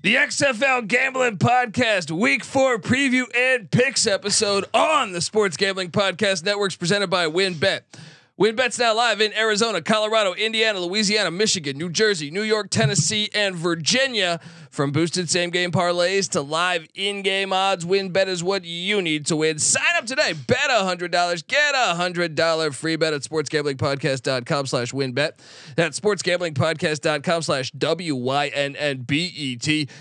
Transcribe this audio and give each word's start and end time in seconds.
The 0.00 0.14
XFL 0.14 0.86
Gambling 0.86 1.38
Podcast 1.38 2.12
Week 2.12 2.44
4 2.44 2.78
preview 2.78 3.24
and 3.36 3.68
picks 3.68 4.06
episode 4.06 4.64
on 4.72 5.10
the 5.10 5.20
Sports 5.20 5.56
Gambling 5.56 5.90
Podcast 5.90 6.44
Networks 6.44 6.76
presented 6.76 7.08
by 7.08 7.26
WynnBET. 7.26 7.80
WynnBET's 8.38 8.78
now 8.78 8.94
live 8.94 9.20
in 9.20 9.32
Arizona, 9.36 9.82
Colorado, 9.82 10.32
Indiana, 10.32 10.78
Louisiana, 10.78 11.28
Michigan, 11.28 11.76
New 11.76 11.90
Jersey, 11.90 12.30
New 12.30 12.42
York, 12.44 12.70
Tennessee, 12.70 13.28
and 13.34 13.56
Virginia. 13.56 14.38
From 14.70 14.92
boosted 14.92 15.28
same 15.28 15.50
game 15.50 15.72
parlays 15.72 16.28
to 16.30 16.40
live 16.40 16.86
in 16.94 17.22
game 17.22 17.52
odds, 17.52 17.84
WynnBET 17.84 18.28
is 18.28 18.44
what 18.44 18.64
you 18.64 19.02
need 19.02 19.26
to 19.26 19.34
win. 19.34 19.58
Sign 19.58 19.82
up 19.96 20.06
today, 20.06 20.34
bet 20.46 20.70
$100, 20.70 21.48
get 21.48 21.74
a 21.74 21.96
$100 21.98 22.74
free 22.74 22.94
bet 22.94 23.12
at 23.12 23.22
sportsgamblingpodcast.com 23.22 24.66
slash 24.66 24.92
wynnbet. 24.92 25.32
That's 25.74 25.98
sportsgamblingpodcast.com 25.98 27.42
slash 27.42 27.72
W-Y-N-N-B-E-T. 27.72 28.28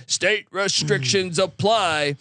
State 0.06 0.48
restrictions 0.52 1.40
apply. 1.40 2.18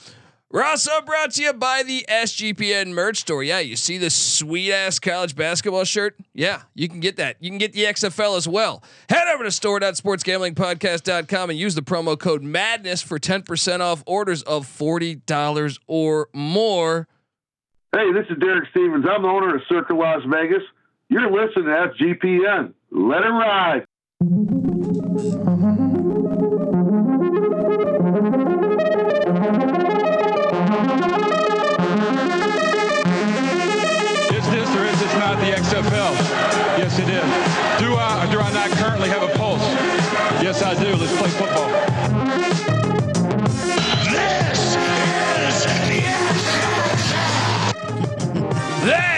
We're 0.51 0.63
also 0.63 0.93
brought 1.05 1.33
to 1.33 1.43
you 1.43 1.53
by 1.53 1.83
the 1.83 2.07
SGPN 2.09 2.93
merch 2.93 3.19
store. 3.19 3.43
Yeah, 3.43 3.59
you 3.59 3.75
see 3.75 3.99
this 3.99 4.15
sweet 4.15 4.73
ass 4.73 5.01
college 5.01 5.35
basketball 5.35 5.83
shirt? 5.85 6.15
Yeah, 6.35 6.63
you 6.75 6.89
can 6.89 7.01
get 7.01 7.17
that. 7.17 7.37
You 7.41 7.51
can 7.51 7.59
get 7.59 7.73
the 7.73 7.83
XFL 7.85 8.37
as 8.37 8.47
well. 8.47 8.85
Head 9.09 9.27
over 9.35 9.43
to 9.43 9.51
store.sportsgamblingpodcast.com 9.51 11.51
and 11.51 11.59
use 11.59 11.75
the 11.75 11.83
promo 11.83 12.17
code 12.17 12.45
MADNESS 12.45 13.03
for 13.03 13.19
10% 13.19 13.81
off 13.81 14.05
orders 14.07 14.45
of 14.45 14.67
$40 14.67 15.79
or 15.89 16.29
more. 16.33 17.09
Hey, 17.93 18.13
this 18.13 18.27
is 18.31 18.39
Derek 18.39 18.69
Stevens. 18.71 19.05
I'm 19.11 19.23
the 19.23 19.29
owner 19.29 19.57
of 19.57 19.63
Circa 19.69 19.95
Las 19.95 20.23
Vegas. 20.29 20.63
You're 21.09 21.29
listening 21.31 21.65
to 21.67 21.91
SGPN. 21.99 22.73
Let 22.93 23.23
it 23.23 23.31
ride. 23.31 23.85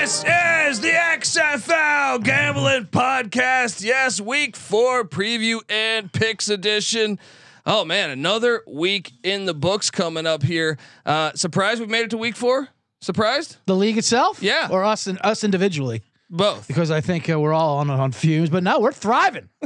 This 0.08 0.24
is 0.24 0.80
the 0.80 0.88
XFL 0.88 2.24
Gambling 2.24 2.86
Podcast. 2.86 3.84
Yes, 3.84 4.18
week 4.18 4.56
four 4.56 5.04
preview 5.04 5.60
and 5.68 6.10
picks 6.10 6.48
edition. 6.48 7.18
Oh 7.66 7.84
man, 7.84 8.08
another 8.08 8.62
week 8.66 9.12
in 9.22 9.44
the 9.44 9.52
books 9.52 9.90
coming 9.90 10.26
up 10.26 10.42
here. 10.42 10.78
Uh, 11.04 11.32
surprised 11.34 11.82
we 11.82 11.88
made 11.88 12.04
it 12.04 12.10
to 12.12 12.16
week 12.16 12.36
four? 12.36 12.68
Surprised? 13.02 13.58
The 13.66 13.76
league 13.76 13.98
itself, 13.98 14.42
Yeah. 14.42 14.68
or 14.70 14.82
us 14.82 15.06
and 15.06 15.18
us 15.22 15.44
individually, 15.44 16.00
Both. 16.30 16.68
because 16.68 16.90
I 16.90 17.00
think 17.00 17.30
uh, 17.30 17.40
we're 17.40 17.54
all 17.54 17.78
on 17.78 17.88
on 17.90 18.12
fumes. 18.12 18.50
But 18.50 18.62
no, 18.62 18.80
we're 18.80 18.92
thriving. 18.92 19.48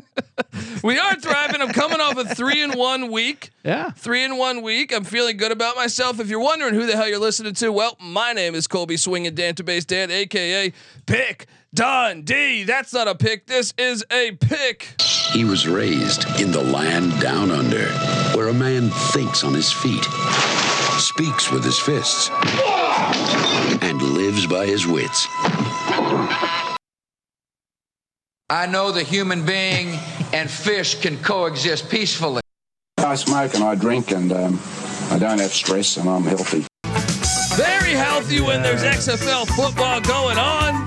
We 0.83 0.99
are 0.99 1.15
thriving. 1.15 1.61
I'm 1.63 1.73
coming 1.73 2.01
off 2.01 2.17
a 2.17 2.35
three 2.35 2.63
and 2.63 2.75
one 2.75 3.11
week. 3.13 3.51
Yeah, 3.65 3.91
Three 3.91 4.25
in 4.25 4.37
one 4.37 4.63
week. 4.63 4.93
I'm 4.93 5.05
feeling 5.05 5.37
good 5.37 5.53
about 5.53 5.77
myself. 5.77 6.19
If 6.21 6.29
you're 6.29 6.41
wondering 6.41 6.75
who 6.75 6.87
the 6.87 6.97
hell 6.97 7.07
you're 7.09 7.19
listening 7.21 7.55
to, 7.55 7.71
well, 7.71 7.97
my 8.01 8.33
name 8.33 8.55
is 8.55 8.67
Colby 8.67 8.97
Swinging 8.97 9.35
Database 9.35 9.87
Dan, 9.87 10.11
aka 10.11 10.73
Pick 11.07 11.47
Don 11.75 12.23
D. 12.23 12.65
That's 12.65 12.93
not 12.93 13.07
a 13.09 13.15
pick. 13.15 13.47
This 13.47 13.73
is 13.79 14.05
a 14.11 14.33
pick. 14.33 15.01
He 15.33 15.45
was 15.45 15.69
raised 15.69 16.25
in 16.41 16.51
the 16.51 16.63
land 16.63 17.19
down 17.21 17.51
under, 17.51 17.87
where 18.37 18.49
a 18.49 18.55
man 18.55 18.91
thinks 19.13 19.45
on 19.45 19.55
his 19.55 19.73
feet, 19.73 20.05
speaks 20.99 21.51
with 21.53 21.65
his 21.65 21.79
fists, 21.79 22.31
and 23.83 24.03
lives 24.03 24.47
by 24.47 24.67
his 24.67 24.87
wits. 24.87 25.27
I 28.49 28.67
know 28.67 28.93
the 28.93 29.03
human 29.03 29.45
being 29.47 29.99
and 30.33 30.51
fish 30.51 31.01
can 31.01 31.17
coexist 31.19 31.89
peacefully. 31.91 32.43
I 32.99 33.15
smoke 33.15 33.55
and 33.55 33.65
I 33.65 33.75
drink 33.75 34.11
and 34.13 34.31
um, 34.33 34.61
I 35.11 35.19
don't 35.19 35.41
have 35.41 35.53
stress 35.53 35.97
and 35.97 36.09
I'm 36.09 36.23
healthy. 36.25 36.67
Very 37.57 37.93
healthy 37.93 38.41
when 38.41 38.63
there's 38.63 38.83
XFL 38.83 39.47
football 39.49 40.01
going 40.01 40.39
on. 40.39 40.87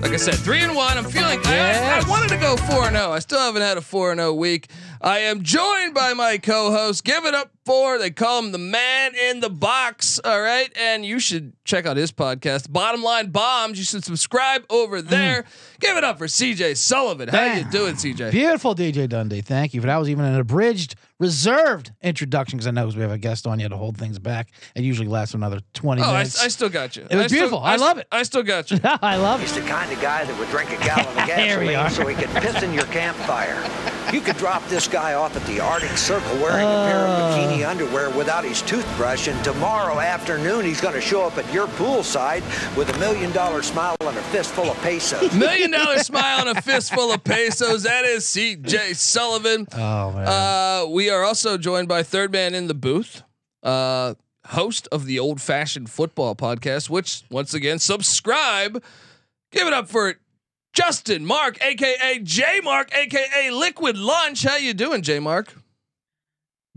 Like 0.00 0.12
I 0.12 0.16
said, 0.16 0.34
three 0.34 0.60
and 0.60 0.74
one. 0.74 0.96
I'm 0.98 1.04
feeling. 1.04 1.40
I- 1.44 1.98
I, 1.98 2.00
I 2.04 2.08
wanted 2.08 2.28
to 2.30 2.36
go 2.36 2.56
four 2.56 2.84
and 2.86 2.96
zero. 2.96 3.12
I 3.12 3.18
still 3.20 3.38
haven't 3.40 3.62
had 3.62 3.78
a 3.78 3.80
four 3.80 4.12
and 4.12 4.20
zero 4.20 4.32
week. 4.34 4.68
I 5.04 5.18
am 5.18 5.42
joined 5.42 5.92
by 5.92 6.14
my 6.14 6.38
co-host. 6.38 7.04
Give 7.04 7.26
it 7.26 7.34
up 7.34 7.50
for 7.66 7.98
they 7.98 8.10
call 8.10 8.38
him 8.38 8.52
the 8.52 8.58
man 8.58 9.12
in 9.14 9.40
the 9.40 9.50
box. 9.50 10.18
All 10.24 10.40
right, 10.40 10.74
and 10.78 11.04
you 11.04 11.18
should 11.18 11.52
check 11.66 11.84
out 11.84 11.98
his 11.98 12.10
podcast, 12.10 12.72
Bottom 12.72 13.02
Line 13.02 13.28
Bombs. 13.30 13.76
You 13.76 13.84
should 13.84 14.02
subscribe 14.02 14.64
over 14.70 15.02
mm. 15.02 15.08
there. 15.08 15.44
Give 15.78 15.98
it 15.98 16.04
up 16.04 16.16
for 16.16 16.26
CJ 16.26 16.78
Sullivan. 16.78 17.28
How 17.28 17.52
you 17.52 17.64
doing, 17.64 17.96
CJ? 17.96 18.30
beautiful 18.30 18.74
DJ 18.74 19.06
Dundee. 19.06 19.42
Thank 19.42 19.74
you 19.74 19.82
for 19.82 19.88
that. 19.88 19.98
Was 19.98 20.08
even 20.08 20.24
an 20.24 20.40
abridged, 20.40 20.94
reserved 21.18 21.92
introduction 22.00 22.56
because 22.56 22.66
I 22.66 22.70
know 22.70 22.84
because 22.84 22.96
we 22.96 23.02
have 23.02 23.12
a 23.12 23.18
guest 23.18 23.46
on. 23.46 23.58
You 23.58 23.64
had 23.64 23.72
to 23.72 23.76
hold 23.76 23.98
things 23.98 24.18
back. 24.18 24.52
It 24.74 24.84
usually 24.84 25.08
lasts 25.08 25.34
another 25.34 25.60
twenty 25.74 26.00
Oh, 26.00 26.06
I, 26.06 26.20
I 26.20 26.24
still 26.24 26.70
got 26.70 26.96
you. 26.96 27.02
It 27.10 27.14
was 27.14 27.24
I 27.24 27.26
still- 27.26 27.36
beautiful. 27.40 27.58
I 27.58 27.76
love 27.76 27.98
it. 27.98 28.06
I 28.10 28.22
still 28.22 28.42
got 28.42 28.70
you. 28.70 28.80
I 28.84 29.16
love 29.16 29.40
He's 29.40 29.52
it. 29.52 29.56
He's 29.56 29.64
the 29.64 29.70
kind 29.70 29.92
of 29.92 30.00
guy 30.00 30.24
that 30.24 30.38
would 30.38 30.48
drink 30.48 30.70
a 30.70 30.82
gallon 30.82 31.06
of 31.18 31.24
Here 31.36 31.60
we 31.60 31.74
are. 31.74 31.88
gasoline 31.88 31.90
so 31.90 32.06
he 32.06 32.26
could 32.26 32.42
piss 32.42 32.62
in 32.62 32.72
your 32.72 32.84
campfire. 32.86 33.92
You 34.12 34.20
could 34.20 34.36
drop 34.36 34.64
this 34.68 34.86
guy 34.86 35.14
off 35.14 35.34
at 35.36 35.44
the 35.46 35.60
Arctic 35.60 35.96
Circle 35.96 36.36
wearing 36.36 36.66
a 36.66 36.84
pair 36.86 36.98
of 36.98 37.34
bikini 37.34 37.68
underwear 37.68 38.10
without 38.10 38.44
his 38.44 38.62
toothbrush, 38.62 39.28
and 39.28 39.42
tomorrow 39.44 39.98
afternoon 39.98 40.64
he's 40.64 40.80
going 40.80 40.94
to 40.94 41.00
show 41.00 41.22
up 41.26 41.36
at 41.38 41.52
your 41.52 41.66
poolside 41.68 42.42
with 42.76 42.94
a 42.94 42.98
million 42.98 43.32
dollar 43.32 43.62
smile 43.62 43.96
and 44.00 44.16
a 44.16 44.22
fistful 44.24 44.70
of 44.70 44.76
pesos. 44.82 45.32
Million 45.44 45.70
dollar 45.70 45.98
smile 45.98 46.46
and 46.46 46.56
a 46.56 46.62
fistful 46.62 47.12
of 47.12 47.24
pesos. 47.24 47.82
That 47.84 48.04
is 48.04 48.24
CJ 48.24 48.94
Sullivan. 48.94 49.66
Oh 49.72 50.12
man. 50.12 50.26
Uh, 50.28 50.86
we 50.88 51.10
are 51.10 51.24
also 51.24 51.56
joined 51.58 51.88
by 51.88 52.02
third 52.02 52.30
man 52.32 52.54
in 52.54 52.68
the 52.68 52.74
booth, 52.74 53.22
uh, 53.62 54.14
host 54.46 54.86
of 54.92 55.06
the 55.06 55.18
Old 55.18 55.40
Fashioned 55.40 55.90
Football 55.90 56.36
Podcast. 56.36 56.88
Which 56.90 57.22
once 57.30 57.54
again, 57.54 57.78
subscribe. 57.78 58.82
Give 59.50 59.66
it 59.66 59.72
up 59.72 59.88
for 59.88 60.14
Justin 60.74 61.24
Mark, 61.24 61.62
aka 61.64 62.18
J 62.18 62.60
Mark, 62.62 62.92
aka 62.92 63.50
Liquid 63.50 63.96
Lunch. 63.96 64.42
How 64.42 64.56
you 64.56 64.74
doing, 64.74 65.02
J 65.02 65.20
Mark? 65.20 65.54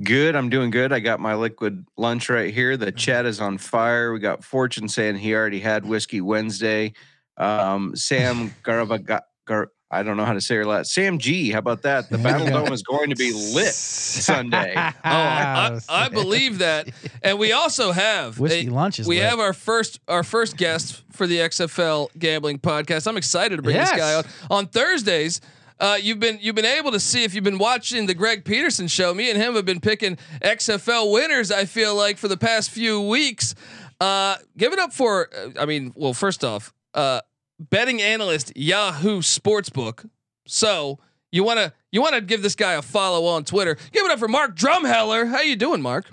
Good. 0.04 0.36
I'm 0.36 0.50
doing 0.50 0.70
good. 0.70 0.94
I 0.94 1.00
got 1.00 1.20
my 1.20 1.34
liquid 1.34 1.84
lunch 1.98 2.30
right 2.30 2.54
here. 2.54 2.78
The 2.78 2.92
chat 2.92 3.26
is 3.26 3.42
on 3.42 3.58
fire. 3.58 4.14
We 4.14 4.20
got 4.20 4.44
Fortune 4.44 4.88
saying 4.88 5.16
he 5.16 5.34
already 5.34 5.60
had 5.60 5.84
whiskey 5.84 6.22
Wednesday. 6.22 6.94
Um, 7.38 7.96
Sam 7.96 8.54
Garavaga, 8.64 9.22
Gar, 9.48 9.72
I 9.90 10.04
don't 10.04 10.18
know 10.18 10.26
how 10.26 10.34
to 10.34 10.42
say 10.42 10.56
her 10.56 10.66
last. 10.66 10.92
Sam 10.94 11.18
G. 11.18 11.52
How 11.52 11.60
about 11.60 11.84
that? 11.84 12.10
The 12.10 12.18
Battle 12.18 12.48
Dome 12.48 12.74
is 12.74 12.84
going 12.84 13.10
to 13.10 13.16
be 13.16 13.32
lit 13.32 13.68
Sunday. 13.74 14.74
Oh, 14.76 14.92
I, 15.04 15.80
I 15.90 16.10
believe 16.10 16.58
that. 16.60 16.90
And 17.24 17.40
we 17.40 17.54
also 17.54 17.94
have 17.94 18.38
Whiskey 18.38 18.68
a- 18.68 18.72
lunch 18.72 19.00
is 19.00 19.08
We 19.08 19.20
lit. 19.20 19.26
have 19.30 19.40
our 19.40 19.54
first 19.54 20.00
our 20.10 20.24
first 20.24 20.58
guest 20.58 21.04
for 21.14 21.26
the 21.26 21.38
XFL 21.38 22.10
gambling 22.20 22.60
podcast. 22.60 23.08
I'm 23.08 23.16
excited 23.18 23.56
to 23.56 23.62
bring 23.62 23.78
this 23.78 23.92
guy 23.92 24.16
on 24.16 24.24
on 24.50 24.68
Thursdays. 24.68 25.40
Uh, 25.80 25.98
you've 26.02 26.20
been 26.20 26.40
you've 26.42 26.56
been 26.56 26.66
able 26.66 26.92
to 26.92 27.00
see 27.00 27.24
if 27.24 27.34
you've 27.34 27.44
been 27.44 27.60
watching 27.60 28.08
the 28.08 28.14
Greg 28.16 28.44
Peterson 28.44 28.88
show. 28.90 29.14
Me 29.14 29.30
and 29.30 29.40
him 29.42 29.56
have 29.56 29.64
been 29.66 29.80
picking 29.80 30.18
XFL 30.42 31.14
winners. 31.14 31.52
I 31.52 31.66
feel 31.66 31.96
like 31.96 32.18
for 32.18 32.28
the 32.28 32.38
past 32.38 32.72
few 32.72 33.00
weeks. 33.02 33.56
Uh, 34.02 34.36
give 34.58 34.74
it 34.74 34.80
up 34.80 34.92
for. 34.92 35.30
uh, 35.36 35.50
I 35.62 35.66
mean, 35.66 35.94
well, 35.96 36.14
first 36.14 36.44
off, 36.44 36.74
uh, 36.94 37.22
betting 37.60 38.02
analyst 38.02 38.56
Yahoo 38.56 39.22
Sportsbook. 39.22 40.10
So 40.46 41.00
you 41.32 41.44
want 41.44 41.60
to 41.60 41.74
you 41.92 42.02
want 42.02 42.16
to 42.16 42.22
give 42.22 42.42
this 42.42 42.56
guy 42.56 42.74
a 42.74 42.82
follow 42.82 43.26
on 43.26 43.44
Twitter. 43.44 43.78
Give 43.92 44.06
it 44.06 44.12
up 44.12 44.20
for 44.20 44.28
Mark 44.28 44.56
Drumheller. 44.56 45.30
How 45.30 45.42
you 45.42 45.56
doing, 45.56 45.82
Mark? 45.82 46.06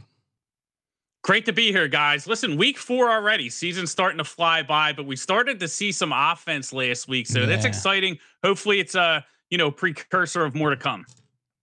Great 1.23 1.47
to 1.47 1.53
be 1.53 1.73
here, 1.73 1.89
guys. 1.89 2.27
Listen, 2.27 2.59
week 2.59 2.77
four 2.77 3.11
already. 3.11 3.49
Season's 3.49 3.91
starting 3.91 4.19
to 4.19 4.25
fly 4.25 4.63
by, 4.63 4.93
but 4.93 5.07
we 5.07 5.17
started 5.17 5.59
to 5.61 5.69
see 5.69 5.91
some 5.91 6.13
offense 6.15 6.71
last 6.71 7.09
week, 7.09 7.27
so 7.27 7.47
that's 7.47 7.65
exciting. 7.65 8.19
Hopefully, 8.43 8.79
it's 8.79 8.95
a 8.95 9.25
you 9.49 9.57
know 9.57 9.71
precursor 9.71 10.45
of 10.45 10.55
more 10.55 10.71
to 10.71 10.77
come. 10.77 11.07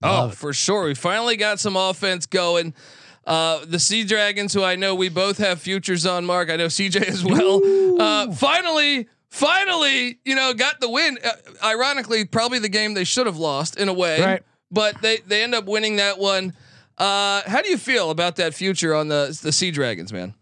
Oh, 0.02 0.30
it. 0.30 0.34
for 0.34 0.52
sure. 0.52 0.86
We 0.86 0.96
finally 0.96 1.38
got 1.38 1.60
some 1.60 1.76
offense 1.76 2.26
going. 2.26 2.74
Uh, 3.24 3.64
the 3.66 3.80
Sea 3.80 4.04
Dragons, 4.04 4.52
who 4.52 4.64
I 4.64 4.76
know 4.76 4.96
we 4.96 5.10
both 5.10 5.38
have 5.38 5.62
futures 5.62 6.08
on, 6.08 6.26
Mark. 6.26 6.50
I 6.50 6.56
know 6.56 6.66
CJ 6.66 7.04
as 7.04 7.24
well. 7.24 7.62
Uh, 8.02 8.32
finally, 8.34 9.08
finally, 9.32 10.20
you 10.24 10.36
know, 10.36 10.54
got 10.54 10.80
the 10.80 10.90
win. 10.90 11.18
Uh, 11.24 11.32
ironically, 11.64 12.26
probably 12.26 12.60
the 12.60 12.70
game 12.70 12.94
they 12.94 13.04
should 13.06 13.26
have 13.26 13.38
lost 13.38 13.78
in 13.78 13.90
a 13.90 13.94
way, 13.94 14.22
Right. 14.22 14.44
but 14.70 15.02
they 15.02 15.18
they 15.26 15.42
end 15.42 15.56
up 15.56 15.66
winning 15.66 15.96
that 15.96 16.20
one. 16.20 16.54
Uh, 16.98 17.42
how 17.48 17.62
do 17.64 17.70
you 17.70 17.78
feel 17.78 18.12
about 18.12 18.36
that 18.36 18.54
future 18.54 18.94
on 18.94 19.08
the 19.08 19.38
the 19.42 19.52
Sea 19.52 19.72
Dragons, 19.72 20.14
man? 20.14 20.36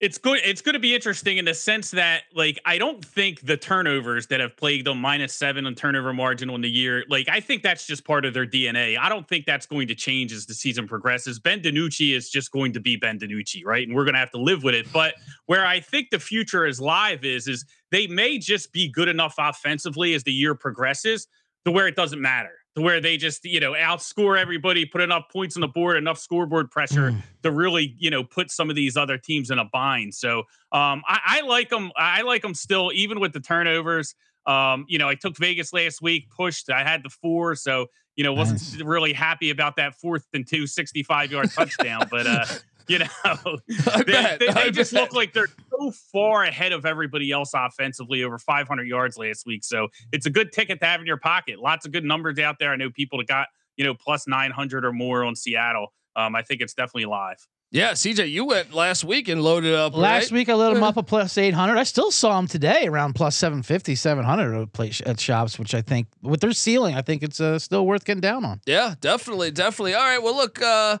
It's 0.00 0.16
good. 0.16 0.38
It's 0.44 0.62
going 0.62 0.74
to 0.74 0.78
be 0.78 0.94
interesting 0.94 1.38
in 1.38 1.44
the 1.44 1.54
sense 1.54 1.90
that, 1.90 2.22
like, 2.32 2.60
I 2.64 2.78
don't 2.78 3.04
think 3.04 3.44
the 3.44 3.56
turnovers 3.56 4.28
that 4.28 4.38
have 4.38 4.56
plagued 4.56 4.86
them 4.86 5.00
minus 5.00 5.34
seven 5.34 5.66
on 5.66 5.74
turnover 5.74 6.12
margin 6.12 6.50
on 6.50 6.60
the 6.60 6.70
year, 6.70 7.04
like, 7.08 7.28
I 7.28 7.40
think 7.40 7.64
that's 7.64 7.84
just 7.84 8.04
part 8.04 8.24
of 8.24 8.32
their 8.32 8.46
DNA. 8.46 8.96
I 8.96 9.08
don't 9.08 9.26
think 9.26 9.44
that's 9.44 9.66
going 9.66 9.88
to 9.88 9.96
change 9.96 10.32
as 10.32 10.46
the 10.46 10.54
season 10.54 10.86
progresses. 10.86 11.40
Ben 11.40 11.60
DiNucci 11.60 12.14
is 12.14 12.30
just 12.30 12.52
going 12.52 12.72
to 12.74 12.80
be 12.80 12.94
Ben 12.94 13.18
DiNucci, 13.18 13.64
right? 13.64 13.88
And 13.88 13.96
we're 13.96 14.04
going 14.04 14.14
to 14.14 14.20
have 14.20 14.30
to 14.30 14.40
live 14.40 14.62
with 14.62 14.76
it. 14.76 14.86
But 14.92 15.14
where 15.46 15.66
I 15.66 15.80
think 15.80 16.10
the 16.10 16.20
future 16.20 16.64
is 16.64 16.80
live 16.80 17.24
is, 17.24 17.48
is 17.48 17.64
they 17.90 18.06
may 18.06 18.38
just 18.38 18.72
be 18.72 18.88
good 18.88 19.08
enough 19.08 19.34
offensively 19.36 20.14
as 20.14 20.22
the 20.22 20.32
year 20.32 20.54
progresses 20.54 21.26
to 21.64 21.72
where 21.72 21.88
it 21.88 21.96
doesn't 21.96 22.22
matter 22.22 22.57
to 22.78 22.84
where 22.84 23.00
they 23.00 23.16
just 23.16 23.44
you 23.44 23.60
know 23.60 23.72
outscore 23.72 24.38
everybody, 24.38 24.86
put 24.86 25.00
enough 25.00 25.24
points 25.30 25.56
on 25.56 25.60
the 25.60 25.68
board, 25.68 25.96
enough 25.96 26.18
scoreboard 26.18 26.70
pressure 26.70 27.10
mm. 27.10 27.22
to 27.42 27.50
really 27.50 27.94
you 27.98 28.10
know 28.10 28.24
put 28.24 28.50
some 28.50 28.70
of 28.70 28.76
these 28.76 28.96
other 28.96 29.18
teams 29.18 29.50
in 29.50 29.58
a 29.58 29.64
bind. 29.64 30.14
So 30.14 30.40
um, 30.72 31.02
I, 31.06 31.20
I, 31.26 31.40
like 31.42 31.68
them. 31.68 31.90
I 31.96 32.22
like 32.22 32.42
them 32.42 32.54
still, 32.54 32.90
even 32.94 33.20
with 33.20 33.32
the 33.32 33.40
turnovers. 33.40 34.14
Um, 34.46 34.86
you 34.88 34.98
know, 34.98 35.08
I 35.08 35.14
took 35.14 35.36
Vegas 35.36 35.72
last 35.72 36.00
week, 36.00 36.30
pushed. 36.30 36.70
I 36.70 36.82
had 36.82 37.02
the 37.02 37.10
four, 37.10 37.54
so 37.54 37.86
you 38.16 38.24
know 38.24 38.32
wasn't 38.32 38.60
nice. 38.60 38.80
really 38.80 39.12
happy 39.12 39.50
about 39.50 39.76
that 39.76 39.94
fourth 39.94 40.26
and 40.32 40.46
two 40.46 40.66
65 40.66 41.32
yard 41.32 41.50
touchdown, 41.50 42.08
but. 42.10 42.26
uh 42.26 42.44
you 42.88 43.00
know, 43.00 43.06
they, 43.68 44.02
bet, 44.04 44.40
they, 44.40 44.50
they 44.50 44.70
just 44.70 44.94
bet. 44.94 45.02
look 45.02 45.12
like 45.12 45.34
they're 45.34 45.48
so 45.78 45.90
far 45.90 46.44
ahead 46.44 46.72
of 46.72 46.86
everybody 46.86 47.30
else 47.30 47.52
offensively, 47.54 48.22
over 48.22 48.38
500 48.38 48.86
yards 48.86 49.16
last 49.16 49.46
week. 49.46 49.64
So 49.64 49.88
it's 50.12 50.26
a 50.26 50.30
good 50.30 50.52
ticket 50.52 50.80
to 50.80 50.86
have 50.86 51.00
in 51.00 51.06
your 51.06 51.18
pocket. 51.18 51.58
Lots 51.58 51.86
of 51.86 51.92
good 51.92 52.04
numbers 52.04 52.38
out 52.38 52.58
there. 52.58 52.72
I 52.72 52.76
know 52.76 52.90
people 52.90 53.18
that 53.18 53.28
got 53.28 53.48
you 53.76 53.84
know 53.84 53.94
plus 53.94 54.26
900 54.26 54.84
or 54.84 54.92
more 54.92 55.24
on 55.24 55.36
Seattle. 55.36 55.92
Um, 56.16 56.34
I 56.34 56.42
think 56.42 56.60
it's 56.60 56.74
definitely 56.74 57.06
live. 57.06 57.38
Yeah, 57.70 57.92
CJ, 57.92 58.30
you 58.30 58.46
went 58.46 58.72
last 58.72 59.04
week 59.04 59.28
and 59.28 59.42
loaded 59.42 59.74
up. 59.74 59.94
Last 59.94 60.30
right? 60.30 60.38
week 60.38 60.48
I 60.48 60.54
loaded 60.54 60.78
him 60.78 60.84
up 60.84 60.96
a 60.96 61.02
plus 61.02 61.36
800. 61.36 61.76
I 61.76 61.82
still 61.82 62.10
saw 62.10 62.38
him 62.38 62.46
today 62.46 62.86
around 62.86 63.12
plus 63.12 63.36
750, 63.36 63.94
700 63.94 64.68
at, 64.80 65.00
at 65.06 65.20
shops, 65.20 65.58
which 65.58 65.74
I 65.74 65.82
think 65.82 66.08
with 66.22 66.40
their 66.40 66.52
ceiling, 66.52 66.94
I 66.94 67.02
think 67.02 67.22
it's 67.22 67.42
uh, 67.42 67.58
still 67.58 67.86
worth 67.86 68.06
getting 68.06 68.22
down 68.22 68.46
on. 68.46 68.62
Yeah, 68.64 68.94
definitely, 69.00 69.50
definitely. 69.50 69.94
All 69.94 70.02
right, 70.02 70.22
well, 70.22 70.34
look, 70.34 70.62
uh, 70.62 70.96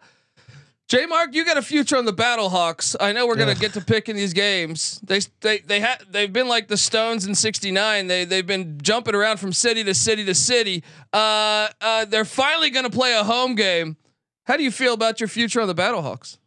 J 0.88 1.04
Mark, 1.04 1.34
you 1.34 1.44
got 1.44 1.58
a 1.58 1.62
future 1.62 1.98
on 1.98 2.06
the 2.06 2.14
Battlehawks. 2.14 2.96
I 2.98 3.12
know 3.12 3.26
we're 3.26 3.36
gonna 3.36 3.54
get 3.54 3.74
to 3.74 3.82
picking 3.82 4.16
these 4.16 4.32
games. 4.32 4.98
They 5.02 5.20
they 5.42 5.58
they 5.58 5.80
had 5.80 6.02
they've 6.10 6.32
been 6.32 6.48
like 6.48 6.68
the 6.68 6.78
Stones 6.78 7.26
in 7.26 7.34
'69. 7.34 8.06
They 8.06 8.24
they've 8.24 8.46
been 8.46 8.78
jumping 8.80 9.14
around 9.14 9.36
from 9.36 9.52
city 9.52 9.84
to 9.84 9.92
city 9.92 10.24
to 10.24 10.34
city. 10.34 10.82
Uh, 11.12 11.68
uh, 11.82 12.06
they're 12.06 12.24
finally 12.24 12.70
gonna 12.70 12.88
play 12.88 13.12
a 13.12 13.22
home 13.22 13.54
game. 13.54 13.98
How 14.44 14.56
do 14.56 14.62
you 14.62 14.70
feel 14.70 14.94
about 14.94 15.20
your 15.20 15.28
future 15.28 15.60
on 15.60 15.68
the 15.68 15.74
Battlehawks? 15.74 16.38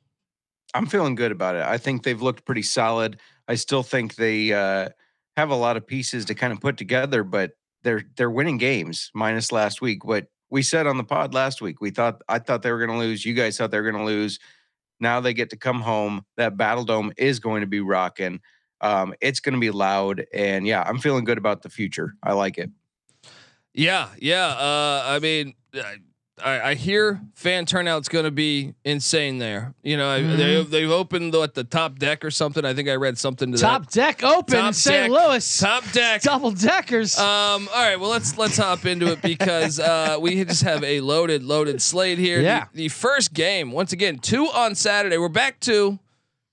I'm 0.73 0.87
feeling 0.87 1.13
good 1.13 1.31
about 1.31 1.55
it. 1.55 1.61
I 1.61 1.77
think 1.77 2.01
they've 2.01 2.21
looked 2.21 2.43
pretty 2.43 2.63
solid. 2.63 3.19
I 3.47 3.53
still 3.55 3.83
think 3.83 4.15
they 4.15 4.53
uh, 4.53 4.89
have 5.37 5.51
a 5.51 5.55
lot 5.55 5.77
of 5.77 5.85
pieces 5.85 6.25
to 6.25 6.33
kind 6.33 6.51
of 6.51 6.59
put 6.59 6.77
together, 6.77 7.23
but 7.23 7.51
they're 7.83 8.05
they're 8.17 8.31
winning 8.31 8.57
games. 8.57 9.11
Minus 9.13 9.51
last 9.51 9.83
week, 9.83 10.03
what 10.03 10.25
we 10.51 10.61
said 10.61 10.85
on 10.85 10.97
the 10.97 11.03
pod 11.03 11.33
last 11.33 11.61
week. 11.61 11.81
We 11.81 11.89
thought 11.89 12.21
I 12.29 12.37
thought 12.37 12.61
they 12.61 12.71
were 12.71 12.85
going 12.85 12.91
to 12.91 12.97
lose. 12.97 13.25
You 13.25 13.33
guys 13.33 13.57
thought 13.57 13.71
they 13.71 13.79
were 13.79 13.89
going 13.89 14.03
to 14.03 14.05
lose. 14.05 14.39
Now 14.99 15.19
they 15.19 15.33
get 15.33 15.49
to 15.49 15.57
come 15.57 15.81
home. 15.81 16.23
That 16.37 16.57
Battle 16.57 16.83
Dome 16.83 17.11
is 17.17 17.39
going 17.39 17.61
to 17.61 17.67
be 17.67 17.79
rocking. 17.79 18.41
Um, 18.81 19.13
it's 19.21 19.39
going 19.39 19.53
to 19.53 19.59
be 19.59 19.71
loud, 19.71 20.25
and 20.33 20.67
yeah, 20.67 20.83
I'm 20.83 20.99
feeling 20.99 21.23
good 21.23 21.37
about 21.37 21.61
the 21.61 21.69
future. 21.69 22.15
I 22.21 22.33
like 22.33 22.57
it. 22.57 22.69
Yeah, 23.73 24.09
yeah. 24.19 24.47
Uh, 24.47 25.03
I 25.05 25.19
mean, 25.19 25.53
I, 26.43 26.71
I 26.71 26.73
hear 26.75 27.21
fan 27.33 27.65
turnout's 27.65 28.07
going 28.07 28.25
to 28.25 28.31
be 28.31 28.73
insane 28.83 29.37
there. 29.37 29.73
You 29.83 29.97
know, 29.97 30.19
mm-hmm. 30.19 30.37
they 30.37 30.63
they've 30.63 30.91
opened 30.91 31.33
what 31.33 31.53
the 31.53 31.63
top 31.63 31.99
deck 31.99 32.23
or 32.25 32.31
something. 32.31 32.65
I 32.65 32.73
think 32.73 32.89
I 32.89 32.95
read 32.95 33.17
something 33.17 33.51
to 33.51 33.57
that. 33.57 33.63
top 33.63 33.85
that. 33.85 33.91
deck 33.91 34.23
open 34.23 34.55
top 34.55 34.67
in 34.67 34.73
St. 34.73 35.11
Louis. 35.11 35.59
Top 35.59 35.83
deck, 35.91 36.21
double 36.21 36.51
deckers. 36.51 37.17
Um. 37.17 37.69
All 37.73 37.83
right. 37.83 37.99
Well, 37.99 38.09
let's 38.09 38.37
let's 38.37 38.57
hop 38.57 38.85
into 38.85 39.11
it 39.11 39.21
because 39.21 39.79
uh, 39.79 40.17
we 40.19 40.43
just 40.43 40.63
have 40.63 40.83
a 40.83 41.01
loaded 41.01 41.43
loaded 41.43 41.81
slate 41.81 42.17
here. 42.17 42.41
Yeah. 42.41 42.65
The, 42.73 42.83
the 42.83 42.87
first 42.89 43.33
game, 43.33 43.71
once 43.71 43.93
again, 43.93 44.17
two 44.17 44.45
on 44.47 44.75
Saturday. 44.75 45.17
We're 45.17 45.29
back 45.29 45.59
to. 45.61 45.99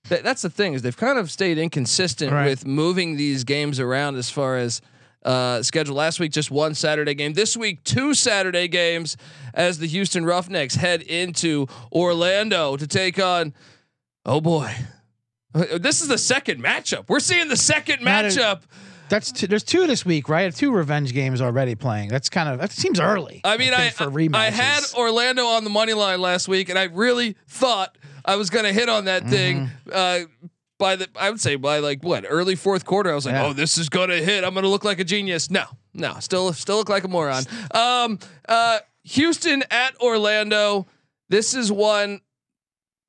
that's 0.07 0.41
the 0.41 0.49
thing 0.49 0.73
is 0.73 0.81
they've 0.81 0.95
kind 0.95 1.17
of 1.17 1.31
stayed 1.31 1.57
inconsistent 1.57 2.31
right. 2.31 2.45
with 2.45 2.65
moving 2.65 3.17
these 3.17 3.43
games 3.43 3.79
around 3.79 4.15
as 4.15 4.29
far 4.29 4.57
as 4.57 4.81
uh, 5.23 5.61
schedule. 5.63 5.95
Last 5.95 6.19
week, 6.19 6.31
just 6.31 6.51
one 6.51 6.73
Saturday 6.73 7.13
game. 7.13 7.33
This 7.33 7.57
week, 7.57 7.83
two 7.83 8.13
Saturday 8.13 8.67
games 8.67 9.17
as 9.53 9.79
the 9.79 9.87
Houston 9.87 10.25
Roughnecks 10.25 10.75
head 10.75 11.01
into 11.01 11.67
Orlando 11.91 12.77
to 12.77 12.87
take 12.87 13.19
on. 13.19 13.53
Oh 14.25 14.41
boy, 14.41 14.73
this 15.53 16.01
is 16.01 16.07
the 16.07 16.17
second 16.17 16.63
matchup. 16.63 17.05
We're 17.07 17.19
seeing 17.19 17.47
the 17.47 17.57
second 17.57 17.99
matchup. 17.99 18.61
That's 19.09 19.31
two, 19.31 19.47
there's 19.47 19.63
two 19.63 19.87
this 19.87 20.05
week, 20.05 20.29
right? 20.29 20.53
Two 20.53 20.71
revenge 20.71 21.13
games 21.13 21.41
already 21.41 21.73
playing. 21.73 22.09
That's 22.09 22.29
kind 22.29 22.47
of 22.47 22.59
that 22.59 22.71
seems 22.71 22.99
early. 22.99 23.41
I 23.43 23.57
mean, 23.57 23.73
I 23.73 23.87
I, 23.87 23.89
for 23.89 24.05
rematches. 24.05 24.35
I 24.35 24.49
had 24.51 24.83
Orlando 24.95 25.45
on 25.45 25.63
the 25.63 25.69
money 25.71 25.93
line 25.93 26.21
last 26.21 26.47
week, 26.47 26.69
and 26.69 26.77
I 26.77 26.83
really 26.83 27.35
thought 27.47 27.97
I 28.23 28.35
was 28.35 28.51
going 28.51 28.65
to 28.65 28.73
hit 28.73 28.87
on 28.87 29.05
that 29.05 29.23
mm-hmm. 29.23 29.31
thing. 29.31 29.69
Uh, 29.91 30.19
by 30.79 30.95
the 30.95 31.07
I 31.15 31.29
would 31.29 31.39
say 31.39 31.55
by 31.55 31.77
like 31.79 32.03
what 32.03 32.25
early 32.27 32.55
fourth 32.55 32.85
quarter, 32.85 33.11
I 33.11 33.15
was 33.15 33.27
like, 33.27 33.33
yeah. 33.33 33.45
oh, 33.45 33.53
this 33.53 33.77
is 33.77 33.89
gonna 33.89 34.15
hit. 34.15 34.43
I'm 34.43 34.55
gonna 34.55 34.67
look 34.67 34.83
like 34.83 34.99
a 34.99 35.03
genius. 35.03 35.51
No, 35.51 35.65
no, 35.93 36.15
still 36.19 36.51
still 36.53 36.77
look 36.77 36.89
like 36.89 37.03
a 37.03 37.07
moron. 37.07 37.43
Um, 37.71 38.17
uh, 38.47 38.79
Houston 39.03 39.63
at 39.69 39.95
Orlando. 40.01 40.87
This 41.27 41.53
is 41.53 41.71
one. 41.71 42.21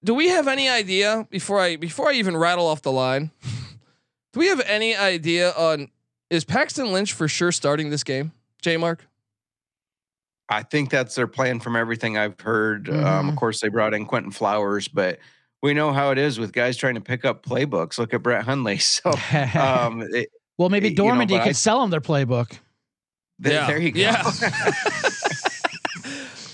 Do 0.05 0.15
we 0.15 0.29
have 0.29 0.49
any 0.49 0.69
idea 0.69 1.27
before 1.31 1.61
I 1.61 1.77
before 1.77 2.11
I 2.11 2.15
even 2.15 2.37
rattle 2.37 2.67
off 2.67 2.83
the 2.83 2.93
line? 2.93 3.31
do 4.33 4.41
we 4.41 4.49
have 4.49 4.61
any 4.67 4.95
idea 4.95 5.53
on 5.53 5.89
is 6.29 6.45
Paxton 6.45 6.93
Lynch 6.93 7.13
for 7.13 7.29
sure 7.29 7.53
starting 7.53 7.89
this 7.89 8.05
game? 8.05 8.33
J 8.61 8.77
Mark. 8.77 9.07
I 10.49 10.65
think 10.65 10.91
that's 10.91 11.15
their 11.15 11.29
plan 11.29 11.61
from 11.61 11.77
everything 11.77 12.19
I've 12.19 12.41
heard. 12.41 12.87
Mm-hmm. 12.87 13.07
Um, 13.07 13.29
of 13.29 13.37
course, 13.37 13.61
they 13.61 13.69
brought 13.69 13.95
in 13.95 14.05
Quinton 14.05 14.33
Flowers, 14.33 14.89
but 14.89 15.21
we 15.62 15.75
know 15.75 15.93
how 15.93 16.11
it 16.11 16.19
is 16.19 16.39
with 16.39 16.53
guys 16.53 16.77
trying 16.77 16.95
to 16.95 17.01
pick 17.01 17.25
up 17.25 17.45
playbooks. 17.45 17.99
Look 17.99 18.15
at 18.15 18.23
Brett 18.23 18.45
Hundley. 18.45 18.79
So, 18.91 19.11
um, 19.59 20.03
it, 20.12 20.31
well, 20.59 20.69
maybe 20.69 20.95
Dormady 20.95 21.31
you 21.31 21.37
know, 21.37 21.43
could 21.45 21.51
I, 21.51 21.53
sell 21.53 21.81
them 21.81 21.91
their 21.91 22.01
playbook. 22.01 22.59
yeah. 23.39 23.67
There 23.67 23.79
you 23.79 23.93
go. 23.93 24.01
Yeah. 24.01 24.23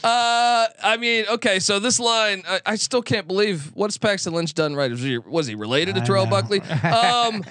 uh, 0.05 0.67
I 0.83 0.97
mean, 0.99 1.25
okay, 1.29 1.59
so 1.59 1.79
this 1.79 1.99
line, 1.99 2.43
I, 2.47 2.61
I, 2.67 2.77
still 2.77 3.03
can't 3.03 3.27
believe 3.27 3.73
what's 3.75 3.99
Paxton 3.99 4.33
Lynch 4.33 4.55
done 4.55 4.77
right. 4.77 4.91
Was 4.91 5.01
he, 5.01 5.19
was 5.19 5.47
he 5.47 5.55
related 5.55 5.97
to 5.97 6.03
Terrell 6.03 6.27
Buckley? 6.27 6.61
Um, 6.61 7.43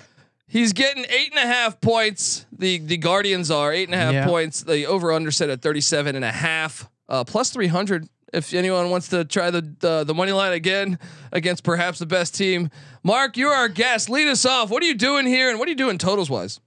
he's 0.47 0.71
getting 0.73 1.05
eight 1.09 1.31
and 1.31 1.39
a 1.39 1.47
half 1.53 1.81
points. 1.81 2.45
The 2.57 2.77
the 2.79 2.97
Guardians 2.97 3.51
are 3.51 3.73
eight 3.73 3.89
and 3.89 3.95
a 3.95 3.97
half 3.97 4.13
yeah. 4.13 4.25
points. 4.25 4.61
The 4.61 4.85
over 4.85 5.11
under 5.11 5.31
set 5.31 5.49
at 5.49 5.61
37 5.61 6.15
and 6.15 6.23
a 6.23 6.31
half. 6.31 6.89
Uh, 7.07 7.23
plus 7.23 7.49
300 7.51 8.07
if 8.33 8.53
anyone 8.53 8.89
wants 8.89 9.07
to 9.09 9.25
try 9.25 9.51
the, 9.51 9.61
the, 9.79 10.03
the 10.03 10.13
money 10.13 10.31
line 10.31 10.53
again 10.53 10.99
against 11.31 11.63
perhaps 11.63 11.99
the 11.99 12.05
best 12.05 12.35
team. 12.35 12.69
Mark, 13.03 13.37
you're 13.37 13.53
our 13.53 13.69
guest. 13.69 14.09
Lead 14.09 14.27
us 14.27 14.45
off. 14.45 14.69
What 14.69 14.83
are 14.83 14.85
you 14.85 14.95
doing 14.95 15.25
here, 15.25 15.49
and 15.49 15.59
what 15.59 15.67
are 15.67 15.71
you 15.71 15.77
doing 15.77 15.97
totals 15.97 16.29
wise? 16.29 16.59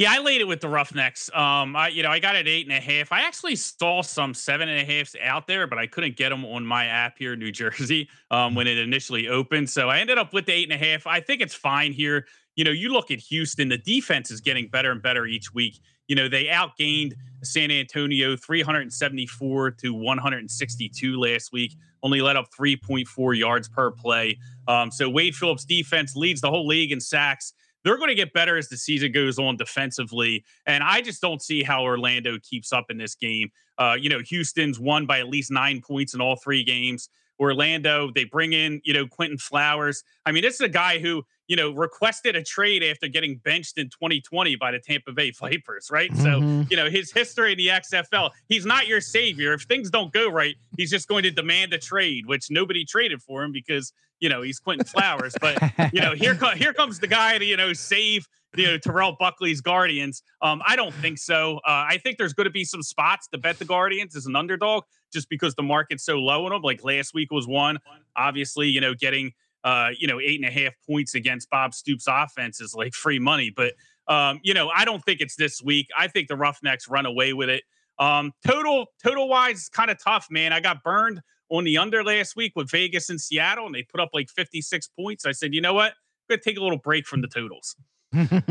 Yeah, 0.00 0.12
I 0.12 0.18
laid 0.20 0.40
it 0.40 0.48
with 0.48 0.62
the 0.62 0.68
Roughnecks. 0.68 1.28
Um, 1.34 1.76
I 1.76 1.88
you 1.88 2.02
know 2.02 2.08
I 2.08 2.20
got 2.20 2.34
it 2.34 2.48
eight 2.48 2.66
and 2.66 2.74
a 2.74 2.80
half. 2.80 3.12
I 3.12 3.20
actually 3.20 3.54
saw 3.54 4.00
some 4.00 4.32
seven 4.32 4.66
and 4.70 4.80
a 4.80 4.84
halfs 4.90 5.14
out 5.22 5.46
there, 5.46 5.66
but 5.66 5.78
I 5.78 5.86
couldn't 5.86 6.16
get 6.16 6.30
them 6.30 6.42
on 6.46 6.64
my 6.64 6.86
app 6.86 7.18
here 7.18 7.34
in 7.34 7.38
New 7.38 7.52
Jersey 7.52 8.08
um, 8.30 8.54
when 8.54 8.66
it 8.66 8.78
initially 8.78 9.28
opened. 9.28 9.68
So 9.68 9.90
I 9.90 9.98
ended 9.98 10.16
up 10.16 10.32
with 10.32 10.46
the 10.46 10.52
eight 10.52 10.72
and 10.72 10.82
a 10.82 10.82
half. 10.82 11.06
I 11.06 11.20
think 11.20 11.42
it's 11.42 11.54
fine 11.54 11.92
here. 11.92 12.26
You 12.56 12.64
know, 12.64 12.70
you 12.70 12.90
look 12.90 13.10
at 13.10 13.18
Houston, 13.18 13.68
the 13.68 13.76
defense 13.76 14.30
is 14.30 14.40
getting 14.40 14.68
better 14.68 14.90
and 14.90 15.02
better 15.02 15.26
each 15.26 15.52
week. 15.52 15.78
You 16.10 16.16
know, 16.16 16.28
they 16.28 16.46
outgained 16.46 17.12
San 17.44 17.70
Antonio 17.70 18.34
374 18.34 19.70
to 19.70 19.94
162 19.94 21.20
last 21.20 21.52
week, 21.52 21.76
only 22.02 22.20
let 22.20 22.34
up 22.34 22.48
3.4 22.50 23.38
yards 23.38 23.68
per 23.68 23.92
play. 23.92 24.36
Um, 24.66 24.90
so 24.90 25.08
Wade 25.08 25.36
Phillips' 25.36 25.64
defense 25.64 26.16
leads 26.16 26.40
the 26.40 26.50
whole 26.50 26.66
league 26.66 26.90
in 26.90 27.00
sacks. 27.00 27.52
They're 27.84 27.96
going 27.96 28.08
to 28.08 28.16
get 28.16 28.32
better 28.32 28.56
as 28.56 28.68
the 28.68 28.76
season 28.76 29.12
goes 29.12 29.38
on 29.38 29.56
defensively. 29.56 30.44
And 30.66 30.82
I 30.82 31.00
just 31.00 31.22
don't 31.22 31.40
see 31.40 31.62
how 31.62 31.84
Orlando 31.84 32.38
keeps 32.42 32.72
up 32.72 32.86
in 32.90 32.98
this 32.98 33.14
game. 33.14 33.50
Uh, 33.78 33.96
you 33.98 34.10
know, 34.10 34.18
Houston's 34.18 34.80
won 34.80 35.06
by 35.06 35.20
at 35.20 35.28
least 35.28 35.52
nine 35.52 35.80
points 35.80 36.12
in 36.12 36.20
all 36.20 36.34
three 36.34 36.64
games. 36.64 37.08
Orlando, 37.38 38.10
they 38.12 38.24
bring 38.24 38.52
in, 38.52 38.80
you 38.84 38.92
know, 38.92 39.06
Quinton 39.06 39.38
Flowers. 39.38 40.02
I 40.26 40.32
mean, 40.32 40.42
this 40.42 40.54
is 40.54 40.60
a 40.60 40.68
guy 40.68 40.98
who 40.98 41.22
you 41.50 41.56
know, 41.56 41.72
requested 41.72 42.36
a 42.36 42.44
trade 42.44 42.84
after 42.84 43.08
getting 43.08 43.34
benched 43.38 43.76
in 43.76 43.86
2020 43.88 44.54
by 44.54 44.70
the 44.70 44.78
Tampa 44.78 45.10
Bay 45.10 45.32
Vipers, 45.32 45.90
right? 45.90 46.08
Mm-hmm. 46.12 46.22
So, 46.22 46.66
you 46.70 46.76
know, 46.76 46.88
his 46.88 47.10
history 47.10 47.50
in 47.50 47.58
the 47.58 47.66
XFL, 47.66 48.30
he's 48.48 48.64
not 48.64 48.86
your 48.86 49.00
savior. 49.00 49.52
If 49.54 49.62
things 49.62 49.90
don't 49.90 50.12
go 50.12 50.30
right, 50.30 50.54
he's 50.76 50.90
just 50.90 51.08
going 51.08 51.24
to 51.24 51.32
demand 51.32 51.72
a 51.72 51.78
trade, 51.78 52.26
which 52.26 52.52
nobody 52.52 52.84
traded 52.84 53.20
for 53.20 53.42
him 53.42 53.50
because, 53.50 53.92
you 54.20 54.28
know, 54.28 54.42
he's 54.42 54.60
Quinton 54.60 54.86
Flowers. 54.86 55.34
But, 55.40 55.60
you 55.92 56.00
know, 56.00 56.14
here, 56.14 56.36
co- 56.36 56.54
here 56.54 56.72
comes 56.72 57.00
the 57.00 57.08
guy 57.08 57.36
to, 57.36 57.44
you 57.44 57.56
know, 57.56 57.72
save 57.72 58.28
you 58.56 58.66
know 58.66 58.78
Terrell 58.78 59.16
Buckley's 59.18 59.60
Guardians. 59.60 60.22
Um, 60.42 60.62
I 60.64 60.76
don't 60.76 60.94
think 60.94 61.18
so. 61.18 61.56
Uh, 61.58 61.86
I 61.88 61.98
think 62.02 62.18
there's 62.18 62.32
going 62.32 62.46
to 62.46 62.50
be 62.50 62.64
some 62.64 62.82
spots 62.82 63.28
to 63.28 63.38
bet 63.38 63.58
the 63.58 63.64
Guardians 63.64 64.16
as 64.16 64.26
an 64.26 64.36
underdog 64.36 64.84
just 65.12 65.28
because 65.28 65.54
the 65.54 65.62
market's 65.62 66.04
so 66.04 66.16
low 66.16 66.46
on 66.46 66.52
them. 66.52 66.62
Like 66.62 66.84
last 66.84 67.14
week 67.14 67.30
was 67.30 67.46
one. 67.46 67.78
Obviously, 68.16 68.68
you 68.68 68.80
know, 68.80 68.94
getting 68.94 69.32
uh, 69.64 69.88
you 69.98 70.06
know, 70.06 70.18
eight 70.20 70.40
and 70.40 70.48
a 70.48 70.52
half 70.52 70.72
points 70.88 71.14
against 71.14 71.50
Bob 71.50 71.74
Stoops' 71.74 72.06
offense 72.08 72.60
is 72.60 72.74
like 72.74 72.94
free 72.94 73.18
money. 73.18 73.50
But 73.54 73.74
um, 74.08 74.40
you 74.42 74.54
know, 74.54 74.68
I 74.68 74.84
don't 74.84 75.04
think 75.04 75.20
it's 75.20 75.36
this 75.36 75.62
week. 75.62 75.88
I 75.96 76.08
think 76.08 76.28
the 76.28 76.36
Roughnecks 76.36 76.88
run 76.88 77.06
away 77.06 77.32
with 77.32 77.48
it. 77.48 77.62
Um, 77.98 78.32
total 78.46 78.86
total 79.04 79.28
wise, 79.28 79.68
kind 79.68 79.90
of 79.90 80.02
tough, 80.02 80.26
man. 80.30 80.52
I 80.52 80.60
got 80.60 80.82
burned 80.82 81.20
on 81.50 81.64
the 81.64 81.78
under 81.78 82.02
last 82.02 82.34
week 82.36 82.52
with 82.56 82.70
Vegas 82.70 83.10
and 83.10 83.20
Seattle, 83.20 83.66
and 83.66 83.74
they 83.74 83.82
put 83.82 84.00
up 84.00 84.10
like 84.14 84.28
56 84.30 84.88
points. 84.98 85.26
I 85.26 85.32
said, 85.32 85.52
you 85.54 85.60
know 85.60 85.74
what? 85.74 85.92
I'm 85.92 86.36
gonna 86.36 86.40
take 86.42 86.56
a 86.58 86.62
little 86.62 86.78
break 86.78 87.06
from 87.06 87.20
the 87.20 87.28
totals. 87.28 87.76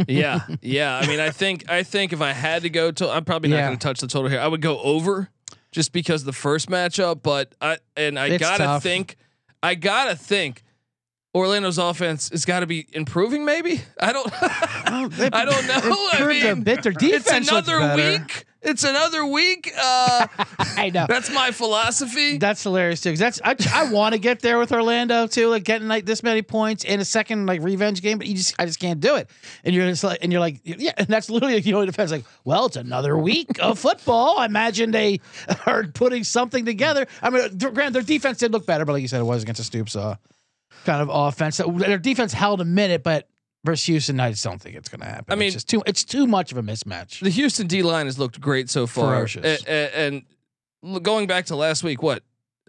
yeah, 0.07 0.39
yeah. 0.61 0.97
I 0.97 1.07
mean, 1.07 1.19
I 1.19 1.31
think 1.31 1.69
I 1.69 1.83
think 1.83 2.13
if 2.13 2.21
I 2.21 2.31
had 2.33 2.61
to 2.63 2.69
go 2.69 2.91
to, 2.91 3.09
I'm 3.09 3.25
probably 3.25 3.49
not 3.49 3.57
Yeah. 3.57 3.67
going 3.67 3.77
to 3.79 3.83
touch 3.83 3.99
the 3.99 4.07
total 4.07 4.29
here. 4.29 4.39
I 4.39 4.47
would 4.47 4.61
go 4.61 4.79
over 4.81 5.29
just 5.71 5.91
because 5.91 6.23
the 6.23 6.33
first 6.33 6.69
matchup, 6.69 7.21
but 7.23 7.55
I 7.61 7.77
and 7.97 8.17
I 8.19 8.27
It's 8.27 8.39
gotta 8.39 8.63
tough. 8.63 8.83
think, 8.83 9.17
I 9.63 9.75
gotta 9.75 10.15
think. 10.15 10.63
Orlando's 11.35 11.77
offense 11.77 12.29
has 12.29 12.45
got 12.45 12.61
to 12.61 12.67
be 12.67 12.87
improving. 12.91 13.45
Maybe 13.45 13.81
I 13.99 14.13
don't. 14.13 14.29
I 14.41 15.45
don't 15.45 15.67
know. 15.67 16.09
I 16.11 16.17
Improved 16.17 16.45
a 16.45 16.55
bit. 16.55 16.83
Their 16.83 16.91
defense 16.91 17.47
it's 17.47 17.49
another 17.49 17.95
week. 17.95 18.45
It's 18.61 18.83
another 18.83 19.25
week. 19.25 19.71
Uh, 19.77 20.27
I 20.59 20.89
know. 20.93 21.05
that's 21.07 21.31
my 21.31 21.51
philosophy. 21.51 22.37
That's 22.39 22.61
hilarious 22.63 22.99
too. 22.99 23.15
that's 23.15 23.39
I, 23.43 23.55
I 23.73 23.91
want 23.91 24.13
to 24.13 24.19
get 24.19 24.41
there 24.41 24.57
with 24.57 24.71
Orlando 24.71 25.27
too, 25.27 25.47
like 25.47 25.63
getting 25.63 25.87
like 25.87 26.05
this 26.05 26.23
many 26.23 26.41
points 26.41 26.83
in 26.83 26.99
a 26.99 27.05
second 27.05 27.45
like 27.45 27.61
revenge 27.61 28.01
game, 28.01 28.17
but 28.17 28.27
you 28.27 28.35
just 28.35 28.55
I 28.59 28.65
just 28.65 28.79
can't 28.79 28.99
do 28.99 29.15
it. 29.15 29.29
And 29.63 29.73
you're 29.73 29.87
just 29.87 30.03
like, 30.03 30.19
and 30.23 30.31
you're 30.31 30.41
like, 30.41 30.59
yeah, 30.63 30.91
and 30.97 31.07
that's 31.07 31.29
literally 31.29 31.55
like, 31.55 31.65
you 31.65 31.71
know, 31.71 31.81
it 31.81 31.85
depends. 31.85 32.11
Like, 32.11 32.25
well, 32.43 32.65
it's 32.65 32.75
another 32.75 33.17
week 33.17 33.59
of 33.61 33.79
football. 33.79 34.39
I 34.39 34.45
imagine 34.45 34.91
they 34.91 35.21
are 35.65 35.85
putting 35.85 36.23
something 36.23 36.65
together. 36.65 37.07
I 37.21 37.29
mean, 37.29 37.57
granted, 37.57 37.93
their 37.93 38.01
defense 38.01 38.39
did 38.39 38.51
look 38.51 38.65
better, 38.65 38.83
but 38.83 38.93
like 38.93 39.03
you 39.03 39.07
said, 39.07 39.21
it 39.21 39.25
was 39.25 39.43
against 39.43 39.61
a 39.61 39.63
Stoops 39.63 39.95
uh, 39.95 40.15
kind 40.85 41.01
of 41.01 41.09
offense. 41.11 41.57
Their 41.57 41.97
defense 41.97 42.33
held 42.33 42.61
a 42.61 42.65
minute, 42.65 43.03
but 43.03 43.27
versus 43.65 43.85
Houston, 43.87 44.19
I 44.19 44.31
just 44.31 44.43
don't 44.43 44.61
think 44.61 44.75
it's 44.75 44.89
going 44.89 45.01
to 45.01 45.07
happen. 45.07 45.25
I 45.31 45.35
mean- 45.35 45.47
it's 45.47 45.55
just 45.55 45.69
too 45.69 45.83
it's 45.85 46.03
too 46.03 46.27
much 46.27 46.51
of 46.51 46.57
a 46.57 46.61
mismatch. 46.63 47.19
the 47.21 47.29
Houston 47.29 47.67
D 47.67 47.81
line 47.83 48.05
has 48.05 48.17
looked 48.17 48.39
great 48.39 48.69
so 48.69 48.87
far. 48.87 49.15
Ferocious. 49.15 49.63
A- 49.63 49.71
a- 49.71 49.97
And, 50.07 50.23
going 51.03 51.27
back 51.27 51.45
to 51.47 51.55
last 51.57 51.83
week, 51.83 52.01
what 52.01 52.23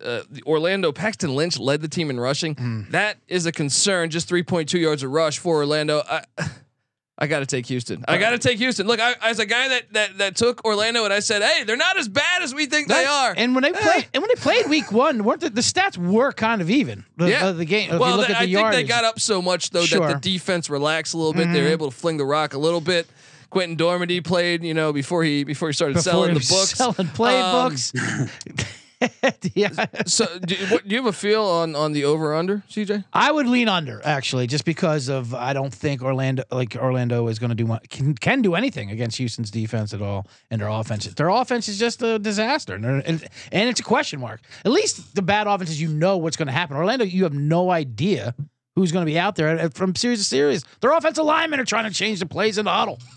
uh, 0.04 0.22
the 0.30 0.42
Orlando 0.44 0.90
Paxton 0.92 1.34
Lynch 1.36 1.58
led 1.58 1.80
the 1.82 1.88
team 1.88 2.10
in 2.10 2.18
rushing. 2.18 2.54
Mm. 2.56 2.90
That 2.90 3.18
is 3.28 3.46
a 3.46 3.52
concern. 3.52 4.10
Just 4.10 4.28
3.2 4.28 4.80
yards 4.80 5.02
of 5.02 5.10
rush 5.12 5.38
for 5.38 5.56
Orlando. 5.58 6.02
I, 6.08 6.24
I 7.22 7.26
got 7.26 7.40
to 7.40 7.46
take 7.46 7.66
Houston. 7.66 8.02
I 8.08 8.16
got 8.16 8.30
to 8.30 8.38
take 8.38 8.56
Houston. 8.58 8.86
Look, 8.86 8.98
I, 8.98 9.14
as 9.22 9.38
a 9.38 9.44
guy 9.46 9.68
that, 9.68 9.92
that 9.92 10.18
that 10.18 10.36
took 10.36 10.64
Orlando, 10.64 11.04
and 11.04 11.12
I 11.12 11.20
said, 11.20 11.42
hey, 11.42 11.64
they're 11.64 11.76
not 11.76 11.98
as 11.98 12.08
bad 12.08 12.40
as 12.42 12.54
we 12.54 12.64
think 12.66 12.88
they 12.88 13.04
are. 13.04 13.34
And 13.36 13.54
when 13.54 13.62
they 13.62 13.72
played, 13.72 14.08
and 14.14 14.22
when 14.22 14.28
they 14.34 14.40
played 14.40 14.68
week 14.70 14.90
one, 14.90 15.22
weren't 15.22 15.42
the, 15.42 15.50
the 15.50 15.60
stats 15.60 15.98
were 15.98 16.32
kind 16.32 16.62
of 16.62 16.70
even? 16.70 17.04
The, 17.18 17.28
Yeah. 17.28 17.46
uh, 17.48 17.52
the 17.52 17.66
game. 17.66 17.90
If 17.92 18.00
well, 18.00 18.12
you 18.12 18.16
look 18.16 18.28
they- 18.28 18.32
at 18.34 18.40
I 18.40 18.46
think 18.46 18.72
they 18.72 18.84
got 18.84 19.04
up 19.04 19.20
so 19.20 19.42
much 19.42 19.68
though 19.70 19.84
that 19.84 20.08
the 20.14 20.18
defense 20.30 20.70
relaxed 20.70 21.12
a 21.12 21.18
little 21.18 21.34
bit. 21.34 21.52
They 21.52 21.60
were 21.60 21.68
Mhm. 21.68 21.72
able 21.72 21.90
to 21.90 21.96
fling 21.96 22.16
the 22.16 22.24
rock 22.24 22.54
a 22.54 22.58
little 22.58 22.80
bit. 22.80 23.06
Quentin 23.50 23.76
Dormady 23.76 24.22
played, 24.24 24.62
you 24.62 24.72
know, 24.74 24.92
before 24.92 25.22
he 25.24 25.44
before 25.44 25.68
he 25.68 25.72
started 25.74 25.94
Before 25.94 26.12
selling 26.12 26.32
he 26.34 26.38
the 26.38 26.46
books, 26.48 26.70
selling 26.76 27.08
playbooks. 27.08 27.92
Um, 27.98 28.28
yeah, 29.54 29.86
so, 30.06 30.26
do, 30.38 30.54
what, 30.68 30.86
do 30.86 30.94
you 30.94 30.98
have 30.98 31.06
a 31.06 31.12
feel 31.12 31.42
on 31.44 31.74
on 31.74 31.92
the 31.92 32.04
over 32.04 32.34
under, 32.34 32.62
CJ? 32.68 33.04
I 33.12 33.32
would 33.32 33.46
lean 33.46 33.68
under 33.68 34.00
actually, 34.04 34.46
just 34.46 34.64
because 34.64 35.08
of 35.08 35.34
I 35.34 35.52
don't 35.52 35.72
think 35.72 36.02
Orlando 36.02 36.42
like 36.50 36.76
Orlando 36.76 37.26
is 37.28 37.38
going 37.38 37.48
to 37.48 37.54
do 37.54 37.66
mu- 37.66 37.78
can 37.88 38.14
can 38.14 38.42
do 38.42 38.54
anything 38.54 38.90
against 38.90 39.16
Houston's 39.16 39.50
defense 39.50 39.94
at 39.94 40.02
all, 40.02 40.26
and 40.50 40.60
their 40.60 40.68
offense. 40.68 41.06
Their 41.06 41.28
offense 41.28 41.68
is 41.68 41.78
just 41.78 42.02
a 42.02 42.18
disaster, 42.18 42.74
and, 42.74 42.84
and 42.84 43.26
and 43.52 43.68
it's 43.70 43.80
a 43.80 43.84
question 43.84 44.20
mark. 44.20 44.42
At 44.64 44.72
least 44.72 45.14
the 45.14 45.22
bad 45.22 45.46
offenses, 45.46 45.80
you 45.80 45.88
know 45.88 46.18
what's 46.18 46.36
going 46.36 46.48
to 46.48 46.52
happen. 46.52 46.76
Orlando, 46.76 47.04
you 47.04 47.24
have 47.24 47.34
no 47.34 47.70
idea 47.70 48.34
who's 48.76 48.92
going 48.92 49.04
to 49.04 49.10
be 49.10 49.18
out 49.18 49.36
there 49.36 49.70
from 49.70 49.94
series 49.94 50.18
to 50.18 50.24
series. 50.24 50.64
Their 50.80 50.92
offensive 50.92 51.24
linemen 51.24 51.60
are 51.60 51.64
trying 51.64 51.84
to 51.84 51.94
change 51.94 52.18
the 52.20 52.26
plays 52.26 52.58
in 52.58 52.64
the 52.64 52.70
huddle. 52.70 52.98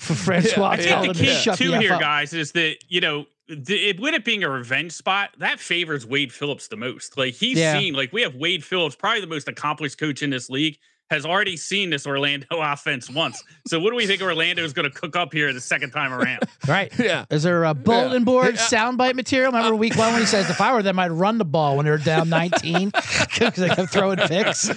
For 0.00 0.14
Francois, 0.14 0.70
I 0.70 0.76
think 0.78 1.16
the 1.16 1.24
key 1.24 1.34
shut 1.34 1.58
too 1.58 1.72
here, 1.74 1.92
up. 1.92 2.00
guys, 2.00 2.32
is 2.32 2.52
that 2.52 2.76
you 2.88 3.00
know, 3.00 3.26
the, 3.41 3.41
it, 3.52 4.00
with 4.00 4.14
it 4.14 4.24
being 4.24 4.42
a 4.44 4.48
revenge 4.50 4.92
spot, 4.92 5.30
that 5.38 5.60
favors 5.60 6.06
Wade 6.06 6.32
Phillips 6.32 6.68
the 6.68 6.76
most. 6.76 7.16
Like 7.16 7.34
he's 7.34 7.58
Yeah. 7.58 7.78
seen, 7.78 7.94
like 7.94 8.12
we 8.12 8.22
have 8.22 8.34
Wade 8.34 8.64
Phillips, 8.64 8.96
probably 8.96 9.20
the 9.20 9.26
most 9.26 9.48
accomplished 9.48 9.98
coach 9.98 10.22
in 10.22 10.30
this 10.30 10.48
league, 10.50 10.78
has 11.10 11.26
already 11.26 11.58
seen 11.58 11.90
this 11.90 12.06
Orlando 12.06 12.46
offense 12.52 13.10
once. 13.10 13.42
So 13.66 13.78
what 13.78 13.90
do 13.90 13.96
we 13.96 14.06
think 14.06 14.22
Orlando 14.22 14.64
is 14.64 14.72
going 14.72 14.90
to 14.90 14.98
cook 14.98 15.14
up 15.14 15.30
here 15.34 15.52
the 15.52 15.60
second 15.60 15.90
time 15.90 16.12
around? 16.12 16.40
Right. 16.68 16.92
Yeah. 16.96 17.24
Is 17.28 17.42
there 17.42 17.64
a 17.64 17.74
bulletin 17.74 18.22
board 18.22 18.54
Hey, 18.54 18.62
uh, 18.62 18.66
soundbite 18.68 19.14
material? 19.16 19.50
Remember 19.50 19.74
week 19.74 19.96
one 19.96 20.12
when 20.12 20.20
he 20.22 20.26
says, 20.26 20.48
if 20.48 20.60
I 20.60 20.72
were 20.72 20.82
them, 20.82 20.96
I'd 21.00 21.10
run 21.10 21.38
the 21.38 21.44
ball 21.44 21.76
when 21.76 21.84
they're 21.84 21.98
down 21.98 22.28
19 22.28 22.90
because 22.90 23.54
they 23.56 23.68
kept 23.68 23.90
throwing 23.92 24.16
picks. 24.18 24.70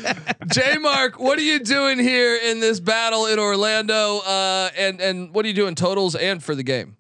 J 0.52 0.78
Mark, 0.80 1.20
what 1.20 1.38
are 1.38 1.44
you 1.44 1.60
doing 1.60 2.00
here 2.00 2.36
in 2.44 2.60
this 2.60 2.80
battle 2.80 3.28
in 3.28 3.38
Orlando? 3.38 4.18
Uh, 4.20 4.72
and 4.76 5.00
and 5.00 5.34
what 5.34 5.46
are 5.46 5.48
you 5.48 5.54
doing 5.54 5.76
totals 5.76 6.16
and 6.16 6.44
for 6.44 6.56
the 6.56 6.64
game? 6.64 6.98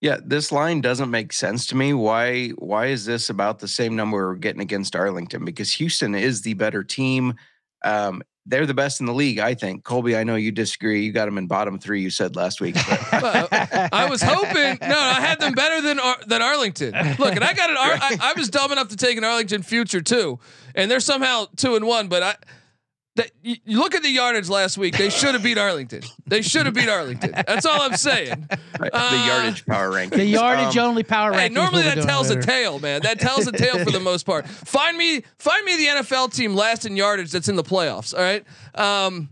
Yeah, 0.00 0.18
this 0.24 0.52
line 0.52 0.80
doesn't 0.80 1.10
make 1.10 1.32
sense 1.32 1.66
to 1.66 1.76
me. 1.76 1.92
Why 1.92 2.50
why 2.50 2.86
is 2.86 3.04
this 3.04 3.30
about 3.30 3.58
the 3.58 3.66
same 3.68 3.96
number 3.96 4.16
we're 4.28 4.36
getting 4.36 4.62
against 4.62 4.94
Arlington? 4.94 5.44
Because 5.44 5.72
Houston 5.72 6.14
is 6.14 6.42
the 6.42 6.54
better 6.54 6.84
team. 6.84 7.34
Um, 7.84 8.22
they're 8.46 8.64
the 8.64 8.74
best 8.74 9.00
in 9.00 9.06
the 9.06 9.12
league, 9.12 9.38
I 9.40 9.54
think. 9.54 9.84
Colby, 9.84 10.16
I 10.16 10.24
know 10.24 10.36
you 10.36 10.50
disagree. 10.52 11.04
You 11.04 11.12
got 11.12 11.26
them 11.26 11.36
in 11.36 11.46
bottom 11.46 11.78
three. 11.78 12.00
You 12.00 12.10
said 12.10 12.34
last 12.36 12.60
week. 12.60 12.76
Well, 13.20 13.48
I 13.50 14.06
was 14.08 14.22
hoping. 14.22 14.78
No, 14.80 14.98
I 14.98 15.20
had 15.20 15.40
them 15.40 15.52
better 15.52 15.82
than 15.82 15.98
Ar- 15.98 16.20
than 16.26 16.40
Arlington. 16.40 16.92
Look, 17.18 17.34
and 17.34 17.42
I 17.42 17.52
got 17.52 17.70
an. 17.70 17.76
Ar- 17.76 17.92
I, 18.00 18.16
I 18.20 18.32
was 18.36 18.48
dumb 18.48 18.70
enough 18.70 18.88
to 18.88 18.96
take 18.96 19.18
an 19.18 19.24
Arlington 19.24 19.62
future 19.62 20.00
too, 20.00 20.38
and 20.74 20.88
they're 20.90 21.00
somehow 21.00 21.46
two 21.56 21.74
and 21.74 21.84
one. 21.86 22.06
But 22.08 22.22
I, 22.22 22.36
that 23.18 23.30
you, 23.42 23.56
you 23.64 23.78
look 23.78 23.94
at 23.94 24.02
the 24.02 24.08
yardage 24.10 24.48
last 24.48 24.78
week. 24.78 24.96
They 24.96 25.10
should 25.10 25.34
have 25.34 25.42
beat 25.42 25.58
Arlington. 25.58 26.00
They 26.26 26.42
should 26.42 26.66
have 26.66 26.74
beat 26.74 26.88
Arlington. 26.88 27.32
That's 27.32 27.66
all 27.66 27.82
I'm 27.82 27.96
saying. 27.96 28.48
Right, 28.80 28.90
Uh, 28.92 29.10
the 29.10 29.26
yardage 29.26 29.66
power 29.66 29.90
ranking. 29.92 30.18
The 30.18 30.24
yardage 30.24 30.76
only 30.78 31.02
power 31.02 31.32
Hey, 31.32 31.48
rankings. 31.48 31.52
normally 31.52 31.82
that 31.82 31.94
doing 31.96 32.06
tells 32.06 32.30
a 32.30 32.40
tale, 32.40 32.78
man. 32.78 33.02
That 33.02 33.20
tells 33.20 33.46
a 33.46 33.52
tale 33.52 33.84
for 33.84 33.90
the 33.90 34.00
most 34.00 34.24
part. 34.24 34.48
Find 34.48 34.96
me, 34.96 35.22
find 35.38 35.64
me 35.64 35.76
the 35.76 35.86
NFL 36.00 36.32
team 36.34 36.54
last 36.54 36.86
in 36.86 36.96
yardage 36.96 37.30
that's 37.30 37.48
in 37.48 37.56
the 37.56 37.62
playoffs. 37.64 38.14
All 38.14 38.20
right. 38.20 38.44
Um, 38.74 39.28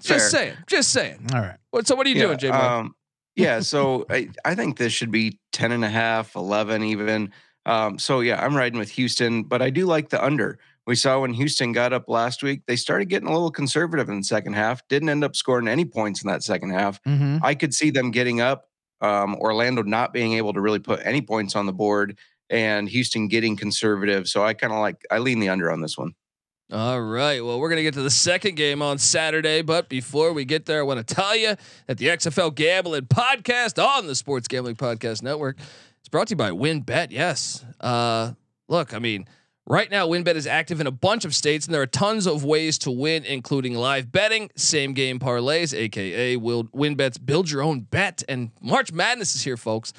just 0.00 0.30
Fair. 0.30 0.40
saying. 0.40 0.54
Just 0.66 0.92
saying. 0.92 1.26
All 1.34 1.40
right. 1.40 1.56
What, 1.70 1.86
so 1.86 1.94
what 1.96 2.06
are 2.06 2.10
you 2.10 2.20
doing, 2.20 2.38
J. 2.38 2.50
Mark? 2.50 2.62
Um, 2.62 2.94
yeah, 3.36 3.60
so 3.60 4.06
I, 4.10 4.28
I 4.44 4.54
think 4.54 4.76
this 4.76 4.92
should 4.92 5.10
be 5.10 5.38
10 5.52 5.72
and 5.72 5.84
a 5.84 5.88
half, 5.88 6.36
11 6.36 6.82
even. 6.84 7.32
Um, 7.66 7.98
so 7.98 8.20
yeah, 8.20 8.42
I'm 8.44 8.56
riding 8.56 8.78
with 8.78 8.90
Houston, 8.90 9.42
but 9.44 9.62
I 9.62 9.70
do 9.70 9.86
like 9.86 10.08
the 10.08 10.22
under. 10.22 10.58
We 10.90 10.96
saw 10.96 11.20
when 11.20 11.32
Houston 11.34 11.70
got 11.70 11.92
up 11.92 12.08
last 12.08 12.42
week, 12.42 12.62
they 12.66 12.74
started 12.74 13.04
getting 13.04 13.28
a 13.28 13.32
little 13.32 13.52
conservative 13.52 14.08
in 14.08 14.16
the 14.16 14.24
second 14.24 14.54
half, 14.54 14.82
didn't 14.88 15.08
end 15.08 15.22
up 15.22 15.36
scoring 15.36 15.68
any 15.68 15.84
points 15.84 16.20
in 16.20 16.28
that 16.28 16.42
second 16.42 16.70
half. 16.70 17.00
Mm-hmm. 17.04 17.44
I 17.44 17.54
could 17.54 17.72
see 17.72 17.90
them 17.90 18.10
getting 18.10 18.40
up, 18.40 18.68
um, 19.00 19.36
Orlando 19.36 19.84
not 19.84 20.12
being 20.12 20.32
able 20.32 20.52
to 20.52 20.60
really 20.60 20.80
put 20.80 20.98
any 21.04 21.22
points 21.22 21.54
on 21.54 21.66
the 21.66 21.72
board, 21.72 22.18
and 22.50 22.88
Houston 22.88 23.28
getting 23.28 23.56
conservative. 23.56 24.26
So 24.26 24.42
I 24.42 24.52
kind 24.52 24.72
of 24.72 24.80
like, 24.80 24.96
I 25.12 25.18
lean 25.18 25.38
the 25.38 25.48
under 25.48 25.70
on 25.70 25.80
this 25.80 25.96
one. 25.96 26.12
All 26.72 27.00
right. 27.00 27.44
Well, 27.44 27.60
we're 27.60 27.68
going 27.68 27.76
to 27.76 27.84
get 27.84 27.94
to 27.94 28.02
the 28.02 28.10
second 28.10 28.56
game 28.56 28.82
on 28.82 28.98
Saturday. 28.98 29.62
But 29.62 29.88
before 29.88 30.32
we 30.32 30.44
get 30.44 30.66
there, 30.66 30.80
I 30.80 30.82
want 30.82 31.06
to 31.06 31.14
tell 31.14 31.36
you 31.36 31.54
that 31.86 31.98
the 31.98 32.06
XFL 32.06 32.52
Gambling 32.52 33.06
Podcast 33.06 33.80
on 33.80 34.08
the 34.08 34.16
Sports 34.16 34.48
Gambling 34.48 34.74
Podcast 34.74 35.22
Network 35.22 35.56
is 35.60 36.08
brought 36.10 36.26
to 36.26 36.32
you 36.32 36.36
by 36.36 36.50
WynnBET. 36.50 37.12
Yes. 37.12 37.64
Uh, 37.80 38.32
look, 38.66 38.92
I 38.92 38.98
mean, 38.98 39.28
right 39.70 39.90
now, 39.90 40.08
WynnBET 40.08 40.34
is 40.34 40.46
active 40.46 40.80
in 40.80 40.86
a 40.86 40.90
bunch 40.90 41.24
of 41.24 41.34
states, 41.34 41.66
and 41.66 41.74
there 41.74 41.80
are 41.80 41.86
tons 41.86 42.26
of 42.26 42.44
ways 42.44 42.76
to 42.78 42.90
win, 42.90 43.24
including 43.24 43.74
live 43.74 44.10
betting, 44.10 44.50
same 44.56 44.92
game 44.92 45.18
parlays, 45.18 45.72
aka 45.72 46.36
will 46.36 46.64
WynnBET's 46.64 47.18
build 47.18 47.50
your 47.50 47.62
own 47.62 47.80
bet. 47.80 48.22
And 48.28 48.50
March 48.60 48.92
Madness 48.92 49.34
is 49.34 49.42
here, 49.42 49.56
folks. 49.56 49.92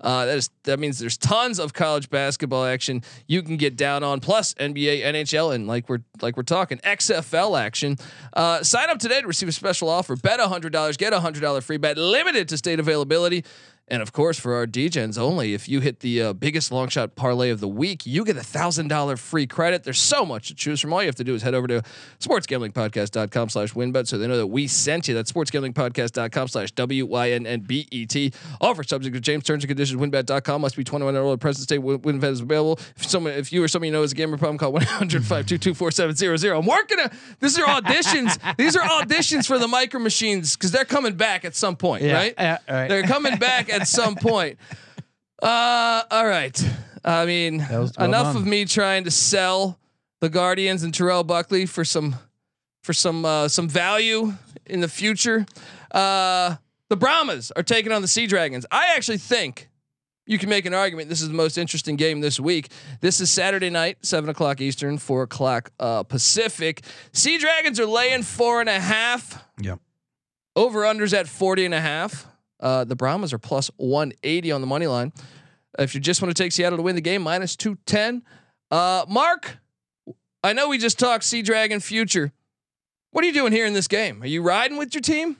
Uh, 0.00 0.26
that 0.26 0.36
is 0.36 0.50
that 0.64 0.78
means 0.78 0.98
there's 0.98 1.16
tons 1.16 1.58
of 1.58 1.72
college 1.72 2.10
basketball 2.10 2.64
action 2.64 3.02
you 3.26 3.42
can 3.42 3.56
get 3.56 3.74
down 3.74 4.04
on, 4.04 4.20
plus 4.20 4.52
NBA, 4.54 5.02
NHL, 5.02 5.54
and 5.54 5.66
like 5.66 5.88
we're 5.88 6.00
like 6.20 6.36
we're 6.36 6.42
talking 6.42 6.76
XFL 6.78 7.58
action. 7.58 7.96
Uh, 8.34 8.62
sign 8.62 8.90
up 8.90 8.98
today 8.98 9.22
to 9.22 9.26
receive 9.26 9.48
a 9.48 9.52
special 9.52 9.88
offer. 9.88 10.14
Bet 10.14 10.40
hundred 10.40 10.74
dollars, 10.74 10.98
get 10.98 11.14
a 11.14 11.20
hundred 11.20 11.40
dollar 11.40 11.62
free 11.62 11.78
bet, 11.78 11.96
limited 11.96 12.50
to 12.50 12.58
state 12.58 12.78
availability. 12.78 13.44
And 13.86 14.00
of 14.00 14.12
course, 14.14 14.38
for 14.38 14.54
our 14.54 14.66
DGens 14.66 15.18
only, 15.18 15.52
if 15.52 15.68
you 15.68 15.80
hit 15.80 16.00
the 16.00 16.22
uh, 16.22 16.32
biggest 16.32 16.72
long 16.72 16.88
shot 16.88 17.16
parlay 17.16 17.50
of 17.50 17.60
the 17.60 17.68
week, 17.68 18.06
you 18.06 18.24
get 18.24 18.36
a 18.38 18.42
thousand 18.42 18.88
dollar 18.88 19.18
free 19.18 19.46
credit. 19.46 19.84
There's 19.84 19.98
so 20.00 20.24
much 20.24 20.48
to 20.48 20.54
choose 20.54 20.80
from. 20.80 20.94
All 20.94 21.02
you 21.02 21.06
have 21.06 21.14
to 21.16 21.24
do 21.24 21.34
is 21.34 21.42
head 21.42 21.52
over 21.54 21.66
to 21.68 21.82
sportsgamblingpodcast.com 22.18 23.50
slash 23.50 23.72
wynnbet 23.74 24.06
so 24.08 24.16
they 24.16 24.26
know 24.26 24.38
that 24.38 24.46
we 24.46 24.66
sent 24.68 25.06
you. 25.06 25.14
That's 25.14 25.30
sportsgamblingpodcast.com 25.30 26.48
slash 26.48 26.70
W-Y-N-N-B-E-T. 26.72 28.32
Offer 28.60 28.84
subject 28.84 29.14
to 29.14 29.20
James 29.20 29.44
terms 29.44 29.64
and 29.64 29.68
conditions. 29.68 30.00
WynnBET.com 30.00 30.60
must 30.62 30.76
be 30.76 30.84
21 30.84 31.14
or 31.16 31.20
older. 31.20 31.36
Present 31.36 31.64
state 31.64 31.78
Win- 31.78 31.98
WynnBET 32.00 32.30
is 32.30 32.40
available. 32.40 32.78
If 32.96 33.06
someone, 33.06 33.34
if 33.34 33.52
you 33.52 33.62
or 33.62 33.68
someone 33.68 33.88
you 33.88 33.92
know 33.92 34.00
has 34.00 34.12
a 34.12 34.14
gambling 34.14 34.38
problem, 34.38 34.56
call 34.56 34.72
1-800-522-4700. 34.72 36.58
I'm 36.58 36.66
working. 36.66 36.98
A, 37.00 37.10
these 37.40 37.58
are 37.58 37.66
auditions. 37.66 38.56
these 38.56 38.76
are 38.76 38.82
auditions 38.82 39.46
for 39.46 39.58
the 39.58 39.68
micro 39.68 40.00
machines 40.00 40.56
because 40.56 40.70
they're 40.70 40.84
coming 40.84 41.14
back 41.16 41.44
at 41.44 41.54
some 41.54 41.76
point, 41.76 42.02
Yeah, 42.02 42.14
right? 42.14 42.34
yeah, 42.38 42.58
all 42.68 42.74
right. 42.74 42.88
They're 42.88 43.02
coming 43.02 43.36
back 43.36 43.68
at 43.74 43.88
some 43.88 44.16
point. 44.16 44.58
Uh, 45.42 46.02
all 46.10 46.26
right. 46.26 46.60
I 47.04 47.26
mean, 47.26 47.60
enough 47.98 48.34
of 48.34 48.46
me 48.46 48.64
trying 48.64 49.04
to 49.04 49.10
sell 49.10 49.78
the 50.20 50.30
Guardians 50.30 50.82
and 50.82 50.94
Terrell 50.94 51.24
Buckley 51.24 51.66
for 51.66 51.84
some 51.84 52.16
for 52.82 52.92
some 52.92 53.24
uh, 53.24 53.48
some 53.48 53.68
value 53.68 54.32
in 54.66 54.80
the 54.80 54.88
future. 54.88 55.44
Uh, 55.90 56.56
the 56.88 56.96
Brahmas 56.96 57.50
are 57.56 57.62
taking 57.62 57.92
on 57.92 58.02
the 58.02 58.08
Sea 58.08 58.26
Dragons. 58.26 58.64
I 58.70 58.94
actually 58.94 59.18
think 59.18 59.68
you 60.26 60.38
can 60.38 60.48
make 60.48 60.64
an 60.64 60.72
argument. 60.72 61.08
This 61.08 61.20
is 61.20 61.28
the 61.28 61.34
most 61.34 61.58
interesting 61.58 61.96
game 61.96 62.20
this 62.20 62.40
week. 62.40 62.70
This 63.00 63.20
is 63.20 63.30
Saturday 63.30 63.70
night, 63.70 63.98
seven 64.02 64.30
o'clock 64.30 64.60
Eastern, 64.60 64.96
four 64.98 65.22
o'clock 65.22 65.70
uh, 65.78 66.02
Pacific. 66.02 66.82
Sea 67.12 67.38
Dragons 67.38 67.78
are 67.78 67.86
laying 67.86 68.22
four 68.22 68.60
and 68.60 68.68
a 68.68 68.80
half. 68.80 69.44
Yep. 69.60 69.80
Over 70.56 70.82
unders 70.82 71.12
at 71.12 71.26
40 71.26 71.66
and 71.66 71.74
a 71.74 71.80
half. 71.80 72.26
Uh, 72.64 72.82
the 72.82 72.96
Brahmas 72.96 73.34
are 73.34 73.38
plus 73.38 73.70
180 73.76 74.50
on 74.50 74.62
the 74.62 74.66
money 74.66 74.86
line. 74.86 75.12
If 75.78 75.94
you 75.94 76.00
just 76.00 76.22
want 76.22 76.34
to 76.34 76.42
take 76.42 76.50
Seattle 76.50 76.78
to 76.78 76.82
win 76.82 76.94
the 76.94 77.02
game, 77.02 77.22
minus 77.22 77.56
210. 77.56 78.22
Uh, 78.70 79.04
Mark, 79.06 79.58
I 80.42 80.54
know 80.54 80.68
we 80.68 80.78
just 80.78 80.98
talked 80.98 81.24
Sea 81.24 81.42
Dragon 81.42 81.78
future. 81.80 82.32
What 83.10 83.22
are 83.22 83.26
you 83.26 83.34
doing 83.34 83.52
here 83.52 83.66
in 83.66 83.74
this 83.74 83.86
game? 83.86 84.22
Are 84.22 84.26
you 84.26 84.42
riding 84.42 84.78
with 84.78 84.94
your 84.94 85.02
team? 85.02 85.36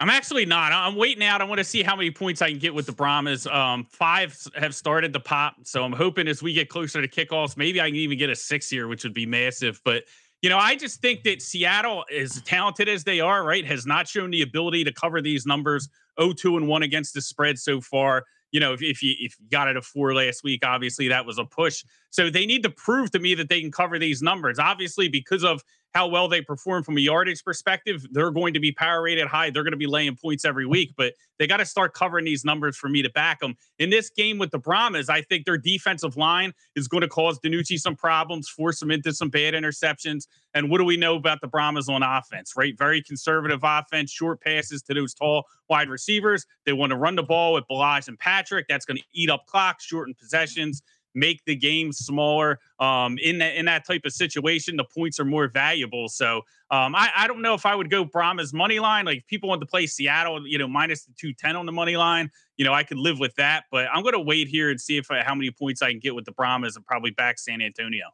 I'm 0.00 0.08
actually 0.08 0.46
not. 0.46 0.72
I'm 0.72 0.94
waiting 0.94 1.24
out. 1.24 1.40
I 1.40 1.44
want 1.44 1.58
to 1.58 1.64
see 1.64 1.82
how 1.82 1.96
many 1.96 2.12
points 2.12 2.40
I 2.40 2.50
can 2.50 2.60
get 2.60 2.72
with 2.72 2.86
the 2.86 2.92
Brahmas. 2.92 3.48
Um, 3.48 3.84
five 3.90 4.38
have 4.54 4.76
started 4.76 5.12
to 5.14 5.20
pop, 5.20 5.56
so 5.64 5.82
I'm 5.82 5.92
hoping 5.92 6.28
as 6.28 6.40
we 6.40 6.52
get 6.52 6.68
closer 6.68 7.02
to 7.02 7.08
kickoffs, 7.08 7.56
maybe 7.56 7.80
I 7.80 7.88
can 7.88 7.96
even 7.96 8.16
get 8.16 8.30
a 8.30 8.36
six 8.36 8.70
here, 8.70 8.86
which 8.86 9.02
would 9.02 9.14
be 9.14 9.26
massive. 9.26 9.80
But 9.84 10.04
you 10.42 10.48
know, 10.48 10.58
I 10.58 10.76
just 10.76 11.00
think 11.00 11.24
that 11.24 11.42
Seattle, 11.42 12.04
as 12.16 12.40
talented 12.42 12.88
as 12.88 13.04
they 13.04 13.20
are, 13.20 13.44
right, 13.44 13.64
has 13.66 13.86
not 13.86 14.06
shown 14.06 14.30
the 14.30 14.42
ability 14.42 14.84
to 14.84 14.92
cover 14.92 15.20
these 15.20 15.46
numbers. 15.46 15.88
0-2 16.18 16.56
and 16.56 16.68
one 16.68 16.82
against 16.82 17.14
the 17.14 17.20
spread 17.20 17.58
so 17.58 17.80
far. 17.80 18.24
You 18.50 18.60
know, 18.60 18.72
if, 18.72 18.82
if 18.82 19.02
you 19.02 19.14
if 19.18 19.36
you 19.38 19.46
got 19.50 19.68
it 19.68 19.76
a 19.76 19.82
four 19.82 20.14
last 20.14 20.42
week, 20.42 20.64
obviously 20.64 21.08
that 21.08 21.26
was 21.26 21.38
a 21.38 21.44
push. 21.44 21.84
So 22.10 22.30
they 22.30 22.46
need 22.46 22.62
to 22.62 22.70
prove 22.70 23.10
to 23.10 23.18
me 23.18 23.34
that 23.34 23.48
they 23.48 23.60
can 23.60 23.70
cover 23.70 23.98
these 23.98 24.22
numbers. 24.22 24.58
Obviously, 24.58 25.08
because 25.08 25.44
of 25.44 25.62
how 25.94 26.06
well 26.06 26.28
they 26.28 26.42
perform 26.42 26.82
from 26.82 26.96
a 26.96 27.00
yardage 27.00 27.42
perspective, 27.42 28.06
they're 28.12 28.30
going 28.30 28.54
to 28.54 28.60
be 28.60 28.72
power 28.72 29.02
rated 29.02 29.26
high. 29.26 29.50
They're 29.50 29.62
going 29.62 29.72
to 29.72 29.78
be 29.78 29.86
laying 29.86 30.16
points 30.16 30.44
every 30.44 30.66
week, 30.66 30.94
but 30.96 31.14
they 31.38 31.46
got 31.46 31.58
to 31.58 31.64
start 31.66 31.94
covering 31.94 32.24
these 32.24 32.44
numbers 32.44 32.76
for 32.76 32.88
me 32.88 33.02
to 33.02 33.10
back 33.10 33.40
them. 33.40 33.54
In 33.78 33.90
this 33.90 34.10
game 34.10 34.38
with 34.38 34.50
the 34.50 34.58
Brahmas, 34.58 35.08
I 35.08 35.22
think 35.22 35.46
their 35.46 35.56
defensive 35.56 36.16
line 36.16 36.52
is 36.76 36.88
going 36.88 37.00
to 37.02 37.08
cause 37.08 37.38
DiNucci 37.40 37.78
some 37.78 37.96
problems, 37.96 38.48
force 38.48 38.80
them 38.80 38.90
into 38.90 39.12
some 39.12 39.30
bad 39.30 39.54
interceptions. 39.54 40.26
And 40.54 40.70
what 40.70 40.78
do 40.78 40.84
we 40.84 40.96
know 40.96 41.16
about 41.16 41.40
the 41.40 41.46
Brahmas 41.46 41.88
on 41.88 42.02
offense, 42.02 42.54
right? 42.56 42.76
Very 42.76 43.02
conservative 43.02 43.60
offense, 43.62 44.10
short 44.10 44.40
passes 44.40 44.82
to 44.82 44.94
those 44.94 45.14
tall 45.14 45.44
wide 45.68 45.88
receivers. 45.88 46.46
They 46.66 46.72
want 46.72 46.90
to 46.90 46.96
run 46.96 47.16
the 47.16 47.22
ball 47.22 47.54
with 47.54 47.64
Ballage 47.70 48.08
and 48.08 48.18
Patrick. 48.18 48.66
That's 48.68 48.84
going 48.84 48.98
to 48.98 49.04
eat 49.12 49.30
up 49.30 49.46
clock, 49.46 49.80
shorten 49.80 50.14
possessions 50.14 50.82
make 51.14 51.42
the 51.46 51.56
game 51.56 51.92
smaller. 51.92 52.58
Um, 52.78 53.18
in 53.18 53.38
that 53.38 53.56
in 53.56 53.64
that 53.66 53.86
type 53.86 54.02
of 54.04 54.12
situation, 54.12 54.76
the 54.76 54.84
points 54.84 55.18
are 55.18 55.24
more 55.24 55.48
valuable. 55.48 56.08
So 56.08 56.42
um, 56.70 56.94
I, 56.94 57.10
I 57.16 57.26
don't 57.26 57.42
know 57.42 57.54
if 57.54 57.64
I 57.66 57.74
would 57.74 57.90
go 57.90 58.04
Brahma's 58.04 58.52
money 58.52 58.78
line. 58.78 59.04
Like 59.04 59.18
if 59.18 59.26
people 59.26 59.48
want 59.48 59.60
to 59.60 59.66
play 59.66 59.86
Seattle, 59.86 60.46
you 60.46 60.58
know, 60.58 60.68
minus 60.68 61.04
the 61.04 61.12
two 61.18 61.32
ten 61.32 61.56
on 61.56 61.66
the 61.66 61.72
money 61.72 61.96
line. 61.96 62.30
You 62.56 62.64
know, 62.64 62.74
I 62.74 62.82
could 62.82 62.98
live 62.98 63.18
with 63.18 63.34
that, 63.36 63.64
but 63.70 63.86
I'm 63.92 64.02
going 64.02 64.14
to 64.14 64.20
wait 64.20 64.48
here 64.48 64.68
and 64.70 64.80
see 64.80 64.96
if 64.96 65.10
I, 65.10 65.22
how 65.22 65.34
many 65.34 65.50
points 65.50 65.80
I 65.80 65.90
can 65.90 66.00
get 66.00 66.14
with 66.16 66.24
the 66.24 66.32
Brahmas 66.32 66.74
and 66.76 66.84
probably 66.84 67.10
back 67.10 67.38
San 67.38 67.62
Antonio. 67.62 68.06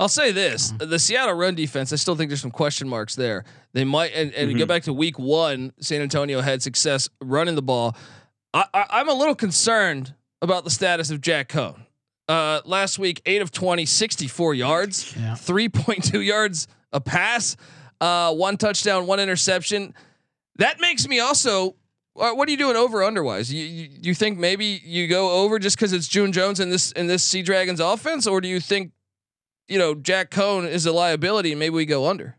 I'll 0.00 0.08
say 0.08 0.32
this: 0.32 0.72
the 0.78 0.98
Seattle 0.98 1.34
run 1.34 1.54
defense. 1.54 1.92
I 1.92 1.96
still 1.96 2.16
think 2.16 2.28
there's 2.30 2.40
some 2.40 2.50
question 2.50 2.88
marks 2.88 3.14
there. 3.14 3.44
They 3.72 3.84
might, 3.84 4.12
and, 4.14 4.32
and 4.34 4.50
Mhm. 4.50 4.58
go 4.58 4.66
back 4.66 4.82
to 4.84 4.92
Week 4.92 5.18
One. 5.18 5.72
San 5.78 6.00
Antonio 6.00 6.40
had 6.40 6.60
success 6.62 7.08
running 7.20 7.54
the 7.54 7.62
ball. 7.62 7.96
I, 8.52 8.64
I, 8.74 8.86
I'm 8.90 9.08
a 9.08 9.14
little 9.14 9.36
concerned 9.36 10.14
about 10.42 10.64
the 10.64 10.70
status 10.70 11.10
of 11.10 11.20
Jack 11.20 11.48
Coan. 11.50 11.82
Uh, 12.30 12.60
last 12.64 12.98
week, 12.98 13.20
eight 13.26 13.42
of 13.42 13.50
20, 13.50 13.84
64 13.86 14.54
yards, 14.54 15.14
Yeah. 15.16 15.34
3.2 15.34 16.24
yards 16.24 16.68
a 16.92 17.00
pass, 17.00 17.56
uh, 18.00 18.32
one 18.34 18.56
touchdown, 18.56 19.06
one 19.06 19.18
interception. 19.18 19.94
That 20.56 20.78
makes 20.80 21.08
me 21.08 21.18
also. 21.18 21.74
uh, 22.18 22.32
What 22.32 22.46
are 22.48 22.50
you 22.52 22.56
doing 22.56 22.76
over 22.76 22.98
underwise? 22.98 23.50
You, 23.50 23.64
you 23.64 23.88
you 24.02 24.14
think 24.14 24.38
maybe 24.38 24.80
you 24.84 25.08
go 25.08 25.42
over 25.42 25.58
just 25.58 25.76
because 25.76 25.92
it's 25.92 26.06
June 26.08 26.32
Jones 26.32 26.60
in 26.60 26.70
this 26.70 26.92
in 26.92 27.06
this 27.08 27.22
Sea 27.24 27.42
Dragons 27.42 27.80
offense, 27.80 28.26
or 28.26 28.40
do 28.40 28.48
you 28.48 28.60
think 28.60 28.92
you 29.68 29.78
know 29.78 29.94
Jack 29.94 30.30
Coan 30.30 30.68
is 30.68 30.86
a 30.86 30.92
liability 30.92 31.50
and 31.52 31.58
maybe 31.58 31.74
we 31.74 31.86
go 31.86 32.06
under? 32.08 32.36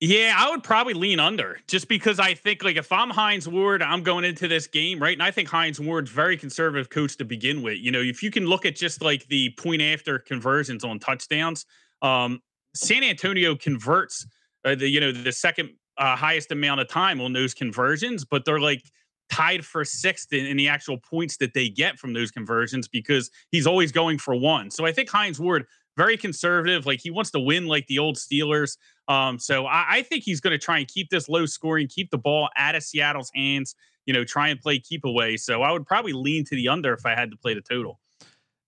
Yeah, 0.00 0.34
I 0.36 0.50
would 0.50 0.62
probably 0.62 0.92
lean 0.92 1.20
under 1.20 1.58
just 1.66 1.88
because 1.88 2.20
I 2.20 2.34
think 2.34 2.62
like 2.62 2.76
if 2.76 2.92
I'm 2.92 3.08
Hines 3.08 3.48
Ward, 3.48 3.80
I'm 3.80 4.02
going 4.02 4.24
into 4.24 4.46
this 4.46 4.66
game, 4.66 4.98
right? 4.98 5.14
And 5.14 5.22
I 5.22 5.30
think 5.30 5.48
Hines 5.48 5.80
Ward's 5.80 6.10
very 6.10 6.36
conservative 6.36 6.90
coach 6.90 7.16
to 7.16 7.24
begin 7.24 7.62
with. 7.62 7.78
You 7.78 7.92
know, 7.92 8.02
if 8.02 8.22
you 8.22 8.30
can 8.30 8.44
look 8.44 8.66
at 8.66 8.76
just 8.76 9.00
like 9.00 9.26
the 9.28 9.54
point 9.56 9.80
after 9.80 10.18
conversions 10.18 10.84
on 10.84 10.98
touchdowns, 10.98 11.64
um, 12.02 12.42
San 12.74 13.04
Antonio 13.04 13.56
converts 13.56 14.26
uh, 14.66 14.74
the 14.74 14.86
you 14.86 15.00
know 15.00 15.12
the 15.12 15.32
second 15.32 15.70
uh, 15.96 16.14
highest 16.14 16.52
amount 16.52 16.80
of 16.80 16.88
time 16.88 17.20
on 17.22 17.32
those 17.32 17.54
conversions, 17.54 18.22
but 18.22 18.44
they're 18.44 18.60
like 18.60 18.82
tied 19.30 19.64
for 19.64 19.82
sixth 19.82 20.32
in, 20.32 20.44
in 20.44 20.58
the 20.58 20.68
actual 20.68 20.98
points 20.98 21.38
that 21.38 21.54
they 21.54 21.70
get 21.70 21.98
from 21.98 22.12
those 22.12 22.30
conversions 22.30 22.86
because 22.86 23.30
he's 23.50 23.66
always 23.66 23.92
going 23.92 24.18
for 24.18 24.34
one. 24.34 24.70
So 24.70 24.84
I 24.84 24.92
think 24.92 25.08
Hines 25.08 25.40
Ward 25.40 25.64
very 25.96 26.16
conservative, 26.16 26.86
like 26.86 27.00
he 27.00 27.10
wants 27.10 27.30
to 27.32 27.40
win 27.40 27.66
like 27.66 27.86
the 27.86 27.98
old 27.98 28.16
Steelers. 28.16 28.76
Um, 29.08 29.38
so 29.38 29.66
I, 29.66 29.86
I 29.88 30.02
think 30.02 30.24
he's 30.24 30.40
going 30.40 30.52
to 30.52 30.58
try 30.58 30.78
and 30.78 30.88
keep 30.88 31.10
this 31.10 31.28
low 31.28 31.46
scoring, 31.46 31.88
keep 31.88 32.10
the 32.10 32.18
ball 32.18 32.48
out 32.56 32.74
of 32.74 32.82
Seattle's 32.82 33.30
hands. 33.34 33.74
You 34.04 34.14
know, 34.14 34.22
try 34.22 34.48
and 34.50 34.60
play 34.60 34.78
keep 34.78 35.04
away. 35.04 35.36
So 35.36 35.62
I 35.62 35.72
would 35.72 35.84
probably 35.84 36.12
lean 36.12 36.44
to 36.44 36.54
the 36.54 36.68
under 36.68 36.92
if 36.92 37.04
I 37.04 37.16
had 37.16 37.30
to 37.32 37.36
play 37.36 37.54
the 37.54 37.60
total. 37.60 37.98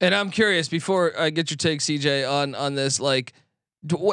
And 0.00 0.14
I'm 0.14 0.30
curious 0.30 0.68
before 0.68 1.12
I 1.18 1.30
get 1.30 1.50
your 1.50 1.56
take, 1.56 1.80
CJ, 1.80 2.28
on 2.28 2.54
on 2.56 2.74
this. 2.74 2.98
Like, 2.98 3.34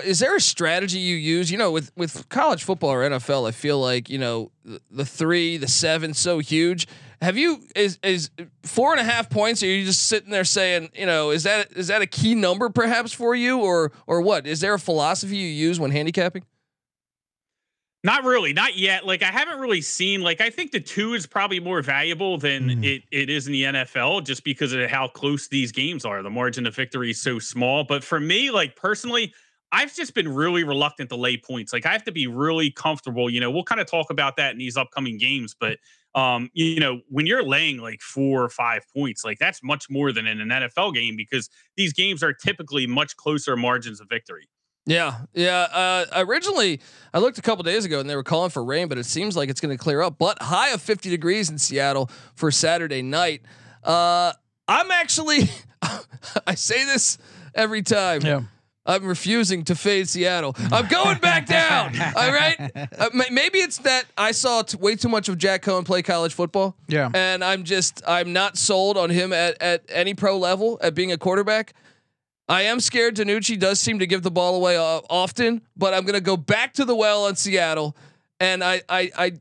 is 0.04 0.19
there 0.19 0.36
a 0.36 0.41
strategy 0.41 0.99
you 0.99 1.15
use? 1.15 1.51
You 1.51 1.58
know, 1.58 1.71
with 1.71 1.91
with 1.95 2.30
college 2.30 2.63
football 2.63 2.91
or 2.91 3.10
NFL, 3.10 3.47
I 3.47 3.51
feel 3.51 3.80
like 3.80 4.10
you 4.10 4.19
know 4.19 4.51
the, 4.63 4.82
the 4.91 5.06
three, 5.06 5.58
the 5.58 5.67
seven, 5.67 6.13
so 6.13 6.39
huge. 6.39 6.88
Have 7.21 7.38
you 7.38 7.62
is 7.75 7.97
is 8.04 8.30
four 8.63 8.91
and 8.91 8.99
a 8.99 9.04
half 9.04 9.30
points? 9.30 9.63
Or 9.63 9.67
are 9.67 9.69
you 9.69 9.86
just 9.86 10.08
sitting 10.08 10.30
there 10.32 10.43
saying, 10.43 10.89
you 10.93 11.06
know, 11.06 11.32
is 11.32 11.43
that 11.43 11.71
is 11.73 11.88
that 11.88 12.01
a 12.01 12.08
key 12.08 12.36
number 12.36 12.69
perhaps 12.69 13.13
for 13.13 13.36
you, 13.36 13.60
or 13.60 13.91
or 14.08 14.21
what? 14.21 14.45
Is 14.47 14.60
there 14.62 14.73
a 14.73 14.80
philosophy 14.80 15.38
you 15.38 15.47
use 15.47 15.80
when 15.80 15.91
handicapping? 15.91 16.43
Not 18.04 18.23
really, 18.23 18.54
not 18.54 18.78
yet. 18.78 19.08
Like 19.08 19.23
I 19.23 19.32
haven't 19.32 19.60
really 19.60 19.82
seen. 19.82 20.21
Like 20.21 20.39
I 20.39 20.51
think 20.51 20.71
the 20.71 20.80
two 20.80 21.15
is 21.15 21.25
probably 21.25 21.60
more 21.60 21.82
valuable 21.82 22.38
than 22.38 22.69
Mm. 22.69 22.86
it, 22.86 23.04
it 23.12 23.30
is 23.32 23.47
in 23.47 23.54
the 23.54 23.63
NFL, 23.63 24.23
just 24.23 24.43
because 24.43 24.73
of 24.73 24.88
how 24.91 25.08
close 25.08 25.47
these 25.47 25.71
games 25.71 26.06
are. 26.06 26.21
The 26.21 26.30
margin 26.30 26.67
of 26.67 26.75
victory 26.75 27.10
is 27.10 27.19
so 27.21 27.39
small. 27.39 27.84
But 27.84 28.04
for 28.04 28.19
me, 28.19 28.51
like 28.51 28.75
personally, 28.75 29.34
I've 29.75 29.93
just 29.93 30.13
been 30.13 30.33
really 30.33 30.63
reluctant 30.63 31.09
to 31.09 31.17
lay 31.17 31.35
points. 31.35 31.73
Like 31.73 31.85
I 31.85 31.91
have 31.91 32.05
to 32.05 32.11
be 32.13 32.27
really 32.27 32.71
comfortable. 32.71 33.29
You 33.29 33.41
know, 33.41 33.51
we'll 33.51 33.65
kind 33.65 33.81
of 33.81 33.88
talk 33.88 34.09
about 34.09 34.38
that 34.38 34.53
in 34.53 34.57
these 34.57 34.77
upcoming 34.77 35.17
games, 35.17 35.53
but 35.59 35.79
um, 36.15 36.49
you 36.53 36.79
know, 36.79 37.01
when 37.09 37.25
you're 37.25 37.43
laying 37.43 37.79
like 37.79 38.01
four 38.01 38.41
or 38.41 38.47
five 38.47 38.83
points, 38.95 39.25
like 39.25 39.38
that's 39.38 39.61
much 39.61 39.89
more 39.89 40.13
than 40.13 40.27
in 40.27 40.39
an 40.39 40.47
NFL 40.47 40.93
game 40.93 41.17
because 41.17 41.49
these 41.75 41.91
games 41.91 42.23
are 42.23 42.31
typically 42.31 42.88
much 42.88 43.17
closer 43.17 43.57
margins 43.57 43.99
of 43.99 44.07
victory. 44.07 44.47
Yeah, 44.85 45.17
yeah. 45.33 45.67
Uh, 45.73 46.05
originally, 46.25 46.79
I 47.13 47.19
looked 47.19 47.38
a 47.38 47.41
couple 47.41 47.63
days 47.63 47.83
ago 47.83 47.99
and 47.99 48.09
they 48.09 48.15
were 48.15 48.23
calling 48.23 48.51
for 48.51 48.63
rain, 48.63 48.88
but 48.88 48.97
it 48.97 49.05
seems 49.05 49.35
like 49.35 49.49
it's 49.49 49.59
going 49.59 49.77
to 49.77 49.83
clear 49.83 50.01
up. 50.01 50.17
But 50.17 50.41
high 50.41 50.69
of 50.69 50.81
50 50.81 51.09
degrees 51.09 51.49
in 51.49 51.57
Seattle 51.57 52.09
for 52.35 52.49
Saturday 52.49 53.01
night. 53.01 53.41
Uh, 53.83 54.31
I'm 54.69 54.89
actually, 54.89 55.49
I 56.47 56.55
say 56.55 56.85
this 56.85 57.17
every 57.53 57.81
time. 57.81 58.21
Yeah. 58.21 58.43
I'm 58.86 59.04
refusing 59.06 59.63
to 59.65 59.76
fade 59.76 60.08
Seattle. 60.08 60.56
I'm 60.71 60.88
going 60.88 61.17
back 61.17 61.45
down. 61.48 61.95
All 62.15 62.32
right. 62.32 62.71
Uh, 62.98 63.10
maybe 63.32 63.60
it's 63.60 63.80
that 63.80 64.06
I 64.17 64.32
saw 64.32 64.62
t- 64.62 64.78
way 64.78 64.95
too 64.95 65.10
much 65.10 65.28
of 65.28 65.38
Jack 65.38 65.63
Coan 65.63 65.86
play 65.86 66.04
college 66.04 66.34
football. 66.34 66.76
Yeah. 66.88 67.10
And 67.13 67.43
I'm 67.43 67.63
just 67.63 68.04
I'm 68.08 68.32
not 68.34 68.58
sold 68.58 68.98
on 68.98 69.10
him 69.10 69.34
at 69.34 69.60
at 69.62 69.84
any 69.89 70.13
pro 70.13 70.38
level 70.38 70.78
at 70.82 70.93
being 70.93 71.12
a 71.12 71.17
quarterback. 71.17 71.74
I 72.48 72.63
am 72.63 72.80
scared. 72.80 73.15
DiNucci 73.15 73.60
does 73.60 73.80
seem 73.80 73.98
to 74.00 74.06
give 74.06 74.21
the 74.21 74.30
ball 74.30 74.56
away 74.56 74.78
uh, 74.78 75.02
often, 75.10 75.62
but 75.76 75.95
I'm 75.95 76.04
going 76.04 76.13
to 76.13 76.21
go 76.21 76.38
back 76.38 76.74
to 76.74 76.86
the 76.86 76.95
well 76.95 77.26
on 77.26 77.36
Seattle, 77.36 77.98
and 78.39 78.63
I 78.63 78.84
I 78.88 79.12
I 79.17 79.32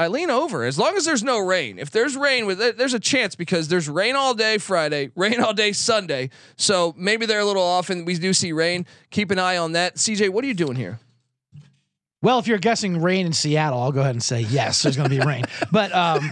I 0.00 0.06
lean 0.06 0.30
over 0.30 0.64
as 0.64 0.78
long 0.78 0.96
as 0.96 1.04
there's 1.04 1.22
no 1.22 1.38
rain. 1.38 1.78
If 1.78 1.90
there's 1.90 2.16
rain, 2.16 2.46
with 2.46 2.58
there's 2.78 2.94
a 2.94 2.98
chance 2.98 3.34
because 3.34 3.68
there's 3.68 3.86
rain 3.86 4.16
all 4.16 4.32
day 4.32 4.56
Friday, 4.56 5.10
rain 5.14 5.42
all 5.42 5.52
day 5.52 5.72
Sunday. 5.72 6.30
So 6.56 6.94
maybe 6.96 7.26
they're 7.26 7.40
a 7.40 7.44
little 7.44 7.62
off, 7.62 7.90
and 7.90 8.06
we 8.06 8.16
do 8.16 8.32
see 8.32 8.52
rain. 8.52 8.86
Keep 9.10 9.30
an 9.30 9.38
eye 9.38 9.58
on 9.58 9.72
that. 9.72 9.96
CJ, 9.96 10.30
what 10.30 10.42
are 10.42 10.46
you 10.46 10.54
doing 10.54 10.74
here? 10.74 11.00
Well, 12.22 12.38
if 12.38 12.46
you're 12.46 12.56
guessing 12.56 13.02
rain 13.02 13.26
in 13.26 13.34
Seattle, 13.34 13.78
I'll 13.78 13.92
go 13.92 14.00
ahead 14.00 14.14
and 14.14 14.22
say 14.22 14.40
yes, 14.40 14.82
there's 14.82 14.96
going 14.96 15.10
to 15.10 15.14
be 15.14 15.20
rain. 15.20 15.44
But 15.70 15.94
um, 15.94 16.30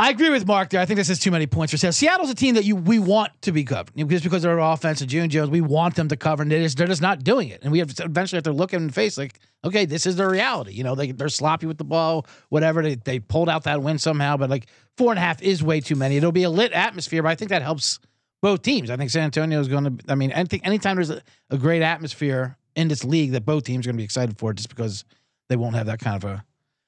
I 0.00 0.10
agree 0.10 0.30
with 0.30 0.46
Mark 0.46 0.70
there. 0.70 0.80
I 0.80 0.86
think 0.86 0.96
this 0.96 1.10
is 1.10 1.18
too 1.18 1.32
many 1.32 1.48
points 1.48 1.72
for 1.72 1.76
Seattle. 1.76 1.92
Seattle's 1.92 2.30
a 2.30 2.34
team 2.34 2.54
that 2.54 2.64
you 2.64 2.76
we 2.76 3.00
want 3.00 3.32
to 3.42 3.50
be 3.50 3.64
covered 3.64 3.90
just 4.08 4.22
because 4.22 4.42
they're 4.42 4.58
offense 4.58 5.00
and 5.00 5.10
June 5.10 5.28
Jones. 5.28 5.50
We 5.50 5.60
want 5.60 5.96
them 5.96 6.06
to 6.08 6.16
cover, 6.16 6.42
and 6.44 6.52
they 6.52 6.62
just, 6.62 6.78
they're 6.78 6.86
just 6.86 7.02
not 7.02 7.24
doing 7.24 7.48
it. 7.48 7.62
And 7.62 7.72
we 7.72 7.80
have 7.80 7.92
to 7.94 8.04
eventually 8.04 8.36
have 8.36 8.44
to 8.44 8.52
look 8.52 8.72
in 8.72 8.86
the 8.86 8.92
face 8.92 9.18
like, 9.18 9.40
okay, 9.64 9.86
this 9.86 10.06
is 10.06 10.14
their 10.14 10.30
reality. 10.30 10.72
You 10.72 10.84
know, 10.84 10.94
they 10.94 11.10
they're 11.10 11.28
sloppy 11.28 11.66
with 11.66 11.78
the 11.78 11.84
ball, 11.84 12.26
whatever. 12.48 12.80
They 12.80 12.94
they 12.94 13.18
pulled 13.18 13.48
out 13.48 13.64
that 13.64 13.82
win 13.82 13.98
somehow, 13.98 14.36
but 14.36 14.48
like 14.48 14.68
four 14.96 15.10
and 15.10 15.18
a 15.18 15.20
half 15.20 15.42
is 15.42 15.64
way 15.64 15.80
too 15.80 15.96
many. 15.96 16.16
It'll 16.16 16.30
be 16.30 16.44
a 16.44 16.50
lit 16.50 16.70
atmosphere, 16.72 17.24
but 17.24 17.30
I 17.30 17.34
think 17.34 17.48
that 17.48 17.62
helps 17.62 17.98
both 18.40 18.62
teams. 18.62 18.90
I 18.90 18.96
think 18.96 19.10
San 19.10 19.24
Antonio 19.24 19.58
is 19.58 19.66
going 19.66 19.98
to. 19.98 20.04
I 20.08 20.14
mean, 20.14 20.32
I 20.32 20.44
think 20.44 20.64
anytime 20.64 20.94
there's 20.94 21.10
a, 21.10 21.22
a 21.50 21.58
great 21.58 21.82
atmosphere 21.82 22.56
in 22.76 22.86
this 22.86 23.02
league, 23.02 23.32
that 23.32 23.44
both 23.44 23.64
teams 23.64 23.84
are 23.84 23.88
going 23.88 23.96
to 23.96 24.00
be 24.00 24.04
excited 24.04 24.38
for, 24.38 24.52
just 24.52 24.68
because 24.68 25.04
they 25.48 25.56
won't 25.56 25.74
have 25.74 25.86
that 25.86 25.98
kind 25.98 26.22
of 26.22 26.30
a 26.30 26.44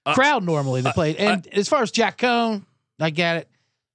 Uh, 0.07 0.15
crowd 0.15 0.45
normally 0.45 0.81
to 0.83 0.93
play. 0.93 1.17
And 1.17 1.45
as 1.49 1.69
far 1.69 1.83
as 1.83 1.91
Jack 1.91 2.19
Coan, 2.19 2.65
I 3.01 3.11
get 3.11 3.37
it. 3.39 3.49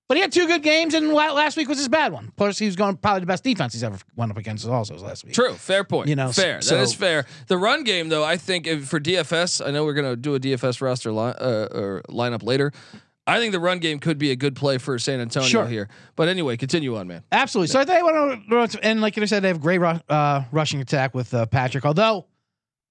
But 0.07 0.17
he 0.17 0.21
had 0.21 0.31
two 0.31 0.45
good 0.45 0.61
games, 0.61 0.93
and 0.93 1.11
last 1.13 1.57
week 1.57 1.67
was 1.67 1.79
his 1.79 1.87
bad 1.87 2.13
one. 2.13 2.31
Plus, 2.35 2.59
he 2.59 2.67
was 2.67 2.75
going 2.75 2.95
probably 2.97 3.21
the 3.21 3.25
best 3.25 3.43
defense 3.43 3.73
he's 3.73 3.83
ever 3.83 3.97
went 4.15 4.29
up 4.31 4.37
against. 4.37 4.67
Also, 4.67 4.93
was 4.93 5.01
last 5.01 5.25
week. 5.25 5.33
True, 5.33 5.53
fair 5.55 5.83
point. 5.83 6.09
You 6.09 6.15
know, 6.15 6.31
fair. 6.31 6.61
so- 6.61 6.75
that 6.75 6.83
is 6.83 6.93
fair. 6.93 7.25
The 7.47 7.57
run 7.57 7.83
game, 7.83 8.09
though, 8.09 8.23
I 8.23 8.37
think 8.37 8.67
if, 8.67 8.87
for 8.87 8.99
DFS, 8.99 9.65
I 9.65 9.71
know 9.71 9.83
we're 9.83 9.95
gonna 9.95 10.15
do 10.15 10.35
a 10.35 10.39
DFS 10.39 10.79
roster 10.79 11.11
line 11.11 11.33
uh, 11.39 11.67
or 11.71 12.03
lineup 12.09 12.43
later. 12.43 12.71
I 13.27 13.39
think 13.39 13.53
the 13.53 13.59
run 13.59 13.79
game 13.79 13.97
could 13.97 14.19
be 14.19 14.29
a 14.29 14.35
good 14.35 14.55
play 14.55 14.77
for 14.77 14.99
San 14.99 15.19
Antonio 15.19 15.49
Sure. 15.49 15.65
here. 15.65 15.89
But 16.15 16.27
anyway, 16.27 16.57
continue 16.57 16.95
on, 16.95 17.07
man. 17.07 17.23
Absolutely. 17.31 17.69
So 17.69 17.79
I 17.79 17.85
think 17.85 18.03
want 18.03 18.71
to, 18.73 18.85
and 18.85 19.01
like 19.01 19.17
I 19.17 19.25
said, 19.25 19.41
they 19.41 19.47
have 19.47 19.59
great 19.61 19.81
uh, 19.81 20.43
rushing 20.51 20.79
attack 20.81 21.15
with 21.15 21.33
uh, 21.33 21.47
Patrick. 21.47 21.85
Although 21.85 22.27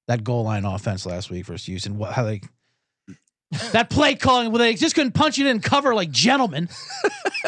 that 0.08 0.24
goal 0.24 0.42
line 0.42 0.64
offense 0.64 1.06
last 1.06 1.30
week 1.30 1.46
versus 1.46 1.66
Houston, 1.66 1.96
what, 1.96 2.12
how 2.14 2.24
they 2.24 2.40
that 3.72 3.88
play 3.90 4.14
calling 4.16 4.50
where 4.50 4.58
they 4.58 4.74
just 4.74 4.94
couldn't 4.94 5.12
punch 5.12 5.38
it 5.38 5.46
in 5.46 5.60
cover 5.60 5.94
like 5.94 6.10
gentlemen. 6.10 6.68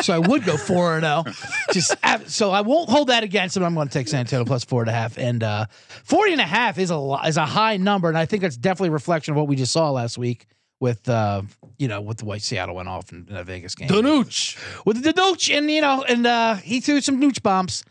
so 0.03 0.15
I 0.15 0.19
would 0.19 0.45
go 0.45 0.57
four 0.57 0.97
and 0.99 1.05
zero. 1.05 1.25
Just 1.73 1.97
ab- 2.03 2.29
so 2.29 2.51
I 2.51 2.61
won't 2.61 2.89
hold 2.89 3.09
that 3.09 3.25
against 3.25 3.57
him. 3.57 3.65
I'm 3.65 3.75
going 3.75 3.89
to 3.89 3.93
take 3.93 4.07
San 4.09 4.21
Antonio 4.21 4.45
plus 4.45 4.65
four 4.65 4.83
and 4.83 4.91
a 4.91 4.93
half, 4.93 5.19
and 5.19 5.43
uh, 5.43 5.67
40 6.05 6.33
and 6.33 6.41
a 6.41 6.45
half 6.45 6.79
is 6.79 6.91
a 6.91 7.19
is 7.27 7.37
a 7.37 7.47
high 7.47 7.77
number, 7.77 8.09
and 8.09 8.17
I 8.17 8.25
think 8.27 8.43
that's 8.43 8.57
definitely 8.57 8.91
a 8.91 8.93
reflection 8.93 9.33
of 9.33 9.37
what 9.39 9.49
we 9.49 9.57
just 9.57 9.73
saw 9.73 9.91
last 9.91 10.17
week 10.17 10.47
with 10.79 11.09
uh, 11.09 11.43
you 11.79 11.89
know 11.89 12.01
with 12.01 12.19
the 12.19 12.25
way 12.27 12.39
Seattle 12.39 12.77
went 12.77 12.89
off 12.89 13.11
in, 13.11 13.27
in 13.29 13.35
that 13.35 13.47
Vegas 13.47 13.75
game 13.75 13.89
Danuch. 13.89 14.85
with 14.85 15.03
the 15.03 15.13
nooch, 15.13 15.57
and 15.57 15.69
you 15.71 15.81
know, 15.81 16.05
and 16.09 16.27
uh, 16.27 16.55
he 16.57 16.81
threw 16.81 17.01
some 17.01 17.21
nooch 17.21 17.43
bombs, 17.43 17.83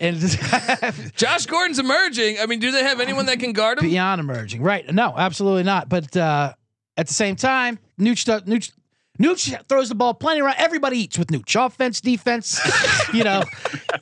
and 0.00 0.18
Josh 1.16 1.46
Gordon's 1.46 1.78
emerging. 1.78 2.38
I 2.40 2.46
mean, 2.46 2.58
do 2.58 2.70
they 2.72 2.82
have 2.82 3.00
anyone 3.00 3.26
that 3.26 3.38
can 3.40 3.52
guard 3.52 3.78
him? 3.78 3.88
beyond 3.88 4.20
emerging, 4.20 4.62
right? 4.62 4.92
No, 4.92 5.14
absolutely 5.16 5.62
not. 5.62 5.88
But 5.88 6.14
uh, 6.16 6.54
at 6.96 7.06
the 7.06 7.14
same 7.14 7.36
time, 7.36 7.78
nooch, 7.98 8.24
nooch, 8.44 8.72
nooch 9.20 9.68
throws 9.68 9.88
the 9.88 9.94
ball 9.94 10.14
plenty 10.14 10.40
around. 10.40 10.56
Everybody 10.58 10.98
eats 10.98 11.18
with 11.18 11.28
nooch, 11.28 11.54
offense, 11.66 12.00
defense. 12.00 12.60
you 13.12 13.24
know, 13.24 13.42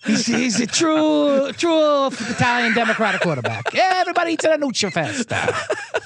he's, 0.04 0.26
he's 0.26 0.60
a 0.60 0.66
true, 0.66 1.52
true 1.52 2.06
Italian 2.06 2.74
Democratic 2.74 3.20
quarterback. 3.20 3.74
Everybody 3.74 4.32
eats 4.32 4.44
at 4.44 4.54
a 4.54 4.64
nooch 4.64 4.92
fest. 4.92 5.32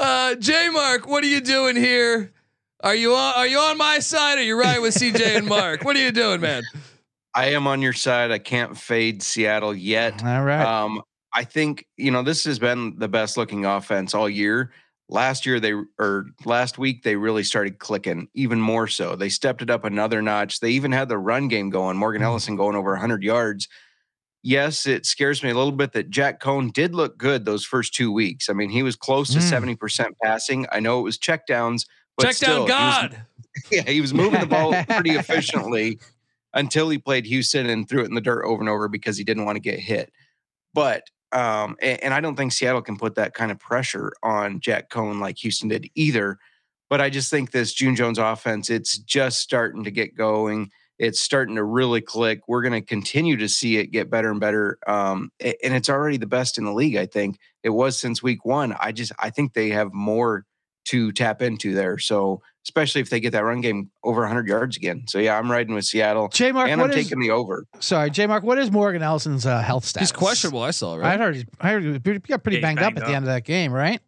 Uh, 0.00 0.34
J 0.34 0.68
Mark, 0.70 1.06
what 1.06 1.22
are 1.22 1.28
you 1.28 1.40
doing 1.40 1.76
here? 1.76 2.32
Are 2.82 2.94
you 2.94 3.14
on? 3.14 3.34
Are 3.36 3.46
you 3.46 3.58
on 3.58 3.78
my 3.78 4.00
side? 4.00 4.38
Or 4.38 4.40
are 4.40 4.44
you 4.44 4.58
right 4.58 4.82
with 4.82 4.94
CJ 4.94 5.36
and 5.36 5.46
Mark? 5.46 5.84
What 5.84 5.94
are 5.94 6.00
you 6.00 6.10
doing, 6.10 6.40
man? 6.40 6.64
I 7.34 7.50
am 7.50 7.68
on 7.68 7.80
your 7.80 7.92
side. 7.92 8.32
I 8.32 8.38
can't 8.38 8.76
fade 8.76 9.22
Seattle 9.22 9.74
yet. 9.74 10.24
All 10.24 10.42
right. 10.42 10.64
Um, 10.64 11.02
I 11.32 11.44
think 11.44 11.86
you 11.96 12.10
know 12.10 12.22
this 12.22 12.44
has 12.44 12.58
been 12.58 12.98
the 12.98 13.08
best 13.08 13.36
looking 13.36 13.64
offense 13.64 14.14
all 14.14 14.28
year. 14.28 14.72
Last 15.12 15.44
year 15.44 15.60
they 15.60 15.74
or 15.98 16.26
last 16.46 16.78
week 16.78 17.02
they 17.02 17.16
really 17.16 17.42
started 17.44 17.78
clicking 17.78 18.28
even 18.34 18.58
more 18.60 18.88
so. 18.88 19.14
They 19.14 19.28
stepped 19.28 19.60
it 19.60 19.68
up 19.68 19.84
another 19.84 20.22
notch. 20.22 20.60
They 20.60 20.70
even 20.70 20.90
had 20.90 21.08
the 21.10 21.18
run 21.18 21.48
game 21.48 21.68
going. 21.68 21.98
Morgan 21.98 22.22
Ellison 22.22 22.56
going 22.56 22.74
over 22.76 22.92
100 22.92 23.22
yards. 23.22 23.68
Yes, 24.42 24.86
it 24.86 25.04
scares 25.04 25.42
me 25.42 25.50
a 25.50 25.54
little 25.54 25.70
bit 25.70 25.92
that 25.92 26.08
Jack 26.10 26.40
Coan 26.40 26.72
did 26.72 26.94
look 26.94 27.18
good 27.18 27.44
those 27.44 27.64
first 27.64 27.94
two 27.94 28.10
weeks. 28.10 28.48
I 28.48 28.54
mean, 28.54 28.70
he 28.70 28.82
was 28.82 28.96
close 28.96 29.30
to 29.34 29.38
Mm. 29.38 29.76
70% 29.76 30.06
passing. 30.22 30.66
I 30.72 30.80
know 30.80 30.98
it 30.98 31.02
was 31.02 31.18
checkdowns, 31.18 31.86
but 32.16 32.24
Check 32.26 32.34
still, 32.36 32.66
down 32.66 33.10
he 33.10 33.16
was- 33.16 33.16
God. 33.18 33.26
yeah, 33.70 33.82
he 33.92 34.00
was 34.00 34.14
moving 34.14 34.40
the 34.40 34.46
ball 34.46 34.72
pretty 34.84 35.10
efficiently 35.16 36.00
until 36.54 36.88
he 36.88 36.96
played 36.98 37.26
Houston 37.26 37.68
and 37.68 37.86
threw 37.88 38.02
it 38.02 38.06
in 38.08 38.14
the 38.14 38.20
dirt 38.22 38.44
over 38.44 38.60
and 38.62 38.68
over 38.70 38.88
because 38.88 39.18
he 39.18 39.24
didn't 39.24 39.44
want 39.44 39.56
to 39.56 39.60
get 39.60 39.78
hit. 39.78 40.10
But 40.74 41.04
um, 41.32 41.76
and, 41.80 42.02
and 42.04 42.14
I 42.14 42.20
don't 42.20 42.36
think 42.36 42.52
Seattle 42.52 42.82
can 42.82 42.96
put 42.96 43.14
that 43.16 43.34
kind 43.34 43.50
of 43.50 43.58
pressure 43.58 44.12
on 44.22 44.60
Jack 44.60 44.90
Coan 44.90 45.20
like 45.20 45.38
Houston 45.38 45.68
did 45.68 45.88
either. 45.94 46.38
But 46.90 47.00
I 47.00 47.08
just 47.08 47.30
think 47.30 47.50
this 47.50 47.72
June 47.72 47.96
Jones 47.96 48.18
offense, 48.18 48.68
it's 48.68 48.98
just 48.98 49.40
starting 49.40 49.84
to 49.84 49.90
get 49.90 50.14
going. 50.14 50.70
It's 50.98 51.20
starting 51.20 51.56
to 51.56 51.64
really 51.64 52.02
click. 52.02 52.42
We're 52.46 52.62
going 52.62 52.74
to 52.74 52.82
continue 52.82 53.36
to 53.38 53.48
see 53.48 53.78
it 53.78 53.86
get 53.86 54.10
better 54.10 54.30
and 54.30 54.38
better. 54.38 54.78
Um, 54.86 55.32
and 55.40 55.74
it's 55.74 55.88
already 55.88 56.18
the 56.18 56.26
best 56.26 56.58
in 56.58 56.64
the 56.64 56.72
league. 56.72 56.96
I 56.96 57.06
think 57.06 57.38
it 57.62 57.70
was 57.70 57.98
since 57.98 58.22
week 58.22 58.44
one. 58.44 58.76
I 58.78 58.92
just 58.92 59.12
I 59.18 59.30
think 59.30 59.54
they 59.54 59.70
have 59.70 59.92
more 59.94 60.44
to 60.86 61.12
tap 61.12 61.40
into 61.40 61.74
there. 61.74 61.98
So 61.98 62.42
especially 62.64 63.00
if 63.00 63.10
they 63.10 63.20
get 63.20 63.32
that 63.32 63.44
run 63.44 63.60
game 63.60 63.90
over 64.02 64.20
100 64.22 64.46
yards 64.46 64.76
again. 64.76 65.04
So 65.06 65.18
yeah, 65.18 65.38
I'm 65.38 65.50
riding 65.50 65.74
with 65.74 65.84
Seattle, 65.84 66.28
J 66.28 66.52
Mark, 66.52 66.68
and 66.68 66.80
I'm 66.80 66.88
what 66.88 66.96
is 66.96 67.04
taking 67.04 67.20
the 67.20 67.30
over. 67.30 67.66
sorry, 67.80 68.10
J 68.10 68.26
Mark? 68.26 68.42
What 68.42 68.58
is 68.58 68.70
Morgan 68.70 69.02
Ellison's 69.02 69.46
uh, 69.46 69.60
health 69.60 69.84
status? 69.84 70.10
He's 70.10 70.16
questionable. 70.16 70.62
I 70.62 70.70
saw 70.70 70.94
I 70.94 70.98
right. 70.98 71.20
heard. 71.20 71.34
He's, 71.36 71.44
I 71.60 71.70
heard 71.70 71.82
he 71.82 71.92
got 71.98 72.02
pretty 72.04 72.20
Yeah, 72.28 72.36
he's 72.50 72.60
banged 72.60 72.78
up 72.78 72.94
banged 72.94 72.98
at 72.98 73.06
the 73.06 73.14
end 73.14 73.24
of 73.24 73.32
that 73.32 73.44
game, 73.44 73.72
right? 73.72 74.00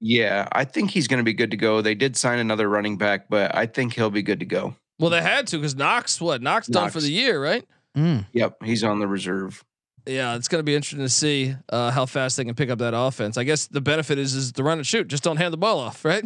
Yeah, 0.00 0.46
I 0.52 0.64
think 0.64 0.90
he's 0.90 1.08
going 1.08 1.18
to 1.18 1.24
be 1.24 1.32
good 1.32 1.50
to 1.50 1.56
go. 1.56 1.82
They 1.82 1.94
did 1.94 2.16
sign 2.16 2.38
another 2.38 2.68
running 2.68 2.98
back, 2.98 3.28
but 3.28 3.54
I 3.54 3.66
think 3.66 3.94
he'll 3.94 4.10
be 4.10 4.22
good 4.22 4.40
to 4.40 4.46
go. 4.46 4.76
Well, 4.98 5.10
they 5.10 5.22
had 5.22 5.46
to 5.48 5.58
because 5.58 5.76
Knox, 5.76 6.20
what 6.20 6.42
Knox 6.42 6.66
done 6.66 6.90
for 6.90 7.00
the 7.00 7.10
year, 7.10 7.42
right? 7.42 7.64
Mm. 7.96 8.26
Yep, 8.32 8.64
he's 8.64 8.84
on 8.84 9.00
the 9.00 9.08
reserve. 9.08 9.64
Yeah, 10.06 10.36
it's 10.36 10.48
going 10.48 10.60
to 10.60 10.64
be 10.64 10.74
interesting 10.74 11.00
to 11.00 11.08
see 11.08 11.54
uh, 11.68 11.90
how 11.90 12.06
fast 12.06 12.36
they 12.36 12.44
can 12.44 12.54
pick 12.54 12.70
up 12.70 12.78
that 12.78 12.94
offense. 12.96 13.36
I 13.36 13.44
guess 13.44 13.66
the 13.66 13.80
benefit 13.80 14.18
is 14.18 14.34
is 14.34 14.52
the 14.52 14.62
run 14.62 14.78
and 14.78 14.86
shoot. 14.86 15.08
Just 15.08 15.22
don't 15.22 15.36
hand 15.36 15.52
the 15.52 15.58
ball 15.58 15.78
off, 15.78 16.04
right? 16.04 16.24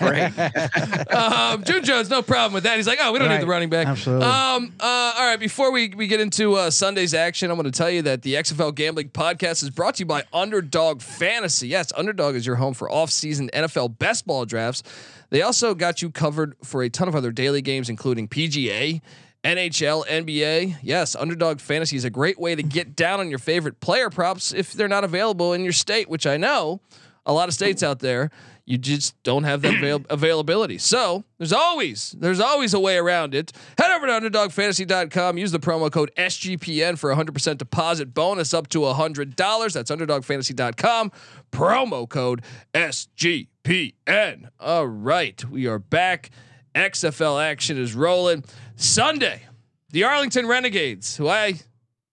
Right. 0.00 1.10
um, 1.10 1.64
June 1.64 1.84
Jones, 1.84 2.10
no 2.10 2.22
problem 2.22 2.52
with 2.52 2.64
that. 2.64 2.76
He's 2.76 2.86
like, 2.86 2.98
oh, 3.00 3.12
we 3.12 3.18
don't 3.18 3.28
need 3.28 3.40
the 3.40 3.46
running 3.46 3.70
back. 3.70 3.86
Absolutely. 3.86 4.26
Um, 4.26 4.72
uh, 4.80 5.14
all 5.16 5.26
right, 5.26 5.38
before 5.40 5.72
we, 5.72 5.88
we 5.88 6.06
get 6.06 6.20
into 6.20 6.54
uh, 6.54 6.70
Sunday's 6.70 7.14
action, 7.14 7.50
I'm 7.50 7.56
going 7.56 7.70
to 7.70 7.76
tell 7.76 7.90
you 7.90 8.02
that 8.02 8.22
the 8.22 8.34
XFL 8.34 8.74
Gambling 8.74 9.10
Podcast 9.10 9.62
is 9.62 9.70
brought 9.70 9.96
to 9.96 10.00
you 10.00 10.06
by 10.06 10.24
Underdog 10.32 11.02
Fantasy. 11.02 11.68
Yes, 11.68 11.92
Underdog 11.96 12.34
is 12.34 12.46
your 12.46 12.56
home 12.56 12.74
for 12.74 12.90
off-season 12.90 13.50
NFL 13.52 13.98
best 13.98 14.26
ball 14.26 14.44
drafts. 14.44 14.82
They 15.30 15.42
also 15.42 15.74
got 15.74 16.02
you 16.02 16.10
covered 16.10 16.56
for 16.64 16.82
a 16.82 16.88
ton 16.88 17.08
of 17.08 17.14
other 17.14 17.30
daily 17.30 17.62
games, 17.62 17.88
including 17.88 18.28
PGA. 18.28 19.00
NHL, 19.44 20.04
NBA. 20.06 20.78
Yes, 20.82 21.14
Underdog 21.14 21.60
Fantasy 21.60 21.96
is 21.96 22.04
a 22.04 22.10
great 22.10 22.38
way 22.40 22.54
to 22.54 22.62
get 22.62 22.96
down 22.96 23.20
on 23.20 23.30
your 23.30 23.38
favorite 23.38 23.80
player 23.80 24.10
props 24.10 24.52
if 24.52 24.72
they're 24.72 24.88
not 24.88 25.04
available 25.04 25.52
in 25.52 25.62
your 25.62 25.72
state, 25.72 26.08
which 26.08 26.26
I 26.26 26.36
know 26.36 26.80
a 27.24 27.32
lot 27.32 27.48
of 27.48 27.54
states 27.54 27.82
out 27.82 28.00
there 28.00 28.30
you 28.68 28.76
just 28.76 29.20
don't 29.22 29.44
have 29.44 29.62
that 29.62 29.76
avail- 29.76 30.04
availability. 30.10 30.76
So 30.76 31.24
there's 31.38 31.54
always 31.54 32.14
there's 32.18 32.38
always 32.38 32.74
a 32.74 32.78
way 32.78 32.98
around 32.98 33.34
it. 33.34 33.50
Head 33.78 33.90
over 33.90 34.06
to 34.06 34.12
underdogfantasy.com. 34.12 35.38
Use 35.38 35.52
the 35.52 35.58
promo 35.58 35.90
code 35.90 36.10
SGPN 36.18 36.98
for 36.98 37.10
a 37.10 37.16
100% 37.16 37.56
deposit 37.56 38.12
bonus 38.12 38.52
up 38.52 38.68
to 38.68 38.80
$100. 38.80 39.72
That's 39.72 39.90
underdogfantasy.com. 39.90 41.12
Promo 41.50 42.06
code 42.06 42.42
SGPN. 42.74 44.50
All 44.60 44.86
right, 44.86 45.42
we 45.46 45.66
are 45.66 45.78
back. 45.78 46.28
XFL 46.74 47.42
action 47.42 47.78
is 47.78 47.94
rolling. 47.94 48.44
Sunday, 48.76 49.44
the 49.88 50.04
Arlington 50.04 50.46
Renegades, 50.46 51.16
who 51.16 51.26
I 51.26 51.54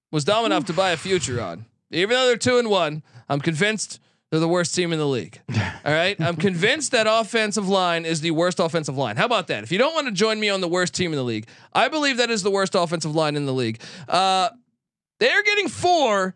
was 0.09 0.23
dumb 0.23 0.45
enough 0.45 0.63
to 0.65 0.73
buy 0.73 0.91
a 0.91 0.97
future 0.97 1.41
on, 1.41 1.65
even 1.91 2.11
though 2.11 2.27
they're 2.27 2.37
two 2.37 2.57
and 2.59 2.69
one, 2.69 3.03
I'm 3.27 3.41
convinced 3.41 3.99
they're 4.31 4.39
the 4.39 4.47
worst 4.47 4.73
team 4.75 4.91
in 4.91 4.99
the 4.99 5.07
league. 5.07 5.39
All 5.85 5.93
right. 5.93 6.19
I'm 6.19 6.35
convinced 6.35 6.91
that 6.91 7.07
offensive 7.09 7.67
line 7.69 8.05
is 8.05 8.21
the 8.21 8.31
worst 8.31 8.59
offensive 8.59 8.97
line. 8.97 9.17
How 9.17 9.25
about 9.25 9.47
that? 9.47 9.63
If 9.63 9.71
you 9.71 9.77
don't 9.77 9.93
want 9.93 10.07
to 10.07 10.13
join 10.13 10.39
me 10.39 10.49
on 10.49 10.61
the 10.61 10.67
worst 10.67 10.93
team 10.93 11.11
in 11.11 11.17
the 11.17 11.23
league, 11.23 11.47
I 11.73 11.87
believe 11.87 12.17
that 12.17 12.29
is 12.31 12.43
the 12.43 12.51
worst 12.51 12.75
offensive 12.75 13.15
line 13.15 13.35
in 13.35 13.45
the 13.45 13.53
league. 13.53 13.79
Uh, 14.09 14.49
they're 15.19 15.43
getting 15.43 15.69
four 15.69 16.33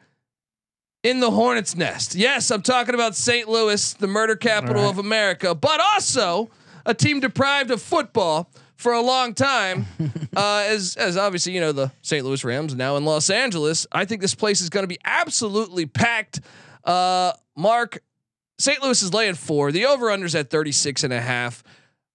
in 1.03 1.19
the 1.19 1.31
Hornets' 1.31 1.75
nest. 1.75 2.15
Yes, 2.15 2.51
I'm 2.51 2.61
talking 2.61 2.93
about 2.93 3.15
St. 3.15 3.47
Louis, 3.49 3.93
the 3.93 4.07
murder 4.07 4.35
capital 4.35 4.83
Right. 4.83 4.89
of 4.91 4.97
America, 4.99 5.55
but 5.55 5.79
also 5.79 6.49
a 6.85 6.93
team 6.93 7.19
deprived 7.19 7.71
of 7.71 7.81
football 7.81 8.49
for 8.75 8.93
a 8.93 9.01
long 9.01 9.33
time. 9.33 9.85
uh, 10.35 10.65
as 10.67 10.95
as 10.95 11.17
obviously 11.17 11.53
you 11.53 11.59
know 11.61 11.71
the 11.71 11.91
St. 12.01 12.23
Louis 12.25 12.43
Rams 12.43 12.75
now 12.75 12.95
in 12.97 13.03
Los 13.05 13.29
Angeles. 13.29 13.87
I 13.91 14.05
think 14.05 14.21
this 14.21 14.35
place 14.35 14.61
is 14.61 14.69
going 14.69 14.83
to 14.83 14.87
be 14.87 14.99
absolutely 15.03 15.85
packed. 15.85 16.41
Uh, 16.83 17.33
Mark, 17.55 18.01
St. 18.57 18.81
Louis 18.81 19.01
is 19.01 19.13
laying 19.13 19.35
four. 19.35 19.71
The 19.71 19.85
over 19.85 20.07
unders 20.07 20.37
at 20.37 20.49
36 20.49 21.03
and 21.03 21.13
a 21.13 21.21
half. 21.21 21.63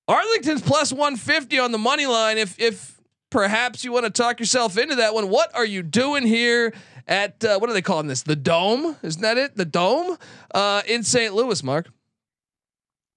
Arlington's 0.06 0.62
plus 0.62 0.92
150 0.92 1.58
on 1.58 1.72
the 1.72 1.78
money 1.78 2.06
line. 2.06 2.36
If 2.38 2.58
if 2.60 3.00
perhaps 3.30 3.84
you 3.84 3.92
want 3.92 4.04
to 4.04 4.10
talk 4.10 4.38
yourself 4.38 4.76
into 4.76 4.96
that 4.96 5.14
one, 5.14 5.28
what 5.28 5.54
are 5.54 5.64
you 5.64 5.82
doing 5.82 6.26
here 6.26 6.74
at 7.06 7.42
uh, 7.44 7.58
what 7.58 7.70
are 7.70 7.72
they 7.72 7.82
calling 7.82 8.06
this? 8.06 8.22
The 8.22 8.36
Dome? 8.36 8.96
Isn't 9.02 9.22
that 9.22 9.38
it? 9.38 9.56
The 9.56 9.64
Dome 9.64 10.18
uh, 10.54 10.82
in 10.86 11.02
St. 11.02 11.34
Louis, 11.34 11.62
Mark. 11.62 11.88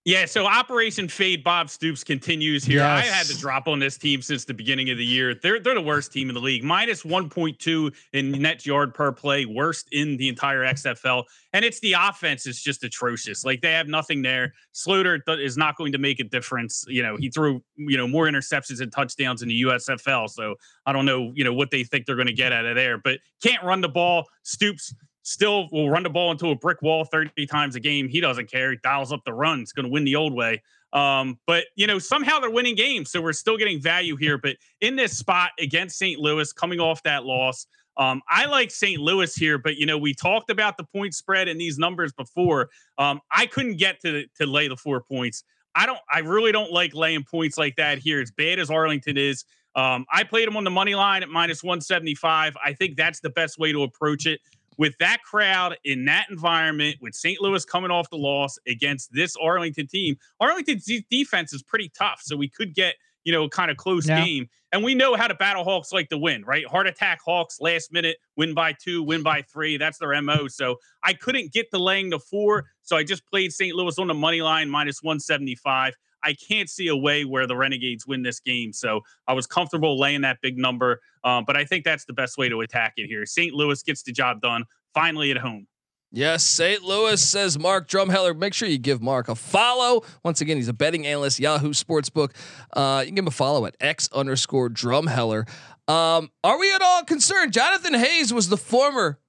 Yeah, 0.07 0.23
so 0.23 0.45
Operation 0.45 1.09
Fade 1.09 1.43
Bob 1.43 1.69
Stoops 1.69 2.01
continues 2.01 2.63
here. 2.63 2.81
I 2.81 3.03
Yes. 3.03 3.13
had 3.13 3.25
to 3.35 3.37
drop 3.37 3.67
on 3.67 3.77
this 3.79 3.97
team 3.97 4.21
since 4.21 4.45
the 4.45 4.53
beginning 4.53 4.89
of 4.89 4.97
the 4.97 5.03
year. 5.05 5.35
They're 5.35 5.59
they're 5.59 5.73
the 5.73 5.81
worst 5.81 6.13
team 6.13 6.29
in 6.29 6.33
the 6.33 6.39
league. 6.39 6.63
Minus 6.63 7.03
1.2 7.03 7.91
in 8.13 8.31
net 8.31 8.65
yard 8.65 8.93
per 8.93 9.11
play, 9.11 9.43
worst 9.43 9.89
in 9.91 10.15
the 10.15 10.29
entire 10.29 10.63
XFL. 10.63 11.25
And 11.51 11.65
it's 11.65 11.81
the 11.81 11.91
offense 11.91 12.47
is 12.47 12.61
just 12.63 12.85
atrocious. 12.85 13.43
Like 13.43 13.59
they 13.59 13.73
have 13.73 13.89
nothing 13.89 14.21
there. 14.21 14.53
Sloter 14.73 15.19
th- 15.25 15.39
is 15.39 15.57
not 15.57 15.75
going 15.75 15.91
to 15.91 15.97
make 15.97 16.21
a 16.21 16.23
difference. 16.23 16.85
You 16.87 17.03
know, 17.03 17.17
he 17.17 17.29
threw, 17.29 17.61
you 17.75 17.97
know, 17.97 18.07
more 18.07 18.27
interceptions 18.27 18.79
and 18.79 18.89
touchdowns 18.93 19.41
in 19.41 19.49
the 19.49 19.61
USFL. 19.63 20.29
So 20.29 20.55
I 20.85 20.93
don't 20.93 21.03
know, 21.05 21.33
you 21.35 21.43
know, 21.43 21.53
what 21.53 21.69
they 21.69 21.83
think 21.83 22.05
they're 22.05 22.15
going 22.15 22.27
to 22.27 22.33
get 22.33 22.53
out 22.53 22.65
of 22.65 22.75
there, 22.75 22.97
but 22.97 23.19
can't 23.43 23.61
run 23.61 23.81
the 23.81 23.89
ball. 23.89 24.23
Stoops 24.43 24.93
still 25.27 25.67
will 25.73 25.89
run 25.89 26.03
the 26.03 26.09
ball 26.09 26.31
into 26.31 26.51
a 26.51 26.55
brick 26.55 26.81
wall 26.81 27.03
30 27.03 27.45
times 27.47 27.75
a 27.75 27.81
game. 27.81 28.07
He 28.07 28.21
doesn't 28.21 28.49
care. 28.49 28.71
He 28.71 28.77
dials 28.81 29.11
up 29.11 29.25
the 29.25 29.33
run. 29.33 29.59
It's 29.59 29.73
going 29.73 29.85
to 29.85 29.91
win 29.91 30.05
the 30.05 30.15
old 30.15 30.33
way. 30.33 30.63
Um, 30.93 31.37
but 31.45 31.65
you 31.75 31.85
know, 31.85 31.99
somehow 31.99 32.39
they're 32.39 32.49
winning 32.49 32.75
games. 32.75 33.11
So 33.11 33.21
we're 33.21 33.33
still 33.33 33.57
getting 33.57 33.81
value 33.81 34.15
here. 34.15 34.37
But 34.37 34.55
in 34.79 34.95
this 34.95 35.17
spot 35.17 35.51
against 35.59 35.97
St. 35.97 36.17
Louis, 36.17 36.53
coming 36.53 36.79
off 36.79 37.03
that 37.03 37.25
loss, 37.25 37.67
um, 37.97 38.21
I 38.29 38.45
like 38.45 38.71
St. 38.71 39.01
Louis 39.01 39.35
here, 39.35 39.57
but 39.57 39.75
you 39.75 39.85
know, 39.85 39.97
we 39.97 40.13
talked 40.13 40.49
about 40.49 40.77
the 40.77 40.85
point 40.85 41.13
spread 41.13 41.49
and 41.49 41.59
these 41.59 41.77
numbers 41.77 42.13
before. 42.13 42.69
Um, 42.97 43.19
I 43.29 43.47
couldn't 43.47 43.77
get 43.77 43.99
to 44.03 44.25
to 44.39 44.45
lay 44.45 44.69
the 44.69 44.77
four 44.77 45.01
points. 45.01 45.43
I 45.75 45.85
don't. 45.85 45.99
I 46.09 46.19
really 46.19 46.53
don't 46.53 46.71
like 46.71 46.93
laying 46.93 47.23
points 47.23 47.57
like 47.57 47.75
that 47.75 47.97
here. 47.97 48.21
As 48.21 48.31
bad 48.31 48.59
as 48.59 48.69
Arlington 48.69 49.17
is, 49.17 49.43
um, 49.75 50.05
I 50.11 50.23
played 50.23 50.47
them 50.47 50.55
on 50.57 50.63
the 50.63 50.71
money 50.71 50.95
line 50.95 51.21
at 51.21 51.29
minus 51.29 51.63
one 51.63 51.81
seventy 51.81 52.15
five. 52.15 52.55
I 52.63 52.73
think 52.73 52.97
that's 52.97 53.19
the 53.19 53.29
best 53.31 53.59
way 53.59 53.71
to 53.71 53.83
approach 53.83 54.25
it. 54.25 54.39
With 54.77 54.95
that 54.99 55.23
crowd 55.23 55.77
in 55.83 56.05
that 56.05 56.27
environment, 56.29 56.97
with 57.01 57.15
St. 57.15 57.41
Louis 57.41 57.65
coming 57.65 57.91
off 57.91 58.09
the 58.09 58.17
loss 58.17 58.57
against 58.67 59.11
this 59.13 59.35
Arlington 59.41 59.87
team, 59.87 60.17
Arlington's 60.39 60.85
de- 60.85 61.05
defense 61.09 61.51
is 61.53 61.63
pretty 61.63 61.89
tough, 61.97 62.21
so 62.23 62.35
we 62.37 62.47
could 62.49 62.73
get 62.75 62.95
you 63.23 63.33
know 63.33 63.49
kind 63.49 63.69
of 63.71 63.77
close 63.77 64.07
Yeah. 64.07 64.23
game. 64.23 64.47
And 64.71 64.83
we 64.83 64.93
know 64.95 65.15
how 65.15 65.27
to 65.27 65.33
Battle 65.35 65.63
Hawks 65.63 65.91
like 65.91 66.09
to 66.09 66.17
win, 66.17 66.43
right? 66.45 66.65
Heart 66.67 66.87
attack 66.87 67.19
Hawks, 67.25 67.59
last 67.59 67.91
minute, 67.91 68.17
win 68.35 68.53
by 68.53 68.73
two, 68.73 69.01
win 69.03 69.23
by 69.23 69.41
three. 69.41 69.77
That's 69.77 69.97
their 69.97 70.13
MO. 70.21 70.47
So 70.47 70.75
I 71.03 71.13
couldn't 71.13 71.51
get 71.53 71.71
the 71.71 71.79
laying 71.79 72.09
the 72.09 72.19
four. 72.19 72.65
So 72.83 72.95
I 72.97 73.03
just 73.03 73.25
played 73.25 73.51
St. 73.53 73.75
Louis 73.75 73.97
on 73.97 74.07
the 74.07 74.13
money 74.13 74.41
line 74.41 74.69
minus 74.69 75.01
175. 75.01 75.93
I 76.23 76.33
can't 76.33 76.69
see 76.69 76.87
a 76.87 76.95
way 76.95 77.25
where 77.25 77.47
the 77.47 77.55
Renegades 77.55 78.05
win 78.07 78.23
this 78.23 78.39
game. 78.39 78.73
So 78.73 79.01
I 79.27 79.33
was 79.33 79.47
comfortable 79.47 79.99
laying 79.99 80.21
that 80.21 80.37
big 80.41 80.57
number. 80.57 80.99
Um, 81.23 81.43
but 81.45 81.55
I 81.55 81.65
think 81.65 81.85
that's 81.85 82.05
the 82.05 82.13
best 82.13 82.37
way 82.37 82.49
to 82.49 82.61
attack 82.61 82.93
it 82.97 83.07
here. 83.07 83.25
St. 83.25 83.53
Louis 83.53 83.81
gets 83.83 84.03
the 84.03 84.11
job 84.11 84.41
done 84.41 84.65
finally 84.93 85.31
at 85.31 85.37
home. 85.37 85.67
Yes, 86.11 86.43
St. 86.43 86.81
Louis 86.83 87.21
says 87.21 87.59
Mark 87.59 87.89
Drumheller. 87.89 88.35
Make 88.35 88.53
sure 88.53 88.69
you 88.69 88.77
give 88.77 89.01
Mark 89.01 89.27
a 89.27 89.35
follow. 89.35 90.03
Once 90.23 90.39
again, 90.39 90.55
he's 90.55 90.69
a 90.69 90.73
betting 90.73 91.05
analyst, 91.05 91.39
Yahoo 91.39 91.71
Sportsbook. 91.73 92.31
Uh, 92.73 93.01
you 93.01 93.07
can 93.07 93.15
give 93.15 93.23
him 93.23 93.27
a 93.27 93.31
follow 93.31 93.65
at 93.65 93.75
X 93.81 94.09
underscore 94.13 94.69
Drumheller. 94.69 95.47
Um, 95.89 96.31
are 96.43 96.57
we 96.57 96.73
at 96.73 96.81
all 96.81 97.03
concerned? 97.03 97.51
Jonathan 97.51 97.93
Hayes 97.93 98.33
was 98.33 98.47
the 98.47 98.57
former 98.57 99.19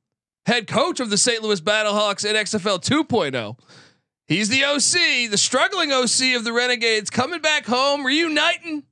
head 0.46 0.68
coach 0.68 1.00
of 1.00 1.10
the 1.10 1.18
St. 1.18 1.42
Louis 1.42 1.60
Battlehawks 1.60 2.28
at 2.28 2.36
XFL 2.36 2.80
2.0. 2.82 3.58
He's 4.28 4.48
the 4.50 4.62
OC, 4.64 5.30
the 5.30 5.38
struggling 5.38 5.90
OC 5.90 6.36
of 6.36 6.44
the 6.44 6.52
Renegades, 6.52 7.08
coming 7.10 7.40
back 7.40 7.64
home, 7.66 8.04
reuniting. 8.04 8.84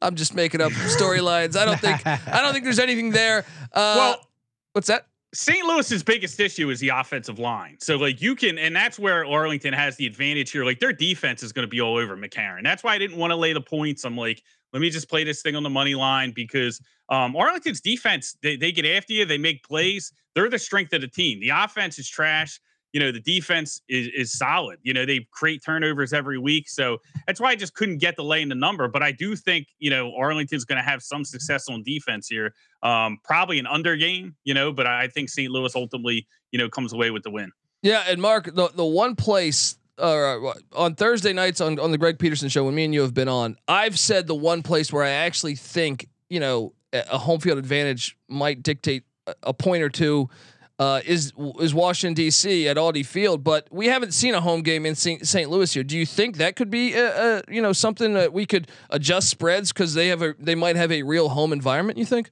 I'm 0.00 0.14
just 0.14 0.34
making 0.34 0.60
up 0.60 0.72
storylines. 0.98 1.54
I 1.56 1.64
don't 1.66 1.78
think 1.80 2.04
I 2.06 2.40
don't 2.40 2.52
think 2.52 2.64
there's 2.64 2.78
anything 2.78 3.10
there. 3.10 3.44
Uh, 3.72 3.94
Well- 3.96 4.28
what's 4.72 4.88
that? 4.88 5.06
St. 5.34 5.62
Louis's 5.66 6.02
biggest 6.02 6.40
issue 6.40 6.70
is 6.70 6.80
the 6.80 6.88
offensive 6.88 7.38
line. 7.38 7.76
So 7.80 7.96
like 7.96 8.22
you 8.22 8.34
can, 8.34 8.56
and 8.56 8.74
that's 8.74 8.98
where 8.98 9.26
Arlington 9.26 9.74
has 9.74 9.94
the 9.96 10.06
advantage 10.06 10.50
here. 10.50 10.64
Like 10.64 10.80
their 10.80 10.94
defense 10.94 11.42
is 11.42 11.52
going 11.52 11.64
to 11.64 11.70
be 11.70 11.82
all 11.82 11.98
over 11.98 12.16
McCarron. 12.16 12.62
That's 12.64 12.82
why 12.82 12.94
I 12.94 12.98
didn't 12.98 13.18
want 13.18 13.32
to 13.32 13.36
lay 13.36 13.52
the 13.52 13.60
points. 13.60 14.04
I'm 14.04 14.16
like, 14.16 14.42
let 14.72 14.80
me 14.80 14.88
just 14.88 15.06
play 15.10 15.24
this 15.24 15.42
thing 15.42 15.54
on 15.54 15.62
the 15.62 15.68
money 15.68 15.94
line 15.94 16.32
because 16.34 16.80
um, 17.10 17.36
Arlington's 17.36 17.82
defense, 17.82 18.38
they, 18.42 18.56
they 18.56 18.72
get 18.72 18.86
after 18.86 19.12
you, 19.12 19.26
they 19.26 19.36
make 19.36 19.62
plays. 19.62 20.12
They're 20.34 20.48
the 20.48 20.58
strength 20.58 20.94
of 20.94 21.02
the 21.02 21.08
team. 21.08 21.40
The 21.40 21.50
offense 21.50 21.98
is 21.98 22.08
trash. 22.08 22.58
You 22.92 23.00
know, 23.00 23.12
the 23.12 23.20
defense 23.20 23.82
is 23.88 24.08
is 24.16 24.32
solid. 24.32 24.78
You 24.82 24.94
know, 24.94 25.04
they 25.04 25.26
create 25.30 25.62
turnovers 25.64 26.12
every 26.12 26.38
week. 26.38 26.68
So 26.68 26.98
that's 27.26 27.40
why 27.40 27.50
I 27.50 27.56
just 27.56 27.74
couldn't 27.74 27.98
get 27.98 28.16
the 28.16 28.24
lay 28.24 28.42
in 28.42 28.48
the 28.48 28.54
number. 28.54 28.88
But 28.88 29.02
I 29.02 29.12
do 29.12 29.36
think, 29.36 29.68
you 29.78 29.90
know, 29.90 30.14
Arlington's 30.16 30.64
going 30.64 30.78
to 30.78 30.88
have 30.88 31.02
some 31.02 31.24
success 31.24 31.68
on 31.68 31.82
defense 31.82 32.28
here. 32.28 32.54
Um, 32.82 33.18
probably 33.24 33.58
an 33.58 33.66
under 33.66 33.96
game, 33.96 34.36
you 34.44 34.54
know, 34.54 34.72
but 34.72 34.86
I 34.86 35.08
think 35.08 35.28
St. 35.28 35.50
Louis 35.50 35.74
ultimately, 35.74 36.26
you 36.50 36.58
know, 36.58 36.68
comes 36.68 36.92
away 36.92 37.10
with 37.10 37.22
the 37.22 37.30
win. 37.30 37.50
Yeah, 37.82 38.04
and 38.08 38.20
Mark, 38.20 38.54
the 38.54 38.70
the 38.74 38.84
one 38.84 39.14
place 39.14 39.76
uh, 39.98 40.52
on 40.72 40.94
Thursday 40.94 41.32
nights 41.32 41.60
on 41.60 41.78
on 41.78 41.90
the 41.90 41.98
Greg 41.98 42.18
Peterson 42.18 42.48
show 42.48 42.64
when 42.64 42.74
me 42.74 42.84
and 42.84 42.94
you 42.94 43.02
have 43.02 43.14
been 43.14 43.28
on, 43.28 43.56
I've 43.68 43.98
said 43.98 44.26
the 44.26 44.34
one 44.34 44.62
place 44.62 44.92
where 44.92 45.04
I 45.04 45.10
actually 45.10 45.54
think 45.54 46.08
you 46.28 46.40
know 46.40 46.72
a 46.92 47.18
home 47.18 47.40
field 47.40 47.58
advantage 47.58 48.16
might 48.28 48.62
dictate 48.62 49.04
a 49.42 49.52
point 49.52 49.82
or 49.82 49.88
two. 49.88 50.28
Uh, 50.78 51.00
is 51.04 51.32
is 51.58 51.74
Washington 51.74 52.14
D.C. 52.14 52.68
at 52.68 52.78
Audi 52.78 53.02
Field, 53.02 53.42
but 53.42 53.66
we 53.72 53.86
haven't 53.86 54.14
seen 54.14 54.34
a 54.34 54.40
home 54.40 54.62
game 54.62 54.86
in 54.86 54.94
St. 54.94 55.50
Louis 55.50 55.74
here. 55.74 55.82
Do 55.82 55.98
you 55.98 56.06
think 56.06 56.36
that 56.36 56.54
could 56.54 56.70
be 56.70 56.94
uh, 56.96 57.00
uh, 57.00 57.42
you 57.48 57.60
know 57.60 57.72
something 57.72 58.14
that 58.14 58.32
we 58.32 58.46
could 58.46 58.68
adjust 58.90 59.28
spreads 59.28 59.72
because 59.72 59.94
they 59.94 60.06
have 60.06 60.22
a 60.22 60.36
they 60.38 60.54
might 60.54 60.76
have 60.76 60.92
a 60.92 61.02
real 61.02 61.30
home 61.30 61.52
environment? 61.52 61.98
You 61.98 62.04
think? 62.04 62.30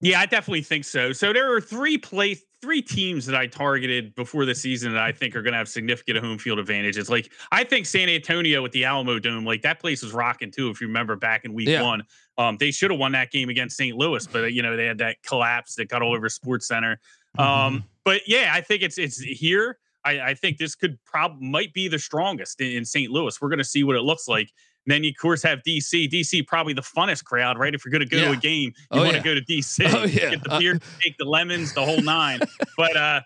Yeah, 0.00 0.18
I 0.18 0.26
definitely 0.26 0.62
think 0.62 0.84
so. 0.84 1.12
So 1.12 1.32
there 1.32 1.54
are 1.54 1.60
three 1.60 1.98
place 1.98 2.42
three 2.60 2.82
teams 2.82 3.26
that 3.26 3.36
I 3.36 3.46
targeted 3.46 4.14
before 4.14 4.44
the 4.44 4.54
season 4.54 4.92
that 4.92 5.02
I 5.02 5.10
think 5.10 5.34
are 5.34 5.42
going 5.42 5.52
to 5.52 5.58
have 5.58 5.68
significant 5.68 6.18
home 6.18 6.38
field 6.38 6.58
advantages. 6.60 7.10
Like 7.10 7.30
I 7.52 7.62
think 7.64 7.86
San 7.86 8.08
Antonio 8.08 8.62
with 8.62 8.72
the 8.72 8.84
Alamo 8.84 9.18
Dome, 9.20 9.44
like 9.44 9.62
that 9.62 9.80
place 9.80 10.02
was 10.02 10.12
rocking 10.12 10.50
too. 10.50 10.70
If 10.70 10.80
you 10.80 10.88
remember 10.88 11.14
back 11.14 11.44
in 11.44 11.52
week 11.52 11.68
Yeah. 11.68 11.82
one, 11.82 12.02
um, 12.38 12.56
they 12.58 12.72
should 12.72 12.90
have 12.90 12.98
won 12.98 13.12
that 13.12 13.30
game 13.30 13.48
against 13.48 13.76
St. 13.76 13.96
Louis, 13.96 14.26
but 14.26 14.52
you 14.52 14.62
know 14.62 14.76
they 14.76 14.86
had 14.86 14.98
that 14.98 15.22
collapse 15.22 15.76
that 15.76 15.88
got 15.88 16.02
all 16.02 16.14
over 16.14 16.28
Sports 16.28 16.66
Center. 16.66 16.98
Um, 17.38 17.84
but 18.04 18.22
yeah, 18.26 18.50
I 18.54 18.60
think 18.60 18.82
it's 18.82 18.98
it's 18.98 19.18
here. 19.20 19.78
I, 20.04 20.20
I 20.20 20.34
think 20.34 20.58
this 20.58 20.74
could 20.74 20.98
prob 21.04 21.40
might 21.40 21.72
be 21.72 21.86
the 21.88 21.98
strongest 21.98 22.60
in, 22.60 22.72
in 22.72 22.84
St. 22.84 23.10
Louis. 23.10 23.40
We're 23.40 23.48
going 23.48 23.58
to 23.58 23.64
see 23.64 23.84
what 23.84 23.94
it 23.96 24.02
looks 24.02 24.26
like. 24.26 24.50
And 24.84 24.92
then 24.92 25.04
you 25.04 25.10
of 25.10 25.16
course 25.20 25.42
have 25.44 25.60
DC. 25.62 26.10
DC 26.10 26.44
probably 26.46 26.72
the 26.72 26.82
funnest 26.82 27.24
crowd, 27.24 27.56
right? 27.56 27.72
If 27.72 27.84
you're 27.84 27.92
going 27.92 28.00
to 28.00 28.08
go 28.08 28.18
to 28.20 28.32
a 28.32 28.36
game, 28.36 28.72
you 28.76 28.86
Oh, 28.90 28.98
want 28.98 29.10
to 29.12 29.16
yeah. 29.18 29.22
go 29.22 29.34
to 29.34 29.40
DC. 29.40 29.86
Oh, 29.94 30.04
yeah. 30.04 30.30
Get 30.30 30.42
the 30.42 30.52
Uh, 30.54 30.58
beer, 30.58 30.78
take 31.00 31.16
the 31.18 31.24
lemons, 31.24 31.72
the 31.72 31.84
whole 31.84 32.00
nine. 32.02 32.40
but 32.76 32.96
uh, 32.96 33.20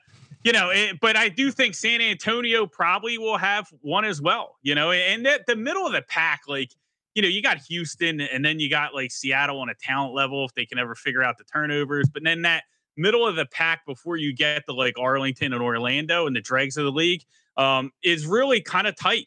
you 0.45 0.53
know, 0.53 0.69
it, 0.71 1.01
but 1.01 1.16
I 1.16 1.31
do 1.31 1.51
think 1.51 1.75
San 1.75 2.01
Antonio 2.03 2.66
probably 2.66 3.16
will 3.16 3.38
have 3.38 3.66
one 3.81 4.05
as 4.05 4.21
well. 4.21 4.57
You 4.62 4.75
know, 4.75 4.90
and 4.92 5.25
that 5.25 5.47
the 5.47 5.57
middle 5.57 5.87
of 5.87 5.92
the 5.92 6.03
pack, 6.03 6.42
like 6.47 6.71
you 7.14 7.23
know, 7.23 7.29
you 7.29 7.40
got 7.42 7.57
Houston, 7.69 8.21
and 8.21 8.45
then 8.45 8.61
you 8.61 8.69
got 8.69 8.95
like 8.95 9.11
Seattle 9.11 9.59
on 9.61 9.71
a 9.71 9.75
talent 9.75 10.12
level 10.14 10.45
if 10.45 10.53
they 10.55 10.66
can 10.66 10.79
ever 10.79 10.95
figure 10.95 11.23
out 11.23 11.38
the 11.38 11.45
turnovers. 11.45 12.07
But 12.12 12.23
then 12.23 12.42
that 12.42 12.64
middle 12.97 13.27
of 13.27 13.37
the 13.37 13.47
pack 13.47 13.85
before 13.87 14.17
you 14.17 14.35
get 14.35 14.65
to 14.67 14.73
like 14.75 14.99
Arlington 14.99 15.53
and 15.53 15.63
Orlando 15.63 16.27
and 16.27 16.35
the 16.35 16.41
dregs 16.41 16.77
of 16.77 16.85
the 16.85 16.93
league 16.93 17.23
um, 17.57 17.91
is 18.03 18.27
really 18.27 18.61
kind 18.61 18.87
of 18.87 18.97
tight. 18.97 19.27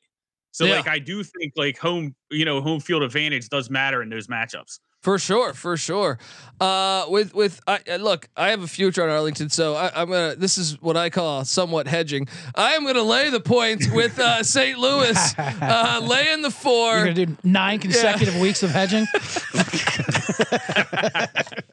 So 0.51 0.65
Yeah. 0.65 0.77
like 0.77 0.88
I 0.88 0.99
do 0.99 1.23
think 1.23 1.53
like 1.55 1.77
home, 1.77 2.15
you 2.32 2.45
know, 2.45 2.62
home 2.62 2.79
field 2.79 3.03
advantage 3.03 3.49
does 3.49 3.69
matter 3.69 4.01
in 4.01 4.10
those 4.10 4.27
matchups. 4.27 4.79
For 5.01 5.17
sure, 5.17 5.53
for 5.53 5.77
sure. 5.77 6.19
Uh, 6.60 7.05
with 7.08 7.34
with 7.34 7.62
I, 7.65 7.79
uh, 7.89 7.95
look, 7.95 8.27
I 8.36 8.49
have 8.49 8.63
a 8.63 8.67
future 8.67 9.01
on 9.01 9.10
Arlington, 9.10 9.49
so 9.49 9.73
I, 9.73 9.89
I'm 9.95 10.10
gonna. 10.10 10.36
This 10.36 10.58
is 10.58 10.73
what 10.82 10.97
I 10.97 11.10
call 11.10 11.45
somewhat 11.45 11.88
hedging. 11.88 12.27
I 12.53 12.73
am 12.73 12.86
gonna 12.86 13.03
lay 13.03 13.29
the 13.29 13.39
points 13.39 13.88
with 13.89 14.19
uh, 14.19 14.43
St. 14.43 14.77
Louis, 14.77 15.17
uh, 15.38 16.01
laying 16.03 16.41
the 16.41 16.51
four. 16.51 16.95
You're 16.97 17.13
gonna 17.13 17.25
do 17.27 17.38
nine 17.45 17.79
consecutive 17.79 18.36
weeks 18.41 18.62
of 18.62 18.71
hedging. 18.71 19.05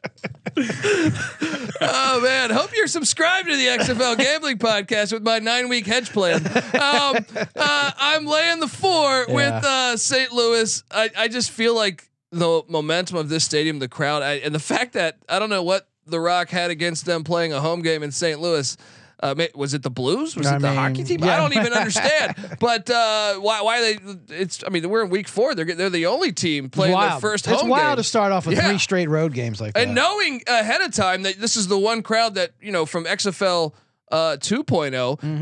oh 1.81 2.19
man, 2.23 2.49
hope 2.49 2.75
you're 2.75 2.87
subscribed 2.87 3.47
to 3.47 3.55
the 3.55 3.67
XFL 3.67 4.17
Gambling 4.17 4.57
Podcast 4.57 5.13
with 5.13 5.23
my 5.23 5.39
nine 5.39 5.69
week 5.69 5.85
hedge 5.85 6.11
plan. 6.11 6.45
Um, 6.47 7.25
uh, 7.55 7.91
I'm 7.97 8.25
laying 8.25 8.59
the 8.59 8.67
four 8.67 9.25
with 9.29 9.63
uh, 9.63 9.97
St. 9.97 10.31
Louis. 10.31 10.83
I, 10.91 11.09
I 11.17 11.27
just 11.27 11.51
feel 11.51 11.75
like 11.75 12.09
the 12.31 12.63
momentum 12.67 13.17
of 13.17 13.29
this 13.29 13.43
stadium, 13.43 13.79
the 13.79 13.87
crowd, 13.87 14.23
I, 14.23 14.33
and 14.35 14.53
the 14.53 14.59
fact 14.59 14.93
that 14.93 15.17
I 15.29 15.39
don't 15.39 15.49
know 15.49 15.63
what 15.63 15.87
The 16.05 16.19
Rock 16.19 16.49
had 16.49 16.71
against 16.71 17.05
them 17.05 17.23
playing 17.23 17.53
a 17.53 17.61
home 17.61 17.81
game 17.81 18.03
in 18.03 18.11
St. 18.11 18.39
Louis. 18.39 18.77
Uh, 19.19 19.33
ma- 19.35 19.45
was 19.55 19.73
it 19.73 19.81
the 19.81 19.89
Blues? 19.89 20.35
Was 20.35 20.45
I 20.47 20.57
it 20.57 20.59
the 20.59 20.67
mean, 20.67 20.77
hockey 20.77 21.03
team? 21.03 21.23
I 21.23 21.37
don't 21.37 21.55
even 21.55 21.73
understand. 21.73 22.35
but 22.59 22.89
uh, 22.89 23.35
why? 23.39 23.61
Why 23.61 23.81
they? 23.81 23.97
It's. 24.35 24.63
I 24.65 24.69
mean, 24.69 24.87
we're 24.89 25.03
in 25.03 25.09
week 25.09 25.27
four. 25.27 25.55
They're 25.55 25.65
they're 25.65 25.89
the 25.89 26.05
only 26.05 26.31
team 26.31 26.69
playing 26.69 26.99
their 26.99 27.19
first 27.19 27.47
it's 27.47 27.59
home 27.61 27.69
wild 27.69 27.89
game. 27.91 27.95
to 27.97 28.03
start 28.03 28.31
off 28.31 28.45
with 28.45 28.57
Yeah. 28.57 28.67
three 28.69 28.77
straight 28.77 29.09
road 29.09 29.33
games 29.33 29.59
like 29.59 29.73
that, 29.73 29.83
And 29.83 29.95
knowing 29.95 30.41
ahead 30.47 30.81
of 30.81 30.93
time 30.93 31.23
that 31.23 31.39
this 31.39 31.55
is 31.55 31.67
the 31.67 31.79
one 31.79 32.03
crowd 32.03 32.35
that 32.35 32.51
you 32.61 32.71
know 32.71 32.85
from 32.85 33.05
XFL 33.05 33.73
uh, 34.09 34.37
2 34.37 34.63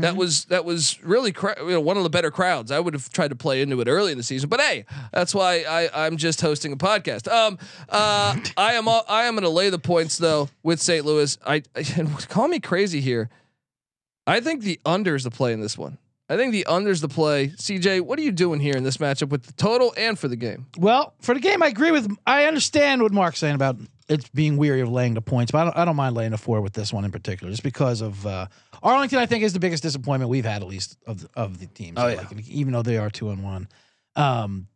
that 0.00 0.16
was 0.16 0.46
that 0.46 0.64
was 0.64 1.00
really 1.04 1.30
cra- 1.30 1.54
you 1.60 1.70
know 1.70 1.80
one 1.80 1.96
of 1.96 2.02
the 2.02 2.10
better 2.10 2.30
crowds. 2.30 2.72
I 2.72 2.80
would 2.80 2.94
have 2.94 3.10
tried 3.10 3.28
to 3.28 3.36
play 3.36 3.60
into 3.62 3.80
it 3.80 3.88
early 3.88 4.10
in 4.10 4.18
the 4.18 4.24
season, 4.24 4.48
but 4.48 4.60
hey, 4.60 4.86
that's 5.12 5.34
why 5.34 5.64
I 5.68 6.06
I'm 6.06 6.16
just 6.16 6.40
hosting 6.40 6.72
a 6.72 6.76
podcast. 6.76 7.30
Um, 7.30 7.58
uh, 7.88 8.36
I 8.56 8.72
am 8.72 8.88
all, 8.88 9.04
I 9.08 9.24
am 9.24 9.34
going 9.34 9.44
to 9.44 9.50
lay 9.50 9.70
the 9.70 9.78
points 9.78 10.18
though 10.18 10.48
with 10.64 10.80
St. 10.80 11.04
Louis. 11.04 11.38
I, 11.46 11.62
I 11.76 11.82
call 12.28 12.48
me 12.48 12.58
crazy 12.58 13.00
here. 13.00 13.28
I 14.26 14.40
think 14.40 14.62
the 14.62 14.80
under 14.84 15.14
is 15.14 15.24
the 15.24 15.30
play 15.30 15.52
in 15.52 15.60
this 15.60 15.78
one. 15.78 15.98
I 16.28 16.36
think 16.36 16.52
the 16.52 16.66
under's 16.66 17.00
the 17.00 17.08
play. 17.08 17.48
CJ, 17.48 18.00
what 18.00 18.18
are 18.18 18.22
you 18.22 18.32
doing 18.32 18.58
here 18.58 18.76
in 18.76 18.82
this 18.82 18.96
matchup 18.96 19.28
with 19.28 19.44
the 19.44 19.52
total 19.52 19.94
and 19.96 20.18
for 20.18 20.26
the 20.26 20.34
game? 20.34 20.66
Well, 20.76 21.14
for 21.20 21.34
the 21.34 21.40
game, 21.40 21.62
I 21.62 21.68
agree 21.68 21.92
with. 21.92 22.10
I 22.26 22.46
understand 22.46 23.02
what 23.02 23.12
Mark's 23.12 23.38
saying 23.38 23.54
about 23.54 23.76
it's 24.08 24.28
being 24.30 24.56
weary 24.56 24.80
of 24.80 24.90
laying 24.90 25.14
the 25.14 25.20
points, 25.22 25.52
but 25.52 25.58
I 25.58 25.64
don't, 25.64 25.76
I 25.76 25.84
don't 25.84 25.96
mind 25.96 26.16
laying 26.16 26.32
the 26.32 26.38
four 26.38 26.60
with 26.60 26.72
this 26.72 26.92
one 26.92 27.04
in 27.04 27.12
particular, 27.12 27.50
just 27.52 27.62
because 27.62 28.00
of 28.00 28.26
uh, 28.26 28.46
Arlington. 28.82 29.18
I 29.18 29.26
think 29.26 29.44
is 29.44 29.52
the 29.52 29.60
biggest 29.60 29.84
disappointment 29.84 30.28
we've 30.28 30.44
had, 30.44 30.62
at 30.62 30.68
least 30.68 30.96
of 31.06 31.22
the, 31.22 31.28
of 31.36 31.60
the 31.60 31.66
teams. 31.66 31.96
Oh, 31.96 32.08
yeah. 32.08 32.16
Like, 32.16 32.48
even 32.48 32.72
though 32.72 32.82
they 32.82 32.98
are 32.98 33.10
two 33.10 33.30
and 33.30 33.44
one, 33.44 33.68
um, 34.16 34.66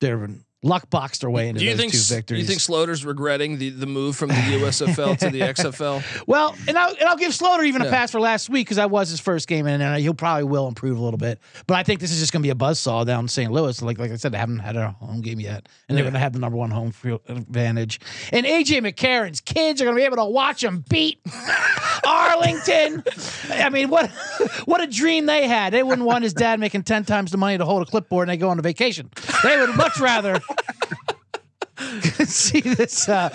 they're 0.00 0.28
luck 0.62 0.90
boxed 0.90 1.20
their 1.20 1.30
way 1.30 1.48
into 1.48 1.60
Do 1.60 1.64
you 1.66 1.72
those 1.72 1.80
think 1.80 1.92
two 1.92 1.98
s- 1.98 2.08
do 2.08 2.14
victories. 2.16 2.40
you 2.40 2.46
think 2.46 2.60
Sloter's 2.60 3.04
regretting 3.04 3.58
the, 3.58 3.70
the 3.70 3.86
move 3.86 4.16
from 4.16 4.30
the 4.30 4.34
USFL 4.60 5.16
to 5.18 5.30
the 5.30 5.40
XFL? 5.42 6.02
Well, 6.26 6.56
and 6.66 6.76
I'll, 6.76 6.90
and 6.90 7.02
I'll 7.04 7.16
give 7.16 7.30
Sloter 7.32 7.64
even 7.66 7.82
Yeah. 7.82 7.88
a 7.88 7.90
pass 7.90 8.10
for 8.10 8.18
last 8.20 8.48
week 8.48 8.66
because 8.66 8.78
that 8.78 8.90
was 8.90 9.08
his 9.10 9.20
first 9.20 9.46
game, 9.48 9.66
and, 9.66 9.82
and 9.82 10.00
he'll 10.00 10.14
probably 10.14 10.44
will 10.44 10.66
improve 10.66 10.98
a 10.98 11.02
little 11.02 11.18
bit. 11.18 11.38
But 11.66 11.76
I 11.76 11.82
think 11.84 12.00
this 12.00 12.10
is 12.10 12.18
just 12.18 12.32
going 12.32 12.42
to 12.42 12.46
be 12.46 12.50
a 12.50 12.54
buzzsaw 12.54 13.06
down 13.06 13.24
in 13.24 13.28
St. 13.28 13.52
Louis. 13.52 13.80
Like 13.82 13.98
like 13.98 14.10
I 14.10 14.16
said, 14.16 14.32
they 14.32 14.38
haven't 14.38 14.58
had 14.58 14.76
a 14.76 14.90
home 14.92 15.20
game 15.20 15.38
yet, 15.40 15.68
and 15.88 15.96
they're 15.96 16.04
going 16.04 16.14
to 16.14 16.18
have 16.20 16.32
the 16.32 16.38
number 16.40 16.56
one 16.58 16.70
home 16.70 16.90
field 16.90 17.20
advantage. 17.28 18.00
And 18.32 18.44
AJ 18.46 18.80
McCarron's 18.90 19.40
kids 19.40 19.80
are 19.80 19.84
going 19.84 19.96
to 19.96 20.00
be 20.00 20.04
able 20.06 20.16
to 20.16 20.24
watch 20.24 20.64
him 20.64 20.84
beat 20.88 21.20
Arlington. 22.04 23.04
I 23.50 23.68
mean, 23.70 23.88
what 23.88 24.10
what 24.64 24.80
a 24.80 24.86
dream 24.86 25.26
they 25.26 25.46
had. 25.46 25.72
They 25.72 25.82
wouldn't 25.82 26.06
want 26.06 26.24
his 26.24 26.32
dad 26.34 26.60
making 26.60 26.82
ten 26.84 27.04
times 27.04 27.30
the 27.30 27.36
money 27.38 27.58
to 27.58 27.64
hold 27.64 27.82
a 27.82 27.86
clipboard 27.86 28.28
and 28.28 28.34
they 28.34 28.40
go 28.40 28.48
on 28.48 28.58
a 28.58 28.62
vacation. 28.62 29.10
They 29.44 29.58
would 29.58 29.74
much 29.76 29.98
rather. 30.00 30.40
see 32.26 32.60
this 32.60 33.08
uh, 33.08 33.28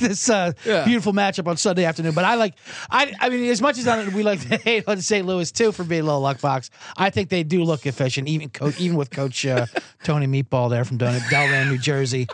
this 0.00 0.28
uh, 0.28 0.52
Yeah. 0.64 0.84
beautiful 0.84 1.12
matchup 1.12 1.46
on 1.46 1.56
Sunday 1.56 1.84
afternoon. 1.84 2.14
But 2.14 2.24
I 2.24 2.34
like 2.34 2.54
I 2.90 3.12
I 3.20 3.28
mean 3.28 3.44
as 3.50 3.60
much 3.62 3.78
as 3.78 3.86
I, 3.88 4.08
we 4.08 4.22
like 4.22 4.40
to 4.48 4.56
hate 4.64 4.84
on 4.86 5.00
St. 5.00 5.26
Louis 5.26 5.50
too 5.52 5.72
for 5.72 5.84
being 5.84 6.02
a 6.02 6.04
little 6.04 6.20
luck 6.20 6.40
box, 6.40 6.70
I 6.96 7.10
think 7.10 7.28
they 7.28 7.42
do 7.42 7.64
look 7.64 7.86
efficient 7.86 8.28
even 8.28 8.48
co- 8.50 8.72
even 8.78 8.96
with 8.96 9.10
Coach 9.10 9.44
uh, 9.46 9.66
Tony 10.04 10.26
Meatball 10.26 10.70
there 10.70 10.84
from 10.84 10.96
Del- 10.98 11.18
Delran, 11.30 11.68
New 11.70 11.78
Jersey. 11.78 12.26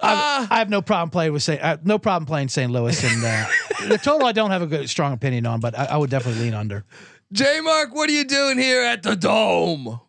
I, 0.00 0.46
I 0.50 0.58
have 0.58 0.68
no 0.68 0.82
problem 0.82 1.08
playing 1.10 1.32
with 1.32 1.42
St. 1.42 1.62
Uh, 1.62 1.78
no 1.84 1.98
problem 1.98 2.26
playing 2.26 2.48
St. 2.48 2.70
Louis 2.70 3.02
and 3.04 3.24
uh, 3.24 3.46
the 3.88 3.98
total. 3.98 4.26
I 4.26 4.32
don't 4.32 4.50
have 4.50 4.62
a 4.62 4.66
good 4.66 4.90
strong 4.90 5.12
opinion 5.12 5.46
on, 5.46 5.60
but 5.60 5.78
I, 5.78 5.84
I 5.86 5.96
would 5.96 6.10
definitely 6.10 6.42
lean 6.44 6.54
under. 6.54 6.84
J 7.32 7.60
Mark, 7.62 7.94
what 7.94 8.10
are 8.10 8.12
you 8.12 8.24
doing 8.24 8.58
here 8.58 8.82
at 8.82 9.02
the 9.02 9.16
dome? 9.16 10.00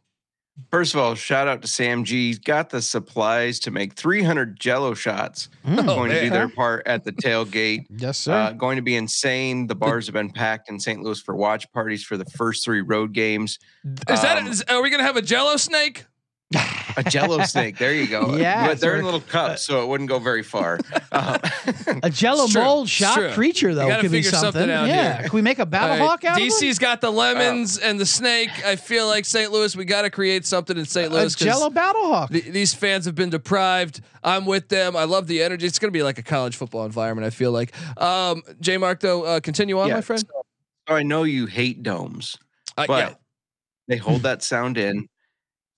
First 0.70 0.94
of 0.94 1.00
all, 1.00 1.16
shout 1.16 1.48
out 1.48 1.62
to 1.64 1.68
Sam 1.68 2.04
G. 2.04 2.28
He's 2.28 2.40
got 2.40 2.70
the 2.70 2.82
supplies 2.82 3.60
to 3.62 3.72
make 3.72 3.94
300 3.94 4.60
Jello 4.60 4.94
shots. 4.94 5.50
Mm. 5.66 5.86
going 5.86 6.12
to 6.12 6.22
do 6.22 6.30
their 6.30 6.48
part 6.48 6.86
at 6.86 7.04
the 7.04 7.12
tailgate. 7.24 7.86
Yes, 7.90 8.20
sir. 8.20 8.34
Uh, 8.34 8.52
going 8.52 8.76
to 8.76 8.82
be 8.84 8.96
insane. 8.96 9.66
The 9.68 9.76
bars 9.76 10.06
have 10.06 10.14
been 10.14 10.30
packed 10.30 10.70
in 10.70 10.80
St. 10.80 11.02
Louis 11.02 11.20
for 11.20 11.36
watch 11.36 11.72
parties 11.74 12.04
for 12.04 12.18
the 12.18 12.26
first 12.26 12.64
three 12.66 12.82
road 12.82 13.14
games. 13.14 13.58
Is 14.10 14.22
that 14.22 14.38
Um, 14.38 14.48
is, 14.48 14.62
are 14.70 14.82
we 14.84 14.90
gonna 14.92 15.04
have 15.04 15.18
a 15.18 15.22
Jello 15.24 15.58
snake? 15.58 16.06
A 16.98 17.04
Jello 17.04 17.44
snake. 17.44 17.78
There 17.78 17.94
you 17.94 18.08
go. 18.08 18.36
Yeah, 18.44 18.68
but 18.68 18.80
they're 18.80 18.98
in 18.98 19.06
little 19.06 19.20
cups, 19.22 19.64
so 19.64 19.84
it 19.84 19.88
wouldn't 19.88 20.10
go 20.10 20.20
very 20.20 20.44
far. 20.44 20.80
Um, 21.14 21.38
a 22.02 22.10
Jello 22.10 22.48
mold 22.56 22.86
It's 22.88 22.92
shot 22.92 23.34
creature 23.34 23.76
though 23.76 23.88
gotta 23.88 24.02
could 24.02 24.12
be 24.12 24.18
figure 24.24 24.32
something. 24.32 24.54
something 24.62 24.72
out 24.72 24.88
yeah, 24.88 25.18
here. 25.20 25.28
can 25.30 25.36
we 25.36 25.44
make 25.44 25.60
a 25.60 25.66
battle 25.66 25.92
All 25.92 26.00
right, 26.00 26.08
hawk 26.08 26.24
out 26.26 26.42
of? 26.42 26.48
DC's 26.48 26.80
got 26.80 27.02
the 27.02 27.12
lemons 27.12 27.78
and 27.78 28.00
the 28.00 28.06
snake. 28.06 28.50
I 28.66 28.76
feel 28.78 29.06
like 29.06 29.26
St. 29.26 29.52
Louis, 29.52 29.76
we 29.76 29.86
got 29.86 30.02
to 30.04 30.10
create 30.10 30.44
something 30.48 30.76
in 30.76 30.86
St. 30.86 31.12
Louis. 31.12 31.36
A 31.36 31.38
Jello 31.38 31.70
battle 31.70 32.08
hawk. 32.08 32.32
th- 32.32 32.46
these 32.46 32.74
fans 32.74 33.06
have 33.06 33.14
been 33.14 33.30
deprived. 33.30 34.02
I'm 34.24 34.46
with 34.46 34.70
them. 34.70 34.96
I 34.96 35.04
love 35.04 35.28
the 35.28 35.44
energy. 35.44 35.68
It's 35.68 35.78
going 35.78 35.92
to 35.94 35.98
be 35.98 36.02
like 36.04 36.18
a 36.18 36.24
college 36.24 36.56
football 36.56 36.84
environment. 36.86 37.28
I 37.28 37.30
feel 37.30 37.52
like. 37.52 37.72
Um, 38.02 38.42
J 38.60 38.78
Mark, 38.78 39.00
though, 39.00 39.24
uh, 39.24 39.40
continue 39.40 39.80
on, 39.80 39.90
Yeah, 39.90 39.96
my 39.96 40.02
friend. 40.02 40.24
so 40.90 40.96
I 40.96 41.04
know 41.04 41.24
you 41.24 41.46
hate 41.46 41.84
domes, 41.84 42.38
Uh, 42.76 42.86
but 42.88 43.10
yeah. 43.10 43.14
they 43.88 43.98
hold 43.98 44.24
that 44.24 44.42
sound 44.42 44.80
in. 44.80 45.08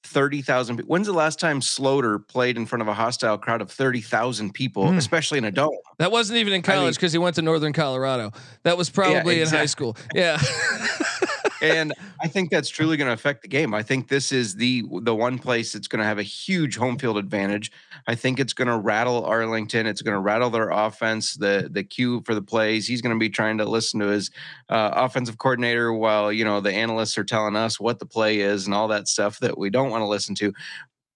30,000 0.05 0.77
people. 0.77 0.89
When's 0.89 1.07
the 1.07 1.13
last 1.13 1.39
time 1.39 1.59
Sloter 1.59 2.25
played 2.27 2.57
in 2.57 2.65
front 2.65 2.81
of 2.81 2.87
a 2.87 2.93
hostile 2.93 3.37
crowd 3.37 3.61
of 3.61 3.71
30,000 3.71 4.53
people. 4.53 4.85
Mm. 4.85 4.97
especially 4.97 5.37
in 5.37 5.45
a 5.45 5.51
dome? 5.51 5.75
That 5.97 6.11
wasn't 6.11 6.37
even 6.39 6.53
in 6.53 6.59
I 6.59 6.63
college 6.63 6.81
mean- 6.83 6.91
because 6.91 7.11
he 7.11 7.17
went 7.17 7.35
to 7.35 7.41
Northern 7.41 7.73
Colorado. 7.73 8.31
That 8.63 8.77
was 8.77 8.89
probably 8.89 9.41
in 9.41 9.47
high 9.47 9.65
school. 9.65 9.97
Yeah. 10.13 10.39
and 11.71 11.93
I 12.21 12.27
think 12.27 12.49
that's 12.49 12.69
truly 12.69 12.97
going 12.97 13.07
to 13.07 13.13
affect 13.13 13.41
the 13.41 13.47
game. 13.47 13.73
I 13.73 13.83
think 13.83 14.07
this 14.07 14.31
is 14.31 14.55
the 14.55 14.83
the 15.01 15.15
one 15.15 15.39
place 15.39 15.73
that's 15.73 15.87
going 15.87 15.99
to 15.99 16.05
have 16.05 16.19
a 16.19 16.23
huge 16.23 16.77
home 16.77 16.97
field 16.97 17.17
advantage. 17.17 17.71
I 18.07 18.15
think 18.15 18.39
it's 18.39 18.53
going 18.53 18.67
to 18.67 18.77
rattle 18.77 19.25
Arlington. 19.25 19.87
It's 19.87 20.01
going 20.01 20.15
to 20.15 20.19
rattle 20.19 20.49
their 20.49 20.69
offense. 20.69 21.35
The 21.35 21.69
the 21.71 21.83
cue 21.83 22.21
for 22.25 22.35
the 22.35 22.41
plays. 22.41 22.87
He's 22.87 23.01
going 23.01 23.15
to 23.15 23.19
be 23.19 23.29
trying 23.29 23.57
to 23.57 23.65
listen 23.65 23.99
to 23.99 24.07
his 24.07 24.31
uh, 24.69 24.91
offensive 24.93 25.37
coordinator 25.37 25.93
while 25.93 26.31
you 26.31 26.45
know 26.45 26.61
the 26.61 26.73
analysts 26.73 27.17
are 27.17 27.23
telling 27.23 27.55
us 27.55 27.79
what 27.79 27.99
the 27.99 28.05
play 28.05 28.39
is 28.39 28.65
and 28.65 28.73
all 28.73 28.87
that 28.89 29.07
stuff 29.07 29.39
that 29.39 29.57
we 29.57 29.69
don't 29.69 29.89
want 29.89 30.01
to 30.01 30.07
listen 30.07 30.35
to. 30.35 30.53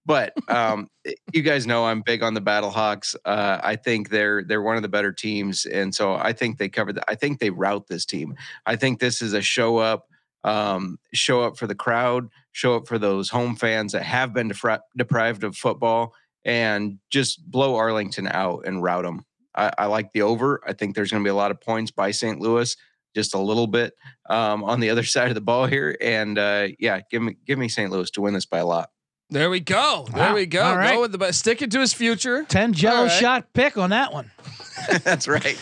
But 0.10 0.34
um, 0.48 0.88
you 1.34 1.44
guys 1.44 1.68
know 1.68 1.86
I'm 1.86 2.02
big 2.02 2.24
on 2.24 2.34
the 2.34 2.42
Battle 2.42 2.72
Hawks. 2.72 3.16
Uh, 3.26 3.60
I 3.62 3.76
think 3.76 4.10
they're 4.10 4.44
they're 4.44 4.64
one 4.64 4.76
of 4.76 4.82
the 4.82 4.90
better 4.90 5.12
teams, 5.12 5.68
and 5.68 5.94
so 5.94 6.16
I 6.16 6.34
think 6.34 6.58
they 6.58 6.68
cover. 6.68 6.94
The, 6.94 7.04
I 7.08 7.14
think 7.14 7.40
they 7.40 7.52
route 7.52 7.86
this 7.88 8.06
team. 8.06 8.36
I 8.66 8.76
think 8.76 9.00
this 9.00 9.22
is 9.22 9.34
a 9.34 9.42
show 9.44 9.78
up, 9.78 10.09
um, 10.44 10.98
show 11.14 11.42
up 11.42 11.58
for 11.58 11.68
the 11.68 11.76
crowd, 11.76 12.30
show 12.52 12.76
up 12.76 12.88
for 12.88 12.98
those 12.98 13.30
home 13.30 13.56
fans 13.56 13.92
that 13.94 14.04
have 14.04 14.34
been 14.34 14.50
defri- 14.50 14.80
deprived 14.98 15.44
of 15.44 15.56
football, 15.58 16.14
and 16.46 16.98
just 17.10 17.50
blow 17.52 17.76
Arlington 17.76 18.28
out 18.28 18.66
and 18.66 18.82
route 18.82 19.04
them. 19.04 19.26
I, 19.56 19.72
I 19.78 19.86
like 19.88 20.14
the 20.14 20.22
over. 20.22 20.62
I 20.66 20.74
think 20.74 20.96
there's 20.96 21.12
going 21.12 21.24
to 21.24 21.28
be 21.28 21.32
a 21.32 21.36
lot 21.36 21.52
of 21.52 21.60
points 21.60 21.92
by 21.92 22.12
St. 22.12 22.40
Louis, 22.40 22.76
just 23.16 23.34
a 23.34 23.40
little 23.40 23.68
bit 23.68 23.94
um, 24.30 24.64
on 24.64 24.80
the 24.80 24.90
other 24.92 25.04
side 25.16 25.28
of 25.30 25.36
the 25.36 25.42
ball 25.42 25.66
here, 25.66 25.98
and 26.00 26.38
uh, 26.38 26.68
yeah, 26.80 27.02
give 27.12 27.22
me 27.22 27.36
give 27.46 27.60
me 27.60 27.68
St. 27.68 27.92
Louis 27.92 28.10
to 28.12 28.22
win 28.22 28.34
this 28.34 28.46
by 28.46 28.60
a 28.60 28.66
lot. 28.66 28.90
there 29.32 29.50
we 29.50 29.60
go. 29.60 30.08
There 30.14 30.30
Wow. 30.30 30.36
we 30.36 30.46
go. 30.46 30.64
All 30.64 30.78
right. 30.78 30.94
Go 30.94 31.02
with 31.02 31.12
the. 31.20 31.32
Stick 31.34 31.62
it 31.62 31.72
to 31.72 31.80
his 31.82 31.94
future. 31.94 32.46
Ten 32.46 32.72
Jello 32.74 32.96
All 32.98 33.04
right. 33.06 33.12
shot 33.12 33.52
pick 33.54 33.78
on 33.78 33.90
that 33.90 34.14
one. 34.14 34.32
That's 35.04 35.28
right. 35.28 35.58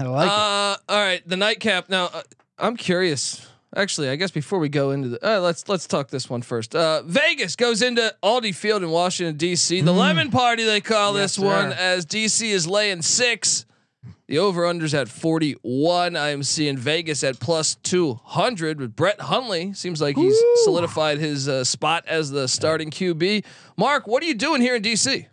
I 0.00 0.04
like 0.04 0.26
it. 0.26 0.32
uh, 0.32 0.76
all 0.88 0.98
right, 0.98 1.20
the 1.28 1.36
nightcap. 1.36 1.90
Now, 1.90 2.06
uh, 2.06 2.22
I'm 2.58 2.76
curious. 2.76 3.46
Actually, 3.76 4.08
I 4.08 4.16
guess 4.16 4.30
before 4.30 4.58
we 4.58 4.68
go 4.70 4.92
into 4.92 5.10
the, 5.10 5.18
uh, 5.36 5.40
let's 5.40 5.68
let's 5.68 5.86
talk 5.86 6.08
this 6.08 6.30
one 6.30 6.40
first. 6.42 6.74
Uh, 6.74 7.02
Vegas 7.04 7.54
goes 7.54 7.82
into 7.82 8.14
Audi 8.22 8.52
Field 8.52 8.82
in 8.82 8.90
Washington 8.90 9.36
D.C. 9.36 9.82
The 9.82 9.92
Lemon 9.92 10.30
Party 10.30 10.64
they 10.64 10.80
call 10.80 11.14
Mm. 11.14 11.18
Yes, 11.18 11.36
this 11.36 11.44
one, 11.44 11.70
sir. 11.72 11.76
as 11.78 12.04
D.C. 12.06 12.50
is 12.50 12.66
laying 12.66 13.02
six. 13.02 13.66
The 14.26 14.38
over 14.38 14.62
unders 14.62 14.92
at 14.92 15.08
41. 15.08 16.14
I 16.16 16.28
am 16.30 16.42
seeing 16.42 16.76
Vegas 16.76 17.24
at 17.24 17.40
plus 17.40 17.76
200 17.76 18.78
with 18.78 18.94
Brett 18.94 19.20
Hundley. 19.22 19.72
Seems 19.72 20.00
like 20.02 20.16
he's 20.16 20.34
Woo. 20.34 20.56
solidified 20.64 21.18
his 21.18 21.48
uh, 21.48 21.64
spot 21.64 22.04
as 22.06 22.30
the 22.30 22.46
starting 22.46 22.90
QB. 22.90 23.44
Mark, 23.78 24.06
what 24.06 24.22
are 24.22 24.26
you 24.26 24.34
doing 24.34 24.60
here 24.60 24.76
in 24.76 24.82
D.C.? 24.82 25.28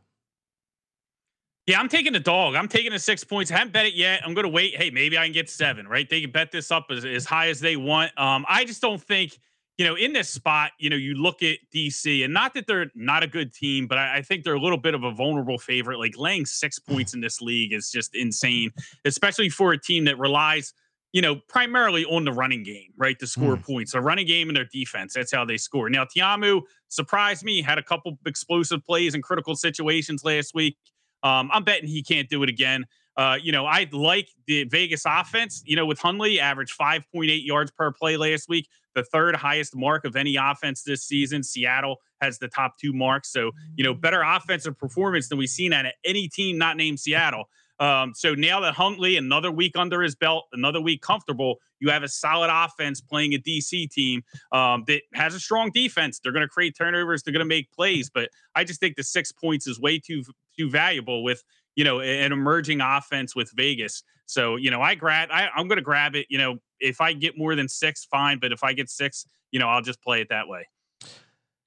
Yeah, 1.68 1.80
I'm 1.80 1.90
taking 1.90 2.14
the 2.14 2.20
dog. 2.20 2.54
I'm 2.54 2.68
taking 2.68 2.92
the 2.92 3.00
six 3.00 3.24
points. 3.24 3.52
I 3.52 3.58
haven't 3.58 3.74
bet 3.74 3.88
it 3.88 3.96
yet. 3.96 4.22
I'm 4.24 4.36
going 4.36 4.44
to 4.44 4.52
wait. 4.52 4.76
Hey, 4.76 4.92
maybe 4.92 5.18
I 5.18 5.24
can 5.24 5.34
get 5.34 5.50
seven, 5.50 5.88
right? 5.88 6.08
They 6.08 6.22
can 6.22 6.32
bet 6.32 6.52
this 6.52 6.72
up 6.72 6.88
as, 6.92 7.06
as 7.06 7.26
high 7.26 7.48
as 7.48 7.60
they 7.60 7.76
want. 7.76 8.12
Um, 8.20 8.46
I 8.48 8.66
just 8.66 8.82
don't 8.82 9.02
think, 9.02 9.40
you 9.80 9.86
know, 9.86 9.96
in 9.96 10.14
this 10.14 10.30
spot, 10.30 10.72
you 10.78 10.92
know, 10.92 10.96
you 10.96 11.16
look 11.16 11.42
at 11.42 11.58
DC 11.74 12.24
and 12.24 12.32
not 12.32 12.54
that 12.54 12.68
they're 12.68 12.92
not 12.94 13.24
a 13.24 13.28
good 13.28 13.52
team, 13.52 13.88
but 13.88 13.98
I, 13.98 14.18
I 14.18 14.22
think 14.22 14.44
they're 14.44 14.54
a 14.54 14.60
little 14.60 14.78
bit 14.78 14.94
of 14.94 15.04
a 15.04 15.12
vulnerable 15.12 15.58
favorite. 15.58 15.98
Like 15.98 16.16
laying 16.18 16.46
six 16.46 16.78
points 16.78 17.16
in 17.16 17.22
this 17.22 17.42
league 17.42 17.74
is 17.74 17.90
just 17.90 18.16
insane, 18.16 18.70
especially 19.04 19.50
for 19.50 19.72
a 19.74 19.82
team 19.82 20.06
that 20.06 20.20
relies, 20.20 20.72
you 21.14 21.22
know, 21.24 21.38
primarily 21.50 22.06
on 22.06 22.26
the 22.26 22.32
running 22.32 22.62
game, 22.62 22.92
right? 22.96 23.18
To 23.18 23.26
score 23.26 23.58
points. 23.58 23.94
The 23.94 24.02
running 24.02 24.28
game 24.28 24.50
and 24.50 24.56
their 24.56 24.68
defense. 24.72 25.16
That's 25.16 25.34
how 25.34 25.46
they 25.46 25.58
score. 25.58 25.90
Now, 25.90 26.06
Ta'amu 26.06 26.62
surprised 26.90 27.44
me, 27.44 27.64
had 27.64 27.80
a 27.80 27.84
couple 27.84 28.20
explosive 28.28 28.86
plays 28.86 29.16
in 29.16 29.24
critical 29.24 29.56
situations 29.56 30.24
last 30.24 30.54
week. 30.54 30.78
Um, 31.26 31.50
I'm 31.52 31.64
betting 31.64 31.90
he 31.90 32.04
can't 32.04 32.30
do 32.30 32.44
it 32.44 32.50
again. 32.50 32.86
Uh, 33.18 33.38
you 33.42 33.52
know, 33.52 33.66
I 33.66 33.88
like 33.92 34.30
the 34.46 34.66
Vegas 34.66 35.04
offense. 35.08 35.64
You 35.66 35.76
know, 35.76 35.86
with 35.86 36.00
Hundley, 36.00 36.40
averaged 36.40 36.78
5.8 36.78 37.46
yards 37.46 37.72
per 37.72 37.92
play 37.92 38.16
last 38.16 38.48
week, 38.48 38.70
the 38.94 39.04
third 39.04 39.36
highest 39.36 39.76
mark 39.76 40.06
of 40.06 40.16
any 40.16 40.36
offense 40.36 40.84
this 40.84 41.04
season. 41.04 41.42
Seattle 41.42 41.98
has 42.22 42.38
the 42.38 42.48
top 42.48 42.78
two 42.78 42.94
marks. 42.94 43.32
So, 43.32 43.52
you 43.76 43.84
know, 43.84 43.94
better 43.94 44.22
offensive 44.22 44.78
performance 44.78 45.30
than 45.30 45.40
we've 45.40 45.50
seen 45.50 45.74
at 45.74 45.96
any 46.06 46.28
team 46.28 46.60
not 46.60 46.78
named 46.78 47.00
Seattle. 47.00 47.46
Um, 47.80 48.14
so 48.16 48.34
now 48.34 48.62
that 48.62 48.74
Hundley, 48.74 49.18
another 49.18 49.52
week 49.52 49.74
under 49.76 50.02
his 50.02 50.16
belt, 50.16 50.46
another 50.54 50.80
week 50.80 51.02
comfortable, 51.02 51.58
you 51.80 51.90
have 51.90 52.04
a 52.04 52.08
solid 52.08 52.50
offense 52.52 53.02
playing 53.02 53.34
a 53.34 53.40
DC 53.40 53.90
team 53.92 54.24
um, 54.52 54.84
that 54.88 55.02
has 55.14 55.34
a 55.34 55.40
strong 55.40 55.72
defense. 55.74 56.20
They're 56.20 56.32
going 56.32 56.46
to 56.46 56.50
create 56.50 56.76
turnovers. 56.78 57.24
They're 57.24 57.34
going 57.34 57.40
to 57.40 57.46
make 57.46 57.72
plays. 57.72 58.10
But 58.10 58.30
I 58.56 58.64
just 58.64 58.80
think 58.80 58.96
the 58.96 59.04
six 59.04 59.32
points 59.32 59.68
is 59.68 59.80
way 59.80 60.00
too 60.00 60.24
too 60.58 60.70
valuable 60.70 61.24
with 61.24 61.44
you 61.76 61.84
know 61.84 62.00
an 62.00 62.32
emerging 62.32 62.82
offense 62.82 63.36
with 63.36 63.52
Vegas. 63.56 64.04
So 64.26 64.56
you 64.56 64.72
know 64.72 64.82
I 64.82 64.96
grab 64.96 65.30
I, 65.32 65.50
I'm 65.56 65.68
going 65.68 65.78
to 65.78 65.84
grab 65.84 66.16
it. 66.16 66.28
You 66.30 66.38
know 66.38 66.58
if 66.80 67.02
I 67.02 67.14
get 67.14 67.38
more 67.38 67.56
than 67.56 67.68
six, 67.68 68.06
fine. 68.06 68.40
But 68.40 68.52
if 68.52 68.64
I 68.64 68.74
get 68.74 68.90
six, 68.90 69.26
you 69.52 69.60
know 69.60 69.68
I'll 69.68 69.82
just 69.82 70.02
play 70.02 70.22
it 70.22 70.30
that 70.30 70.48
way. 70.48 70.68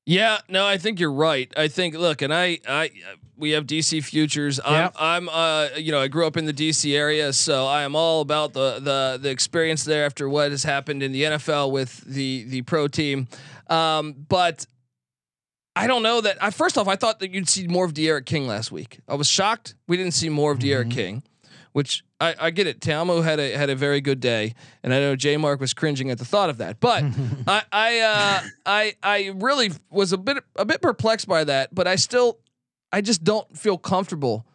Yeah, 0.09 0.38
no, 0.48 0.64
I 0.64 0.78
think 0.78 1.00
you're 1.00 1.12
right. 1.12 1.52
I 1.54 1.68
think 1.68 1.94
look, 1.94 2.22
and 2.22 2.32
I, 2.32 2.61
I, 2.66 2.90
we 3.36 3.50
have 3.50 3.66
DC 3.66 4.02
futures. 4.02 4.59
I'm, 4.64 4.72
Yep. 4.72 4.94
I'm, 4.98 5.28
uh, 5.28 5.68
you 5.76 5.92
know, 5.92 6.00
I 6.00 6.09
grew 6.09 6.26
up 6.26 6.38
in 6.38 6.46
the 6.46 6.54
DC 6.54 6.96
area, 6.96 7.30
so 7.34 7.66
I 7.66 7.82
am 7.82 7.94
all 7.94 8.22
about 8.22 8.54
the 8.54 8.78
the 8.80 9.18
the 9.20 9.28
experience 9.28 9.84
there 9.84 10.06
after 10.06 10.26
what 10.26 10.50
has 10.50 10.62
happened 10.62 11.02
in 11.02 11.12
the 11.12 11.24
NFL 11.24 11.72
with 11.72 12.00
the 12.06 12.44
the 12.44 12.62
pro 12.62 12.88
team. 12.88 13.28
Um, 13.68 14.14
but 14.30 14.64
I 15.76 15.86
don't 15.86 16.02
know 16.02 16.22
that. 16.22 16.42
I 16.42 16.52
first 16.52 16.78
off, 16.78 16.88
I 16.88 16.96
thought 16.96 17.20
that 17.20 17.30
you'd 17.30 17.46
see 17.46 17.66
more 17.66 17.84
of 17.84 17.92
D'Eriq 17.92 18.24
King 18.24 18.46
last 18.46 18.72
week. 18.72 19.00
I 19.06 19.14
was 19.14 19.28
shocked 19.28 19.74
we 19.88 19.98
didn't 19.98 20.14
see 20.14 20.30
more 20.30 20.52
of 20.52 20.59
D'Eriq 20.59 20.90
King, 20.90 21.22
which 21.72 22.02
I, 22.20 22.34
I 22.38 22.50
get 22.50 22.66
it. 22.66 22.80
Ta'amu 22.80 23.22
had 23.22 23.38
a 23.38 23.56
had 23.56 23.70
a 23.70 23.76
very 23.76 24.00
good 24.00 24.20
day, 24.20 24.54
and 24.82 24.92
I 24.92 24.98
know 24.98 25.14
J 25.14 25.36
Mark 25.36 25.60
was 25.60 25.72
cringing 25.72 26.10
at 26.10 26.18
the 26.18 26.24
thought 26.24 26.50
of 26.50 26.58
that. 26.58 26.80
But 26.80 27.04
I 27.46 27.62
I 27.72 28.00
uh, 28.00 28.42
I 28.66 28.96
I 29.02 29.32
really 29.36 29.70
was 29.90 30.12
a 30.12 30.18
bit 30.18 30.42
a 30.56 30.64
bit 30.64 30.82
perplexed 30.82 31.28
by 31.28 31.44
that. 31.44 31.74
But 31.74 31.86
I 31.86 31.96
still 31.96 32.38
I 32.92 33.00
just 33.00 33.22
don't 33.22 33.56
feel 33.56 33.78
comfortable. 33.78 34.46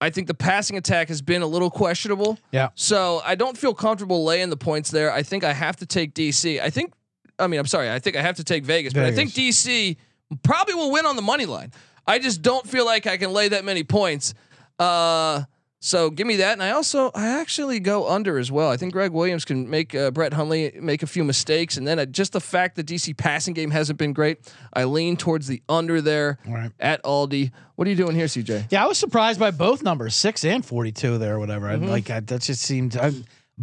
I 0.00 0.10
think 0.10 0.26
the 0.26 0.34
passing 0.34 0.76
attack 0.76 1.08
has 1.08 1.22
been 1.22 1.40
a 1.40 1.46
little 1.46 1.70
questionable. 1.70 2.38
Yeah. 2.50 2.68
So 2.74 3.22
I 3.24 3.36
don't 3.36 3.56
feel 3.56 3.72
comfortable 3.72 4.22
laying 4.24 4.50
the 4.50 4.56
points 4.56 4.90
there. 4.90 5.10
I 5.10 5.22
think 5.22 5.44
I 5.44 5.54
have 5.54 5.76
to 5.76 5.86
take 5.86 6.14
DC. 6.14 6.60
I 6.60 6.68
think. 6.68 6.92
I 7.38 7.46
mean, 7.46 7.58
I'm 7.58 7.66
sorry. 7.66 7.90
I 7.90 7.98
think 7.98 8.16
I 8.16 8.22
have 8.22 8.36
to 8.36 8.44
take 8.44 8.64
Vegas, 8.64 8.92
but 8.92 9.04
I 9.04 9.10
think 9.10 9.30
DC 9.30 9.96
probably 10.44 10.74
will 10.74 10.92
win 10.92 11.04
on 11.04 11.16
the 11.16 11.22
money 11.22 11.46
line. 11.46 11.72
I 12.06 12.18
just 12.18 12.42
don't 12.42 12.68
feel 12.68 12.84
like 12.84 13.06
I 13.06 13.16
can 13.16 13.32
lay 13.32 13.48
that 13.48 13.64
many 13.64 13.82
points. 13.82 14.34
Uh, 14.78 15.42
so 15.86 16.08
give 16.08 16.26
me 16.26 16.36
that, 16.36 16.54
and 16.54 16.62
I 16.62 16.70
also 16.70 17.10
I 17.14 17.26
actually 17.40 17.78
go 17.78 18.08
under 18.08 18.38
as 18.38 18.50
well. 18.50 18.70
I 18.70 18.78
think 18.78 18.94
Gregg 18.94 19.12
Williams 19.12 19.44
can 19.44 19.68
make 19.68 19.94
uh, 19.94 20.10
Brett 20.10 20.32
Hundley 20.32 20.72
make 20.80 21.02
a 21.02 21.06
few 21.06 21.22
mistakes, 21.24 21.76
and 21.76 21.86
then 21.86 21.98
uh, 21.98 22.06
just 22.06 22.32
the 22.32 22.40
fact 22.40 22.76
that 22.76 22.86
DC 22.86 23.14
passing 23.18 23.52
game 23.52 23.70
hasn't 23.70 23.98
been 23.98 24.14
great, 24.14 24.38
I 24.72 24.84
lean 24.84 25.18
towards 25.18 25.46
the 25.46 25.62
under 25.68 26.00
there 26.00 26.38
Right. 26.48 26.70
at 26.80 27.02
Audi. 27.04 27.52
What 27.74 27.86
are 27.86 27.90
you 27.90 27.96
doing 27.96 28.16
here, 28.16 28.24
CJ? 28.24 28.68
Yeah, 28.72 28.82
I 28.82 28.86
was 28.86 28.96
surprised 28.96 29.38
by 29.38 29.50
both 29.50 29.82
numbers, 29.82 30.14
six 30.14 30.42
and 30.42 30.64
forty-two 30.64 31.18
there, 31.18 31.34
or 31.34 31.38
whatever. 31.38 31.66
Mm-hmm. 31.66 31.84
I, 31.84 31.88
like 31.88 32.08
I, 32.08 32.20
that 32.20 32.40
just 32.40 32.62
seemed 32.62 32.96
a 32.96 33.12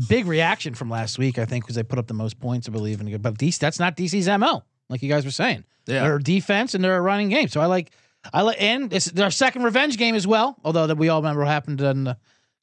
big 0.07 0.27
reaction 0.27 0.75
from 0.75 0.91
last 0.91 1.17
week. 1.17 1.39
I 1.39 1.45
think 1.45 1.63
because 1.63 1.75
they 1.75 1.81
put 1.81 1.97
up 1.97 2.05
the 2.05 2.13
most 2.13 2.39
points, 2.39 2.69
I 2.69 2.71
believe. 2.71 3.01
And 3.01 3.19
but 3.19 3.33
DC, 3.39 3.57
that's 3.57 3.79
not 3.79 3.97
DC's 3.97 4.27
mo, 4.39 4.61
like 4.89 5.01
you 5.01 5.09
guys 5.09 5.25
were 5.25 5.31
saying. 5.31 5.63
Yeah. 5.87 6.03
they're 6.03 6.19
defense 6.19 6.75
and 6.75 6.83
they're 6.83 6.97
a 6.97 7.01
running 7.01 7.29
game. 7.29 7.47
So 7.47 7.61
I 7.61 7.65
like, 7.65 7.91
I 8.33 8.41
like, 8.43 8.61
and 8.61 8.93
it's 8.93 9.05
their 9.05 9.31
second 9.31 9.63
revenge 9.63 9.97
game 9.97 10.15
as 10.15 10.27
well. 10.27 10.57
Although 10.63 10.87
that 10.87 10.97
we 10.97 11.09
all 11.09 11.21
remember 11.21 11.41
what 11.41 11.49
happened 11.49 11.81
in, 11.81 12.07
a 12.07 12.17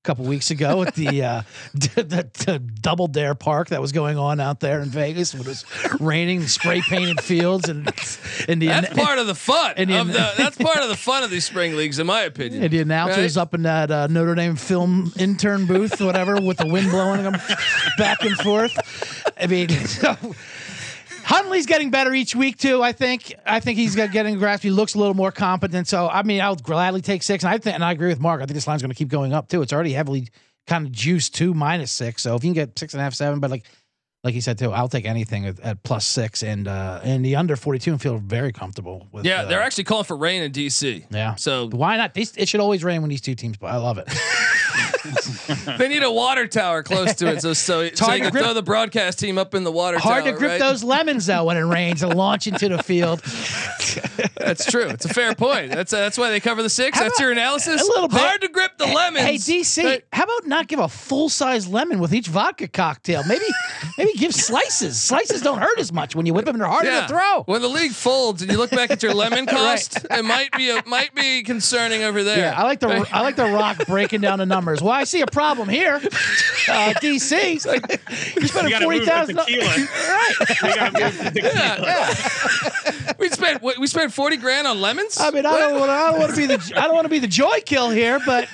couple 0.05 0.25
weeks 0.25 0.51
ago 0.51 0.83
at 0.83 0.95
the, 0.95 1.23
uh, 1.25 1.43
the, 1.75 2.03
the, 2.03 2.45
the 2.47 2.59
Double 2.61 3.09
Dare 3.09 3.35
Park 3.35 3.69
that 3.71 3.81
was 3.81 3.93
going 3.93 4.17
on 4.17 4.39
out 4.41 4.61
there 4.61 4.81
in 4.81 4.89
Vegas. 4.89 5.35
When 5.35 5.43
it 5.43 5.49
was 5.49 5.65
raining, 6.01 6.47
spray 6.47 6.81
painted 6.81 7.21
fields, 7.21 7.69
and 7.69 7.93
and 8.49 8.63
the 8.63 8.69
That's 8.69 8.95
part 8.95 9.19
of 9.19 9.27
the 9.27 9.35
fun. 9.35 9.73
Of 9.73 9.87
the, 9.87 10.33
that's 10.37 10.57
part 10.57 10.79
of 10.79 10.89
the 10.89 10.97
fun 10.97 11.25
of 11.25 11.31
these 11.31 11.45
spring 11.45 11.77
leagues, 11.77 11.99
in 11.99 12.07
my 12.07 12.23
opinion. 12.23 12.63
And 12.63 12.73
the 12.73 12.79
announcers 12.79 13.37
Right? 13.37 13.43
up 13.43 13.55
in 13.55 13.63
that 13.63 13.91
uh, 13.91 14.07
Notre 14.07 14.35
Dame 14.35 14.57
film 14.57 15.13
intern 15.19 15.67
booth, 15.67 16.01
whatever, 16.01 16.41
with 16.41 16.59
the 16.59 16.67
wind 16.67 16.91
blowing 16.91 17.25
them 17.25 17.37
back 17.99 18.23
and 18.23 18.37
forth. 18.37 18.79
I 19.39 19.47
mean, 19.47 19.69
so, 19.69 20.17
Hundley's 21.29 21.67
getting 21.67 21.91
better 21.91 22.15
each 22.15 22.35
week 22.35 22.57
too. 22.57 22.83
I 22.83 22.93
think. 22.93 23.35
I 23.45 23.61
think 23.61 23.77
he's 23.77 23.95
getting 23.95 24.39
grasp. 24.39 24.63
He 24.63 24.71
looks 24.71 24.95
a 24.95 24.99
little 24.99 25.13
more 25.13 25.31
competent. 25.31 25.87
So 25.87 26.09
I 26.09 26.23
mean, 26.23 26.41
I'll 26.41 26.57
gladly 26.57 27.03
take 27.03 27.23
six. 27.23 27.45
And 27.45 27.53
I 27.53 27.59
think, 27.59 27.75
and 27.75 27.85
I 27.85 27.93
agree 27.93 28.09
with 28.09 28.19
Mark. 28.19 28.41
I 28.41 28.47
think 28.47 28.55
this 28.55 28.67
line's 28.67 28.81
going 28.81 28.93
to 28.93 28.97
keep 28.97 29.09
going 29.09 29.35
up 29.35 29.47
too. 29.47 29.61
It's 29.61 29.71
already 29.75 29.93
heavily 29.93 30.29
kind 30.67 30.87
of 30.87 30.93
juiced 30.93 31.35
to 31.35 31.53
minus 31.53 31.93
six. 31.93 32.23
So 32.23 32.35
if 32.35 32.45
you 32.45 32.49
can 32.49 32.55
get 32.55 32.79
six 32.79 32.95
and 32.95 33.03
a 33.03 33.05
half, 33.05 33.15
seven, 33.15 33.41
but 33.41 33.51
like. 33.51 33.65
Like 34.25 34.35
he 34.35 34.41
said 34.41 34.59
too, 34.59 34.73
I'll 34.73 34.89
take 34.89 35.05
anything 35.05 35.47
at, 35.47 35.61
at 35.61 35.83
plus 35.85 36.05
six 36.05 36.43
and 36.43 36.67
uh 36.67 37.01
and 37.05 37.25
the 37.25 37.37
under 37.37 37.55
forty 37.55 37.79
two 37.79 37.93
and 37.93 38.03
feel 38.03 38.19
very 38.19 38.53
comfortable 38.53 39.07
with. 39.13 39.25
Yeah, 39.25 39.43
uh, 39.43 39.45
they're 39.47 39.63
actually 39.63 39.85
calling 39.85 40.05
for 40.05 40.17
rain 40.17 40.43
in 40.43 40.51
DC. 40.51 41.07
yeah. 41.09 41.37
So 41.37 41.69
Why 41.69 41.97
not? 41.97 42.17
It 42.17 42.49
should 42.49 42.61
always 42.61 42.83
rain 42.83 43.01
when 43.01 43.11
these 43.11 43.21
two 43.21 43.37
teams 43.37 43.57
play. 43.57 43.71
I 43.71 43.77
love 43.77 43.97
it. 43.99 44.09
they 45.79 45.89
need 45.89 46.03
a 46.03 46.11
water 46.11 46.47
tower 46.47 46.83
close 46.83 47.15
to 47.17 47.29
it, 47.29 47.41
so 47.43 47.53
so, 47.53 47.55
so 47.55 47.83
you 47.83 47.91
to 47.91 48.05
can 48.05 48.31
grip- 48.31 48.45
throw 48.45 48.55
the 48.55 48.63
broadcast 48.63 49.19
team 49.19 49.39
up 49.39 49.55
in 49.55 49.65
the 49.65 49.73
water 49.73 49.99
tower. 49.99 50.13
Hard 50.13 50.25
tower. 50.25 50.33
to 50.33 50.39
grip 50.39 50.51
right? 50.53 50.61
those 50.61 50.83
lemons 50.85 51.27
though 51.27 51.45
when 51.45 51.57
it 51.57 51.63
rains 51.63 52.03
and 52.03 52.15
launch 52.15 52.47
into 52.47 52.69
the 52.69 52.83
field. 52.83 53.21
That's 54.37 54.67
true. 54.67 54.89
It's 54.89 55.05
a 55.05 55.09
fair 55.13 55.35
point. 55.35 55.73
That's 55.73 55.93
uh, 55.93 55.99
that's 55.99 56.19
why 56.19 56.31
they 56.31 56.41
cover 56.41 56.63
the 56.63 56.71
six. 56.71 56.99
How 56.99 57.05
that's 57.05 57.21
your 57.21 57.33
analysis. 57.33 57.83
a 57.83 57.85
little 57.85 58.09
bit. 58.09 58.21
hard 58.21 58.41
to 58.43 58.49
grip 58.49 58.79
the 58.79 58.87
lemons. 58.87 59.25
Hey 59.25 59.37
DC, 59.37 59.83
But- 59.83 60.05
how 60.13 60.25
about 60.25 60.47
not 60.47 60.69
give 60.69 60.79
a 60.79 60.89
full 60.89 61.29
size 61.29 61.67
lemon 61.69 61.99
with 61.99 62.15
each 62.15 62.29
vodka 62.29 62.69
cocktail? 62.69 63.23
Maybe 63.25 63.45
maybe 63.97 64.13
give 64.13 64.35
slices. 64.35 65.01
Slices 65.01 65.43
don't 65.43 65.59
hurt 65.59 65.79
as 65.79 65.93
much 65.93 66.15
when 66.15 66.27
you 66.27 66.35
whip 66.35 66.45
them. 66.47 66.59
They're 66.59 66.67
harder 66.67 66.91
to 66.91 67.09
throw. 67.09 67.43
When 67.45 67.63
the 67.63 67.69
league 67.69 67.93
folds 67.93 68.43
and 68.43 68.51
you 68.51 68.59
look 68.59 68.71
back 68.71 68.91
at 68.91 69.03
your 69.03 69.15
lemon 69.15 69.47
cost, 69.47 70.07
it 70.11 70.25
might 70.25 70.53
be 70.53 70.71
a, 70.71 70.83
might 70.87 71.15
be 71.15 71.43
concerning 71.43 72.03
over 72.05 72.23
there. 72.23 72.39
Yeah, 72.39 72.59
I 72.59 72.65
like 72.65 72.81
the 72.81 73.09
I 73.13 73.21
like 73.23 73.37
the 73.37 73.45
Rock 73.45 73.87
breaking 73.87 74.21
down 74.21 74.39
the 74.39 74.47
numbers. 74.47 74.81
Well, 74.89 74.97
I 74.97 75.05
see 75.05 75.21
a 75.21 75.27
problem 75.27 75.69
here. 75.69 75.97
Uh, 75.97 76.95
DC, 76.95 77.31
you 77.31 78.41
You 78.41 78.49
spent 78.49 78.71
gotta 78.71 78.85
forty 78.87 79.01
move 79.01 79.07
the 79.07 79.13
thousand. 79.13 79.37
tequila. 79.37 79.67
Right. 79.67 80.35
You 80.63 80.75
gotta 80.75 81.05
move 81.05 81.19
the 81.25 81.31
tequila. 81.31 81.77
Yeah. 81.83 83.13
we 83.19 83.29
spent 83.29 83.61
what, 83.61 83.77
we 83.77 83.87
spent 83.87 84.15
forty 84.15 84.39
grand 84.39 84.67
on 84.67 84.81
lemons. 84.81 85.19
I 85.21 85.31
mean, 85.31 85.45
I 85.45 85.59
don't 85.59 85.79
want 85.79 85.91
I 85.91 86.11
don't 86.11 86.21
want 86.21 86.31
to 86.31 86.37
be 86.39 86.47
the 86.47 86.73
I 86.75 86.87
don't 86.87 86.95
want 86.95 87.05
to 87.05 87.11
be 87.11 87.19
the 87.19 87.27
joy 87.27 87.61
kill 87.67 87.91
here, 87.91 88.19
but 88.25 88.49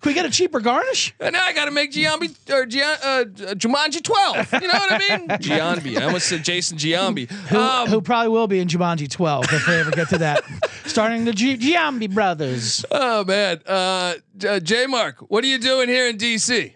can 0.00 0.10
we 0.10 0.14
get 0.14 0.24
a 0.26 0.30
cheaper 0.30 0.60
garnish? 0.60 1.14
and 1.20 1.32
now 1.32 1.44
I 1.44 1.52
got 1.52 1.66
to 1.66 1.70
make 1.70 1.92
Giambi 1.92 2.34
or 2.52 2.66
Gian, 2.66 2.96
uh, 3.02 3.24
Jumanji 3.54 4.02
twelve. 4.02 4.52
You 4.52 4.60
know 4.68 4.74
what 4.74 4.92
I 4.92 4.98
mean? 5.16 5.28
Giambi. 5.38 5.98
I 5.98 6.04
almost 6.04 6.28
said 6.28 6.44
Jason 6.44 6.78
Giambi. 6.78 7.30
Who, 7.30 7.58
Um, 7.58 7.88
who 7.88 8.00
probably 8.00 8.28
will 8.28 8.46
be 8.46 8.60
in 8.60 8.68
Jumanji 8.68 9.10
12 9.10 9.44
if 9.52 9.66
they 9.66 9.80
ever 9.80 9.90
get 9.90 10.08
to 10.10 10.18
that. 10.18 10.42
Starting 10.86 11.24
the 11.24 11.32
G- 11.32 11.56
Giambi 11.56 12.12
brothers. 12.12 12.84
oh 12.90 13.24
man, 13.24 13.60
uh, 13.66 14.14
uh, 14.46 14.60
J 14.60 14.86
Mark, 14.86 15.18
what 15.30 15.44
are 15.44 15.46
you 15.48 15.58
doing 15.58 15.88
here 15.88 16.08
in 16.08 16.16
DC? 16.16 16.74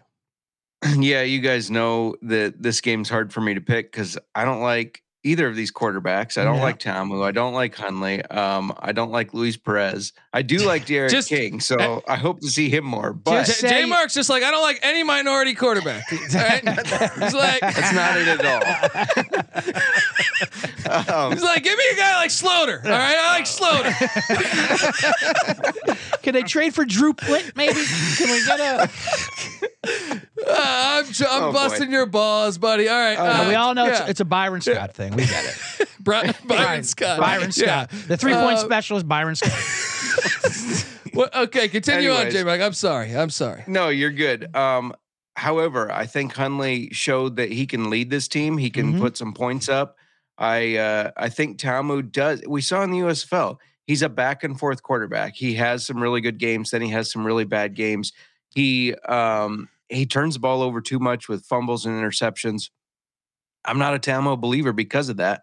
yeah, 0.99 1.23
you 1.23 1.41
guys 1.41 1.71
know 1.71 2.17
that 2.23 2.61
this 2.63 2.81
game's 2.81 3.09
hard 3.09 3.33
for 3.33 3.41
me 3.41 3.55
to 3.55 3.61
pick 3.61 3.93
because 3.93 4.19
I 4.35 4.45
don't 4.45 4.61
like 4.63 5.03
either 5.25 5.47
of 5.47 5.55
these 5.55 5.71
quarterbacks. 5.73 6.37
I 6.37 6.45
don't 6.45 6.57
Yeah. 6.57 6.63
like 6.63 6.79
Ta'amu. 6.81 7.23
I 7.25 7.31
don't 7.31 7.55
like 7.55 7.75
Hundley. 7.77 8.23
Um, 8.25 8.73
I 8.79 8.91
don't 8.93 9.13
like 9.13 9.33
Luis 9.33 9.57
Perez. 9.57 10.13
I 10.33 10.43
do 10.43 10.59
like 10.67 10.87
D'Eriq 10.87 11.11
Just- 11.11 11.29
King, 11.29 11.61
so 11.61 12.03
I 12.09 12.17
hope 12.17 12.41
to 12.41 12.49
see 12.49 12.69
him 12.69 12.85
more. 12.85 13.13
But 13.13 13.47
Just- 13.47 13.61
J 13.61 13.69
Say- 13.69 13.85
Mark's 13.85 14.15
just 14.15 14.29
like 14.29 14.43
I 14.43 14.51
don't 14.51 14.63
like 14.63 14.81
any 14.83 15.03
minority 15.05 15.55
quarterback. 15.55 16.05
All 16.13 16.19
right? 16.35 16.63
He's 16.69 17.35
like 17.35 17.61
that's 17.61 17.93
not 17.93 18.17
it 18.17 18.29
at 18.29 18.45
all. 18.45 18.63
um, 21.27 21.33
He's 21.33 21.43
like, 21.43 21.63
give 21.63 21.77
me 21.79 21.85
a 21.93 21.97
guy 21.97 22.17
like 22.17 22.31
Sloter. 22.31 22.85
All 22.85 22.91
right, 22.91 23.17
I 23.17 23.39
like 23.39 23.45
Sloter. 23.45 23.93
Can 26.23 26.35
they 26.35 26.43
trade 26.43 26.75
for 26.75 26.85
Drew 26.85 27.13
Plitt, 27.15 27.55
maybe? 27.57 27.75
Can 28.17 28.31
we 28.31 28.45
get 28.45 28.61
a. 28.61 28.89
Uh, 29.63 30.49
I'm 30.49 31.05
I'm 31.07 31.13
Oh, 31.29 31.47
boy. 31.49 31.53
busting 31.53 31.91
your 31.93 32.07
balls, 32.07 32.59
buddy. 32.59 32.89
All 32.89 32.99
right, 32.99 33.15
uh, 33.17 33.49
we 33.49 33.55
all 33.55 33.75
know 33.75 33.87
yeah. 33.87 34.01
it's, 34.03 34.11
it's 34.11 34.21
a 34.21 34.25
Byron 34.25 34.61
Scott 34.61 34.95
thing. 34.95 35.15
We 35.15 35.25
get 35.27 35.45
it. 35.45 35.89
Bri- 36.01 36.33
Byron 36.47 36.83
Scott. 36.85 37.21
Byron 37.21 37.51
Yeah. 37.55 37.87
Scott. 37.87 37.91
The 38.09 38.17
three 38.17 38.33
point 38.35 38.59
Uh, 38.59 38.65
specialist, 38.65 39.07
Byron 39.09 39.35
Scott. 39.37 40.89
Well, 41.15 41.29
okay, 41.35 41.69
continue 41.69 42.09
on, 42.11 42.17
Anyways. 42.17 42.33
J 42.33 42.43
Mark. 42.45 42.61
I'm 42.63 42.73
sorry. 42.73 43.15
I'm 43.15 43.29
sorry. 43.29 43.65
no, 43.67 43.91
you're 43.91 44.11
good. 44.13 44.55
Um, 44.57 44.95
however, 45.37 45.93
I 45.93 46.07
think 46.07 46.33
Hundley 46.33 46.89
showed 46.93 47.37
that 47.37 47.53
he 47.53 47.67
can 47.67 47.91
lead 47.91 48.09
this 48.09 48.29
team. 48.29 48.57
He 48.57 48.71
can 48.71 48.95
Mhm. 48.95 48.99
put 49.01 49.19
some 49.19 49.35
points 49.35 49.69
up. 49.69 49.97
I 50.39 50.77
uh, 50.77 51.11
I 51.19 51.29
think 51.29 51.59
Ta'amu 51.59 52.11
does. 52.11 52.41
We 52.49 52.63
saw 52.63 52.83
in 52.83 52.93
the 52.93 53.01
USFL. 53.01 53.59
He's 53.87 54.01
a 54.01 54.09
back 54.09 54.43
and 54.43 54.59
forth 54.59 54.83
quarterback. 54.83 55.35
He 55.35 55.53
has 55.57 55.85
some 55.85 56.03
really 56.03 56.23
good 56.23 56.39
games, 56.39 56.71
then 56.71 56.81
he 56.81 56.89
has 56.89 57.13
some 57.13 57.27
really 57.27 57.45
bad 57.45 57.75
games. 57.75 58.15
He 58.55 58.95
um, 58.95 59.69
he 59.89 60.07
turns 60.07 60.35
the 60.35 60.41
ball 60.41 60.63
over 60.63 60.81
too 60.81 60.99
much 60.99 61.29
with 61.29 61.45
fumbles 61.45 61.87
and 61.87 61.95
interceptions. 61.95 62.71
I'm 63.65 63.79
not 63.79 63.95
a 63.95 63.99
Ta'amu 63.99 64.37
believer 64.41 64.73
because 64.73 65.09
of 65.09 65.19
that. 65.19 65.43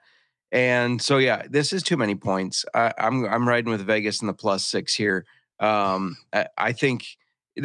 And 0.52 1.02
so 1.02 1.18
yeah, 1.18 1.44
this 1.50 1.72
is 1.74 1.84
too 1.84 1.98
many 1.98 2.16
points. 2.16 2.66
I, 2.74 2.94
I'm 2.98 3.26
I'm 3.26 3.48
riding 3.48 3.72
with 3.72 3.82
Vegas 3.86 4.22
in 4.22 4.28
the 4.28 4.34
plus 4.34 4.66
six 4.66 4.96
here. 4.96 5.26
Um, 5.60 6.18
I, 6.34 6.48
I 6.58 6.72
think 6.72 7.06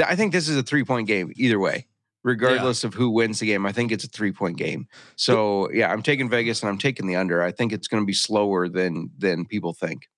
I 0.04 0.16
think 0.16 0.32
this 0.32 0.48
is 0.48 0.56
a 0.56 0.62
three 0.62 0.84
point 0.84 1.06
game 1.06 1.32
either 1.36 1.58
way, 1.58 1.86
regardless 2.24 2.84
of 2.84 2.92
who 2.94 3.08
wins 3.10 3.38
the 3.38 3.46
game. 3.46 3.64
I 3.64 3.72
think 3.72 3.90
it's 3.90 4.04
a 4.04 4.08
three 4.08 4.32
point 4.32 4.58
game. 4.58 4.86
So 5.16 5.70
yeah, 5.72 5.90
I'm 5.90 6.02
taking 6.02 6.28
Vegas 6.28 6.60
and 6.62 6.68
I'm 6.68 6.78
taking 6.78 7.06
the 7.06 7.16
under. 7.16 7.42
I 7.42 7.52
think 7.52 7.72
it's 7.72 7.88
going 7.88 8.02
to 8.02 8.06
be 8.06 8.12
slower 8.12 8.68
than 8.68 9.10
than 9.16 9.46
people 9.46 9.72
think. 9.72 10.08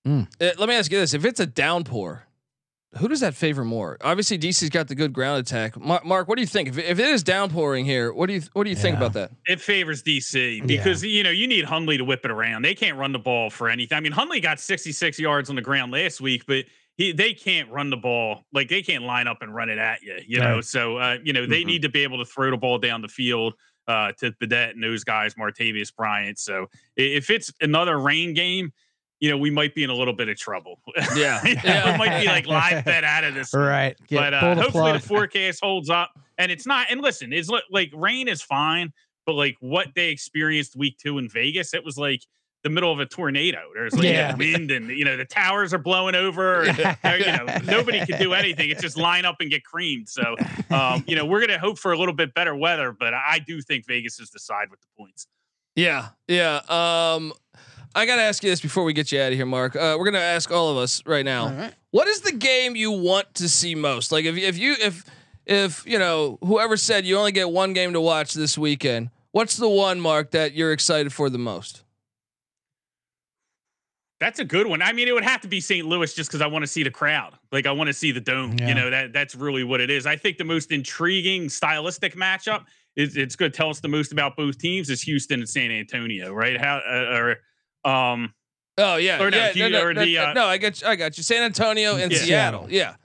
Uh, 0.40 0.50
let 0.58 0.68
me 0.68 0.74
ask 0.74 0.90
you 0.90 0.98
this: 0.98 1.14
If 1.14 1.24
it's 1.24 1.38
a 1.40 1.46
downpour, 1.46 2.25
who 2.98 3.08
does 3.08 3.20
that 3.20 3.34
favor 3.34 3.64
more? 3.64 3.96
Obviously, 4.02 4.38
DC's 4.38 4.70
got 4.70 4.88
the 4.88 4.94
good 4.94 5.12
ground 5.12 5.40
attack. 5.40 5.76
Mark, 5.78 6.04
Mark 6.04 6.28
what 6.28 6.36
do 6.36 6.42
you 6.42 6.46
think? 6.46 6.68
If, 6.68 6.78
if 6.78 6.98
it 6.98 7.06
is 7.06 7.22
downpouring 7.22 7.84
here, 7.84 8.12
what 8.12 8.26
do 8.26 8.34
you 8.34 8.42
what 8.52 8.64
do 8.64 8.70
you 8.70 8.76
think 8.76 8.96
about 8.96 9.12
that? 9.14 9.30
It 9.46 9.60
favors 9.60 10.02
DC 10.02 10.66
because 10.66 11.02
you 11.02 11.22
know 11.22 11.30
you 11.30 11.46
need 11.46 11.64
Hundley 11.64 11.96
to 11.98 12.04
whip 12.04 12.24
it 12.24 12.30
around. 12.30 12.62
They 12.62 12.74
can't 12.74 12.96
run 12.98 13.12
the 13.12 13.18
ball 13.18 13.50
for 13.50 13.68
anything. 13.68 13.96
I 13.96 14.00
mean, 14.00 14.12
Hundley 14.12 14.40
got 14.40 14.60
66 14.60 15.18
yards 15.18 15.50
on 15.50 15.56
the 15.56 15.62
ground 15.62 15.92
last 15.92 16.20
week, 16.20 16.44
but 16.46 16.64
he 16.96 17.12
they 17.12 17.32
can't 17.34 17.70
run 17.70 17.90
the 17.90 17.96
ball 17.96 18.44
like 18.52 18.68
they 18.68 18.82
can't 18.82 19.04
line 19.04 19.26
up 19.26 19.42
and 19.42 19.54
run 19.54 19.68
it 19.68 19.78
at 19.78 20.02
you. 20.02 20.18
You 20.26 20.40
know, 20.40 20.54
Right. 20.56 20.64
so 20.64 20.96
uh, 20.96 21.18
you 21.22 21.32
know 21.32 21.46
they 21.46 21.62
Mhm. 21.62 21.66
need 21.66 21.82
to 21.82 21.88
be 21.88 22.02
able 22.02 22.18
to 22.18 22.24
throw 22.24 22.50
the 22.50 22.56
ball 22.56 22.78
down 22.78 23.02
the 23.02 23.08
field 23.08 23.54
uh, 23.88 24.10
to 24.18 24.32
Badet 24.32 24.70
and 24.70 24.82
those 24.82 25.04
guys, 25.04 25.34
Martavis 25.34 25.94
Bryant. 25.94 26.38
So 26.40 26.66
if 26.96 27.30
it's 27.30 27.52
another 27.60 27.98
rain 28.00 28.34
game, 28.34 28.72
you 29.20 29.30
know, 29.30 29.36
we 29.38 29.50
might 29.50 29.74
be 29.74 29.82
in 29.82 29.90
a 29.90 29.94
little 29.94 30.12
bit 30.14 30.28
of 30.28 30.36
trouble. 30.36 30.80
Yeah. 31.16 31.40
You 31.46 31.54
know, 31.54 31.60
Yeah. 31.64 31.94
it 31.94 31.98
might 31.98 32.20
be 32.20 32.26
like 32.26 32.46
live 32.46 32.84
bet 32.84 33.04
out 33.04 33.24
of 33.24 33.34
this. 33.34 33.54
Right. 33.54 33.96
Get- 34.08 34.16
but 34.18 34.34
uh, 34.34 34.54
the 34.54 34.62
hopefully 34.62 34.92
the 34.92 34.98
forecast 35.06 35.60
holds 35.62 35.88
up. 35.90 36.10
And 36.38 36.52
it's 36.52 36.66
not. 36.66 36.88
And 36.90 37.00
listen, 37.00 37.32
it's 37.32 37.48
li- 37.48 37.62
like 37.70 37.90
rain 37.94 38.28
is 38.28 38.42
fine, 38.42 38.92
but 39.24 39.32
like 39.34 39.56
what 39.60 39.88
they 39.94 40.08
experienced 40.10 40.76
week 40.76 40.98
two 40.98 41.16
in 41.18 41.28
Vegas, 41.30 41.72
it 41.72 41.82
was 41.84 41.96
like 41.96 42.20
the 42.62 42.68
middle 42.68 42.92
of 42.92 42.98
a 43.00 43.06
tornado. 43.06 43.60
There's 43.74 43.94
like 43.94 44.04
Yeah. 44.04 44.34
wind, 44.36 44.70
and 44.70 44.88
you 44.90 45.04
know 45.06 45.16
the 45.16 45.24
towers 45.24 45.72
are 45.72 45.78
blowing 45.78 46.14
over. 46.14 46.64
And, 46.68 46.78
uh, 47.02 47.12
you 47.18 47.24
know 47.26 47.46
nobody 47.64 48.04
could 48.04 48.18
do 48.18 48.34
anything. 48.34 48.68
It's 48.70 48.82
just 48.82 48.98
line 48.98 49.24
up 49.24 49.36
and 49.40 49.48
get 49.48 49.64
creamed. 49.64 50.08
So 50.10 50.34
um, 50.70 51.04
you 51.06 51.16
know 51.16 51.24
we're 51.24 51.40
gonna 51.40 51.58
hope 51.58 51.78
for 51.78 51.92
a 51.92 51.98
little 51.98 52.14
bit 52.14 52.34
better 52.34 52.54
weather, 52.54 52.92
but 52.92 53.14
I 53.14 53.38
do 53.38 53.62
think 53.62 53.86
Vegas 53.86 54.20
is 54.20 54.28
the 54.30 54.38
side 54.40 54.68
with 54.70 54.80
the 54.82 54.88
points. 54.98 55.26
Yeah, 55.74 56.08
yeah. 56.28 56.60
Um, 56.68 57.32
I 57.96 58.04
gotta 58.04 58.22
ask 58.22 58.44
you 58.44 58.50
this 58.50 58.60
before 58.60 58.84
we 58.84 58.92
get 58.92 59.10
you 59.10 59.18
out 59.22 59.32
of 59.32 59.38
here, 59.38 59.46
Mark. 59.46 59.74
Uh, 59.74 59.96
we're 59.98 60.04
gonna 60.04 60.18
ask 60.18 60.52
all 60.52 60.68
of 60.68 60.76
us 60.76 61.02
right 61.06 61.24
now. 61.24 61.44
All 61.44 61.54
right. 61.54 61.74
What 61.92 62.06
is 62.06 62.20
the 62.20 62.32
game 62.32 62.76
you 62.76 62.92
want 62.92 63.34
to 63.36 63.48
see 63.48 63.74
most? 63.74 64.12
Like, 64.12 64.26
if 64.26 64.36
if 64.36 64.58
you 64.58 64.76
if 64.78 65.02
if 65.46 65.86
you 65.86 65.98
know 65.98 66.38
whoever 66.44 66.76
said 66.76 67.06
you 67.06 67.16
only 67.16 67.32
get 67.32 67.48
one 67.50 67.72
game 67.72 67.94
to 67.94 68.00
watch 68.00 68.34
this 68.34 68.58
weekend, 68.58 69.08
what's 69.32 69.56
the 69.56 69.68
one, 69.68 69.98
Mark, 69.98 70.32
that 70.32 70.52
you're 70.52 70.72
excited 70.72 71.10
for 71.10 71.30
the 71.30 71.38
most? 71.38 71.84
That's 74.20 74.40
a 74.40 74.44
good 74.44 74.66
one. 74.66 74.82
I 74.82 74.92
mean, 74.92 75.08
it 75.08 75.12
would 75.14 75.24
have 75.24 75.40
to 75.42 75.48
be 75.48 75.60
St. 75.60 75.86
Louis 75.86 76.12
just 76.12 76.30
because 76.30 76.42
I 76.42 76.46
want 76.48 76.64
to 76.64 76.66
see 76.66 76.82
the 76.82 76.90
crowd. 76.90 77.32
Like 77.50 77.66
I 77.66 77.72
want 77.72 77.88
to 77.88 77.94
see 77.94 78.12
the 78.12 78.20
dome. 78.20 78.56
Yeah. 78.58 78.68
You 78.68 78.74
know, 78.74 78.90
that 78.90 79.14
that's 79.14 79.34
really 79.34 79.64
what 79.64 79.80
it 79.80 79.88
is. 79.90 80.04
I 80.04 80.16
think 80.16 80.36
the 80.36 80.44
most 80.44 80.70
intriguing 80.70 81.48
stylistic 81.48 82.14
matchup 82.14 82.66
is 82.94 83.16
it's 83.16 83.36
going 83.36 83.50
to 83.50 83.56
tell 83.56 83.70
us 83.70 83.80
the 83.80 83.88
most 83.88 84.12
about 84.12 84.36
both 84.36 84.58
teams 84.58 84.90
is 84.90 85.00
Houston 85.02 85.40
and 85.40 85.48
San 85.48 85.70
Antonio, 85.70 86.34
right? 86.34 86.60
How 86.60 86.76
uh, 86.78 87.16
or 87.16 87.36
um 87.86 88.32
Oh 88.78 88.96
yeah, 88.96 89.22
Or 89.22 89.30
no, 89.30 89.38
yeah, 89.38 89.52
Hu- 89.52 89.70
no, 89.70 89.82
or 89.82 89.94
no, 89.94 90.04
the, 90.04 90.14
no, 90.16 90.24
uh, 90.26 90.32
no, 90.34 90.46
I 90.46 90.58
got 90.58 90.82
you, 90.82 90.86
I 90.86 90.96
got 90.96 91.16
you. 91.16 91.22
San 91.22 91.42
Antonio 91.42 91.96
and 91.96 92.12
Yeah. 92.12 92.18
Seattle. 92.18 92.66
Yeah, 92.68 92.96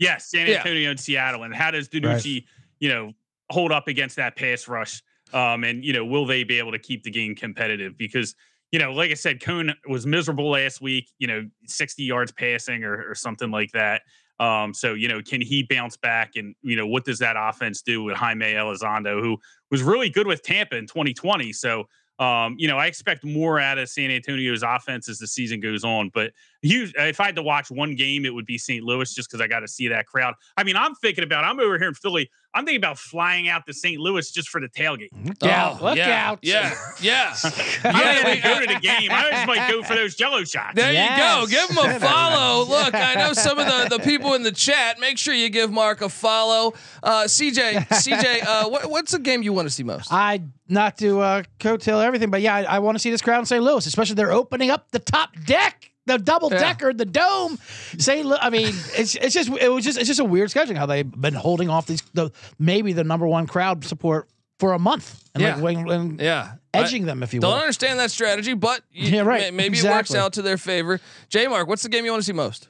yes, 0.00 0.28
San 0.28 0.48
Yeah. 0.48 0.56
Antonio 0.56 0.90
and 0.90 0.98
Seattle. 0.98 1.44
And 1.44 1.54
how 1.54 1.70
does 1.70 1.88
DiNucci, 1.88 2.44
you 2.80 2.88
know, 2.88 3.12
hold 3.48 3.70
up 3.70 3.86
against 3.86 4.16
that 4.16 4.34
pass 4.34 4.66
rush? 4.66 5.00
Um, 5.32 5.62
and 5.62 5.84
you 5.84 5.92
know, 5.92 6.04
will 6.04 6.26
they 6.26 6.42
be 6.42 6.58
able 6.58 6.72
to 6.72 6.80
keep 6.80 7.04
the 7.04 7.10
game 7.12 7.36
competitive? 7.36 7.96
Because 7.96 8.34
you 8.72 8.80
know, 8.80 8.92
like 8.92 9.12
I 9.12 9.14
said, 9.14 9.38
Coan 9.40 9.72
was 9.88 10.04
miserable 10.04 10.50
last 10.50 10.80
week. 10.80 11.08
You 11.20 11.28
know, 11.28 11.48
sixty 11.66 12.02
yards 12.02 12.32
passing 12.32 12.82
or, 12.82 13.08
or 13.08 13.14
something 13.14 13.52
like 13.52 13.70
that. 13.70 14.02
Um, 14.40 14.74
so 14.74 14.94
you 14.94 15.06
know, 15.06 15.20
can 15.22 15.40
he 15.40 15.62
bounce 15.62 15.96
back? 15.96 16.32
And 16.34 16.56
you 16.62 16.74
know, 16.74 16.88
what 16.88 17.04
does 17.04 17.20
that 17.20 17.36
offense 17.38 17.82
do 17.82 18.02
with 18.02 18.16
Jaime 18.16 18.46
Elizondo, 18.46 19.20
who 19.22 19.38
was 19.70 19.84
really 19.84 20.10
good 20.10 20.26
with 20.26 20.42
Tampa 20.42 20.76
in 20.76 20.88
2020? 20.88 21.52
So 21.52 21.84
um, 22.20 22.54
you 22.58 22.68
know, 22.68 22.76
I 22.76 22.86
expect 22.86 23.24
more 23.24 23.58
out 23.58 23.78
of 23.78 23.88
San 23.88 24.10
Antonio's 24.10 24.62
offense 24.62 25.08
as 25.08 25.18
the 25.18 25.26
season 25.26 25.58
goes 25.58 25.84
on. 25.84 26.10
But 26.10 26.32
huge, 26.62 26.92
if 26.96 27.20
I 27.20 27.26
had 27.26 27.36
to 27.36 27.42
watch 27.42 27.70
one 27.70 27.94
game, 27.96 28.24
it 28.24 28.34
would 28.34 28.46
be 28.46 28.58
St. 28.58 28.84
Louis 28.84 29.12
just 29.14 29.28
because 29.30 29.40
I 29.40 29.46
got 29.46 29.60
to 29.60 29.68
see 29.68 29.88
that 29.88 30.06
crowd. 30.06 30.34
I 30.56 30.64
mean, 30.64 30.76
I'm 30.76 30.94
thinking 30.94 31.24
about, 31.24 31.44
I'm 31.44 31.58
over 31.60 31.78
here 31.78 31.88
in 31.88 31.94
Philly. 31.94 32.30
I'm 32.52 32.64
thinking 32.64 32.80
about 32.80 32.98
flying 32.98 33.48
out 33.48 33.64
to 33.66 33.72
St. 33.72 34.00
Louis 34.00 34.28
just 34.32 34.48
for 34.48 34.60
the 34.60 34.68
tailgate. 34.68 35.10
Look 35.24 35.40
out! 35.44 35.78
Oh, 35.80 35.84
Look 35.84 35.96
yeah, 35.96 36.28
out! 36.30 36.40
Yeah, 36.42 36.74
yeah. 37.00 37.32
I 37.44 37.78
Yeah, 37.84 38.22
don't 38.22 38.42
go 38.42 38.60
to 38.66 38.74
the 38.74 38.80
game. 38.80 39.08
I 39.12 39.30
just 39.30 39.46
might 39.46 39.70
go 39.70 39.84
for 39.84 39.94
those 39.94 40.16
jello 40.16 40.42
shots. 40.42 40.74
There 40.74 40.92
Yes. 40.92 41.46
you 41.48 41.56
go. 41.56 41.68
Give 41.68 41.70
him 41.70 41.96
a 41.96 42.00
follow. 42.04 42.64
Look, 42.64 42.92
I 42.92 43.14
know 43.14 43.34
some 43.34 43.58
of 43.60 43.66
the, 43.66 43.96
the 43.98 44.02
people 44.04 44.34
in 44.34 44.42
the 44.42 44.50
chat. 44.50 44.98
Make 44.98 45.16
sure 45.16 45.32
you 45.32 45.48
give 45.48 45.70
Mark 45.70 46.00
a 46.00 46.08
follow. 46.08 46.74
Uh, 47.04 47.22
CJ, 47.26 47.86
CJ, 47.86 48.44
uh, 48.44 48.68
what, 48.68 48.90
what's 48.90 49.12
the 49.12 49.20
game 49.20 49.44
you 49.44 49.52
want 49.52 49.66
to 49.66 49.70
see 49.72 49.84
most? 49.84 50.12
I 50.12 50.42
not 50.68 50.98
to 50.98 51.20
uh, 51.20 51.42
coattail 51.60 52.02
everything, 52.04 52.30
but 52.30 52.40
yeah, 52.42 52.56
I, 52.56 52.62
I 52.64 52.78
want 52.80 52.96
to 52.96 52.98
see 52.98 53.10
this 53.10 53.22
crowd 53.22 53.38
in 53.38 53.46
St. 53.46 53.62
Louis, 53.62 53.86
especially 53.86 54.16
they're 54.16 54.32
opening 54.32 54.70
up 54.70 54.90
the 54.90 54.98
top 54.98 55.30
deck, 55.46 55.89
the 56.06 56.18
double 56.18 56.48
decker, 56.48 56.92
the 56.92 57.04
dome. 57.04 57.58
St. 57.98 58.26
Louis. 58.26 58.38
I 58.40 58.50
mean, 58.50 58.68
it's 58.96 59.14
it's 59.14 59.34
just 59.34 59.48
it 59.50 59.68
was 59.68 59.84
just 59.84 59.98
it's 59.98 60.08
just 60.08 60.20
a 60.20 60.24
weird 60.24 60.48
scheduling 60.50 60.76
how 60.76 60.86
they've 60.86 61.10
been 61.10 61.34
holding 61.34 61.68
off 61.68 61.86
these 61.86 62.02
the 62.14 62.30
maybe 62.58 62.92
the 62.92 63.04
number 63.04 63.26
one 63.26 63.46
crowd 63.46 63.84
support 63.84 64.28
for 64.58 64.72
a 64.72 64.78
month 64.78 65.22
and 65.34 65.42
Yeah. 65.42 65.54
like 65.56 65.62
wing- 65.62 65.90
and 65.90 66.20
Yeah. 66.20 66.52
edging 66.74 67.06
them 67.06 67.22
if 67.22 67.32
you 67.32 67.40
will. 67.40 67.48
Don't 67.48 67.56
will. 67.56 67.62
understand 67.62 67.98
that 67.98 68.10
strategy, 68.10 68.52
but 68.54 68.82
you, 68.92 69.08
Yeah, 69.16 69.20
right. 69.22 69.40
may- 69.54 69.68
maybe 69.68 69.78
it 69.78 69.84
works 69.84 70.14
out 70.14 70.34
to 70.34 70.42
their 70.42 70.58
favor. 70.58 71.00
J 71.28 71.46
Mark, 71.46 71.66
what's 71.68 71.82
the 71.82 71.88
game 71.88 72.04
you 72.04 72.10
want 72.10 72.22
to 72.22 72.26
see 72.26 72.32
most? 72.34 72.68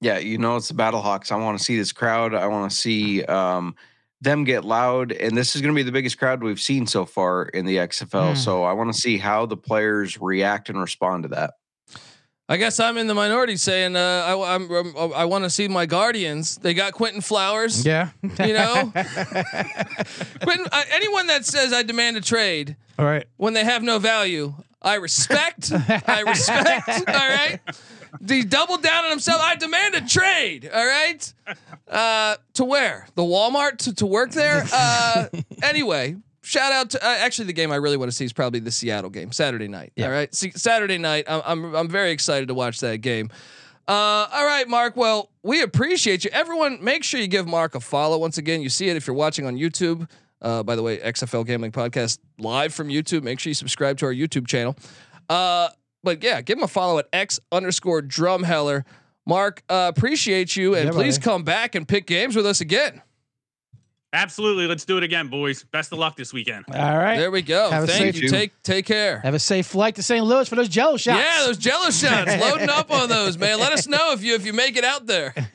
Yeah, 0.00 0.18
you 0.18 0.38
know 0.38 0.54
it's 0.56 0.68
the 0.68 0.74
Battlehawks. 0.74 1.32
I 1.32 1.36
want 1.36 1.58
to 1.58 1.64
see 1.64 1.76
this 1.76 1.90
crowd. 1.90 2.32
I 2.34 2.46
want 2.46 2.70
to 2.70 2.76
see 2.76 3.24
um, 3.24 3.74
them 4.20 4.44
get 4.44 4.64
loud, 4.64 5.10
and 5.10 5.36
this 5.36 5.56
is 5.56 5.62
going 5.62 5.74
to 5.74 5.76
be 5.76 5.82
the 5.82 5.90
biggest 5.90 6.18
crowd 6.18 6.40
we've 6.42 6.60
seen 6.60 6.86
so 6.86 7.04
far 7.04 7.44
in 7.46 7.66
the 7.66 7.78
XFL. 7.78 8.30
Hmm. 8.30 8.36
So 8.36 8.62
I 8.62 8.74
want 8.74 8.92
to 8.94 9.00
see 9.00 9.18
how 9.18 9.44
the 9.46 9.56
players 9.56 10.20
react 10.20 10.68
and 10.68 10.78
respond 10.80 11.24
to 11.24 11.30
that. 11.30 11.54
I 12.50 12.56
guess 12.56 12.80
I'm 12.80 12.96
in 12.96 13.06
the 13.08 13.14
minority 13.14 13.56
saying 13.56 13.94
uh, 13.94 14.00
I, 14.26 14.54
I'm, 14.54 14.72
I'm- 14.72 15.12
I 15.14 15.24
want 15.26 15.44
to 15.44 15.50
see 15.50 15.68
my 15.68 15.84
Guardians. 15.86 16.56
They 16.56 16.72
got 16.74 16.94
Quinton 16.94 17.20
Flowers. 17.20 17.84
yeah. 17.84 18.08
You 18.22 18.54
know, 18.54 18.90
Quinton. 20.42 20.66
Uh, 20.72 20.82
anyone 20.92 21.26
that 21.26 21.44
says 21.44 21.72
I 21.72 21.82
demand 21.82 22.16
a 22.16 22.20
trade 22.20 22.76
All 22.98 23.04
right. 23.04 23.26
when 23.36 23.52
they 23.54 23.64
have 23.64 23.82
no 23.82 23.98
value, 23.98 24.54
I 24.80 24.94
respect. 24.94 25.70
I 25.72 26.22
respect. 26.26 26.88
All 27.08 27.14
right. 27.28 27.58
He 28.26 28.42
doubled 28.44 28.82
down 28.82 29.04
on 29.04 29.10
himself. 29.10 29.40
I 29.42 29.56
demand 29.56 29.94
a 29.96 30.00
trade. 30.06 30.70
All 30.72 30.86
right. 30.86 31.32
Uh, 31.86 32.36
to 32.54 32.64
where? 32.64 33.06
The 33.14 33.22
Walmart 33.22 33.78
to, 33.78 33.94
to 33.96 34.06
work 34.06 34.30
there. 34.30 34.64
Uh, 34.72 35.26
anyway, 35.62 36.16
shout 36.48 36.72
out 36.72 36.90
to 36.90 37.04
uh, 37.06 37.16
actually 37.20 37.46
the 37.46 37.52
game 37.52 37.70
I 37.70 37.76
really 37.76 37.96
want 37.96 38.10
to 38.10 38.16
see 38.16 38.24
is 38.24 38.32
probably 38.32 38.60
the 38.60 38.70
Seattle 38.70 39.10
game 39.10 39.32
Saturday 39.32 39.68
night. 39.68 39.92
All 40.00 40.08
right. 40.10 40.34
See, 40.34 40.50
Saturday 40.52 40.98
night. 40.98 41.24
I'm, 41.28 41.42
I'm 41.44 41.74
I'm 41.76 41.88
very 41.88 42.10
excited 42.10 42.48
to 42.48 42.54
watch 42.54 42.80
that 42.80 42.98
game. 42.98 43.30
Uh, 43.86 44.28
all 44.32 44.44
right, 44.44 44.68
Mark. 44.68 44.96
Well, 44.96 45.30
we 45.42 45.62
appreciate 45.62 46.24
you. 46.24 46.30
Everyone, 46.32 46.82
make 46.84 47.04
sure 47.04 47.20
you 47.20 47.26
give 47.28 47.46
Mark 47.46 47.74
a 47.74 47.80
follow. 47.80 48.18
Once 48.18 48.36
again, 48.36 48.60
you 48.60 48.68
see 48.68 48.88
it 48.88 48.96
if 48.96 49.06
you're 49.06 49.16
watching 49.16 49.46
on 49.46 49.56
YouTube. 49.56 50.08
Uh, 50.42 50.62
by 50.62 50.76
the 50.76 50.82
way, 50.82 50.98
XFL 50.98 51.46
Gambling 51.46 51.72
Podcast 51.72 52.18
live 52.38 52.72
from 52.74 52.88
YouTube. 52.88 53.22
Make 53.22 53.40
sure 53.40 53.50
you 53.50 53.54
subscribe 53.54 53.96
to 53.98 54.06
our 54.06 54.12
YouTube 54.12 54.46
channel. 54.46 54.76
Uh, 55.28 55.68
but 56.04 56.22
yeah, 56.22 56.40
give 56.42 56.58
him 56.58 56.64
a 56.64 56.68
follow 56.68 56.98
at 56.98 57.08
X 57.12 57.40
underscore 57.50 58.02
Drumheller. 58.02 58.84
Mark, 59.26 59.62
uh, 59.68 59.90
appreciate 59.94 60.54
you, 60.56 60.74
and 60.74 60.86
Yeah, 60.86 60.90
please 60.92 61.18
buddy. 61.18 61.24
come 61.30 61.42
back 61.44 61.74
and 61.74 61.86
pick 61.88 62.06
games 62.06 62.36
with 62.36 62.46
us 62.46 62.60
again. 62.60 63.02
Absolutely. 64.12 64.66
Let's 64.66 64.86
do 64.86 64.96
it 64.96 65.02
again, 65.02 65.28
boys. 65.28 65.64
Best 65.64 65.92
of 65.92 65.98
luck 65.98 66.16
this 66.16 66.32
weekend. 66.32 66.64
All 66.72 66.96
right. 66.96 67.18
There 67.18 67.30
we 67.30 67.42
go. 67.42 67.70
Have 67.70 67.86
Thank 67.86 68.14
safe- 68.14 68.22
you. 68.22 68.28
Take 68.30 68.62
take 68.62 68.86
care. 68.86 69.18
Have 69.20 69.34
a 69.34 69.38
safe 69.38 69.66
flight 69.66 69.96
to 69.96 70.02
St. 70.02 70.24
Louis 70.24 70.48
for 70.48 70.56
those 70.56 70.68
Jello 70.70 70.96
shots. 70.96 71.22
Yeah, 71.22 71.46
those 71.46 71.58
Jello 71.58 71.90
shots. 71.90 72.30
Loading 72.40 72.70
up 72.70 72.90
on 72.90 73.10
those, 73.10 73.36
man. 73.36 73.58
Let 73.58 73.72
us 73.72 73.86
know 73.86 74.12
if 74.12 74.22
you 74.24 74.34
if 74.34 74.46
you 74.46 74.54
make 74.54 74.76
it 74.78 74.84
out 74.84 75.06
there. 75.06 75.34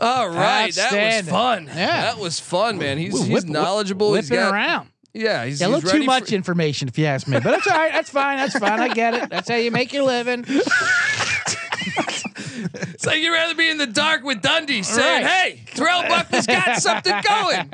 All 0.00 0.28
right, 0.30 0.72
that 0.74 1.16
was 1.22 1.28
fun. 1.28 1.66
Yeah. 1.66 1.74
that 2.02 2.18
was 2.18 2.38
fun, 2.40 2.78
man. 2.78 2.98
He's 2.98 3.12
Whip- 3.12 3.22
he's 3.24 3.44
whip- 3.44 3.52
knowledgeable. 3.52 4.14
He's 4.14 4.30
whipping 4.30 4.44
got 4.44 4.54
around. 4.54 4.88
yeah. 5.12 5.44
He's, 5.44 5.60
Yeah, 5.60 5.66
a 5.66 5.68
little 5.68 5.86
ready 5.90 6.00
too 6.00 6.06
much 6.06 6.28
For, 6.28 6.34
information, 6.36 6.86
if 6.88 6.96
you 6.98 7.06
ask 7.06 7.26
me. 7.26 7.34
But 7.40 7.50
that's 7.50 7.66
all 7.66 7.76
right. 7.76 7.92
That's 7.92 8.08
fine. 8.10 8.36
That's 8.38 8.58
fine. 8.58 8.80
I 8.80 8.88
get 8.94 9.14
it. 9.14 9.28
That's 9.28 9.48
how 9.48 9.56
you 9.56 9.70
make 9.72 9.92
your 9.92 10.04
living. 10.04 10.44
it's 11.86 13.06
like 13.06 13.18
you'd 13.18 13.32
rather 13.32 13.54
be 13.54 13.68
in 13.68 13.78
the 13.78 13.86
dark 13.86 14.22
with 14.24 14.40
Dundee 14.42 14.82
saying, 14.82 15.24
Right. 15.24 15.30
"Hey, 15.54 15.62
Terrell 15.74 16.02
Buckley's 16.08 16.46
got 16.46 16.76
something 16.82 17.14
going." 17.28 17.70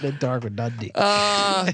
the 0.00 0.12
dark 0.18 0.44
with 0.44 0.56
Dundee. 0.56 0.90
Uh, 0.94 1.70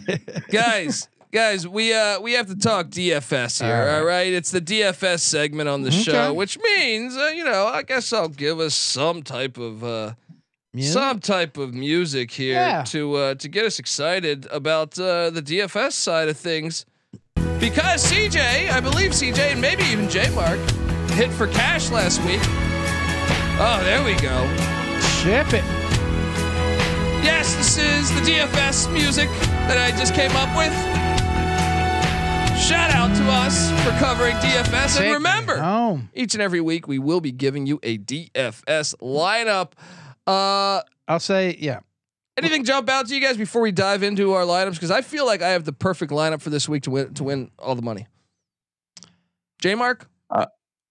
guys, 0.51 1.09
guys, 1.33 1.67
we 1.69 1.93
uh 1.95 2.21
we 2.21 2.33
have 2.33 2.47
to 2.49 2.57
talk 2.57 2.89
DFS 2.89 3.63
here. 3.63 3.75
All 3.75 3.81
right. 3.87 3.99
All 3.99 4.05
right, 4.05 4.33
it's 4.33 4.51
the 4.51 4.61
DFS 4.61 5.21
segment 5.21 5.69
on 5.69 5.83
the 5.83 5.89
Okay. 5.89 6.03
show, 6.03 6.33
which 6.35 6.59
means 6.59 7.17
uh, 7.17 7.31
you 7.35 7.45
know 7.45 7.67
I 7.67 7.83
guess 7.83 8.13
I'll 8.13 8.29
give 8.29 8.61
us 8.61 8.75
some 8.75 9.23
type 9.23 9.59
of 9.59 9.85
uh 9.85 10.15
Music? 10.75 10.93
some 10.93 11.21
type 11.21 11.57
of 11.57 11.73
music 11.73 12.31
here 12.31 12.55
Yeah. 12.55 12.83
to 12.89 13.15
uh, 13.15 13.35
to 13.37 13.49
get 13.49 13.65
us 13.65 13.79
excited 13.79 14.47
about 14.51 14.99
uh, 14.99 15.31
the 15.31 15.41
DFS 15.43 15.93
side 15.93 16.29
of 16.29 16.37
things. 16.37 16.85
Because 17.61 18.05
CJ, 18.13 18.71
I 18.71 18.81
believe 18.81 19.13
CJ, 19.13 19.53
and 19.53 19.61
maybe 19.61 19.83
even 19.85 20.09
J 20.09 20.29
Mark, 20.35 20.59
hit 21.11 21.31
for 21.33 21.47
cash 21.47 21.91
last 21.91 22.21
week. 22.25 22.41
Oh, 23.59 23.81
there 23.83 24.05
we 24.05 24.15
go. 24.21 24.47
Ship 25.23 25.47
it. 25.55 25.65
Yes, 27.25 27.55
this 27.57 27.79
is 27.79 28.11
the 28.15 28.21
DFS 28.31 28.93
music 28.93 29.29
that 29.69 29.79
I 29.79 29.97
just 29.97 30.15
came 30.15 30.31
up 30.33 30.55
with. 30.57 30.73
Shout 32.61 32.91
out 32.91 33.15
to 33.17 33.23
us 33.31 33.71
for 33.85 33.91
covering 33.99 34.37
DFS. 34.37 34.97
Take 34.97 35.07
and 35.07 35.15
remember, 35.15 35.57
home. 35.59 36.11
each 36.15 36.35
and 36.35 36.43
every 36.43 36.61
week 36.61 36.87
we 36.87 36.99
will 36.99 37.21
be 37.21 37.33
giving 37.33 37.65
you 37.67 37.79
a 37.83 37.97
DFS 37.97 38.95
lineup. 39.01 39.73
Uh, 40.27 40.83
I'll 41.09 41.21
say, 41.21 41.57
yeah. 41.59 41.81
Anything 42.37 42.64
jump 42.64 42.89
out 42.89 43.07
to 43.09 43.14
you 43.14 43.20
guys 43.20 43.37
before 43.37 43.62
we 43.62 43.72
dive 43.72 44.03
into 44.03 44.32
our 44.32 44.43
lineups? 44.45 44.74
Because 44.74 44.91
I 44.91 45.03
feel 45.03 45.26
like 45.26 45.43
I 45.43 45.51
have 45.51 45.64
the 45.64 45.72
perfect 45.72 46.12
lineup 46.12 46.41
for 46.41 46.51
this 46.51 46.68
week 46.68 46.82
to 46.84 46.91
win 46.91 47.14
to 47.14 47.24
win 47.24 47.51
all 47.59 47.74
the 47.74 47.82
money. 47.82 48.07
J 49.61 49.74
Mark, 49.74 50.09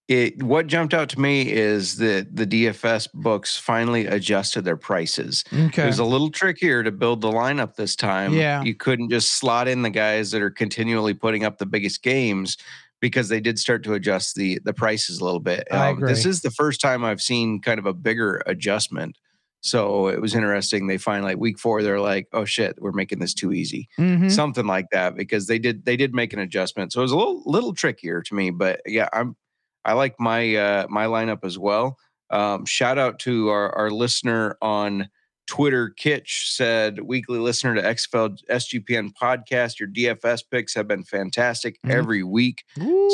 It 0.07 0.41
what 0.43 0.67
jumped 0.67 0.93
out 0.93 1.09
to 1.09 1.19
me 1.19 1.51
is 1.51 1.97
that 1.97 2.35
the 2.35 2.45
DFS 2.45 3.09
books 3.13 3.57
finally 3.57 4.05
adjusted 4.05 4.63
their 4.63 4.77
prices. 4.77 5.43
It 5.85 5.87
was 5.87 5.99
a 5.99 6.05
little 6.05 6.29
trickier 6.29 6.83
to 6.83 6.91
build 6.91 7.21
the 7.21 7.31
lineup 7.31 7.75
this 7.75 7.95
time. 7.95 8.33
Yeah. 8.33 8.61
You 8.61 8.75
couldn't 8.75 9.09
just 9.09 9.33
slot 9.33 9.67
in 9.67 9.81
the 9.81 9.89
guys 9.89 10.29
that 10.31 10.41
are 10.43 10.51
continually 10.51 11.15
putting 11.15 11.43
up 11.43 11.57
the 11.57 11.65
biggest 11.65 12.03
games, 12.03 12.57
because 13.01 13.29
they 13.29 13.39
did 13.39 13.59
start 13.59 13.83
to 13.83 13.93
adjust 13.93 14.35
the 14.35 14.59
the 14.63 14.73
prices 14.73 15.19
a 15.19 15.25
little 15.25 15.39
bit. 15.39 15.67
I 15.71 15.89
Um, 15.89 15.99
This 16.01 16.25
is 16.25 16.41
the 16.41 16.51
first 16.51 16.81
time 16.81 17.03
I've 17.03 17.21
seen 17.21 17.59
kind 17.61 17.79
of 17.79 17.85
a 17.85 17.93
bigger 17.93 18.41
adjustment. 18.45 19.17
So 19.66 20.07
it 20.09 20.22
was 20.22 20.36
interesting. 20.36 20.86
They 20.86 20.99
find 20.99 21.24
like 21.24 21.38
week 21.38 21.57
four, 21.57 21.82
they're 21.82 21.99
like, 21.99 22.28
"Oh 22.34 22.45
shit, 22.45 22.76
we're 22.80 22.91
making 22.91 23.18
this 23.20 23.34
too 23.34 23.51
easy." 23.51 23.89
Mhm. 23.99 24.30
something 24.32 24.68
like 24.68 24.86
that 24.91 25.16
because 25.16 25.47
they 25.47 25.57
did 25.59 25.86
they 25.86 25.97
did 25.97 26.13
make 26.13 26.34
an 26.34 26.39
adjustment 26.39 26.93
so 26.93 26.99
it 26.99 27.03
was 27.03 27.11
a 27.11 27.18
little 27.18 27.41
little 27.45 27.74
trickier 27.74 28.22
to 28.22 28.36
me 28.36 28.49
but 28.51 28.80
yeah 28.86 29.07
i'm 29.13 29.36
i 29.84 29.93
like 29.93 30.16
my 30.20 30.55
uh 30.55 30.86
my 30.89 31.05
lineup 31.05 31.43
as 31.43 31.57
well 31.57 31.97
um 32.30 32.66
shout 32.66 32.97
out 32.97 33.18
to 33.20 33.49
our 33.49 33.74
our 33.76 33.89
listener 33.91 34.57
on 34.61 35.09
twitter 35.47 35.89
kitch 35.89 36.51
said 36.51 36.99
weekly 37.01 37.39
listener 37.39 37.76
to 37.76 37.82
xfl 37.82 38.36
sgpn 38.49 39.09
podcast 39.22 39.80
your 39.80 39.89
dfs 39.89 40.41
picks 40.51 40.74
have 40.76 40.88
been 40.88 41.03
fantastic 41.03 41.80
Mhm. 41.86 41.91
every 41.91 42.24
week 42.24 42.63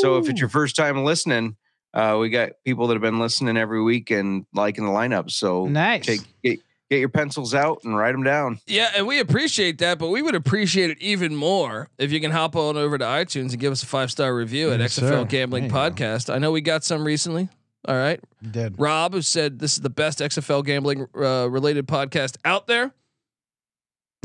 so 0.02 0.18
if 0.18 0.30
it's 0.30 0.40
your 0.40 0.50
first 0.50 0.76
time 0.76 1.04
listening 1.04 1.56
uh 1.94 2.18
we 2.20 2.30
got 2.30 2.52
people 2.66 2.88
that 2.88 2.94
have 2.94 3.02
been 3.02 3.20
listening 3.20 3.58
every 3.58 3.82
week 3.82 4.12
and 4.12 4.46
liking 4.54 4.86
the 4.86 4.92
lineup 4.92 5.30
so 5.32 5.66
nice. 5.66 6.06
take 6.06 6.22
get, 6.44 6.60
get 6.90 7.00
your 7.00 7.10
pencils 7.10 7.54
out 7.54 7.80
and 7.84 7.96
write 7.98 8.12
them 8.14 8.24
down 8.24 8.60
Yeah, 8.68 8.92
and 8.96 9.08
we 9.08 9.20
appreciate 9.20 9.78
that, 9.80 9.98
but 10.00 10.10
we 10.10 10.22
would 10.22 10.36
appreciate 10.36 10.90
it 10.90 11.02
even 11.02 11.36
more 11.36 11.90
if 11.98 12.12
you 12.12 12.20
can 12.20 12.32
hop 12.32 12.56
on 12.56 12.76
over 12.78 12.98
to 12.98 13.06
iTunes 13.06 13.52
and 13.52 13.60
give 13.60 13.72
us 13.72 13.82
a 13.84 13.86
five 13.86 14.12
star 14.12 14.36
review 14.36 14.72
at 14.72 14.80
XFL 14.80 15.00
sir. 15.00 15.26
Gambling 15.26 15.68
There 15.70 15.84
you 15.84 15.90
go. 15.90 15.96
Podcast. 15.96 16.34
I 16.34 16.38
know 16.38 16.52
we 16.52 16.62
got 16.62 16.84
some 16.84 17.06
recently. 17.06 17.50
All 17.88 17.96
right, 17.96 18.20
You 18.42 18.50
did. 18.52 18.80
Rob 18.80 19.14
who 19.14 19.24
said 19.24 19.58
this 19.58 19.74
is 19.74 19.82
the 19.82 19.90
best 19.90 20.20
XFL 20.20 20.64
gambling 20.64 21.08
uh, 21.16 21.48
related 21.50 21.88
podcast 21.88 22.38
out 22.46 22.68
there. 22.68 22.94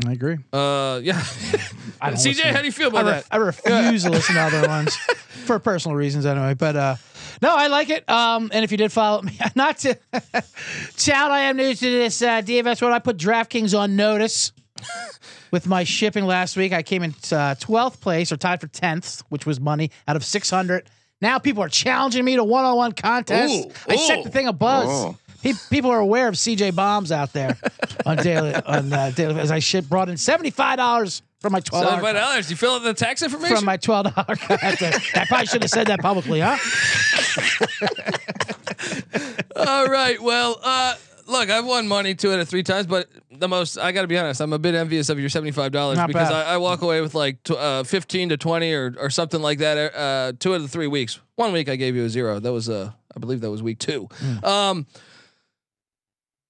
I 0.05 0.11
agree. 0.11 0.37
Uh, 0.53 0.99
yeah. 1.03 1.15
I 2.01 2.11
CJ, 2.11 2.25
listen. 2.25 2.53
how 2.53 2.59
do 2.59 2.65
you 2.65 2.71
feel 2.71 2.95
I, 2.95 3.01
about 3.01 3.05
ref- 3.05 3.29
that? 3.29 3.33
I 3.33 3.37
refuse 3.37 4.03
to 4.03 4.11
listen 4.11 4.35
to 4.35 4.41
other 4.41 4.67
ones 4.67 4.95
for 5.45 5.57
personal 5.57 5.95
reasons 5.95 6.25
anyway. 6.25 6.53
But 6.53 6.75
uh, 6.75 6.95
no, 7.41 7.55
I 7.55 7.67
like 7.67 7.89
it. 7.89 8.07
Um, 8.07 8.51
and 8.53 8.63
if 8.63 8.71
you 8.71 8.77
did 8.77 8.91
follow 8.91 9.23
me, 9.23 9.39
not 9.55 9.79
to 9.79 9.97
shout, 10.97 11.31
I 11.31 11.41
am 11.41 11.57
new 11.57 11.73
to 11.73 11.85
this 11.89 12.21
uh, 12.21 12.41
DFS 12.41 12.81
world. 12.81 12.93
I 12.93 12.99
put 12.99 13.17
DraftKings 13.17 13.77
on 13.77 13.95
notice 13.95 14.51
with 15.49 15.65
my 15.65 15.83
shipping 15.83 16.25
last 16.25 16.55
week. 16.57 16.73
I 16.73 16.83
came 16.83 17.01
in 17.01 17.11
uh, 17.31 17.55
12th 17.55 17.99
place 17.99 18.31
or 18.31 18.37
tied 18.37 18.61
for 18.61 18.67
10th, 18.67 19.23
which 19.29 19.47
was 19.47 19.59
money 19.59 19.89
out 20.07 20.15
of 20.15 20.23
600. 20.23 20.87
Now 21.21 21.39
people 21.39 21.63
are 21.63 21.69
challenging 21.69 22.23
me 22.23 22.35
to 22.35 22.43
one-on-one 22.43 22.91
contests. 22.91 23.65
Ooh, 23.65 23.71
I 23.89 23.95
set 23.95 24.23
the 24.23 24.29
thing 24.29 24.47
a 24.47 24.53
buzz. 24.53 25.15
People 25.69 25.91
are 25.91 25.99
aware 25.99 26.27
of 26.27 26.35
CJ 26.35 26.75
bombs 26.75 27.11
out 27.11 27.33
there 27.33 27.57
on 28.05 28.17
daily 28.23 28.53
on 28.55 28.91
uh, 28.91 29.11
daily 29.15 29.39
as 29.39 29.51
I 29.51 29.59
ship 29.59 29.85
brought 29.85 30.09
in 30.09 30.17
seventy 30.17 30.49
five 30.49 30.77
dollars 30.77 31.21
from 31.39 31.53
my 31.53 31.59
twelve 31.59 31.85
Seventy-five 31.85 32.15
dollars. 32.15 32.49
You 32.49 32.55
fill 32.57 32.75
out 32.75 32.83
the 32.83 32.93
tax 32.93 33.21
information. 33.21 33.57
from 33.57 33.65
my 33.65 33.77
twelve 33.77 34.13
dollar. 34.13 34.25
I 34.49 35.25
probably 35.27 35.45
should 35.45 35.61
have 35.61 35.71
said 35.71 35.87
that 35.87 35.99
publicly, 35.99 36.39
huh? 36.41 36.57
All 39.67 39.87
right. 39.87 40.21
Well, 40.21 40.59
uh, 40.63 40.95
look, 41.27 41.49
I've 41.49 41.65
won 41.65 41.87
money 41.87 42.15
two 42.15 42.31
out 42.31 42.39
of 42.39 42.49
three 42.49 42.63
times, 42.63 42.87
but 42.87 43.07
the 43.31 43.47
most 43.47 43.77
I 43.77 43.91
got 43.91 44.01
to 44.01 44.07
be 44.07 44.17
honest, 44.17 44.41
I'm 44.41 44.53
a 44.53 44.59
bit 44.59 44.75
envious 44.75 45.09
of 45.09 45.19
your 45.19 45.29
seventy 45.29 45.51
five 45.51 45.71
dollars 45.71 45.99
because 46.07 46.31
I. 46.31 46.55
I 46.55 46.57
walk 46.57 46.81
away 46.81 47.01
with 47.01 47.13
like 47.15 47.43
tw- 47.43 47.51
uh, 47.51 47.83
fifteen 47.83 48.29
to 48.29 48.37
twenty 48.37 48.73
or 48.73 48.95
or 48.99 49.09
something 49.09 49.41
like 49.41 49.59
that. 49.59 49.95
Uh, 49.95 50.33
two 50.39 50.53
of 50.53 50.61
the 50.61 50.67
three 50.67 50.87
weeks. 50.87 51.19
One 51.35 51.51
week 51.53 51.69
I 51.69 51.75
gave 51.75 51.95
you 51.95 52.05
a 52.05 52.09
zero. 52.09 52.39
That 52.39 52.51
was 52.53 52.69
uh, 52.69 52.91
I 53.15 53.19
believe 53.19 53.41
that 53.41 53.51
was 53.51 53.61
week 53.61 53.79
two. 53.79 54.07
Hmm. 54.19 54.45
Um, 54.45 54.85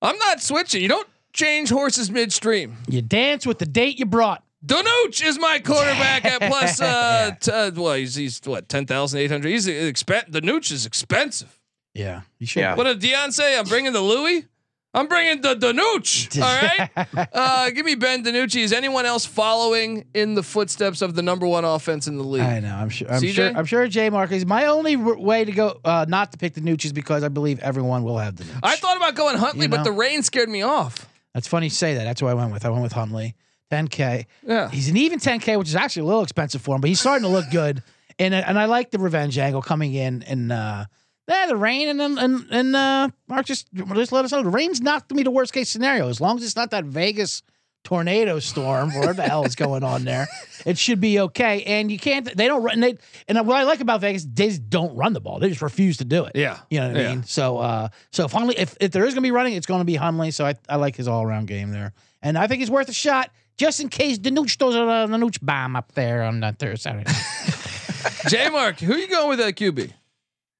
I'm 0.01 0.17
not 0.17 0.41
switching. 0.41 0.81
You 0.81 0.87
don't 0.89 1.07
change 1.33 1.69
horses 1.69 2.09
midstream. 2.11 2.77
You 2.87 3.01
dance 3.01 3.45
with 3.45 3.59
the 3.59 3.65
date 3.65 3.99
you 3.99 4.05
brought. 4.05 4.43
Danuch 4.65 5.23
is 5.23 5.39
my 5.39 5.59
quarterback 5.59 6.25
at 6.25 6.41
plus 6.41 6.81
uh, 6.81 7.31
t- 7.39 7.51
uh 7.51 7.71
well 7.75 7.93
he's 7.93 8.15
he's 8.15 8.41
what 8.43 8.67
ten 8.69 8.85
thousand 8.85 9.19
eight 9.19 9.31
hundred. 9.31 9.49
He's 9.49 9.67
expen- 9.67 10.29
Danuch 10.29 10.71
is 10.71 10.85
expensive. 10.85 11.59
Yeah, 11.93 12.21
you 12.39 12.47
should. 12.47 12.59
Yeah. 12.61 12.75
What 12.75 12.83
did 12.85 12.99
Dion 12.99 13.31
say? 13.31 13.57
I'm 13.57 13.65
bringing 13.65 13.93
the 13.93 14.01
Louis. 14.01 14.45
I'm 14.97 15.07
bringing 15.07 15.41
the 15.41 15.55
Danuch. 15.55 16.41
All 16.41 16.61
right. 16.61 17.29
Uh, 17.33 17.69
give 17.69 17.85
me 17.85 17.95
Ben 17.95 18.23
DiNucci. 18.23 18.61
Is 18.61 18.73
anyone 18.73 19.05
else 19.05 19.25
following 19.25 20.05
in 20.13 20.33
the 20.33 20.43
footsteps 20.43 21.01
of 21.01 21.13
the 21.15 21.21
number 21.21 21.45
one 21.47 21.63
offense 21.65 22.07
in 22.07 22.17
the 22.17 22.23
league? 22.23 22.41
I 22.41 22.59
know. 22.59 22.75
I'm 22.75 22.89
sure. 22.89 23.09
I'm 23.11 23.21
CJ? 23.21 23.33
sure. 23.33 23.51
I'm 23.55 23.65
sure. 23.65 23.87
J. 23.87 24.09
Mark 24.09 24.31
is 24.31 24.45
my 24.45 24.65
only 24.65 24.95
r- 24.95 25.17
way 25.17 25.45
to 25.45 25.51
go. 25.51 25.79
Uh, 25.85 26.05
not 26.07 26.31
to 26.31 26.37
pick 26.37 26.53
the 26.55 26.61
Nooch 26.61 26.83
is 26.85 26.93
because 26.93 27.23
I 27.23 27.27
believe 27.27 27.59
everyone 27.59 28.03
will 28.03 28.17
have 28.17 28.35
the. 28.35 28.45
I 28.63 28.75
thought 28.75 28.97
about 28.97 29.15
going 29.15 29.37
Hundley, 29.37 29.63
You 29.63 29.69
but 29.69 29.83
the 29.83 29.91
rain 29.91 30.23
scared 30.23 30.49
me 30.49 30.63
off. 30.63 31.07
That's 31.33 31.47
funny 31.47 31.67
you 31.67 31.71
say 31.71 31.93
that. 31.95 32.03
That's 32.03 32.19
who 32.19 32.27
I 32.27 32.33
went 32.33 32.51
with. 32.51 32.65
I 32.65 32.69
went 32.69 32.81
with 32.83 32.93
Hundley. 32.93 33.35
10k. 33.71 34.25
Yeah. 34.43 34.69
He's 34.69 34.89
an 34.89 34.97
even 34.97 35.19
10k, 35.19 35.57
which 35.59 35.67
is 35.67 35.75
actually 35.75 36.03
a 36.03 36.05
little 36.05 36.23
expensive 36.23 36.61
for 36.61 36.75
him, 36.75 36.81
but 36.81 36.87
he's 36.87 36.99
starting 36.99 37.23
to 37.23 37.29
look 37.29 37.45
good. 37.51 37.83
And 38.17 38.33
and 38.33 38.57
I 38.57 38.65
like 38.65 38.89
the 38.91 38.97
revenge 38.97 39.37
angle 39.37 39.61
coming 39.61 39.93
in 39.93 40.23
and 40.23 40.51
uh 40.51 40.85
yeah, 41.27 41.45
the 41.47 41.57
rain 41.57 41.89
and 41.89 41.99
then 41.99 42.17
and 42.17 42.47
and 42.51 42.75
uh 42.75 43.09
Mark 43.27 43.45
just 43.45 43.67
just 43.73 44.11
let 44.11 44.25
us 44.25 44.31
know. 44.31 44.43
The 44.43 44.49
rain's 44.49 44.81
not 44.81 45.07
gonna 45.07 45.17
be 45.17 45.23
the 45.23 45.31
worst 45.31 45.53
case 45.53 45.69
scenario. 45.69 46.07
As 46.09 46.21
long 46.21 46.37
as 46.37 46.43
it's 46.43 46.55
not 46.55 46.71
that 46.71 46.85
Vegas 46.85 47.43
tornado 47.83 48.37
storm 48.37 48.93
whatever 48.93 49.13
the 49.13 49.21
hell 49.23 49.45
is 49.45 49.55
going 49.55 49.81
on 49.81 50.03
there 50.03 50.27
it 50.65 50.77
should 50.77 50.99
be 50.99 51.21
okay. 51.21 51.63
And 51.63 51.89
you 51.89 51.97
can't 51.97 52.25
they 52.35 52.47
don't 52.47 52.61
run 52.61 52.79
they 52.81 52.97
and 53.29 53.47
what 53.47 53.55
I 53.55 53.63
like 53.63 53.79
about 53.79 54.01
Vegas 54.01 54.25
they 54.25 54.49
just 54.49 54.69
don't 54.69 54.95
run 54.95 55.13
the 55.13 55.21
ball. 55.21 55.39
They 55.39 55.47
just 55.49 55.61
refuse 55.61 55.97
to 55.97 56.05
do 56.05 56.25
it. 56.25 56.33
Yeah. 56.35 56.59
you 56.69 56.79
know 56.79 56.89
what 56.89 56.97
I 56.97 57.07
mean? 57.15 57.23
So 57.23 57.59
uh 57.59 57.89
so 58.11 58.27
finally, 58.27 58.57
if, 58.57 58.75
if 58.81 58.91
there 58.91 59.05
is 59.05 59.13
gonna 59.13 59.21
be 59.21 59.31
running 59.31 59.53
it's 59.53 59.65
gonna 59.67 59.85
be 59.85 59.95
Hundley 59.95 60.31
so 60.31 60.45
I, 60.45 60.55
I 60.67 60.75
like 60.75 60.95
his 60.95 61.07
all 61.07 61.23
around 61.23 61.47
game 61.47 61.71
there. 61.71 61.93
And 62.21 62.37
I 62.37 62.47
think 62.47 62.59
he's 62.59 62.71
worth 62.71 62.89
a 62.89 62.93
shot 62.93 63.31
just 63.57 63.79
in 63.79 63.89
case 63.89 64.17
Danuch 64.17 64.57
throws 64.57 64.75
a 64.75 64.79
Danuch 64.79 65.39
bomb 65.41 65.75
up 65.75 65.93
there 65.93 66.23
on 66.23 66.41
that 66.41 66.59
Thursday 66.59 67.03
J 68.27 68.49
Mark, 68.49 68.79
who 68.79 68.93
are 68.93 68.97
you 68.97 69.07
going 69.07 69.29
with 69.29 69.39
at 69.39 69.55
QB? 69.55 69.91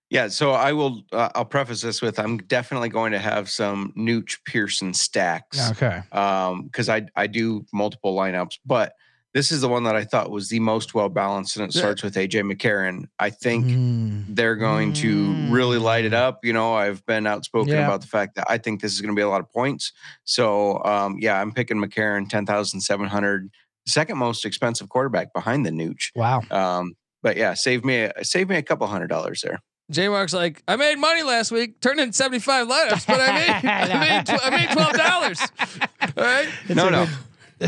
Yeah, 0.10 0.30
so 0.30 0.52
I 0.52 0.72
will. 0.74 1.04
Uh, 1.12 1.30
I'll 1.36 1.46
preface 1.46 1.82
this 1.82 2.02
with 2.02 2.18
I'm 2.18 2.38
definitely 2.38 2.90
going 2.90 3.12
to 3.12 3.20
have 3.20 3.50
some 3.50 3.92
Nooch 3.98 4.38
Pearson 4.46 4.94
stacks. 4.94 5.72
okay 5.72 6.02
Um, 6.12 6.64
because 6.64 6.88
I 6.90 7.08
I 7.16 7.28
do 7.28 7.66
multiple 7.74 8.16
lineups, 8.16 8.60
but 8.66 8.94
this 9.34 9.52
is 9.52 9.60
the 9.62 9.68
one 9.68 9.84
that 9.84 9.96
I 9.96 10.04
thought 10.06 10.32
was 10.32 10.48
the 10.50 10.60
most 10.62 10.94
well 10.96 11.10
balanced, 11.10 11.58
and 11.58 11.68
it 11.70 11.74
starts 11.74 12.02
with 12.02 12.16
AJ 12.16 12.42
McCarron. 12.50 13.06
I 13.20 13.30
think 13.30 13.66
Mm. 13.68 14.26
they're 14.30 14.56
going 14.56 14.94
to 14.94 15.34
really 15.50 15.78
light 15.78 16.06
it 16.06 16.14
up. 16.14 16.40
You 16.44 16.54
know, 16.54 16.74
I've 16.74 17.06
been 17.06 17.28
outspoken 17.28 17.74
Yeah. 17.74 17.84
about 17.86 18.02
the 18.02 18.08
fact 18.08 18.36
that 18.36 18.46
I 18.50 18.58
think 18.58 18.82
this 18.82 18.94
is 18.94 19.02
going 19.02 19.14
to 19.14 19.20
be 19.20 19.22
a 19.22 19.30
lot 19.30 19.42
of 19.42 19.52
points. 19.52 19.92
So, 20.24 20.82
um, 20.86 21.18
yeah, 21.20 21.40
I'm 21.40 21.52
picking 21.52 21.78
McCarron, 21.78 22.30
ten 22.30 22.46
thousand 22.46 22.80
seven 22.82 23.08
hundred, 23.08 23.50
second 23.86 24.18
most 24.18 24.46
expensive 24.46 24.88
quarterback 24.90 25.34
behind 25.34 25.66
the 25.66 25.72
Nooch. 25.72 26.12
wow 26.16 26.42
Um, 26.50 26.94
but 27.22 27.36
yeah, 27.36 27.54
save 27.54 27.84
me 27.84 28.04
a- 28.06 28.24
save 28.24 28.48
me 28.50 28.56
a 28.56 28.64
couple 28.64 28.88
hundred 28.88 29.08
dollars 29.10 29.42
there. 29.42 29.60
J 29.90 30.10
Mark's 30.10 30.34
like, 30.34 30.62
I 30.68 30.76
made 30.76 30.98
money 30.98 31.24
last 31.24 31.52
week, 31.52 31.80
turned 31.80 32.00
in 32.00 32.12
75 32.12 32.68
lineups, 32.68 33.08
but 33.08 33.20
I 33.22 33.32
made 33.34 33.50
I 33.70 34.00
made, 34.00 34.26
tw- 34.26 34.46
I 34.46 34.50
made 34.50 34.70
twelve 34.72 34.94
dollars. 34.94 35.40
All 36.02 36.24
right. 36.24 36.50
no, 36.70 36.90
no. 36.90 37.08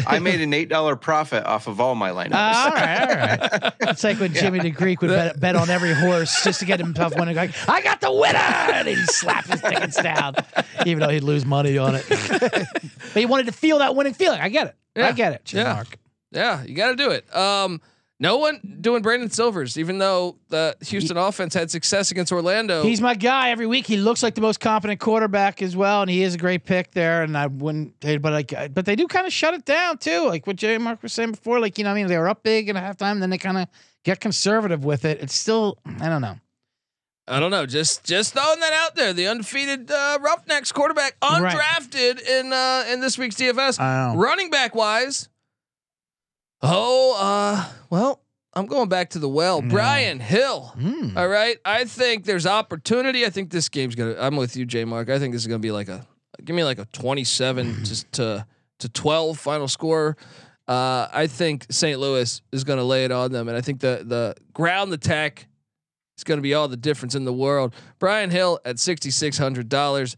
I 0.05 0.19
made 0.19 0.39
an 0.39 0.53
eight 0.53 0.69
dollar 0.69 0.95
profit 0.95 1.43
off 1.45 1.65
of 1.67 1.81
all 1.81 1.95
my 1.95 2.11
lineups. 2.11 2.33
Uh, 2.33 2.63
all 2.65 2.71
right, 2.71 3.01
all 3.01 3.07
right. 3.59 3.73
It's 3.89 4.03
like 4.03 4.19
when 4.19 4.31
Jimmy 4.35 4.59
the 4.59 4.69
Greek 4.69 5.01
would 5.01 5.09
bet, 5.09 5.39
bet 5.39 5.55
on 5.55 5.71
every 5.71 5.95
horse 5.95 6.43
just 6.43 6.59
to 6.59 6.65
get 6.67 6.79
himself 6.79 7.15
winning. 7.15 7.35
Like, 7.35 7.55
I 7.67 7.81
got 7.81 7.99
the 7.99 8.11
winner, 8.13 8.37
and 8.37 8.87
he'd 8.87 8.99
slap 9.07 9.47
his 9.47 9.61
tickets 9.61 9.99
down, 9.99 10.35
even 10.85 10.99
though 10.99 11.09
he'd 11.09 11.23
lose 11.23 11.43
money 11.43 11.79
on 11.79 11.95
it. 11.95 12.05
but 12.07 13.15
he 13.15 13.25
wanted 13.25 13.47
to 13.47 13.51
feel 13.51 13.79
that 13.79 13.95
winning 13.95 14.13
feeling. 14.13 14.39
I 14.39 14.49
get 14.49 14.67
it. 14.67 14.75
I 15.01 15.11
get 15.11 15.33
it. 15.33 15.45
Jim 15.45 15.65
Yeah. 15.65 15.73
Mark. 15.73 15.97
Yeah, 16.31 16.63
you 16.63 16.75
got 16.75 16.89
to 16.91 16.95
do 16.95 17.09
it. 17.09 17.35
Um, 17.35 17.81
no 18.19 18.37
one 18.37 18.77
doing 18.81 19.01
Brandon 19.01 19.29
Silvers, 19.29 19.77
even 19.77 19.97
though 19.97 20.35
the 20.49 20.75
Houston 20.87 21.15
offense 21.17 21.53
had 21.53 21.71
success 21.71 22.11
against 22.11 22.31
Orlando. 22.31 22.83
He's 22.83 22.99
my 22.99 23.15
guy 23.15 23.51
every 23.51 23.65
week. 23.65 23.87
He 23.87 23.95
looks 23.97 24.21
like 24.21 24.35
the 24.35 24.41
most 24.41 24.59
competent 24.59 24.99
quarterback 24.99 25.61
as 25.61 25.75
well, 25.75 26.01
and 26.01 26.11
he 26.11 26.23
is 26.23 26.35
a 26.35 26.37
great 26.37 26.65
pick 26.65 26.91
there. 26.91 27.23
And 27.23 27.37
I 27.37 27.47
wouldn't, 27.47 27.99
but 28.01 28.23
like, 28.23 28.53
but 28.73 28.85
they 28.85 28.95
do 28.95 29.07
kind 29.07 29.25
of 29.25 29.31
shut 29.31 29.53
it 29.53 29.63
down 29.65 29.97
too, 29.99 30.27
like 30.27 30.45
what 30.47 30.57
Jay 30.57 30.77
Mark 30.77 31.01
was 31.01 31.13
saying 31.13 31.31
before. 31.31 31.59
Like 31.59 31.77
you 31.77 31.83
know, 31.85 31.91
I 31.91 31.93
mean, 31.93 32.07
they 32.07 32.17
were 32.17 32.27
up 32.29 32.43
big 32.43 32.67
in 32.69 32.75
a 32.75 32.81
halftime, 32.81 33.19
then 33.21 33.29
they 33.29 33.37
kind 33.37 33.57
of 33.57 33.67
get 34.03 34.19
conservative 34.19 34.83
with 34.83 35.05
it. 35.05 35.21
It's 35.21 35.33
still, 35.35 35.77
I 35.99 36.09
don't 36.09 36.21
know. 36.21 36.35
I 37.27 37.39
don't 37.39 37.51
know, 37.51 37.67
just 37.67 38.03
just 38.03 38.33
throwing 38.33 38.59
that 38.59 38.73
out 38.73 38.95
there. 38.95 39.13
The 39.13 39.27
undefeated 39.27 39.91
uh, 39.91 40.17
Roughnecks 40.19 40.71
quarterback, 40.71 41.15
Right. 41.21 41.55
undrafted 41.55 42.27
in 42.27 42.51
uh, 42.51 42.85
in 42.91 43.01
this 43.01 43.17
week's 43.19 43.35
DFS. 43.35 43.77
Running 44.17 44.49
back 44.49 44.73
wise, 44.73 45.29
oh, 46.61 47.17
uh, 47.19 47.65
well, 47.89 48.21
I'm 48.53 48.65
going 48.65 48.89
back 48.89 49.11
to 49.11 49.19
the 49.19 49.29
well. 49.29 49.61
Brian 49.61 50.19
Hill. 50.19 50.73
Mm. 50.77 51.15
All 51.15 51.27
right, 51.27 51.57
I 51.63 51.85
think 51.85 52.25
there's 52.25 52.45
opportunity. 52.45 53.25
I 53.25 53.29
think 53.29 53.51
this 53.51 53.69
game's 53.69 53.95
gonna. 53.95 54.15
I'm 54.19 54.35
with 54.35 54.55
you, 54.55 54.65
J 54.65 54.85
Mark. 54.85 55.09
I 55.09 55.19
think 55.19 55.33
this 55.33 55.41
is 55.41 55.47
gonna 55.47 55.59
be 55.59 55.71
like 55.71 55.87
a. 55.87 56.05
Give 56.43 56.55
me 56.55 56.63
like 56.63 56.79
a 56.79 56.85
27 56.85 57.79
just 57.83 58.11
to 58.13 58.45
to 58.79 58.89
12 58.89 59.37
final 59.37 59.67
score. 59.67 60.17
Uh, 60.67 61.07
I 61.11 61.27
think 61.27 61.65
St. 61.71 61.99
Louis 61.99 62.41
is 62.51 62.63
going 62.63 62.77
to 62.77 62.83
lay 62.83 63.03
it 63.03 63.11
on 63.11 63.31
them, 63.31 63.47
and 63.47 63.57
I 63.57 63.61
think 63.61 63.79
the 63.79 64.03
the 64.05 64.35
ground 64.53 64.93
attack 64.93 65.47
is 66.17 66.23
going 66.23 66.37
to 66.37 66.43
be 66.43 66.53
all 66.53 66.67
the 66.67 66.77
difference 66.77 67.15
in 67.15 67.25
the 67.25 67.33
world. 67.33 67.73
Brian 67.97 68.29
Hill 68.29 68.59
at 68.63 68.77
sixty 68.77 69.09
six 69.09 69.37
hundred 69.37 69.67
dollars. 69.67 70.15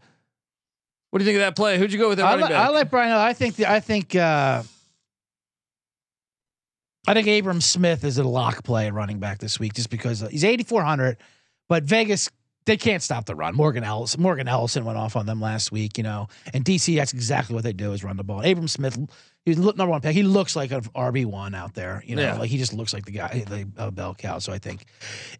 What 1.10 1.18
do 1.18 1.24
you 1.24 1.28
think 1.30 1.36
of 1.36 1.46
that 1.46 1.56
play? 1.56 1.78
Who'd 1.78 1.92
you 1.92 1.98
go 1.98 2.08
with 2.08 2.18
that 2.18 2.26
I, 2.26 2.36
li-? 2.36 2.54
I 2.54 2.68
like 2.68 2.90
Brian. 2.90 3.10
Hill. 3.10 3.18
I 3.18 3.32
think 3.32 3.56
the, 3.56 3.70
I 3.70 3.80
think 3.80 4.14
uh, 4.14 4.62
I 7.06 7.14
think 7.14 7.26
Abram 7.26 7.60
Smith 7.60 8.04
is 8.04 8.18
a 8.18 8.24
lock 8.24 8.62
play 8.62 8.88
running 8.90 9.18
back 9.18 9.38
this 9.38 9.58
week 9.58 9.74
just 9.74 9.90
because 9.90 10.20
he's 10.30 10.44
8,400, 10.44 11.16
but 11.68 11.82
Vegas, 11.82 12.30
they 12.64 12.76
can't 12.76 13.02
stop 13.02 13.26
the 13.26 13.34
run. 13.34 13.54
Morgan 13.56 13.84
Ellison, 13.84 14.22
Morgan 14.22 14.46
Ellison 14.48 14.84
went 14.84 14.96
off 14.98 15.16
on 15.16 15.26
them 15.26 15.40
last 15.40 15.72
week, 15.72 15.98
you 15.98 16.04
know, 16.04 16.28
and 16.54 16.64
DC, 16.64 16.94
that's 16.96 17.12
exactly 17.12 17.54
what 17.54 17.64
they 17.64 17.72
do 17.72 17.92
is 17.92 18.04
run 18.04 18.16
the 18.16 18.22
ball. 18.24 18.40
Abram 18.44 18.68
Smith, 18.68 18.96
he's 19.44 19.58
number 19.58 19.86
one 19.86 20.00
pick. 20.00 20.14
He 20.14 20.22
looks 20.22 20.54
like 20.54 20.70
an 20.70 20.82
RB1 20.82 21.56
out 21.56 21.74
there, 21.74 22.04
you 22.06 22.14
know, 22.14 22.22
Yeah. 22.22 22.38
like 22.38 22.50
he 22.50 22.58
just 22.58 22.72
looks 22.72 22.92
like 22.94 23.04
the 23.04 23.10
guy, 23.12 23.44
the 23.48 23.66
uh, 23.76 23.90
bell 23.90 24.14
cow. 24.14 24.38
So 24.38 24.52
I 24.52 24.58
think, 24.58 24.84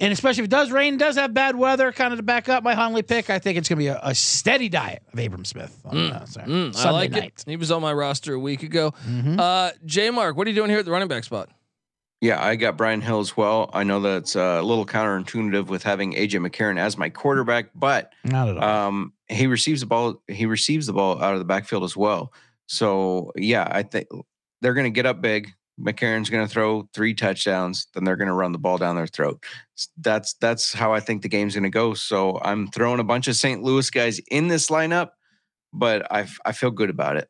and 0.01 0.13
especially 0.13 0.41
if 0.43 0.45
it 0.47 0.51
does 0.51 0.73
rain, 0.73 0.97
does 0.97 1.15
have 1.17 1.33
bad 1.33 1.55
weather, 1.55 1.93
kind 1.93 2.13
of 2.13 2.19
to 2.19 2.23
back 2.25 2.49
up 2.49 2.65
my 2.65 2.75
Hundley 2.75 3.03
pick, 3.03 3.31
I 3.31 3.39
think 3.39 3.57
it's 3.57 3.69
going 3.69 3.79
to 3.79 3.83
be 3.85 3.89
a, 3.89 4.01
a 4.03 4.15
steady 4.15 4.69
diet 4.69 5.03
of 5.13 5.19
Abram 5.19 5.45
Smith 5.45 5.79
on 5.85 5.97
uh, 5.97 6.25
Saturday- 6.27 6.53
Mm, 6.53 6.69
I 6.71 6.73
Sunday 6.73 6.93
like 6.93 7.11
night. 7.13 7.25
it. 7.25 7.45
He 7.47 7.57
was 7.57 7.71
on 7.71 7.83
my 7.83 7.93
roster 7.93 8.35
a 8.35 8.41
week 8.41 8.63
ago. 8.65 8.93
Mhm. 9.09 9.39
Uh, 9.39 9.71
J 9.87 10.11
Mark, 10.11 10.37
what 10.37 10.47
are 10.47 10.51
you 10.51 10.57
doing 10.57 10.71
here 10.71 10.81
at 10.81 10.85
the 10.85 10.91
running 10.91 11.09
back 11.09 11.23
spot? 11.25 11.49
Yeah, 12.23 12.41
I 12.41 12.55
got 12.55 12.77
Brian 12.77 13.01
Hill 13.01 13.19
as 13.19 13.37
well. 13.37 13.69
I 13.73 13.83
know 13.83 13.99
that's 14.01 14.37
uh, 14.37 14.59
a 14.61 14.63
little 14.63 14.87
counterintuitive 14.87 15.67
with 15.67 15.83
having 15.83 16.15
AJ 16.15 16.47
McCarron 16.49 16.79
as 16.79 16.97
my 16.97 17.09
quarterback, 17.11 17.71
but 17.75 18.13
Not 18.23 18.49
at 18.49 18.57
all. 18.59 18.63
um, 18.65 19.13
he 19.29 19.49
receives 19.49 19.81
the 19.81 19.87
ball. 19.87 20.23
He 20.29 20.47
receives 20.47 20.87
the 20.87 20.93
ball 20.93 21.21
out 21.21 21.33
of 21.33 21.41
the 21.41 21.45
backfield 21.45 21.83
as 21.83 21.97
well. 21.97 22.33
So 22.67 23.33
yeah, 23.35 23.67
I 23.69 23.83
think 23.83 24.07
they're 24.61 24.73
going 24.73 24.85
to 24.85 24.91
get 24.95 25.05
up 25.05 25.21
big. 25.21 25.51
McCarron's 25.81 26.31
going 26.31 26.47
to 26.47 26.53
throw 26.53 26.89
three 26.95 27.13
touchdowns. 27.13 27.89
Then 27.93 28.05
they're 28.05 28.15
going 28.15 28.29
to 28.29 28.35
run 28.35 28.53
the 28.53 28.59
ball 28.59 28.79
down 28.79 28.95
their 28.95 29.09
throat. 29.09 29.43
That's 29.97 30.35
that's 30.35 30.73
how 30.73 30.93
I 30.95 31.01
think 31.01 31.23
the 31.23 31.29
game's 31.29 31.55
going 31.55 31.65
to 31.65 31.71
go. 31.71 31.93
So 31.95 32.39
I'm 32.45 32.69
throwing 32.69 33.01
a 33.01 33.05
bunch 33.05 33.27
of 33.27 33.35
St. 33.35 33.65
Louis 33.65 33.91
guys 33.91 34.21
in 34.31 34.47
this 34.47 34.69
lineup, 34.69 35.09
but 35.73 36.07
I 36.13 36.29
I 36.45 36.53
feel 36.53 36.71
good 36.71 36.91
about 36.91 37.17
it. 37.17 37.29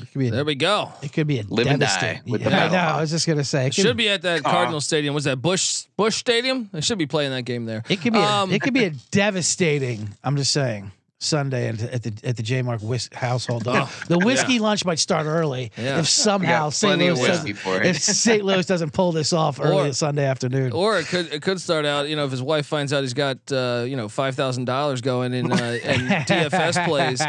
It 0.00 0.10
could 0.12 0.18
be 0.18 0.28
a 0.28 0.30
There 0.30 0.44
we 0.44 0.54
go. 0.54 0.92
It 1.02 1.12
could 1.12 1.26
be 1.26 1.38
a 1.40 1.44
Live 1.48 1.66
and 1.66 1.80
die 1.80 1.86
devastating. 1.86 2.22
with 2.30 2.42
the 2.44 2.50
yeah, 2.50 2.64
I 2.66 2.68
know. 2.68 2.76
I 2.98 3.00
was 3.00 3.10
just 3.10 3.26
gonna 3.26 3.44
say 3.44 3.64
it 3.64 3.66
It 3.66 3.74
could, 3.76 3.82
should 3.82 3.96
be 3.96 4.08
at 4.08 4.22
that 4.22 4.44
Aw. 4.44 4.50
Cardinal 4.50 4.80
Stadium. 4.80 5.14
Was 5.14 5.24
that 5.24 5.40
Busch 5.42 5.84
Busch 5.96 6.16
Stadium? 6.16 6.68
They 6.72 6.80
should 6.80 6.98
be 6.98 7.06
playing 7.06 7.30
that 7.32 7.42
game 7.42 7.64
there. 7.66 7.82
It 7.88 8.00
could 8.00 8.12
be. 8.12 8.18
Um, 8.18 8.50
a, 8.50 8.54
it 8.54 8.60
could 8.62 8.74
be 8.74 8.84
a 8.84 8.90
devastating. 9.10 10.14
I'm 10.22 10.36
just 10.36 10.52
saying. 10.52 10.92
Sunday 11.24 11.68
at, 11.68 11.82
at 11.82 12.02
the 12.02 12.12
at 12.22 12.36
the 12.36 12.42
J 12.42 12.62
Mark 12.62 12.80
whis- 12.82 13.08
household. 13.12 13.64
The, 13.64 13.88
the 14.08 14.18
whiskey 14.18 14.58
lunch 14.58 14.84
might 14.84 14.98
start 14.98 15.26
early 15.26 15.72
Yeah. 15.76 15.98
if 16.00 16.08
somehow 16.08 16.70
St. 16.70 16.90
plenty 16.90 17.08
of 17.08 17.18
Louis 17.18 17.28
whiskey 17.30 17.52
doesn't, 17.52 17.70
for 17.72 17.80
it. 17.80 17.86
if 17.86 17.98
St. 18.00 18.44
Louis 18.48 18.64
doesn't 18.66 18.92
pull 18.92 19.12
this 19.12 19.32
off 19.32 19.58
early 19.60 19.90
Or- 19.90 19.92
Sunday 19.92 20.24
afternoon. 20.26 20.72
Or 20.72 20.98
it 20.98 21.06
could 21.06 21.32
it 21.32 21.42
could 21.42 21.60
start 21.60 21.84
out, 21.84 22.08
you 22.08 22.16
know, 22.16 22.24
if 22.24 22.30
his 22.30 22.42
wife 22.42 22.66
finds 22.66 22.92
out 22.92 23.02
he's 23.02 23.14
got 23.14 23.38
uh, 23.50 23.84
you 23.86 23.96
know 23.96 24.08
five 24.08 24.34
thousand 24.36 24.66
dollars 24.66 25.00
going 25.00 25.32
in 25.34 25.50
uh, 25.50 25.56
in 25.56 26.00
DFS 26.28 26.84
plays 26.86 27.20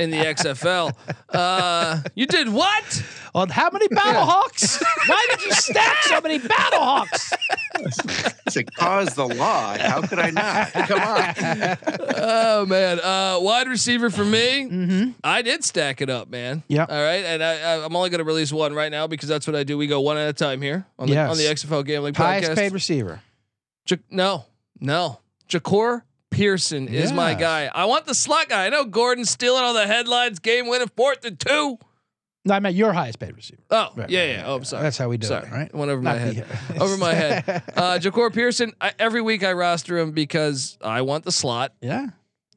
in 0.00 0.10
the 0.10 0.18
XFL. 0.18 0.94
Uh, 1.28 2.00
you 2.14 2.26
did 2.26 2.48
what? 2.48 3.02
On 3.34 3.48
how 3.48 3.70
many 3.70 3.86
battle 3.88 4.24
hawks? 4.24 4.82
Why 5.06 5.26
did 5.30 5.42
you 5.44 5.52
stack 5.52 6.02
so 6.02 6.20
many 6.20 6.38
battle 6.38 6.80
hawks? 6.80 7.32
It's 8.46 8.56
a 8.56 8.64
cause 8.64 9.14
the 9.14 9.26
law. 9.26 9.78
How 9.78 10.02
could 10.02 10.18
I 10.18 10.30
not? 10.30 10.72
Come 10.72 11.00
on. 11.00 11.76
Oh 12.16 12.66
man, 12.66 12.98
uh, 13.00 13.38
wide 13.42 13.68
receiver 13.68 14.10
for 14.10 14.24
me. 14.24 14.68
Mm-hmm. 14.68 15.10
I 15.24 15.42
did 15.42 15.64
stack 15.64 16.00
it 16.00 16.10
up, 16.10 16.28
man. 16.28 16.62
Yeah. 16.68 16.86
All 16.88 17.02
right, 17.02 17.24
and 17.24 17.42
I, 17.42 17.60
I, 17.60 17.84
I'm 17.84 17.94
only 17.96 18.10
going 18.10 18.18
to 18.18 18.24
release 18.24 18.52
one 18.52 18.74
right 18.74 18.90
now 18.90 19.06
because 19.06 19.28
that's 19.28 19.46
what 19.46 19.56
I 19.56 19.64
do. 19.64 19.76
We 19.78 19.86
go 19.86 20.00
one 20.00 20.16
at 20.16 20.28
a 20.28 20.32
time 20.32 20.62
here 20.62 20.86
on 20.98 21.08
the 21.08 21.18
on 21.18 21.36
the 21.36 21.44
XFL 21.44 21.84
gambling 21.84 22.14
podcast. 22.14 22.18
Highest 22.18 22.50
podcast. 22.52 22.56
paid 22.56 22.72
receiver. 22.72 23.20
Ja- 23.88 23.96
no, 24.10 24.44
no. 24.80 25.20
Jahcour 25.48 26.02
Pearson 26.30 26.88
is 26.88 27.12
my 27.12 27.34
guy. 27.34 27.70
I 27.74 27.86
want 27.86 28.06
the 28.06 28.14
slot 28.14 28.48
guy. 28.48 28.66
I 28.66 28.68
know 28.68 28.84
Gordon's 28.84 29.30
stealing 29.30 29.62
all 29.62 29.74
the 29.74 29.86
headlines. 29.86 30.38
Game 30.38 30.68
winning 30.68 30.88
fourth 30.96 31.24
and 31.24 31.38
two. 31.38 31.78
No, 32.44 32.54
I 32.54 32.60
meant 32.60 32.74
your 32.74 32.92
highest 32.94 33.18
paid 33.18 33.36
receiver. 33.36 33.60
Oh 33.70 33.90
Right, 33.94 34.08
yeah, 34.08 34.20
right, 34.20 34.28
yeah. 34.30 34.44
Oh, 34.46 34.56
I'm 34.56 34.64
sorry. 34.64 34.82
That's 34.82 34.96
how 34.96 35.08
we 35.10 35.18
do 35.18 35.26
sorry. 35.26 35.46
it, 35.46 35.52
right? 35.52 35.74
Went 35.74 35.90
over 35.90 36.00
my 36.00 36.14
head. 36.14 36.46
over 36.80 36.96
my 36.96 37.12
head. 37.12 37.62
Uh, 37.76 37.98
Jahcour 37.98 38.32
Pearson. 38.32 38.72
I, 38.80 38.92
every 38.98 39.20
week 39.20 39.44
I 39.44 39.52
roster 39.52 39.98
him 39.98 40.12
because 40.12 40.78
I 40.82 41.02
want 41.02 41.24
the 41.24 41.32
slot. 41.32 41.74
Yeah. 41.82 42.06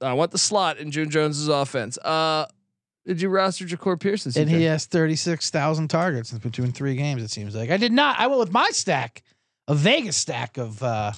I 0.03 0.13
want 0.13 0.31
the 0.31 0.37
slot 0.37 0.77
in 0.77 0.91
June 0.91 1.09
Jones's 1.09 1.47
offense. 1.47 1.97
Uh, 1.97 2.45
did 3.05 3.21
you 3.21 3.29
roster 3.29 3.65
Jahcour 3.65 3.99
Pearson? 3.99 4.31
And 4.35 4.49
he 4.49 4.63
has 4.63 4.85
36,000 4.85 5.89
targets 5.89 6.31
in 6.31 6.37
between 6.39 6.71
three 6.71 6.95
games, 6.95 7.21
it 7.21 7.31
seems 7.31 7.55
like. 7.55 7.69
I 7.69 7.77
did 7.77 7.91
not. 7.91 8.19
I 8.19 8.27
went 8.27 8.39
with 8.39 8.51
my 8.51 8.69
stack, 8.71 9.23
a 9.67 9.75
Vegas 9.75 10.15
stack 10.15 10.57
of 10.57 10.81
uh, 10.81 11.11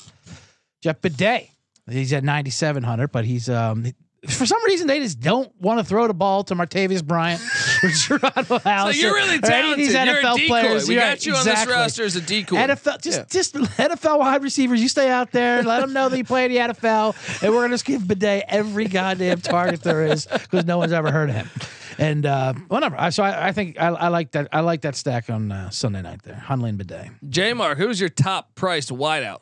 Jeff 0.82 1.02
Badet. 1.02 1.50
He's 1.90 2.12
at 2.14 2.24
9,700, 2.24 3.12
but 3.12 3.26
he's, 3.26 3.50
um, 3.50 3.86
for 4.28 4.46
some 4.46 4.64
reason, 4.66 4.88
they 4.88 5.00
just 5.00 5.20
don't 5.20 5.52
want 5.62 5.80
to 5.80 5.86
throw 5.86 6.08
the 6.08 6.14
ball 6.14 6.44
to 6.46 6.56
Martavis 6.56 7.04
Bryant 7.06 7.42
or 7.84 7.90
Geronimo 7.90 8.44
So 8.60 8.62
Allison. 8.66 9.02
you're 9.02 9.14
really 9.14 9.28
or 9.30 9.32
any 9.32 9.38
of 9.38 9.44
talented. 9.44 9.80
these 9.80 9.94
You're 9.94 10.02
a 10.02 10.06
NFL 10.24 10.36
decoy. 10.36 10.48
players. 10.48 10.88
We 10.88 10.94
You're 10.96 11.04
got 11.04 11.08
right, 11.10 11.26
you 11.26 11.34
on 11.34 11.38
exactly. 11.40 11.66
this 11.66 11.76
roster 11.76 12.04
as 12.04 12.16
a 12.16 12.22
decoy. 12.22 12.56
NFL, 12.58 13.02
just 13.02 13.18
Yeah. 13.20 13.26
just 13.30 13.56
NFL 13.56 14.20
wide 14.20 14.44
receivers. 14.44 14.82
You 14.82 14.88
stay 14.88 15.10
out 15.10 15.32
there, 15.32 15.64
let 15.64 15.82
them 15.82 15.94
know 15.94 16.10
that 16.10 16.18
you 16.18 16.24
play 16.24 16.46
in 16.46 16.52
the 16.52 16.74
NFL, 16.74 17.16
and 17.44 17.54
we're 17.54 17.62
gonna 17.62 17.74
just 17.74 17.86
give 17.86 18.02
Badet 18.04 18.44
every 18.48 18.88
goddamn 18.88 19.42
target 19.42 19.82
there 19.84 20.06
is 20.06 20.26
because 20.28 20.66
no 20.66 20.78
one's 20.78 20.92
ever 20.94 21.12
heard 21.12 21.30
of 21.30 21.36
him. 21.36 21.50
And 21.98 22.26
uh, 22.26 22.54
whatever. 22.68 22.96
I- 23.00 23.10
So 23.10 23.24
I, 23.24 23.48
I 23.48 23.52
think 23.54 23.80
I, 23.80 23.88
I 23.88 24.08
like 24.10 24.32
that. 24.32 24.50
I 24.52 24.60
like 24.60 24.82
that 24.82 24.96
stack 24.96 25.30
on 25.30 25.52
uh, 25.52 25.70
Sunday 25.70 26.02
night 26.02 26.24
there. 26.24 26.36
Hundley 26.36 26.70
and 26.72 26.80
Badet. 26.80 27.10
J 27.30 27.54
Mark, 27.54 27.78
who's 27.78 28.00
your 28.00 28.10
top 28.10 28.54
priced 28.56 28.90
wideout? 28.90 29.40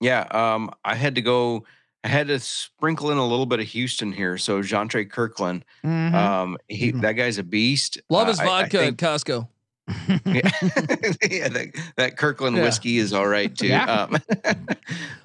Yeah, 0.00 0.20
um, 0.30 0.70
I 0.84 0.94
had 0.94 1.14
to 1.16 1.22
go. 1.22 1.64
I 2.08 2.10
had 2.10 2.28
to 2.28 2.40
sprinkle 2.40 3.10
in 3.10 3.18
a 3.18 3.26
little 3.26 3.44
bit 3.44 3.60
of 3.60 3.66
Houston 3.66 4.12
here. 4.12 4.38
So 4.38 4.62
Jontre 4.62 5.08
Kirkland, 5.10 5.64
Mhm. 5.84 6.14
um, 6.14 6.56
he 6.68 6.90
Mhm. 6.92 7.02
that 7.02 7.12
guy's 7.12 7.36
a 7.36 7.42
beast. 7.42 8.00
Love 8.08 8.26
Uh, 8.28 8.30
his 8.30 8.40
I- 8.40 8.44
I 8.44 8.46
vodka 8.46 8.78
think- 8.78 9.02
at 9.02 9.08
Costco. 9.08 9.48
yeah, 10.24 10.50
yeah 11.30 11.48
that, 11.48 11.92
that 11.96 12.16
Kirkland 12.16 12.56
Yeah. 12.56 12.62
whiskey 12.62 12.96
is 12.96 13.12
all 13.12 13.26
right 13.26 13.54
too. 13.54 13.66
Yeah. 13.68 13.84
Um, 13.84 14.16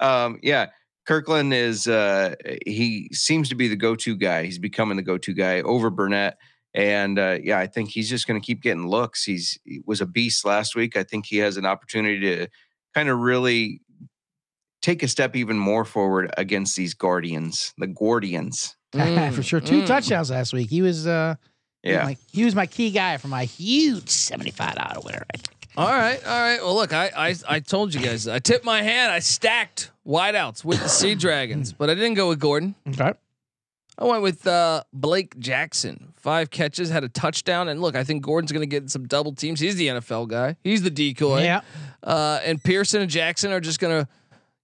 um, 0.00 0.38
yeah, 0.42 0.66
Kirkland 1.06 1.54
is 1.54 1.86
uh, 1.88 2.34
he 2.66 3.08
seems 3.12 3.48
to 3.48 3.54
be 3.54 3.68
the 3.68 3.76
go-to 3.76 4.14
guy. 4.16 4.44
He's 4.44 4.58
becoming 4.58 4.96
the 4.98 5.02
go-to 5.02 5.32
guy 5.32 5.62
over 5.62 5.88
Burnett. 5.90 6.36
And 6.74 7.18
uh, 7.18 7.38
yeah, 7.42 7.58
I 7.58 7.66
think 7.66 7.90
he's 7.90 8.10
just 8.10 8.26
going 8.26 8.38
to 8.40 8.44
keep 8.44 8.60
getting 8.60 8.86
looks. 8.88 9.24
He's 9.24 9.58
he 9.64 9.80
was 9.86 10.00
a 10.02 10.06
beast 10.06 10.44
last 10.44 10.74
week. 10.76 10.96
I 10.98 11.02
think 11.04 11.24
he 11.26 11.36
has 11.38 11.56
an 11.56 11.64
opportunity 11.64 12.20
to 12.20 12.48
kind 12.94 13.08
of 13.08 13.18
really 13.20 13.80
take 14.84 15.02
a 15.02 15.08
step 15.08 15.34
even 15.34 15.58
more 15.58 15.84
forward 15.84 16.32
against 16.36 16.76
these 16.76 16.92
Guardians, 16.94 17.72
the 17.78 17.86
Guardians. 17.86 18.76
For 18.92 19.42
sure, 19.42 19.60
two 19.60 19.82
mm. 19.82 19.86
touchdowns 19.86 20.30
last 20.30 20.52
week. 20.52 20.70
He 20.70 20.82
was. 20.82 21.06
Uh, 21.06 21.34
Yeah. 21.82 22.04
my, 22.04 22.16
he 22.32 22.44
was 22.44 22.54
my 22.54 22.66
key 22.66 22.90
guy 22.90 23.18
for 23.18 23.28
my 23.28 23.44
huge 23.44 24.08
seventy-five 24.08 24.76
dollar 24.76 25.00
winner. 25.04 25.24
I 25.34 25.36
think. 25.36 25.68
All 25.76 25.88
right, 25.88 26.24
all 26.24 26.40
right. 26.40 26.62
Well, 26.62 26.74
look, 26.76 26.92
I, 26.92 27.10
I 27.16 27.34
I 27.48 27.60
told 27.60 27.92
you 27.92 28.00
guys, 28.00 28.28
I 28.28 28.38
tipped 28.38 28.64
my 28.64 28.82
hand. 28.82 29.10
I 29.12 29.18
stacked 29.18 29.90
wideouts 30.06 30.64
with 30.64 30.80
the 30.80 30.88
Sea 30.88 31.14
Dragons, 31.14 31.72
but 31.72 31.90
I 31.90 31.94
didn't 31.94 32.14
go 32.14 32.28
with 32.28 32.38
Gordon. 32.38 32.74
Okay. 32.88 33.12
I 33.96 34.04
went 34.04 34.22
with 34.22 34.46
uh, 34.46 34.82
Blake 34.92 35.38
Jackson. 35.38 36.12
Five 36.16 36.50
catches, 36.50 36.90
had 36.90 37.04
a 37.04 37.08
touchdown, 37.08 37.68
and 37.68 37.80
look, 37.80 37.94
I 37.94 38.02
think 38.02 38.22
Gordon's 38.24 38.50
going 38.50 38.68
to 38.68 38.80
get 38.80 38.90
some 38.90 39.06
double 39.06 39.32
teams. 39.34 39.60
He's 39.60 39.76
the 39.76 39.88
NFL 39.88 40.28
guy. 40.28 40.56
He's 40.64 40.82
the 40.82 40.90
decoy. 40.90 41.42
Yeah. 41.42 41.60
Uh, 42.02 42.40
and 42.44 42.62
Pearson 42.62 43.02
and 43.02 43.10
Jackson 43.10 43.52
are 43.52 43.60
just 43.60 43.78
going 43.78 44.04
to, 44.04 44.10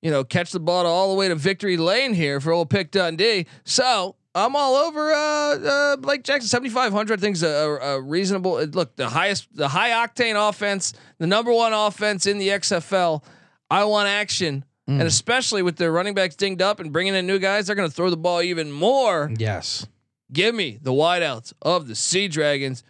you 0.03 0.11
know, 0.11 0.25
catch 0.25 0.53
the 0.53 0.61
ball 0.61 0.87
all 0.87 1.11
the 1.11 1.17
way 1.19 1.29
to 1.29 1.35
victory 1.35 1.77
lane 1.77 2.15
here 2.15 2.41
for 2.41 2.53
old 2.53 2.71
Pick 2.71 2.91
Dundee. 2.91 3.47
So 3.65 4.17
I'm 4.35 4.55
all 4.57 4.75
over 4.77 5.13
uh, 5.13 5.17
uh, 5.19 5.97
Blake 5.97 6.23
Jackson. 6.23 6.49
7,500 6.49 7.19
I 7.19 7.21
think 7.21 7.35
is 7.37 7.43
a, 7.43 7.49
a, 7.49 7.97
a 7.97 8.01
reasonable. 8.01 8.55
uh, 8.57 8.63
Look, 8.65 8.97
the 8.97 9.09
highest, 9.09 9.49
the 9.55 9.69
high 9.69 9.91
octane 9.91 10.37
offense, 10.49 10.93
the 11.19 11.27
number 11.27 11.53
one 11.53 11.73
offense 11.73 12.27
in 12.27 12.39
the 12.39 12.49
XFL. 12.49 13.23
I 13.71 13.85
want 13.85 14.09
action. 14.09 14.65
And 14.89 15.03
especially 15.03 15.63
with 15.63 15.77
their 15.77 15.93
running 15.93 16.15
backs 16.15 16.35
dinged 16.35 16.61
up 16.61 16.81
and 16.81 16.93
bringing 16.93 17.15
in 17.15 17.25
new 17.25 17.39
guys, 17.39 17.69
they're 17.69 17.77
going 17.77 17.89
to 17.89 17.95
throw 17.95 18.11
the 18.11 18.17
ball 18.17 18.43
even 18.43 18.73
more. 18.73 19.31
Yes. 19.37 19.87
Give 20.33 20.53
me 20.53 20.81
the 20.83 20.91
wideouts 20.91 21.53
of 21.63 21.87
the 21.87 21.95
Sea 21.95 22.27
Dragons. 22.27 22.83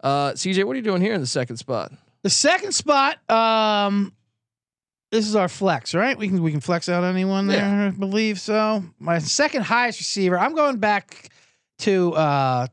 Uh, 0.00 0.30
CJ, 0.34 0.62
what 0.62 0.74
are 0.74 0.76
you 0.76 0.84
doing 0.84 1.02
here 1.02 1.14
in 1.14 1.20
the 1.20 1.26
second 1.26 1.56
spot? 1.56 1.90
The 2.22 2.30
second 2.30 2.74
spot, 2.76 3.18
um, 3.28 4.12
this 5.10 5.26
is 5.26 5.34
our 5.36 5.48
flex, 5.48 5.94
right? 5.94 6.16
We 6.18 6.28
can 6.28 6.42
we 6.42 6.50
can 6.50 6.60
flex 6.60 6.88
out 6.88 7.04
anyone 7.04 7.46
there, 7.46 7.58
Yeah. 7.58 7.86
I 7.86 7.90
believe 7.90 8.40
so. 8.40 8.84
My 8.98 9.18
second 9.18 9.62
highest 9.62 9.98
receiver, 10.00 10.38
I'm 10.38 10.54
going 10.54 10.78
back 10.78 11.30
to 11.80 12.12
uh, 12.14 12.66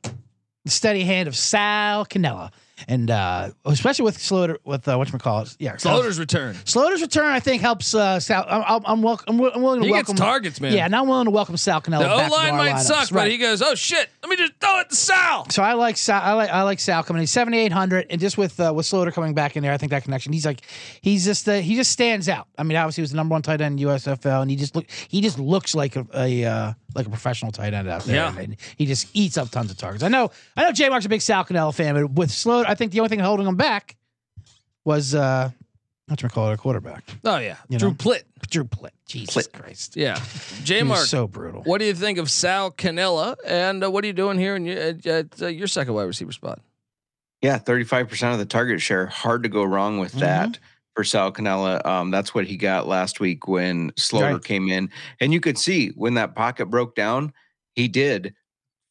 the 0.64 0.72
steady 0.72 1.04
hand 1.04 1.28
of 1.28 1.36
Sal 1.36 2.06
Cannella, 2.06 2.52
and 2.88 3.09
uh, 3.09 3.51
especially 3.65 4.05
with 4.05 4.17
Sloter 4.17 4.57
with 4.63 4.88
uh, 4.88 4.97
what 4.97 5.11
you 5.11 5.17
call 5.19 5.41
it, 5.41 5.55
yeah, 5.59 5.76
Sloter's 5.76 6.19
return. 6.19 6.55
Sloter's 6.65 7.01
return, 7.01 7.26
I 7.26 7.39
think 7.39 7.61
helps 7.61 7.93
uh, 7.93 8.19
Sal. 8.19 8.45
I'm 8.47 8.63
I'm, 8.67 8.82
I'm, 8.86 9.01
wel- 9.01 9.21
I'm, 9.28 9.39
I'm 9.41 9.61
willing 9.61 9.82
to 9.82 9.88
He 9.88 9.93
gets 9.93 10.09
welcome 10.09 10.15
targets, 10.15 10.59
man. 10.59 10.73
Yeah, 10.73 10.86
and 10.86 10.95
I'm 10.95 11.07
willing 11.07 11.26
to 11.26 11.32
welcome 11.32 11.57
Sal 11.57 11.82
Cannella. 11.82 11.99
The 11.99 12.13
O 12.13 12.36
line 12.36 12.55
might 12.57 12.76
lineups. 12.76 12.82
suck, 12.82 13.09
but 13.11 13.30
he 13.30 13.38
goes, 13.38 13.61
"Oh 13.61 13.76
shit, 13.76 14.09
let 14.21 14.30
me 14.30 14.36
just 14.36 14.53
throw 14.59 14.80
it 14.80 14.89
to 14.89 14.95
Sal." 14.95 15.49
So 15.49 15.63
I 15.63 15.73
like 15.73 15.97
Sal. 15.97 16.21
I 16.21 16.34
like 16.34 16.49
I 16.49 16.63
like 16.63 16.80
Sal 16.80 17.03
coming. 17.03 17.26
Eight 17.36 17.71
hundred, 17.71 18.07
and 18.09 18.19
just 18.19 18.38
with 18.38 18.59
uh, 18.59 18.73
with 18.76 18.86
Sloter 18.86 19.13
coming 19.13 19.34
back 19.34 19.55
in 19.55 19.63
there, 19.63 19.71
I 19.71 19.78
think 19.78 19.91
that 19.91 20.03
connection. 20.03 20.34
He's 20.34 20.45
like, 20.45 20.61
he's 21.01 21.26
just 21.26 21.47
uh, 21.47 21.55
he 21.55 21.76
just 21.76 21.91
stands 21.91 22.28
out. 22.28 22.47
I 22.57 22.63
mean, 22.63 22.78
obviously 22.78 23.01
he 23.01 23.03
was 23.03 23.11
the 23.11 23.17
number 23.17 23.34
one 23.34 23.41
tight 23.41 23.61
end 23.61 23.80
in 23.80 23.88
USFL, 23.88 24.41
and 24.41 24.49
he 24.49 24.57
just 24.57 24.76
look 24.76 24.86
he 25.07 25.21
just 25.21 25.39
looks 25.39 25.76
like 25.76 25.95
a, 25.95 26.05
a 26.13 26.45
uh, 26.45 26.73
like 26.96 27.06
a 27.06 27.10
professional 27.10 27.52
tight 27.52 27.74
end 27.74 27.88
out 27.88 28.04
there. 28.04 28.16
Yeah. 28.16 28.38
and 28.38 28.56
he 28.78 28.86
just 28.86 29.08
eats 29.14 29.38
up 29.38 29.50
tons 29.52 29.70
of 29.72 29.78
targets. 29.78 30.04
I 30.04 30.08
know 30.08 30.32
I 30.58 30.64
know 30.64 30.72
J 30.72 30.89
Mark's 30.89 31.06
a 31.06 31.10
big 31.10 31.22
Sal 31.22 31.43
Cannella 31.46 31.74
fan, 31.74 31.93
but 31.96 32.12
with 32.12 32.30
Sloter, 32.30 32.66
I 32.68 32.76
think 32.76 32.91
the 32.91 33.00
only 33.02 33.10
thing 33.10 33.20
holding 33.20 33.46
him 33.48 33.56
back 33.58 33.96
was 34.84 35.14
uh, 35.16 35.50
what 36.08 36.22
you 36.22 36.30
call 36.30 36.50
it, 36.50 36.54
a 36.54 36.58
quarterback. 36.58 37.04
Oh 37.24 37.38
yeah, 37.38 37.58
You 37.70 37.78
Drew 37.80 37.89
know? 37.89 37.96
Plitt. 37.96 38.24
Drew 38.50 38.64
Plitt. 38.64 38.91
Jesus 39.08 39.48
Christ. 39.48 39.96
Yeah, 39.96 40.20
He 40.20 40.64
J 40.64 40.84
Mark. 40.84 41.06
so 41.06 41.28
brutal. 41.28 41.62
what 41.64 41.80
do 41.80 41.86
you 41.86 41.93
think 41.93 42.18
of 42.18 42.30
Sal 42.32 42.72
Cannella? 42.72 43.36
And 43.46 43.84
uh, 43.84 43.91
what 43.91 44.04
are 44.04 44.08
you 44.08 44.14
doing 44.14 44.39
here 44.39 44.56
in 44.56 44.66
your, 44.66 44.78
at, 44.80 45.06
at 45.06 45.41
uh, 45.41 45.48
your 45.48 45.68
second 45.68 45.93
wide 45.93 46.04
receiver 46.04 46.32
spot? 46.32 46.60
Yeah, 47.41 47.60
35% 47.60 48.32
of 48.34 48.39
the 48.39 48.46
target 48.46 48.82
share. 48.82 49.06
Hard 49.08 49.43
to 49.43 49.50
go 49.50 49.64
wrong 49.64 50.00
with 50.00 50.14
that 50.14 50.58
for 50.96 51.04
Sal 51.04 51.32
Cannella. 51.32 51.86
Um, 51.86 52.10
that's 52.12 52.34
what 52.34 52.46
he 52.46 52.58
got 52.58 52.88
last 52.88 53.20
week 53.20 53.48
when 53.48 53.91
Sloter 53.91 54.34
Right. 54.34 54.43
came 54.43 54.70
in. 54.70 54.89
And 55.20 55.34
you 55.34 55.39
could 55.41 55.58
see 55.58 55.89
when 55.89 56.14
that 56.16 56.36
pocket 56.36 56.68
broke 56.68 56.96
down, 56.96 57.34
he 57.74 57.88
did 57.88 58.34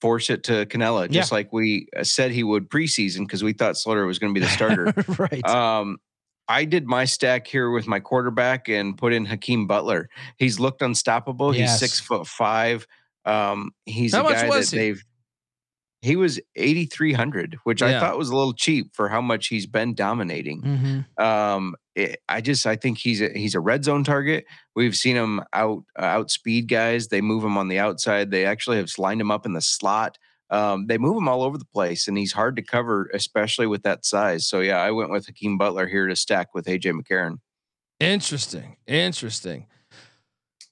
force 0.00 0.28
it 0.28 0.42
to 0.44 0.66
Cannella, 0.66 1.10
just 1.10 1.32
like 1.32 1.50
we 1.52 1.88
uh, 1.96 2.04
said 2.04 2.30
he 2.30 2.42
would 2.42 2.68
preseason 2.68 3.20
because 3.20 3.42
we 3.42 3.54
thought 3.54 3.74
Sloter 3.76 4.06
was 4.06 4.18
going 4.18 4.34
to 4.34 4.38
be 4.38 4.44
the 4.44 4.52
starter. 4.52 4.92
right. 5.18 5.46
Um, 5.48 5.96
I 6.46 6.66
did 6.66 6.86
my 6.86 7.06
stack 7.06 7.46
here 7.46 7.70
with 7.70 7.86
my 7.86 8.00
quarterback 8.00 8.68
and 8.68 8.98
put 8.98 9.14
in 9.14 9.24
Hakeem 9.24 9.66
Butler. 9.66 10.10
He's 10.36 10.60
looked 10.60 10.82
unstoppable. 10.82 11.56
Yes. 11.56 11.70
He's 11.70 11.78
six 11.90 12.00
foot 12.00 12.26
five. 12.26 12.86
Um, 13.24 13.70
he's 13.86 14.12
How 14.12 14.20
a 14.20 14.24
much 14.24 14.34
guy 14.34 14.48
was 14.50 14.70
that 14.70 14.76
he? 14.76 14.82
they've. 14.82 15.02
He 16.02 16.16
was 16.16 16.38
eighty 16.54 16.84
three 16.84 17.14
hundred, 17.14 17.56
which 17.64 17.80
Yeah. 17.80 17.96
I 17.96 18.00
thought 18.00 18.18
was 18.18 18.28
a 18.28 18.36
little 18.36 18.52
cheap 18.52 18.94
for 18.94 19.08
how 19.08 19.22
much 19.22 19.46
he's 19.46 19.64
been 19.66 19.94
dominating. 19.94 20.60
hmm 21.16 21.22
Um, 21.24 21.76
it, 21.94 22.20
I 22.28 22.40
just 22.40 22.66
I 22.66 22.76
think 22.76 22.98
he's 22.98 23.20
a 23.20 23.30
he's 23.30 23.54
a 23.54 23.60
red 23.60 23.84
zone 23.84 24.04
target. 24.04 24.46
We've 24.74 24.96
seen 24.96 25.16
him 25.16 25.42
out 25.52 25.84
uh, 25.98 26.04
outspeed 26.04 26.68
guys. 26.68 27.08
They 27.08 27.20
move 27.20 27.44
him 27.44 27.56
on 27.56 27.68
the 27.68 27.78
outside. 27.78 28.30
They 28.30 28.44
actually 28.44 28.78
have 28.78 28.90
lined 28.98 29.20
him 29.20 29.30
up 29.30 29.46
in 29.46 29.52
the 29.52 29.60
slot. 29.60 30.18
Um, 30.50 30.86
they 30.86 30.98
move 30.98 31.16
him 31.16 31.28
all 31.28 31.42
over 31.42 31.56
the 31.56 31.64
place, 31.64 32.06
and 32.06 32.18
he's 32.18 32.32
hard 32.32 32.56
to 32.56 32.62
cover, 32.62 33.10
especially 33.14 33.66
with 33.66 33.82
that 33.84 34.04
size. 34.04 34.46
So 34.46 34.60
yeah, 34.60 34.78
I 34.78 34.90
went 34.90 35.10
with 35.10 35.26
Hakeem 35.26 35.56
Butler 35.58 35.86
here 35.86 36.06
to 36.06 36.16
stack 36.16 36.54
with 36.54 36.66
AJ 36.66 37.00
McCarron. 37.00 37.38
Interesting. 38.00 38.76
Interesting. 38.86 39.66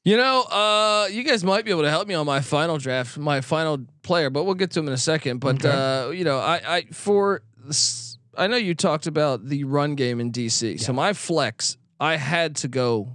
You 0.04 0.16
know, 0.16 0.42
uh, 0.42 1.08
you 1.12 1.22
guys 1.22 1.44
might 1.44 1.64
be 1.64 1.70
able 1.70 1.82
to 1.82 1.90
help 1.90 2.08
me 2.08 2.14
on 2.14 2.26
my 2.26 2.40
final 2.40 2.76
draft, 2.76 3.16
my 3.16 3.40
final 3.40 3.78
player, 4.02 4.30
but 4.30 4.44
we'll 4.44 4.54
get 4.54 4.72
to 4.72 4.80
him 4.80 4.88
in 4.88 4.92
a 4.92 4.98
second. 4.98 5.38
But 5.38 5.64
uh, 5.64 6.10
you 6.12 6.24
know, 6.24 6.38
I, 6.38 6.60
I 6.66 6.82
for 6.86 7.42
this, 7.64 8.11
I 8.36 8.46
know 8.46 8.56
you 8.56 8.74
talked 8.74 9.06
about 9.06 9.46
the 9.46 9.64
run 9.64 9.94
game 9.94 10.20
in 10.20 10.32
DC. 10.32 10.80
So 10.80 10.92
my 10.92 11.12
flex, 11.12 11.76
I 12.00 12.16
had 12.16 12.56
to 12.56 12.68
go. 12.68 13.08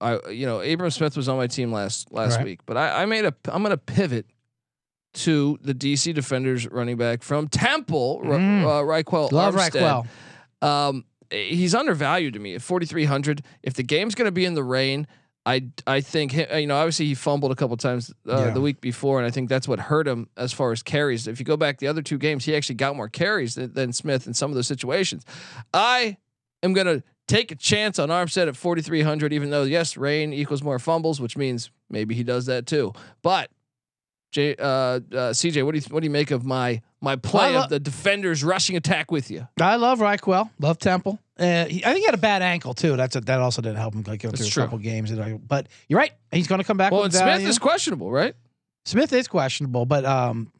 I 0.00 0.18
you 0.30 0.44
know, 0.46 0.60
Abram 0.60 0.90
Smith 0.90 1.16
was 1.16 1.28
on 1.28 1.36
my 1.36 1.46
team 1.46 1.72
last 1.72 2.10
last 2.12 2.36
Right. 2.36 2.44
week, 2.44 2.60
but 2.66 2.76
I, 2.76 3.02
I 3.02 3.06
made 3.06 3.24
a 3.24 3.34
I'm 3.48 3.62
gonna 3.62 3.76
pivot 3.76 4.26
to 5.14 5.58
the 5.62 5.72
DC 5.74 6.12
defenders 6.14 6.66
running 6.68 6.96
back 6.96 7.22
from 7.22 7.46
Temple, 7.48 8.20
Mm. 8.24 8.64
uh, 8.64 8.82
Ryquell 8.82 9.30
Love 9.30 9.54
Armstead. 9.54 10.04
Ryquell. 10.60 10.66
Um, 10.66 11.04
he's 11.30 11.74
undervalued 11.74 12.34
to 12.34 12.40
me 12.40 12.54
at 12.56 12.62
4,300. 12.62 13.42
If 13.62 13.74
the 13.74 13.84
game's 13.84 14.16
going 14.16 14.26
to 14.26 14.32
be 14.32 14.44
in 14.44 14.54
the 14.54 14.64
rain, 14.64 15.06
I 15.46 15.66
I 15.86 16.00
think 16.00 16.32
you 16.34 16.66
know 16.66 16.76
obviously 16.76 17.06
he 17.06 17.14
fumbled 17.14 17.52
a 17.52 17.54
couple 17.54 17.76
times 17.76 18.10
uh, 18.28 18.46
Yeah. 18.46 18.50
the 18.50 18.60
week 18.60 18.80
before, 18.80 19.18
and 19.18 19.26
I 19.26 19.30
think 19.30 19.48
that's 19.48 19.68
what 19.68 19.78
hurt 19.78 20.08
him 20.08 20.28
as 20.36 20.52
far 20.52 20.72
as 20.72 20.82
carries. 20.82 21.26
If 21.26 21.38
you 21.38 21.44
go 21.44 21.56
back 21.56 21.78
the 21.78 21.86
other 21.88 22.02
two 22.02 22.18
games, 22.18 22.44
he 22.46 22.56
actually 22.56 22.76
got 22.76 22.96
more 22.96 23.08
carries 23.08 23.54
than, 23.54 23.72
than 23.74 23.92
Smith 23.92 24.26
in 24.26 24.32
some 24.34 24.50
of 24.50 24.54
those 24.54 24.66
situations. 24.66 25.24
I 25.74 26.16
am 26.62 26.72
going 26.72 26.86
to 26.86 27.02
take 27.28 27.50
a 27.52 27.56
chance 27.56 27.98
on 27.98 28.08
Armstead 28.08 28.48
at 28.48 28.56
4,300, 28.56 29.32
even 29.32 29.50
though 29.50 29.64
yes, 29.64 29.96
rain 29.98 30.32
equals 30.32 30.62
more 30.62 30.78
fumbles, 30.78 31.20
which 31.20 31.36
means 31.36 31.70
maybe 31.90 32.14
he 32.14 32.22
does 32.22 32.46
that 32.46 32.66
too. 32.66 32.92
But 33.22 33.50
J, 34.32 34.56
uh, 34.56 34.64
uh, 34.64 35.00
CJ, 35.32 35.62
what 35.64 35.72
do 35.72 35.78
you 35.78 35.84
what 35.90 36.00
do 36.00 36.06
you 36.06 36.10
make 36.10 36.30
of 36.30 36.44
my 36.44 36.80
my 37.04 37.16
play 37.16 37.54
lo- 37.54 37.64
of 37.64 37.70
the 37.70 37.78
defenders 37.78 38.42
rushing 38.42 38.76
attack 38.76 39.10
with 39.10 39.30
you? 39.30 39.46
I 39.60 39.76
love 39.76 40.00
Ryquell. 40.00 40.50
Love 40.58 40.78
Temple. 40.78 41.18
Uh, 41.38 41.66
he, 41.66 41.84
I 41.84 41.88
think 41.88 41.98
he 41.98 42.04
had 42.04 42.14
a 42.14 42.18
bad 42.18 42.42
ankle 42.42 42.74
too. 42.74 42.96
That's 42.96 43.16
a, 43.16 43.20
that 43.22 43.40
also 43.40 43.62
didn't 43.62 43.78
help 43.78 43.94
him 43.94 44.04
like 44.06 44.22
go 44.22 44.30
through 44.30 44.46
true. 44.46 44.62
a 44.62 44.66
couple 44.66 44.78
games. 44.78 45.12
But 45.12 45.68
you're 45.88 45.98
right. 45.98 46.12
He's 46.32 46.46
going 46.46 46.60
to 46.60 46.64
come 46.64 46.76
back. 46.76 46.92
Well, 46.92 47.04
and 47.04 47.12
Smith 47.12 47.42
is 47.42 47.58
questionable, 47.58 48.10
right? 48.10 48.34
Smith 48.84 49.12
is 49.12 49.28
questionable, 49.28 49.86
but 49.86 50.04
um, 50.04 50.52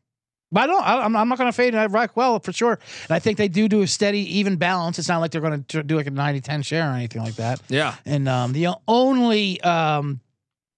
but 0.55 0.61
I 0.61 0.67
don't. 0.69 0.83
I, 0.83 1.05
I'm, 1.05 1.17
I'm 1.17 1.29
not 1.29 1.37
going 1.37 1.49
to 1.49 1.57
fade 1.57 1.75
Ryquell 1.75 2.43
for 2.43 2.53
sure. 2.53 2.79
And 3.09 3.11
I 3.11 3.19
think 3.19 3.39
they 3.39 3.49
do 3.49 3.69
do 3.69 3.83
a 3.83 3.87
steady, 3.87 4.39
even 4.39 4.57
balance. 4.57 4.99
It's 4.99 5.09
not 5.09 5.19
like 5.19 5.33
they're 5.33 5.41
going 5.41 5.65
to 5.65 5.83
do 5.83 5.97
like 5.97 6.07
a 6.07 6.13
90-10 6.13 6.65
share 6.65 6.89
or 6.89 6.95
anything 6.95 7.23
like 7.23 7.35
that. 7.37 7.61
Yeah. 7.69 7.97
And 8.07 8.29
um, 8.29 8.53
the 8.53 8.69
only 8.87 9.61
um, 9.63 10.21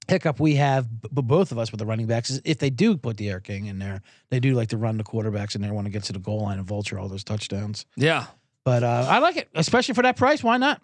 hiccup 0.09 0.41
we 0.41 0.55
have, 0.57 1.03
b- 1.03 1.09
b- 1.13 1.23
both 1.23 1.53
of 1.53 1.59
us 1.59 1.73
with 1.73 1.79
the 1.79 1.87
running 1.87 2.07
backs, 2.07 2.31
is 2.31 2.41
if 2.45 2.59
they 2.59 2.71
do 2.71 2.97
put 2.97 3.17
the 3.17 3.29
Air 3.29 3.41
King 3.41 3.67
in 3.67 3.79
there, 3.79 4.03
they 4.31 4.41
do 4.41 4.55
like 4.55 4.69
to 4.69 4.77
run 4.77 4.97
the 4.97 5.05
quarterbacks 5.05 5.55
in 5.55 5.63
there 5.63 5.75
when 5.75 5.87
it 5.87 5.91
gets 5.91 6.07
to 6.09 6.13
the 6.13 6.19
goal 6.19 6.43
line 6.43 6.59
and 6.59 6.67
vulture 6.67 6.99
all 6.99 7.09
those 7.09 7.25
touchdowns. 7.25 7.87
Yeah. 7.97 8.27
But 8.65 8.83
uh, 8.83 9.07
I 9.09 9.19
like 9.19 9.37
it, 9.37 9.49
especially 9.55 9.95
for 9.95 10.03
that 10.03 10.17
price. 10.17 10.43
Why 10.43 10.57
not? 10.57 10.81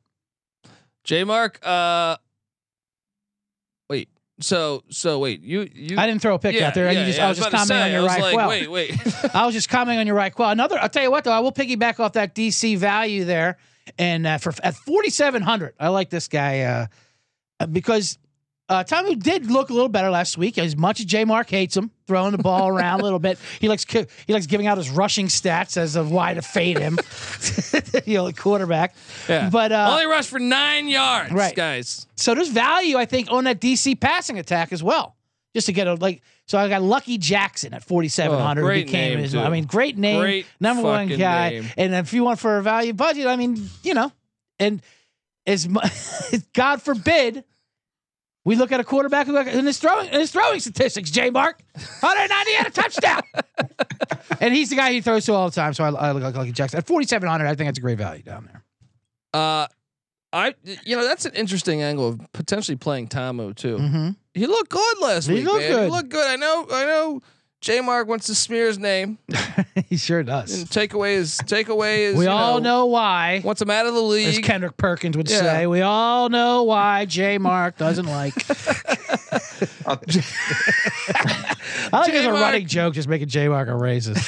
J 1.04 1.24
Mark, 1.24 1.58
uh 1.66 2.16
wait. 3.90 4.08
So 4.40 4.84
so 4.88 5.18
wait, 5.18 5.42
you 5.42 5.68
you 5.74 5.98
I 5.98 6.06
didn't 6.06 6.22
throw 6.22 6.34
a 6.34 6.38
pick 6.38 6.54
yeah, 6.54 6.68
out 6.68 6.74
there. 6.74 6.90
Yeah, 6.92 7.00
you 7.00 7.06
just, 7.06 7.18
yeah, 7.18 7.26
I 7.26 7.28
was 7.28 7.38
just 7.38 7.48
about 7.48 7.66
to 7.66 7.72
commenting 7.72 7.92
say, 7.92 7.96
on 7.96 8.00
your 8.00 8.00
I 8.00 8.02
was 8.02 8.12
right 8.12 8.22
like, 8.22 8.36
well. 8.36 8.48
Wait, 8.48 8.70
wait. 8.70 9.34
I 9.34 9.46
was 9.46 9.54
just 9.54 9.68
commenting 9.68 9.98
on 9.98 10.06
your 10.06 10.16
right 10.16 10.34
qual. 10.34 10.50
Another, 10.50 10.78
I'll 10.78 10.88
tell 10.88 11.02
you 11.02 11.10
what 11.10 11.24
though, 11.24 11.32
I 11.32 11.40
will 11.40 11.52
piggyback 11.52 11.98
off 12.00 12.12
that 12.12 12.34
DC 12.34 12.78
value 12.78 13.24
there, 13.24 13.58
and 13.98 14.26
uh, 14.26 14.38
for 14.38 14.52
at 14.62 14.74
forty 14.76 15.10
seven 15.10 15.42
hundred, 15.42 15.74
I 15.78 15.88
like 15.88 16.08
this 16.10 16.28
guy 16.28 16.60
uh, 16.60 17.66
because 17.66 18.18
uh, 18.72 18.84
Tommy 18.84 19.14
did 19.14 19.50
look 19.50 19.70
a 19.70 19.72
little 19.72 19.88
better 19.88 20.10
last 20.10 20.38
week. 20.38 20.56
As 20.58 20.76
much 20.76 21.00
as 21.00 21.06
J 21.06 21.24
Mark 21.24 21.48
hates 21.50 21.76
him 21.76 21.90
throwing 22.06 22.32
the 22.32 22.38
ball 22.42 22.68
around 22.74 23.00
a 23.00 23.02
little 23.04 23.18
bit, 23.18 23.38
he 23.60 23.68
likes 23.68 23.84
he 24.26 24.32
likes 24.32 24.46
giving 24.46 24.66
out 24.66 24.78
his 24.78 24.90
rushing 24.90 25.26
stats 25.26 25.76
as 25.76 25.96
of 25.96 26.10
why 26.10 26.34
to 26.34 26.42
fade 26.42 26.78
him, 26.78 26.98
you 28.06 28.14
know, 28.18 28.32
quarterback. 28.32 28.94
yeah. 29.28 29.50
But 29.50 29.72
uh, 29.72 29.88
only 29.92 30.06
rushed 30.06 30.30
for 30.30 30.38
nine 30.40 30.88
yards, 30.88 31.32
Right. 31.32 31.54
guys. 31.54 32.06
so 32.16 32.34
there's 32.34 32.48
value, 32.48 32.96
I 32.96 33.04
think, 33.04 33.30
on 33.30 33.44
that 33.44 33.60
DC 33.60 34.00
passing 34.00 34.38
attack 34.38 34.72
as 34.72 34.82
well. 34.82 35.16
Just 35.54 35.66
to 35.66 35.72
get 35.74 35.86
a 35.86 35.94
like, 35.94 36.22
so 36.46 36.56
I 36.56 36.66
got 36.70 36.80
Lucky 36.80 37.18
Jackson 37.18 37.74
at 37.74 37.84
4,700. 37.84 38.62
Oh, 38.62 38.64
great 38.64 38.86
became 38.86 39.10
name, 39.14 39.18
his, 39.18 39.32
too. 39.32 39.40
I 39.40 39.50
mean, 39.50 39.64
great 39.66 39.98
name, 39.98 40.20
Great 40.20 40.46
number 40.60 40.82
one 40.82 41.08
guy. 41.08 41.50
name. 41.50 41.66
And 41.76 41.94
if 41.94 42.14
you 42.14 42.24
want 42.24 42.38
for 42.40 42.56
a 42.56 42.62
value 42.62 42.94
budget, 42.94 43.26
I 43.26 43.36
mean, 43.36 43.68
you 43.82 43.92
know, 43.92 44.10
and 44.58 44.80
as 45.46 45.68
mu- 45.68 45.80
God 46.54 46.80
forbid, 46.80 47.44
we 48.44 48.56
look 48.56 48.72
at 48.72 48.80
a 48.80 48.84
quarterback 48.84 49.26
who 49.26 49.36
in 49.36 49.64
his 49.66 49.78
throwing 49.78 50.08
in 50.08 50.20
his 50.20 50.30
throwing 50.30 50.60
statistics, 50.60 51.10
J 51.10 51.30
Mark, 51.30 51.60
190 52.00 52.50
and 52.58 52.66
a 52.66 52.70
touchdown, 52.70 53.22
and 54.40 54.54
he's 54.54 54.70
the 54.70 54.76
guy 54.76 54.92
he 54.92 55.00
throws 55.00 55.24
to 55.26 55.32
all 55.34 55.48
the 55.48 55.54
time. 55.54 55.74
So 55.74 55.84
I, 55.84 55.90
I 55.90 56.12
look 56.12 56.22
like 56.22 56.34
Lucky 56.34 56.52
Jackson 56.52 56.78
at 56.78 56.86
4,700. 56.86 57.46
I 57.46 57.54
think 57.54 57.68
that's 57.68 57.78
a 57.78 57.82
great 57.82 57.98
value 57.98 58.22
down 58.22 58.46
there. 58.46 58.62
Uh 59.32 59.66
I 60.32 60.54
you 60.84 60.96
know, 60.96 61.04
that's 61.04 61.24
an 61.26 61.34
interesting 61.34 61.82
angle 61.82 62.08
of 62.08 62.32
potentially 62.32 62.76
playing 62.76 63.08
Ta'amu 63.08 63.54
too. 63.54 63.76
Mm-hmm. 63.76 64.08
He 64.34 64.46
looked 64.46 64.70
good 64.70 64.98
last 65.00 65.26
He 65.26 65.34
week. 65.34 65.44
looked 65.44 65.60
man. 65.60 65.70
good. 65.72 65.84
He 65.84 65.90
looked 65.90 66.08
good. 66.08 66.26
I 66.26 66.36
know 66.36 66.66
I 66.72 66.84
know 66.86 67.20
J 67.62 67.80
Mark 67.80 68.08
wants 68.08 68.26
to 68.26 68.34
smear 68.34 68.66
his 68.66 68.78
name 68.78 69.18
he 69.88 69.96
sure 69.96 70.22
does. 70.22 70.52
and 70.58 70.70
take 70.70 70.92
away 70.94 71.14
his 71.14 71.38
take 71.46 71.68
away 71.68 72.04
his 72.06 72.16
We 72.16 72.24
you 72.24 72.30
all 72.30 72.60
know 72.60 72.86
why. 72.86 73.40
wants 73.44 73.62
him 73.62 73.70
out 73.70 73.86
of 73.86 73.94
the 73.94 74.02
As 74.02 74.08
league. 74.08 74.44
Kendrick 74.44 74.76
Perkins 74.76 75.16
would 75.16 75.30
Yeah. 75.30 75.38
say, 75.40 75.66
we 75.66 75.80
all 75.80 76.28
know 76.28 76.64
why 76.64 77.04
J 77.06 77.38
Mark 77.38 77.78
doesn't 77.78 78.06
like. 78.06 78.34
I'll- 79.86 80.00
I 81.92 81.98
like 82.00 82.10
as 82.10 82.20
a 82.20 82.22
J-Mark. 82.24 82.40
running 82.40 82.66
joke, 82.66 82.94
just 82.94 83.08
making 83.08 83.28
J 83.28 83.48
Mark 83.48 83.68
a 83.68 83.72
racist. 83.72 84.18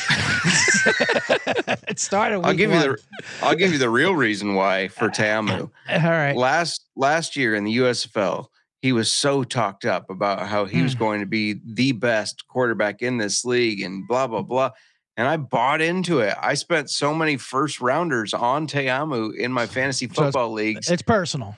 it 1.88 1.98
started. 1.98 2.36
I'll 2.36 2.50
week 2.50 2.58
give 2.58 2.70
you 2.72 2.78
the 2.80 2.96
I'll 3.42 3.54
give 3.54 3.72
you 3.72 3.78
the 3.78 3.88
real 3.90 4.14
reason 4.14 4.54
why 4.54 4.88
for 4.88 5.08
Ta'amu. 5.08 5.60
All 5.60 5.70
right. 5.98 6.36
last 6.36 6.84
last 6.96 7.36
year 7.36 7.54
in 7.54 7.64
the 7.64 7.76
USFL, 7.78 8.46
he 8.84 8.92
was 8.92 9.10
so 9.10 9.42
talked 9.44 9.86
up 9.86 10.10
about 10.10 10.46
how 10.46 10.66
he 10.66 10.76
Hmm. 10.76 10.82
was 10.84 10.94
going 10.94 11.20
to 11.20 11.26
be 11.26 11.58
the 11.64 11.92
best 11.92 12.46
quarterback 12.48 13.00
in 13.00 13.16
this 13.16 13.42
league 13.42 13.80
and 13.80 14.06
blah 14.06 14.26
blah 14.26 14.42
blah. 14.42 14.72
And 15.16 15.26
I 15.26 15.38
bought 15.38 15.80
into 15.80 16.18
it. 16.18 16.34
I 16.38 16.52
spent 16.52 16.90
so 16.90 17.14
many 17.14 17.38
first 17.38 17.80
rounders 17.80 18.34
on 18.34 18.66
Ta'amu 18.66 19.30
in 19.38 19.52
my 19.52 19.66
fantasy 19.66 20.04
it's- 20.04 20.18
football 20.18 20.52
leagues. 20.52 20.90
It's 20.90 21.00
personal. 21.02 21.56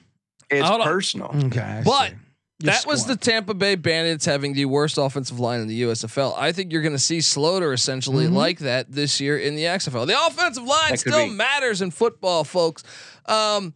It's 0.51 0.69
Hold 0.69 0.83
on. 0.83 0.87
personal. 0.87 1.31
Okay. 1.47 1.61
I 1.61 1.83
But 1.83 2.11
see. 2.11 2.15
You're 2.61 2.73
that 2.73 2.87
was 2.87 3.07
the. 3.07 3.17
Tampa 3.17 3.55
Bay 3.55 3.75
Bandits 3.75 4.25
having 4.25 4.53
the 4.55 4.67
worst 4.67 4.97
offensive 4.97 5.41
line 5.41 5.61
in 5.61 5.67
the 5.67 5.83
USFL. 5.83 6.33
I 6.39 6.53
think 6.53 6.71
you're 6.73 6.81
going 6.83 6.93
to 6.95 6.99
see 6.99 7.19
Sloter 7.19 7.75
essentially 7.75 8.27
Mhm. 8.29 8.35
like 8.35 8.61
that 8.61 8.93
this 8.93 9.21
year 9.21 9.37
in 9.37 9.57
the 9.57 9.67
XFL. 9.67 10.07
The 10.07 10.17
offensive 10.27 10.63
line 10.63 10.97
still 10.97 11.27
be. 11.27 11.33
matters 11.35 11.83
in 11.83 11.91
football, 11.91 12.45
folks. 12.45 12.85
Um, 13.27 13.75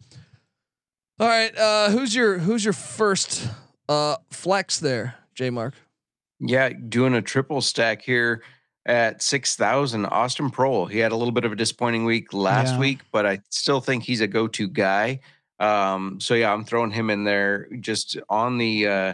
all 1.21 1.27
right, 1.27 1.55
uh, 1.57 1.89
who's 1.91 2.13
your 2.15 2.39
who's 2.39 2.63
your 2.65 2.73
first 2.73 3.47
uh, 3.87 4.15
flex 4.31 4.79
there, 4.79 5.15
J 5.35 5.49
Mark? 5.51 5.75
Yeah, 6.39 6.69
doing 6.69 7.13
a 7.13 7.21
triple 7.21 7.61
stack 7.61 8.01
here 8.01 8.41
at 8.85 9.21
six 9.21 9.55
thousand. 9.55 10.07
Austin 10.07 10.49
Proehl. 10.49 10.89
He 10.89 10.97
had 10.97 11.11
a 11.11 11.15
little 11.15 11.31
bit 11.31 11.45
of 11.45 11.51
a 11.51 11.55
disappointing 11.55 12.05
week 12.05 12.33
last 12.33 12.73
Yeah. 12.73 12.79
week, 12.79 12.99
but 13.11 13.25
I 13.27 13.39
still 13.49 13.79
think 13.81 14.03
he's 14.03 14.21
a 14.21 14.27
go-to 14.27 14.67
guy. 14.67 15.19
Um, 15.59 16.19
so 16.19 16.33
yeah, 16.33 16.51
I'm 16.51 16.65
throwing 16.65 16.89
him 16.89 17.11
in 17.11 17.23
there 17.23 17.67
just 17.79 18.17
on 18.29 18.57
the 18.57 18.87
uh, 18.87 19.13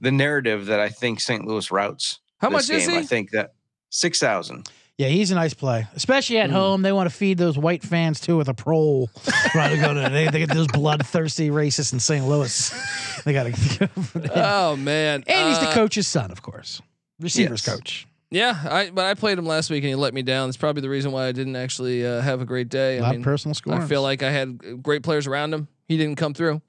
the 0.00 0.10
narrative 0.10 0.66
that 0.66 0.80
I 0.80 0.88
think 0.88 1.20
St. 1.20 1.46
Louis 1.46 1.70
routes. 1.70 2.18
How 2.38 2.48
this 2.50 2.68
much 2.68 2.76
is 2.76 2.86
game. 2.86 2.96
he? 2.96 3.02
I 3.02 3.02
think 3.04 3.30
that 3.30 3.54
six 3.90 4.18
thousand. 4.18 4.68
Yeah, 4.96 5.08
he's 5.08 5.32
a 5.32 5.34
nice 5.34 5.54
play, 5.54 5.88
especially 5.96 6.38
at 6.38 6.50
home. 6.50 6.82
They 6.82 6.92
want 6.92 7.10
to 7.10 7.14
feed 7.16 7.36
those 7.36 7.58
white 7.58 7.82
fans 7.82 8.20
too 8.20 8.36
with 8.36 8.48
a 8.48 8.54
prole. 8.54 9.10
right 9.54 9.70
to 9.70 9.76
go 9.76 9.92
to 9.92 10.08
they, 10.08 10.28
they 10.28 10.38
get 10.38 10.50
those 10.54 10.68
bloodthirsty 10.68 11.50
racists 11.50 11.92
in 11.92 11.98
St. 12.00 12.26
Louis. 12.26 12.72
They 13.24 13.32
got 13.32 13.44
to. 13.54 13.90
Oh 14.34 14.76
man. 14.76 15.24
and 15.26 15.48
he's 15.48 15.58
the 15.58 15.68
Uh, 15.70 15.72
coach's 15.74 16.06
son, 16.06 16.30
of 16.30 16.42
course, 16.42 16.82
receivers 17.18 17.66
Yes. 17.66 17.74
coach. 17.76 18.06
Yeah, 18.30 18.58
I 18.70 18.90
but 18.90 19.06
I 19.06 19.14
played 19.14 19.38
him 19.38 19.46
last 19.46 19.70
week 19.70 19.82
and 19.82 19.88
he 19.88 19.94
let 19.94 20.12
me 20.14 20.22
down. 20.22 20.48
That's 20.48 20.56
probably 20.58 20.82
the 20.82 20.88
reason 20.90 21.10
why 21.10 21.26
I 21.26 21.32
didn't 21.32 21.56
actually 21.56 22.06
uh, 22.06 22.20
have 22.20 22.40
a 22.40 22.44
great 22.44 22.68
day. 22.68 22.96
A 22.96 23.00
I 23.00 23.02
lot 23.02 23.10
mean, 23.12 23.20
of 23.20 23.24
personal 23.24 23.54
scores. 23.54 23.82
I 23.82 23.86
feel 23.86 24.02
like 24.02 24.22
I 24.22 24.30
had 24.30 24.82
great 24.82 25.02
players 25.02 25.26
around 25.26 25.54
him. 25.54 25.68
He 25.88 25.96
didn't 25.96 26.16
come 26.16 26.34
through. 26.34 26.60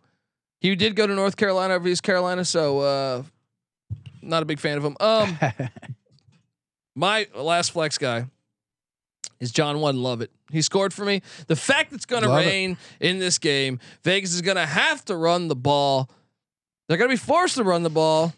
He 0.61 0.73
did 0.75 0.95
go 0.95 1.05
to 1.05 1.13
North 1.13 1.35
Carolina 1.37 1.73
over 1.75 1.87
East 1.87 2.03
Carolina, 2.03 2.45
so 2.45 2.79
uh, 2.79 3.23
not 4.21 4.41
a 4.41 4.45
big 4.45 4.59
fan 4.59 4.77
of 4.77 4.85
him. 4.85 4.95
Um, 4.99 5.37
my 6.95 7.27
last 7.35 7.71
flex 7.71 7.97
guy 7.97 8.25
is 9.39 9.51
John 9.51 9.79
One 9.79 10.01
Love 10.01 10.21
it. 10.21 10.31
He 10.51 10.61
scored 10.61 10.93
for 10.93 11.03
me. 11.05 11.21
The 11.47 11.55
fact 11.55 11.89
that 11.89 11.97
it's 11.97 12.05
going 12.05 12.23
to 12.23 12.29
Love 12.29 12.43
it. 12.43 12.47
rain 12.47 12.77
in 12.99 13.19
this 13.19 13.37
game, 13.37 13.79
Vegas 14.03 14.33
is 14.33 14.41
going 14.41 14.57
to 14.57 14.65
have 14.65 15.03
to 15.05 15.15
run 15.15 15.47
the 15.47 15.55
ball. 15.55 16.09
They're 16.87 16.97
going 16.97 17.09
to 17.09 17.13
be 17.13 17.17
forced 17.17 17.55
to 17.55 17.63
run 17.63 17.83
the 17.83 17.89
ball. 17.89 18.33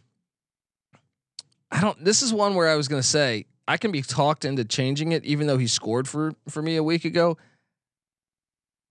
I 1.72 1.82
don't. 1.82 2.02
This 2.04 2.22
is 2.22 2.34
one 2.34 2.56
where 2.56 2.70
I 2.70 2.76
was 2.76 2.88
going 2.88 3.02
to 3.02 3.08
say 3.08 3.46
I 3.68 3.76
can 3.78 3.92
be 3.92 4.02
talked 4.02 4.46
into 4.46 4.64
changing 4.64 5.12
it, 5.12 5.26
even 5.26 5.48
though 5.48 5.58
he 5.58 5.68
scored 5.68 6.08
for 6.08 6.34
for 6.48 6.62
me 6.62 6.78
a 6.78 6.84
week 6.84 7.04
ago. 7.06 7.38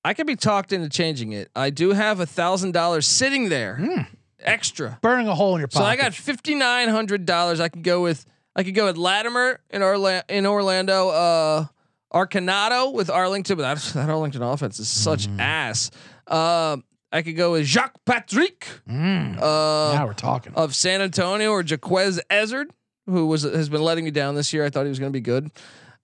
I 0.04 0.14
can 0.14 0.26
be 0.26 0.36
talked 0.36 0.72
into 0.72 0.88
changing 0.88 1.32
it. 1.32 1.50
I 1.56 1.70
do 1.70 1.92
have 1.92 2.20
a 2.20 2.26
thousand 2.26 2.72
dollars 2.72 3.06
sitting 3.08 3.48
there, 3.48 3.76
Hmm. 3.76 4.02
extra. 4.38 4.98
burning 5.02 5.26
a 5.26 5.34
hole 5.34 5.54
in 5.56 5.60
your 5.60 5.68
pocket. 5.68 5.78
So 5.84 5.88
I 5.88 5.96
got 5.96 6.12
fifty 6.14 6.54
nine 6.54 6.88
hundred 6.90 7.24
dollars. 7.24 7.58
I 7.60 7.68
can 7.70 7.80
go 7.82 8.02
with 8.02 8.26
I 8.56 8.64
could 8.64 8.74
go 8.74 8.86
with 8.86 8.96
Latimer 8.96 9.60
in 9.70 9.82
Orla- 9.82 10.24
in 10.28 10.46
Orlando, 10.46 11.10
uh 11.10 11.66
Arcanato 12.12 12.92
with 12.92 13.10
Arlington, 13.10 13.56
but 13.58 13.62
that, 13.62 13.92
that 13.94 14.08
Arlington 14.10 14.42
offense 14.42 14.78
is 14.80 14.88
such 14.88 15.28
Mm-hmm. 15.28 15.40
ass. 15.40 15.90
Um 16.26 16.82
I 17.12 17.22
could 17.22 17.36
go 17.36 17.52
with 17.52 17.64
Jacques 17.66 18.04
Patrick 18.04 18.66
Mm, 18.88 19.36
uh, 19.38 19.94
now 19.94 20.06
we're 20.06 20.12
talking. 20.14 20.52
of 20.54 20.74
San 20.74 21.00
Antonio 21.00 21.50
or 21.52 21.62
Jaquez 21.62 22.20
Ezard, 22.30 22.66
who 23.06 23.26
was 23.26 23.42
has 23.42 23.68
been 23.68 23.82
letting 23.82 24.04
me 24.04 24.10
down 24.10 24.34
this 24.34 24.52
year. 24.52 24.64
I 24.64 24.70
thought 24.70 24.82
he 24.84 24.88
was 24.88 24.98
going 24.98 25.12
to 25.12 25.16
be 25.16 25.20
good. 25.20 25.50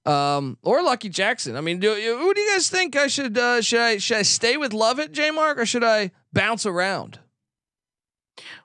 Um, 0.04 0.58
or 0.62 0.82
Lucky 0.82 1.08
Jackson. 1.08 1.56
I 1.56 1.60
mean, 1.60 1.78
do, 1.78 1.88
who 1.94 2.34
do 2.34 2.40
you 2.40 2.50
guys 2.52 2.68
think 2.68 2.96
I 2.96 3.06
should 3.06 3.36
uh, 3.38 3.60
should 3.62 3.80
I 3.80 3.98
should 3.98 4.16
I 4.18 4.22
stay 4.22 4.56
with 4.56 4.72
Love 4.72 4.98
Lovett, 4.98 5.12
J 5.12 5.30
Mark, 5.30 5.58
or 5.58 5.66
should 5.66 5.84
I 5.84 6.10
bounce 6.32 6.66
around? 6.66 7.18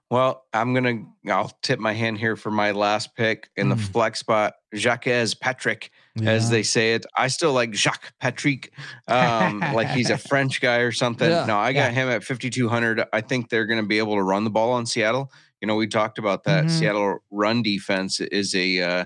Well, 0.10 0.45
I'm 0.53 0.74
gonna 0.74 1.03
I'll 1.30 1.51
tip 1.64 1.80
my 1.80 1.91
hand 1.93 2.18
here 2.18 2.36
for 2.38 2.49
my 2.49 2.72
last 2.72 3.14
pick 3.16 3.49
in 3.58 3.68
the 3.68 3.76
Mm. 3.76 3.91
flex 3.91 4.20
spot, 4.20 4.53
Jacques 4.74 5.05
Patrick, 5.41 5.91
as 6.24 6.49
they 6.49 6.64
say 6.64 6.93
it. 6.93 7.05
I 7.18 7.28
still 7.28 7.51
like 7.51 7.74
Jacques 7.74 8.14
Patrick, 8.22 8.72
um, 9.10 9.60
like 9.60 9.89
he's 9.89 10.10
a 10.10 10.18
French 10.30 10.62
guy 10.62 10.78
or 10.78 10.93
something. 10.93 11.30
Yeah, 11.30 11.45
no, 11.45 11.58
I 11.58 11.74
got 11.74 11.91
him 11.91 12.08
at 12.08 12.24
5200. 12.24 13.03
I 13.12 13.20
think 13.20 13.49
they're 13.49 13.66
gonna 13.66 13.84
be 13.86 13.97
able 13.97 14.16
to 14.16 14.24
run 14.24 14.45
the 14.45 14.49
ball 14.49 14.72
on 14.72 14.86
Seattle. 14.86 15.30
You 15.62 15.68
know, 15.68 15.76
we 15.76 15.88
talked 15.88 16.18
about 16.20 16.45
that. 16.45 16.66
Mhm. 16.66 16.72
Seattle 16.72 17.18
run 17.30 17.62
defense 17.62 18.22
is 18.22 18.55
a 18.55 18.82
uh, 18.82 19.05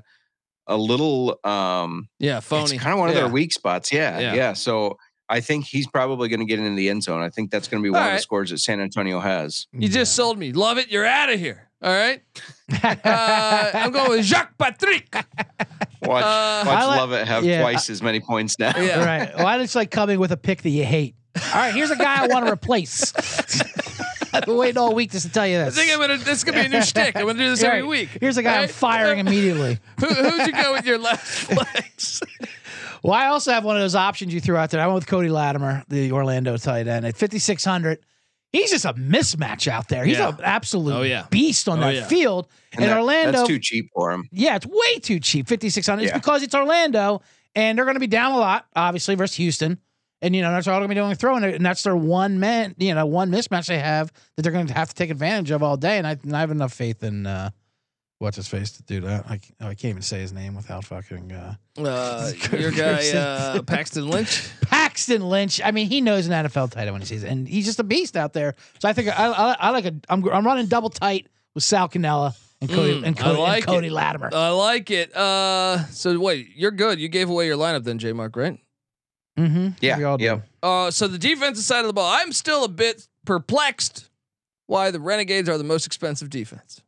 a 0.67 0.77
little 0.77 1.39
um 1.43 2.09
Yeah, 2.19 2.41
phony. 2.41 2.75
it's 2.75 2.83
kind 2.83 2.93
of 2.93 2.99
one 2.99 3.09
of 3.09 3.15
Yeah. 3.15 3.21
their 3.21 3.31
weak 3.31 3.53
spots. 3.53 3.91
Yeah, 3.91 4.19
Yeah. 4.19 4.33
yeah. 4.35 4.53
So 4.53 4.97
I 5.31 5.39
think 5.39 5.65
he's 5.65 5.87
probably 5.87 6.27
going 6.29 6.41
to 6.41 6.45
get 6.45 6.59
into 6.59 6.75
the 6.75 6.89
end 6.89 7.03
zone. 7.03 7.21
I 7.21 7.29
think 7.29 7.49
that's 7.51 7.67
going 7.67 7.81
to 7.81 7.85
be 7.85 7.89
one 7.89 8.05
of 8.05 8.11
the 8.13 8.19
scores 8.19 8.49
that 8.51 8.57
San 8.59 8.81
Antonio 8.81 9.19
has. 9.19 9.65
You 9.71 9.87
just 9.89 10.13
sold 10.15 10.37
me. 10.37 10.51
Love 10.51 10.77
it. 10.77 10.91
You're 10.91 11.05
out 11.05 11.31
of 11.31 11.39
here. 11.39 11.69
All 11.81 11.91
right. 11.91 12.21
Uh, 12.83 13.71
I'm 13.73 13.91
going 13.91 14.09
with 14.09 14.25
Jacques 14.25 14.57
Patrick. 14.57 15.07
Watch, 15.13 15.25
Uh, 16.03 16.03
watch 16.03 16.23
I 16.23 16.85
like- 16.85 16.97
Lovett 16.99 17.27
have 17.27 17.43
yeah, 17.43 17.61
twice 17.61 17.89
as 17.89 18.01
many 18.01 18.19
points 18.19 18.57
now. 18.59 18.71
Yeah. 18.77 19.03
right. 19.05 19.35
Well, 19.35 19.45
I 19.47 19.57
just 19.59 19.75
like 19.75 19.91
coming 19.91 20.19
with 20.19 20.31
a 20.31 20.37
pick 20.37 20.61
that 20.61 20.69
you 20.69 20.83
hate. 20.85 21.15
All 21.37 21.41
right, 21.55 21.73
here's 21.73 21.91
a 21.91 21.95
guy 21.95 22.23
I 22.23 22.27
want 22.27 22.45
to 22.45 22.51
replace. 22.51 23.13
I've 24.33 24.45
been 24.45 24.55
waiting 24.57 24.77
all 24.77 24.95
week 24.95 25.11
just 25.11 25.25
to 25.27 25.31
tell 25.31 25.45
you 25.45 25.57
this. 25.57 25.77
I 25.77 25.81
think 25.81 25.93
I'm 25.93 25.99
gonna. 25.99 26.17
This 26.17 26.37
is 26.39 26.43
gonna 26.45 26.59
be 26.61 26.65
a 26.65 26.69
new 26.69 26.81
shtick. 26.81 27.15
I'm 27.17 27.25
gonna 27.25 27.37
do 27.37 27.49
this 27.49 27.61
every 27.63 27.83
week. 27.83 28.09
Here's 28.19 28.37
a 28.37 28.43
guy 28.43 28.61
I'm 28.63 28.69
firing 28.69 29.19
immediately. 29.19 29.77
Who, 29.99 30.07
who'd 30.07 30.47
you 30.47 30.53
go 30.53 30.71
with 30.73 30.85
your 30.85 30.97
last 30.97 31.21
flex? 31.25 32.21
Well, 33.03 33.13
I 33.13 33.27
also 33.27 33.51
have 33.51 33.63
one 33.63 33.75
of 33.75 33.81
those 33.81 33.95
options 33.95 34.33
you 34.33 34.39
threw 34.41 34.55
out 34.57 34.69
there. 34.69 34.81
I 34.81 34.85
went 34.87 34.95
with 34.95 35.07
Cody 35.07 35.29
Latimer, 35.29 35.83
the 35.87 36.11
Orlando 36.11 36.55
tight 36.57 36.87
end, 36.87 37.05
at 37.05 37.15
5,600. 37.17 37.99
He's 38.51 38.69
just 38.71 38.85
a 38.85 38.93
mismatch 38.93 39.67
out 39.67 39.87
there. 39.87 40.03
He's 40.03 40.17
Yeah. 40.17 40.29
an 40.29 40.37
absolute 40.43 40.93
Oh, 40.93 41.01
yeah. 41.03 41.25
beast 41.29 41.69
on 41.69 41.79
Oh, 41.79 41.83
that 41.83 41.93
yeah. 41.95 42.07
field. 42.07 42.47
And, 42.73 42.83
that- 42.85 42.97
Orlando, 42.97 43.31
That's 43.31 43.47
too 43.47 43.59
cheap 43.59 43.87
for 43.95 44.11
him. 44.11 44.27
yeah, 44.31 44.55
it's 44.57 44.65
way 44.67 44.99
too 45.01 45.19
cheap. 45.19 45.47
5,600. 45.47 46.03
It's 46.03 46.13
because 46.13 46.43
it's 46.43 46.53
Orlando, 46.53 47.21
and 47.55 47.77
they're 47.77 47.85
going 47.85 47.95
to 47.95 47.99
be 48.01 48.07
down 48.07 48.33
a 48.33 48.37
lot, 48.37 48.65
obviously, 48.75 49.15
versus 49.15 49.37
Houston. 49.37 49.79
And, 50.21 50.35
you 50.35 50.41
know, 50.43 50.51
that's 50.51 50.67
all 50.67 50.73
they're 50.73 50.81
going 50.87 50.89
to 50.89 50.95
be 50.95 51.01
doing 51.01 51.15
throwing 51.15 51.43
it. 51.43 51.55
And 51.55 51.65
that's 51.65 51.81
their 51.81 51.95
one 51.95 52.39
man, 52.39 52.75
you 52.77 52.93
know, 52.93 53.05
one 53.07 53.31
mismatch 53.31 53.65
they 53.67 53.79
have 53.79 54.11
that 54.35 54.43
they're 54.43 54.51
going 54.51 54.67
to 54.67 54.73
have 54.73 54.89
to 54.89 54.95
take 54.95 55.09
advantage 55.09 55.49
of 55.49 55.63
all 55.63 55.77
day. 55.77 55.97
And 55.97 56.05
I, 56.05 56.17
and 56.21 56.35
I 56.35 56.41
have 56.41 56.51
enough 56.51 56.73
faith 56.73 57.01
in, 57.03 57.25
uh, 57.25 57.49
what's 58.21 58.37
his 58.37 58.47
face 58.47 58.71
to 58.73 58.83
do 58.83 59.01
that. 59.01 59.25
I, 59.27 59.37
c- 59.37 59.53
I 59.59 59.65
can't 59.73 59.85
even 59.85 60.01
say 60.01 60.19
his 60.19 60.31
name 60.31 60.55
without 60.55 60.85
fucking, 60.85 61.31
uh, 61.31 61.55
Uh, 61.77 62.31
your 62.57 62.71
guy 62.71 63.09
uh, 63.11 63.61
Paxton 63.65 64.07
Lynch. 64.07 64.47
Paxton 64.61 65.27
Lynch. 65.27 65.59
I 65.63 65.71
mean, 65.71 65.87
he 65.87 66.01
knows 66.01 66.27
an 66.27 66.45
NFL 66.45 66.71
tight 66.71 66.83
end 66.83 66.91
when 66.91 67.01
he 67.01 67.07
sees 67.07 67.23
it, 67.23 67.29
and 67.31 67.47
he's 67.47 67.65
just 67.65 67.79
a 67.79 67.83
beast 67.83 68.15
out 68.15 68.33
there. 68.33 68.55
So 68.79 68.87
I 68.87 68.93
think 68.93 69.07
I, 69.09 69.27
I, 69.27 69.55
I 69.59 69.69
like 69.71 69.85
a. 69.85 69.93
I'm, 70.09 70.23
I'm 70.29 70.45
running 70.45 70.67
double 70.67 70.89
tight 70.89 71.27
with 71.55 71.63
Sal 71.63 71.89
Cannella 71.89 72.35
and 72.61 72.69
Cody 72.69 72.93
Mm, 73.01 73.05
and 73.07 73.19
I 73.19 73.21
Cody, 73.23 73.39
like 73.41 73.63
and 73.63 73.65
Cody 73.73 73.87
it. 73.87 73.91
Latimer. 73.93 74.29
I 74.33 74.49
like 74.49 74.91
it. 74.91 75.15
Uh, 75.15 75.85
so 75.87 76.17
wait, 76.19 76.49
you're 76.55 76.71
good. 76.71 76.99
You 76.99 77.09
gave 77.09 77.29
away 77.29 77.47
your 77.47 77.57
lineup 77.57 77.83
then, 77.83 77.97
J 77.97 78.13
Mark, 78.13 78.35
right? 78.35 78.57
mm-hmm. 79.39 79.69
Yeah, 79.81 79.97
we 79.97 80.03
all 80.03 80.17
do. 80.17 80.23
yeah. 80.25 80.39
Uh, 80.61 80.91
so 80.91 81.07
the 81.07 81.17
defensive 81.17 81.63
side 81.63 81.79
of 81.81 81.87
the 81.87 81.93
ball, 81.93 82.11
I'm 82.11 82.31
still 82.33 82.63
a 82.63 82.69
bit 82.69 83.07
perplexed 83.25 84.09
why 84.67 84.91
the 84.91 84.99
Renegades 84.99 85.49
are 85.49 85.57
the 85.57 85.63
most 85.63 85.85
expensive 85.87 86.29
defense. 86.29 86.81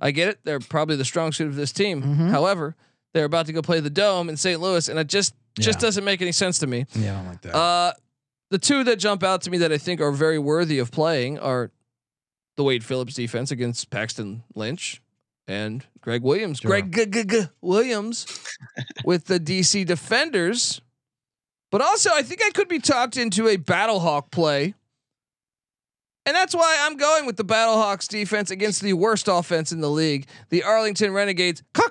I 0.00 0.10
get 0.10 0.28
it; 0.28 0.40
they're 0.44 0.60
probably 0.60 0.96
the 0.96 1.04
strong 1.04 1.32
suit 1.32 1.48
of 1.48 1.56
this 1.56 1.72
team. 1.72 2.02
Mhm. 2.02 2.30
However, 2.30 2.74
they're 3.14 3.24
about 3.24 3.46
to 3.46 3.52
go 3.52 3.62
play 3.62 3.80
the 3.80 3.90
Dome 3.90 4.28
in 4.28 4.36
St. 4.36 4.60
Louis, 4.60 4.88
and 4.88 4.98
it 4.98 5.06
just 5.08 5.34
just 5.58 5.78
Yeah. 5.78 5.82
doesn't 5.86 6.04
make 6.04 6.22
any 6.22 6.32
sense 6.32 6.58
to 6.60 6.66
me. 6.66 6.86
Yeah, 6.94 7.12
I 7.12 7.16
don't 7.16 7.26
like 7.26 7.42
that. 7.42 7.54
Uh, 7.56 7.92
the 8.50 8.58
two 8.58 8.84
that 8.84 8.96
jump 8.96 9.22
out 9.22 9.42
to 9.42 9.50
me 9.50 9.58
that 9.58 9.72
I 9.72 9.78
think 9.78 10.00
are 10.00 10.12
very 10.12 10.38
worthy 10.38 10.78
of 10.78 10.90
playing 10.90 11.38
are 11.38 11.70
the 12.56 12.64
Wade 12.64 12.84
Phillips 12.84 13.14
defense 13.14 13.50
against 13.50 13.90
Paxton 13.90 14.42
Lynch 14.54 15.02
and 15.48 15.84
Gregg 16.00 16.22
Williams. 16.22 16.58
Sure. 16.58 16.68
Gregg 16.70 16.94
G- 16.94 17.06
G- 17.06 17.24
G- 17.24 17.48
Williams 17.60 18.26
with 19.04 19.26
the 19.26 19.38
DC 19.40 19.84
Defenders. 19.86 20.80
But 21.70 21.80
also, 21.80 22.10
I 22.12 22.22
think 22.22 22.42
I 22.44 22.50
could 22.50 22.68
be 22.68 22.78
talked 22.80 23.16
into 23.16 23.46
a 23.48 23.56
Battlehawk 23.56 24.30
play. 24.32 24.74
And 26.26 26.36
that's 26.36 26.54
why 26.54 26.76
I'm 26.82 26.96
going 26.96 27.26
with 27.26 27.36
the 27.36 27.44
Battlehawks 27.44 28.06
defense 28.06 28.50
against 28.50 28.82
the 28.82 28.92
worst 28.92 29.26
offense 29.26 29.72
in 29.72 29.80
the 29.80 29.90
league, 29.90 30.26
the 30.50 30.62
Arlington 30.62 31.12
Renegades. 31.12 31.62
Caw 31.72 31.88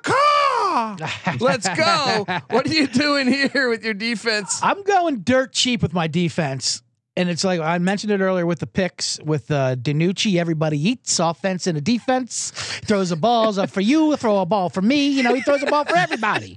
Let's 1.40 1.68
go. 1.70 2.26
What 2.50 2.68
are 2.68 2.74
you 2.74 2.88
doing 2.88 3.28
here 3.28 3.70
with 3.70 3.84
your 3.84 3.96
defense? 3.96 4.60
I'm 4.62 4.84
going 4.84 5.22
dirt 5.22 5.52
cheap 5.52 5.82
with 5.82 5.94
my 5.94 6.08
defense. 6.08 6.84
And 7.20 7.30
it's 7.30 7.44
like 7.44 7.60
I 7.60 7.78
mentioned 7.80 8.14
it 8.14 8.22
earlier 8.22 8.46
with 8.46 8.60
the 8.60 8.66
picks 8.66 9.20
with 9.26 9.52
uh, 9.52 9.76
DiNucci. 9.76 10.40
Everybody 10.40 10.80
eats 10.80 11.20
offense 11.20 11.68
and 11.68 11.78
a 11.78 11.82
defense. 11.82 12.52
Throws 12.86 13.10
the 13.10 13.18
balls 13.18 13.58
up 13.58 13.70
for 13.70 13.82
you. 13.82 14.16
Throw 14.16 14.40
a 14.40 14.46
ball 14.46 14.70
for 14.70 14.82
me. 14.82 15.10
You 15.10 15.24
know 15.24 15.34
he 15.34 15.42
throws 15.42 15.62
a 15.62 15.66
ball 15.66 15.84
for 15.84 15.98
everybody. 15.98 16.56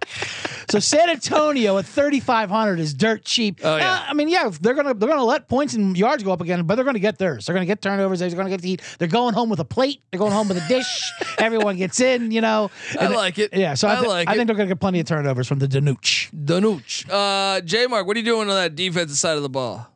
So 0.70 0.78
San 0.78 1.10
Antonio 1.10 1.78
at 1.78 1.84
3,500 1.84 2.78
is 2.78 2.94
dirt 2.94 3.24
cheap. 3.24 3.58
Oh, 3.64 3.76
yeah. 3.76 3.92
Uh, 3.92 4.04
I 4.06 4.14
mean, 4.14 4.28
yeah, 4.28 4.52
they're 4.60 4.74
gonna 4.74 4.94
they're 4.94 5.08
gonna 5.08 5.24
let 5.24 5.48
points 5.48 5.74
and 5.74 5.98
yards 5.98 6.22
go 6.22 6.30
up 6.30 6.40
again, 6.40 6.62
but 6.62 6.76
they're 6.76 6.84
gonna 6.84 7.00
get 7.00 7.18
theirs. 7.18 7.46
They're 7.46 7.54
gonna 7.54 7.66
get 7.66 7.82
turnovers. 7.82 8.20
They're 8.20 8.30
gonna 8.30 8.48
get 8.48 8.62
to 8.62 8.68
eat. 8.68 8.82
They're 9.00 9.08
going 9.08 9.34
home 9.34 9.48
with 9.48 9.58
a 9.58 9.64
plate. 9.64 10.00
They're 10.12 10.20
going 10.20 10.30
home 10.30 10.46
with 10.46 10.58
a 10.64 10.68
dish. 10.68 11.12
Everyone 11.38 11.76
gets 11.76 11.98
in. 11.98 12.30
You 12.30 12.40
know. 12.40 12.70
I 13.00 13.08
like 13.08 13.40
it. 13.40 13.52
Yeah. 13.52 13.74
So 13.74 13.88
I, 13.88 13.94
I 13.94 14.00
like 14.02 14.28
I 14.28 14.34
it. 14.34 14.36
think 14.36 14.46
they're 14.46 14.56
gonna 14.56 14.68
get 14.68 14.78
plenty 14.78 15.00
of 15.00 15.06
turnovers 15.06 15.48
from 15.48 15.58
the 15.58 15.66
DiNucci. 15.66 16.30
Danuch. 16.32 17.10
Uh, 17.10 17.60
J 17.62 17.88
Mark, 17.88 18.06
what 18.06 18.16
are 18.16 18.20
you 18.20 18.24
doing 18.24 18.48
on 18.48 18.54
that 18.54 18.76
defensive 18.76 19.18
side 19.18 19.36
of 19.36 19.42
the 19.42 19.48
ball? 19.48 19.91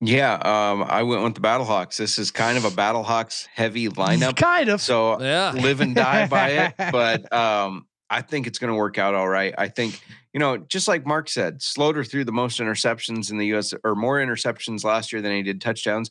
Yeah, 0.00 0.34
um, 0.34 0.84
I 0.86 1.02
went 1.04 1.22
with 1.22 1.34
the 1.34 1.40
Battlehawks. 1.40 1.96
This 1.96 2.18
is 2.18 2.30
kind 2.30 2.58
of 2.58 2.64
a 2.64 2.70
Battlehawks 2.70 3.46
heavy 3.54 3.88
lineup. 3.88 4.36
Kind 4.36 4.68
of. 4.68 4.82
So 4.82 5.20
Yeah. 5.20 5.52
live 5.52 5.80
and 5.80 5.94
die 5.94 6.26
by 6.26 6.48
it. 6.50 6.74
But 6.92 7.32
um, 7.32 7.86
I 8.10 8.20
think 8.22 8.46
it's 8.46 8.58
going 8.58 8.72
to 8.72 8.76
work 8.76 8.98
out 8.98 9.14
all 9.14 9.28
right. 9.28 9.54
I 9.56 9.68
think, 9.68 10.00
you 10.34 10.40
know, 10.40 10.58
just 10.58 10.86
like 10.86 11.06
Mark 11.06 11.30
said, 11.30 11.60
Sloter 11.60 12.08
threw 12.08 12.24
the 12.24 12.32
most 12.32 12.60
interceptions 12.60 13.30
in 13.30 13.38
the 13.38 13.46
U.S. 13.46 13.72
or 13.84 13.94
more 13.94 14.18
interceptions 14.18 14.84
last 14.84 15.12
year 15.12 15.22
than 15.22 15.32
he 15.32 15.42
did 15.42 15.60
touchdowns. 15.60 16.10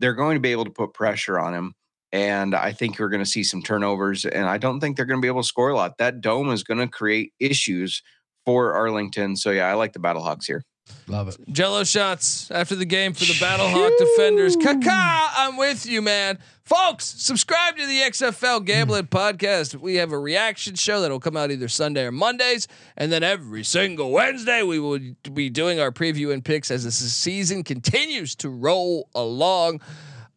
They're 0.00 0.14
going 0.14 0.36
to 0.36 0.40
be 0.40 0.52
able 0.52 0.64
to 0.64 0.70
put 0.70 0.94
pressure 0.94 1.38
on 1.38 1.52
him. 1.54 1.74
And 2.10 2.54
I 2.54 2.72
think 2.72 2.96
you're 2.96 3.10
going 3.10 3.22
to 3.22 3.30
see 3.30 3.44
some 3.44 3.62
turnovers. 3.62 4.24
And 4.24 4.46
I 4.46 4.56
don't 4.56 4.80
think 4.80 4.96
they're 4.96 5.04
going 5.04 5.20
to 5.20 5.22
be 5.22 5.28
able 5.28 5.42
to 5.42 5.46
score 5.48 5.68
a 5.68 5.76
lot. 5.76 5.98
That 5.98 6.22
dome 6.22 6.50
is 6.50 6.64
going 6.64 6.78
to 6.78 6.88
create 6.88 7.34
issues 7.38 8.02
for 8.46 8.72
Arlington. 8.72 9.36
So, 9.36 9.50
yeah, 9.50 9.66
I 9.68 9.74
like 9.74 9.92
the 9.92 9.98
Battlehawks 9.98 10.46
here. 10.46 10.64
Love 11.06 11.28
it. 11.28 11.36
Jello 11.50 11.84
shots 11.84 12.50
after 12.50 12.74
the 12.74 12.84
game 12.84 13.12
for 13.14 13.24
the 13.24 13.32
Battlehawk 13.34 13.96
defenders. 13.98 14.56
Kaka, 14.56 15.30
I'm 15.36 15.56
with 15.56 15.86
you, 15.86 16.02
man. 16.02 16.38
Folks, 16.64 17.06
subscribe 17.06 17.78
to 17.78 17.86
the 17.86 18.00
XFL 18.00 18.62
Gambling 18.62 19.06
Podcast. 19.06 19.74
We 19.74 19.94
have 19.94 20.12
a 20.12 20.18
reaction 20.18 20.74
show 20.74 21.00
that'll 21.00 21.18
come 21.18 21.34
out 21.34 21.50
either 21.50 21.68
Sunday 21.68 22.04
or 22.04 22.12
Mondays. 22.12 22.68
And 22.94 23.10
then 23.10 23.22
every 23.22 23.64
single 23.64 24.10
Wednesday, 24.10 24.62
we 24.62 24.78
will 24.78 24.98
be 25.32 25.48
doing 25.48 25.80
our 25.80 25.90
preview 25.90 26.30
and 26.30 26.44
picks 26.44 26.70
as 26.70 26.84
the 26.84 26.90
season 26.90 27.64
continues 27.64 28.34
to 28.36 28.50
roll 28.50 29.08
along. 29.14 29.80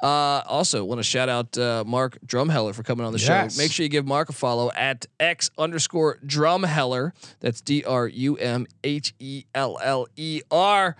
Uh, 0.01 0.41
also, 0.47 0.83
want 0.83 0.97
to 0.99 1.03
shout 1.03 1.29
out 1.29 1.55
uh, 1.57 1.83
Mark 1.85 2.17
Drumheller 2.25 2.73
for 2.73 2.81
coming 2.83 3.05
on 3.05 3.13
the 3.13 3.19
Yes. 3.19 3.55
show. 3.55 3.61
Make 3.61 3.71
sure 3.71 3.83
you 3.83 3.89
give 3.89 4.07
Mark 4.07 4.29
a 4.29 4.33
follow 4.33 4.71
at 4.75 5.05
X 5.19 5.51
underscore 5.57 6.17
Drumheller. 6.25 7.11
That's 7.39 7.61
D 7.61 7.83
R 7.83 8.07
U 8.07 8.35
M 8.37 8.65
H 8.83 9.13
E 9.19 9.43
L 9.53 9.77
L 9.81 10.07
E 10.15 10.41
R. 10.49 10.95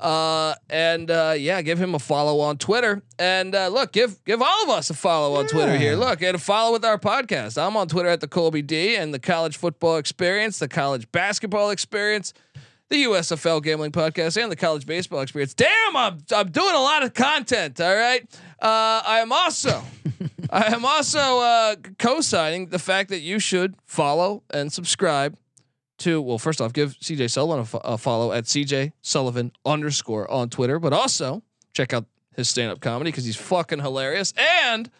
Uh, 0.00 0.54
and 0.68 1.08
uh, 1.10 1.34
yeah, 1.38 1.62
give 1.62 1.78
him 1.80 1.94
a 1.94 1.98
follow 2.00 2.40
on 2.40 2.58
Twitter. 2.58 3.00
And 3.18 3.54
uh, 3.54 3.68
look, 3.68 3.92
give 3.92 4.22
give 4.24 4.42
all 4.42 4.64
of 4.64 4.68
us 4.68 4.90
a 4.90 4.94
follow 4.94 5.36
on 5.38 5.46
Twitter 5.46 5.78
here. 5.78 5.94
Look, 5.94 6.20
and 6.20 6.34
a 6.34 6.38
follow 6.38 6.72
with 6.72 6.84
our 6.84 6.98
podcast. 6.98 7.56
I'm 7.64 7.76
on 7.76 7.86
Twitter 7.86 8.08
at 8.08 8.20
the 8.20 8.26
Colby 8.28 8.62
D 8.62 8.96
and 8.96 9.14
the 9.14 9.20
College 9.20 9.56
Football 9.56 9.96
Experience, 9.98 10.58
the 10.58 10.66
College 10.68 11.10
Basketball 11.12 11.70
Experience, 11.70 12.34
the 12.90 13.04
USFL 13.04 13.62
Gambling 13.62 13.92
Podcast, 13.92 14.40
and 14.42 14.50
the 14.52 14.56
College 14.56 14.86
Baseball 14.86 15.20
Experience. 15.20 15.54
Damn, 15.54 15.96
I'm 15.96 16.18
I'm 16.34 16.50
doing 16.50 16.74
a 16.74 16.80
lot 16.80 17.02
of 17.02 17.14
content. 17.14 17.80
All 17.80 17.94
right. 17.94 18.22
Uh, 18.60 19.02
I 19.06 19.20
am 19.20 19.32
also. 19.32 19.82
I 20.50 20.72
am 20.74 20.84
also 20.84 21.18
uh, 21.40 21.76
co-signing 21.98 22.68
the 22.68 22.78
fact 22.78 23.10
that 23.10 23.20
you 23.20 23.38
should 23.38 23.74
follow 23.86 24.42
and 24.50 24.72
subscribe 24.72 25.36
to 25.98 26.20
well 26.20 26.38
first 26.38 26.60
off 26.60 26.72
give 26.72 26.90
cj 26.98 27.30
sullivan 27.30 27.64
a, 27.72 27.92
a 27.94 27.96
follow 27.98 28.32
at 28.32 28.44
cj 28.44 28.90
sullivan 29.00 29.52
underscore 29.64 30.28
on 30.28 30.50
twitter 30.50 30.80
but 30.80 30.92
also 30.92 31.40
check 31.72 31.92
out 31.92 32.04
his 32.36 32.48
stand-up 32.48 32.80
comedy 32.80 33.12
because 33.12 33.24
he's 33.24 33.36
fucking 33.36 33.78
hilarious 33.78 34.34
and 34.36 34.90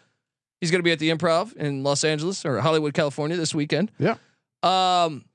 he's 0.61 0.71
going 0.71 0.79
to 0.79 0.83
be 0.83 0.91
at 0.93 0.99
the 0.99 1.09
improv 1.09 1.53
in 1.57 1.83
los 1.83 2.05
angeles 2.05 2.45
or 2.45 2.61
hollywood 2.61 2.93
california 2.93 3.35
this 3.35 3.53
weekend 3.53 3.91
Yeah. 3.99 4.15
um 4.63 5.25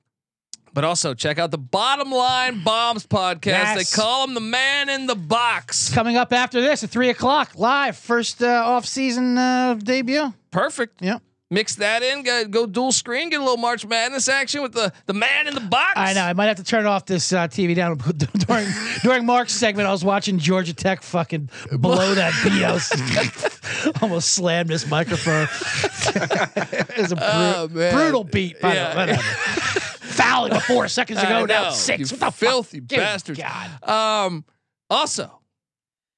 but 0.73 0.83
also 0.83 1.13
check 1.13 1.37
out 1.39 1.51
the 1.51 1.57
bottom 1.57 2.11
line 2.11 2.63
bombs 2.63 3.05
podcast 3.05 3.45
Yes. 3.45 3.91
they 3.91 4.01
call 4.01 4.25
him 4.27 4.33
the 4.33 4.39
man 4.41 4.89
in 4.89 5.05
the 5.07 5.15
box 5.15 5.93
Coming 5.93 6.17
up 6.17 6.31
after 6.33 6.61
this 6.61 6.83
at 6.83 6.89
three 6.89 7.09
o'clock 7.09 7.51
live, 7.57 7.97
first 7.97 8.41
uh, 8.43 8.47
off-season 8.65 9.37
uh, 9.37 9.73
debut. 9.75 10.33
perfect 10.51 11.01
Yep. 11.01 11.21
mix 11.49 11.75
that 11.75 12.01
in 12.03 12.23
go, 12.23 12.45
go 12.45 12.65
dual 12.65 12.91
screen 12.93 13.29
get 13.29 13.39
a 13.39 13.43
little 13.43 13.57
march 13.57 13.85
madness 13.85 14.27
action 14.29 14.61
with 14.61 14.71
the 14.73 14.93
the 15.07 15.13
man 15.13 15.47
in 15.47 15.53
the 15.53 15.59
box 15.59 15.93
I 15.97 16.13
know. 16.13 16.21
I 16.23 16.31
might 16.33 16.45
have 16.47 16.57
to 16.57 16.63
turn 16.63 16.85
off 16.85 17.05
this 17.05 17.33
uh, 17.33 17.47
TV 17.49 17.75
down 17.75 17.97
during 18.47 18.67
during 19.03 19.25
Mark's 19.25 19.53
segment. 19.53 19.87
I 19.87 19.91
was 19.91 20.05
watching 20.05 20.37
Georgia 20.39 20.73
Tech 20.73 21.01
fucking 21.03 21.49
blow 21.73 22.13
that 22.15 22.31
BOS. 22.45 22.91
Almost 24.01 24.29
slammed 24.33 24.69
this 24.69 24.89
microphone. 24.89 25.47
it 26.13 26.97
was 26.97 27.11
a 27.11 27.15
bru- 27.15 27.25
Oh, 27.25 27.67
brutal 27.67 28.23
beat. 28.23 28.59
By 28.61 28.73
Yeah. 28.75 28.93
the. 28.93 28.99
Whatever. 28.99 29.80
Fouling 30.11 30.59
four 30.61 30.87
seconds 30.87 31.19
ago. 31.23 31.45
Now 31.45 31.69
it's 31.69 31.77
six. 31.77 32.11
you 32.11 32.17
What 32.17 32.25
the 32.27 32.31
filthy 32.31 32.79
Good 32.79 32.97
bastards. 32.97 33.39
God. 33.39 33.83
Um, 33.89 34.45
also, 34.89 35.39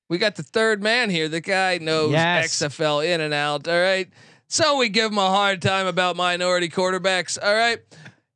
we 0.10 0.18
got 0.18 0.36
the 0.36 0.44
third 0.44 0.82
man 0.84 1.10
here. 1.10 1.28
The 1.30 1.42
guy 1.42 1.78
knows 1.80 2.12
Yes. 2.12 2.56
XFL 2.62 3.06
in 3.06 3.22
and 3.22 3.34
out. 3.34 3.68
All 3.68 3.80
right. 3.80 4.10
So 4.48 4.78
we 4.78 4.90
give 4.90 5.12
him 5.12 5.18
a 5.18 5.30
hard 5.30 5.62
time 5.62 5.88
about 5.88 6.16
minority 6.16 6.70
quarterbacks. 6.70 7.38
All 7.42 7.54
right. 7.56 7.80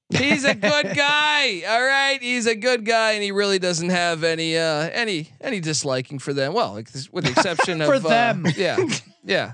He's 0.09 0.45
a 0.45 0.55
good 0.55 0.85
guy. 0.95 1.63
All 1.67 1.83
right. 1.83 2.17
He's 2.21 2.47
a 2.47 2.55
good 2.55 2.85
guy, 2.85 3.11
and 3.11 3.23
he 3.23 3.31
really 3.31 3.59
doesn't 3.59 3.89
have 3.89 4.23
any 4.23 4.57
uh 4.57 4.89
any 4.93 5.29
any 5.41 5.59
disliking 5.59 6.17
for 6.19 6.33
them. 6.33 6.53
Well, 6.53 6.73
like 6.73 6.89
this- 6.91 7.11
with 7.11 7.25
the 7.25 7.31
exception 7.31 7.79
For 7.85 7.95
of 7.95 8.05
uh, 8.05 8.09
them. 8.09 8.45
yeah, 8.55 8.77
yeah. 9.25 9.51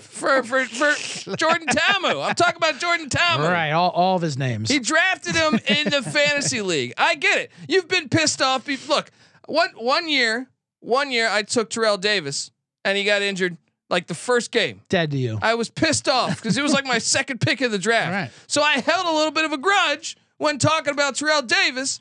For 0.00 0.42
for 0.42 0.64
for 0.64 1.36
Jordan 1.36 1.68
Ta'amu. 1.68 2.20
I'm 2.20 2.34
talking 2.34 2.56
about 2.56 2.78
Jordan 2.80 3.08
Ta'amu. 3.08 3.44
Right. 3.48 3.70
All, 3.70 3.90
all 3.90 4.16
of 4.16 4.22
his 4.22 4.36
names. 4.36 4.68
He 4.68 4.80
drafted 4.80 5.36
him 5.36 5.60
in 5.68 5.90
the 5.90 6.02
fantasy 6.02 6.62
league. 6.62 6.94
I 6.98 7.14
get 7.14 7.38
it. 7.38 7.52
You've 7.68 7.88
been 7.88 8.08
pissed 8.08 8.42
off. 8.42 8.66
Look, 8.88 9.10
one 9.46 9.70
one 9.76 10.08
year, 10.08 10.48
one 10.80 11.12
year 11.12 11.28
I 11.30 11.42
took 11.42 11.70
Terrell 11.70 11.96
Davis 11.96 12.50
and 12.84 12.98
he 12.98 13.04
got 13.04 13.22
injured 13.22 13.56
like 13.90 14.06
the 14.08 14.14
first 14.14 14.50
game. 14.50 14.80
Dead 14.88 15.10
to 15.12 15.16
you. 15.16 15.38
I 15.40 15.54
was 15.54 15.70
pissed 15.70 16.08
off 16.08 16.36
because 16.36 16.58
it 16.58 16.62
was 16.62 16.72
like 16.72 16.86
my 16.86 16.98
second 17.14 17.40
pick 17.40 17.60
of 17.60 17.70
the 17.70 17.78
draft. 17.78 18.10
Right. 18.12 18.30
So 18.48 18.62
I 18.62 18.80
held 18.80 19.06
a 19.06 19.12
little 19.12 19.30
bit 19.32 19.44
of 19.44 19.52
a 19.52 19.58
grudge 19.58 20.16
when 20.38 20.58
talking 20.58 20.92
about 20.92 21.14
Terrell 21.14 21.42
Davis 21.42 22.00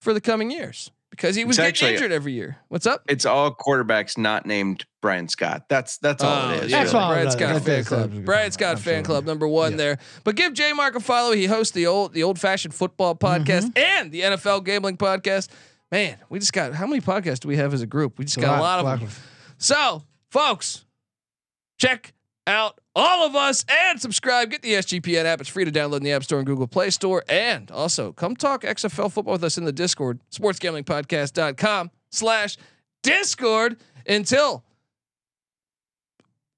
for 0.00 0.14
the 0.14 0.20
coming 0.20 0.50
years 0.50 0.90
because 1.10 1.34
he 1.36 1.44
was 1.44 1.58
It's 1.58 1.62
getting 1.62 1.68
actually- 1.70 1.92
injured 1.94 2.12
every 2.12 2.32
year. 2.32 2.58
What's 2.68 2.86
up? 2.86 3.02
It's 3.08 3.24
all 3.26 3.54
quarterbacks 3.54 4.16
not 4.16 4.46
named 4.46 4.84
Brian 5.02 5.28
Scott. 5.28 5.64
That's 5.68 5.98
that's 5.98 6.22
all 6.22 6.50
Oh, 6.50 6.54
it 6.54 6.64
is. 6.64 6.70
That's 6.70 6.92
really. 6.92 7.04
all. 7.04 7.10
Brian 7.12 7.24
that- 7.26 7.32
Scott 7.32 7.54
that- 7.54 7.62
fan 7.64 7.84
club. 7.84 8.24
Brian 8.24 8.52
Scott 8.52 8.66
fan 8.78 8.98
absolutely. 8.98 9.02
club 9.04 9.24
number 9.26 9.48
one 9.48 9.72
Yeah. 9.72 9.76
there. 9.76 9.98
But 10.24 10.36
give 10.36 10.52
J 10.54 10.72
Mark 10.72 10.94
a 10.94 11.00
follow. 11.00 11.32
He 11.32 11.46
hosts 11.46 11.72
the 11.72 11.86
old 11.86 12.12
the 12.14 12.22
old 12.22 12.38
fashioned 12.38 12.74
football 12.74 13.14
podcast 13.14 13.70
Mm-hmm. 13.72 13.78
and 13.78 14.12
the 14.12 14.22
NFL 14.22 14.60
gambling 14.64 14.96
podcast. 14.96 15.48
Man, 15.92 16.16
we 16.28 16.38
just 16.38 16.52
got 16.52 16.74
how 16.74 16.86
many 16.86 17.00
podcasts 17.00 17.40
do 17.40 17.48
we 17.48 17.56
have 17.56 17.74
as 17.74 17.82
a 17.82 17.86
group? 17.86 18.18
We 18.18 18.24
just 18.24 18.38
got 18.40 18.58
a 18.58 18.62
lot 18.62 18.78
of 18.84 19.00
them. 19.00 19.08
So, 19.58 20.04
folks, 20.30 20.84
check 21.78 22.12
out 22.46 22.79
all 22.94 23.26
of 23.26 23.36
us 23.36 23.64
and 23.68 24.00
subscribe. 24.00 24.50
Get 24.50 24.62
the 24.62 24.72
SGPN 24.72 25.24
app. 25.24 25.40
It's 25.40 25.50
free 25.50 25.64
to 25.64 25.72
download 25.72 25.98
in 25.98 26.02
the 26.02 26.12
App 26.12 26.24
Store 26.24 26.38
and 26.38 26.46
Google 26.46 26.66
Play 26.66 26.90
Store. 26.90 27.24
And 27.28 27.70
also 27.70 28.12
come 28.12 28.36
talk 28.36 28.62
XFL 28.62 29.10
football 29.12 29.32
with 29.32 29.44
us 29.44 29.58
in 29.58 29.64
the 29.64 29.72
Discord, 29.72 30.20
sportsgamblingpodcast.com 30.32 31.90
slash 32.10 32.56
Discord 33.02 33.76
until 34.06 34.64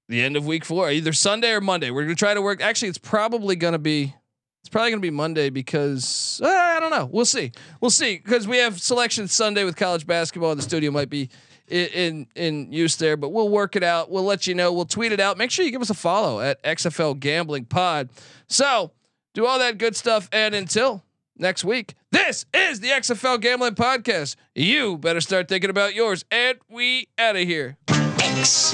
the 0.09 0.21
end 0.21 0.35
of 0.35 0.45
week 0.45 0.65
four, 0.65 0.91
either 0.91 1.13
Sunday 1.13 1.51
or 1.51 1.61
Monday. 1.61 1.91
We're 1.91 2.03
gonna 2.03 2.15
try 2.15 2.33
to 2.33 2.41
work. 2.41 2.61
Actually, 2.61 2.89
it's 2.89 2.97
probably 2.97 3.55
gonna 3.55 3.79
be 3.79 4.13
it's 4.61 4.69
probably 4.69 4.91
gonna 4.91 5.01
be 5.01 5.09
Monday 5.09 5.49
because 5.49 6.41
uh, 6.43 6.47
I 6.47 6.79
don't 6.79 6.91
know. 6.91 7.09
We'll 7.11 7.25
see. 7.25 7.51
We'll 7.79 7.91
see 7.91 8.17
because 8.17 8.47
we 8.47 8.57
have 8.57 8.81
selection 8.81 9.27
Sunday 9.27 9.63
with 9.63 9.75
college 9.75 10.05
basketball. 10.05 10.55
The 10.55 10.61
studio 10.61 10.91
might 10.91 11.09
be 11.09 11.29
in, 11.73 12.27
in 12.35 12.71
use 12.71 12.95
there, 12.97 13.17
but 13.17 13.29
we'll 13.29 13.49
work 13.49 13.75
it 13.75 13.83
out. 13.83 14.09
We'll 14.09 14.23
let 14.23 14.47
you 14.47 14.55
know. 14.55 14.71
We'll 14.71 14.85
tweet 14.85 15.11
it 15.11 15.19
out. 15.19 15.37
Make 15.37 15.51
sure 15.51 15.65
you 15.65 15.71
give 15.71 15.81
us 15.81 15.89
a 15.89 15.95
follow 15.95 16.39
at 16.39 16.61
XFL 16.63 17.19
Gambling 17.19 17.65
Pod. 17.65 18.09
So 18.47 18.91
do 19.33 19.45
all 19.45 19.59
that 19.59 19.77
good 19.77 19.95
stuff. 19.95 20.29
And 20.31 20.53
until 20.53 21.03
next 21.37 21.63
week, 21.63 21.95
this 22.11 22.45
is 22.53 22.79
the 22.79 22.89
XFL 22.89 23.41
Gambling 23.41 23.75
Podcast. 23.75 24.35
You 24.55 24.97
better 24.97 25.21
start 25.21 25.47
thinking 25.47 25.69
about 25.69 25.95
yours. 25.95 26.25
And 26.31 26.57
we 26.69 27.07
out 27.17 27.35
of 27.35 27.43
here. 27.43 27.77
X 28.43 28.73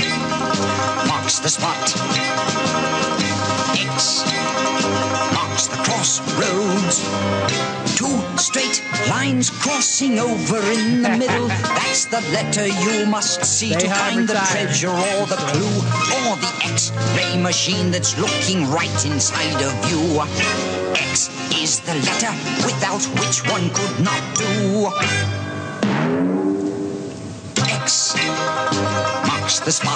marks 1.08 1.40
the 1.40 1.50
spot. 1.50 3.29
X 3.80 4.26
marks 5.34 5.68
the 5.68 5.78
crossroads. 5.88 7.00
Two 7.96 8.20
straight 8.38 8.84
lines 9.10 9.50
crossing 9.50 10.20
over 10.20 10.60
in 10.72 11.02
the 11.02 11.10
middle. 11.18 11.48
That's 11.80 12.06
the 12.06 12.20
letter 12.34 12.68
you 12.68 13.06
must 13.06 13.46
see 13.46 13.74
They 13.74 13.80
to 13.80 13.88
find 13.88 14.28
the 14.28 14.34
treasure 14.52 14.90
or 14.90 15.26
the 15.28 15.40
clue 15.48 15.78
or 16.28 16.36
the 16.44 16.52
X-ray 16.66 17.42
machine 17.42 17.90
that's 17.92 18.18
looking 18.20 18.70
right 18.70 19.06
inside 19.06 19.62
of 19.64 19.74
you. 19.90 20.22
X 20.96 21.30
is 21.56 21.80
the 21.80 21.96
letter 21.96 22.34
without 22.66 23.04
which 23.20 23.48
one 23.50 23.70
could 23.72 24.04
not 24.04 24.24
do. 24.36 24.90
X 27.64 28.16
marks 29.26 29.60
the 29.62 29.72
spot. 29.72 29.88